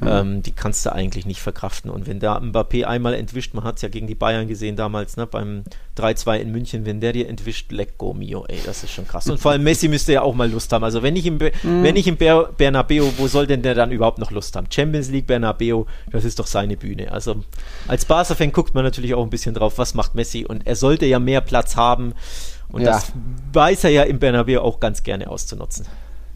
Mhm. 0.00 0.08
Ähm, 0.08 0.42
die 0.42 0.52
kannst 0.52 0.86
du 0.86 0.92
eigentlich 0.92 1.26
nicht 1.26 1.40
verkraften. 1.40 1.90
Und 1.90 2.06
wenn 2.06 2.20
da 2.20 2.38
Mbappé 2.38 2.84
einmal 2.84 3.14
entwischt, 3.14 3.54
man 3.54 3.64
hat 3.64 3.76
es 3.76 3.82
ja 3.82 3.88
gegen 3.88 4.06
die 4.06 4.14
Bayern 4.14 4.46
gesehen 4.46 4.76
damals, 4.76 5.16
ne, 5.16 5.26
beim 5.26 5.64
3-2 5.96 6.38
in 6.38 6.52
München, 6.52 6.86
wenn 6.86 7.00
der 7.00 7.12
dir 7.12 7.28
entwischt, 7.28 7.72
lecco 7.72 8.14
mio, 8.14 8.44
ey, 8.46 8.60
das 8.64 8.84
ist 8.84 8.92
schon 8.92 9.08
krass. 9.08 9.28
Und 9.28 9.40
vor 9.40 9.52
allem 9.52 9.62
Messi 9.62 9.88
müsste 9.88 10.12
ja 10.12 10.22
auch 10.22 10.34
mal 10.34 10.50
Lust 10.50 10.72
haben. 10.72 10.84
Also 10.84 11.02
wenn 11.02 11.16
ich 11.16 11.26
im, 11.26 11.34
mhm. 11.36 11.82
wenn 11.82 11.96
ich 11.96 12.06
im 12.06 12.16
Ber 12.16 12.52
Bernabeu, 12.56 13.10
wo 13.16 13.26
soll 13.26 13.46
denn 13.46 13.62
der 13.62 13.74
dann 13.74 13.90
überhaupt 13.90 14.18
noch 14.18 14.30
Lust 14.30 14.54
haben? 14.54 14.68
Champions 14.70 15.08
League, 15.08 15.26
Bernabeu, 15.26 15.84
das 16.12 16.24
ist 16.24 16.38
doch 16.38 16.46
seine 16.46 16.76
Bühne. 16.76 17.10
Also 17.10 17.42
als 17.88 18.04
Barca-Fan 18.04 18.52
guckt 18.52 18.74
man 18.74 18.84
natürlich 18.84 19.14
auch 19.14 19.22
ein 19.22 19.30
bisschen 19.30 19.54
drauf, 19.54 19.78
was 19.78 19.94
macht 19.94 20.14
Messi. 20.14 20.44
Und 20.44 20.66
er 20.66 20.76
sollte 20.76 21.06
ja 21.06 21.18
mehr 21.18 21.40
Platz 21.40 21.76
haben. 21.76 22.14
Und 22.70 22.82
ja. 22.82 22.92
das 22.92 23.12
weiß 23.52 23.84
er 23.84 23.90
ja 23.90 24.02
im 24.02 24.18
Bernabeu 24.18 24.60
auch 24.60 24.78
ganz 24.78 25.02
gerne 25.02 25.30
auszunutzen. 25.30 25.86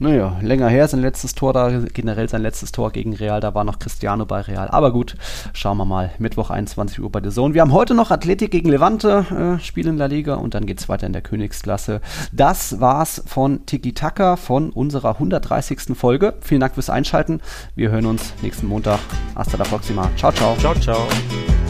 Naja, 0.03 0.37
länger 0.43 0.67
her 0.67 0.89
sein 0.89 1.01
letztes 1.01 1.37
Tor 1.37 1.53
da, 1.53 1.71
generell 1.95 2.29
sein 2.29 2.43
letztes 2.43 2.73
Tor 2.73 2.91
gegen 2.91 3.15
Real, 3.15 3.39
da 3.39 3.55
war 3.55 3.63
noch 3.63 3.79
Cristiano 3.79 4.27
bei 4.27 4.41
Real. 4.41 4.67
Aber 4.67 4.93
gut, 4.93 5.15
schauen 5.53 5.77
wir 5.77 5.85
mal. 5.85 6.11
Mittwoch 6.19 6.51
21 6.51 6.99
Uhr 6.99 7.09
bei 7.09 7.21
der 7.21 7.31
Zone. 7.31 7.55
Wir 7.55 7.61
haben 7.61 7.73
heute 7.73 7.95
noch 7.95 8.11
Athletik 8.11 8.51
gegen 8.51 8.69
Levante, 8.69 9.59
äh, 9.61 9.65
Spiel 9.65 9.87
in 9.87 9.97
La 9.97 10.07
Liga 10.07 10.35
und 10.35 10.55
dann 10.55 10.67
geht 10.67 10.81
es 10.81 10.89
weiter 10.89 11.07
in 11.07 11.13
der 11.13 11.23
Königsklasse. 11.23 12.01
Das 12.33 12.81
war's 12.81 13.23
von 13.27 13.65
Tiki 13.65 13.93
Taka, 13.93 14.35
von 14.35 14.71
unserer 14.71 15.11
130. 15.11 15.97
Folge. 15.97 16.35
Vielen 16.41 16.63
Dank 16.63 16.75
fürs 16.75 16.91
Einschalten. 16.91 17.41
Wir 17.77 17.91
hören 17.93 18.07
uns 18.07 18.35
nächsten 18.43 18.67
Montag. 18.67 18.99
Hasta 19.37 19.57
la 19.57 19.65
próxima. 19.65 20.11
Ciao, 20.17 20.33
ciao. 20.33 20.57
Ciao, 20.57 20.75
ciao. 20.75 21.62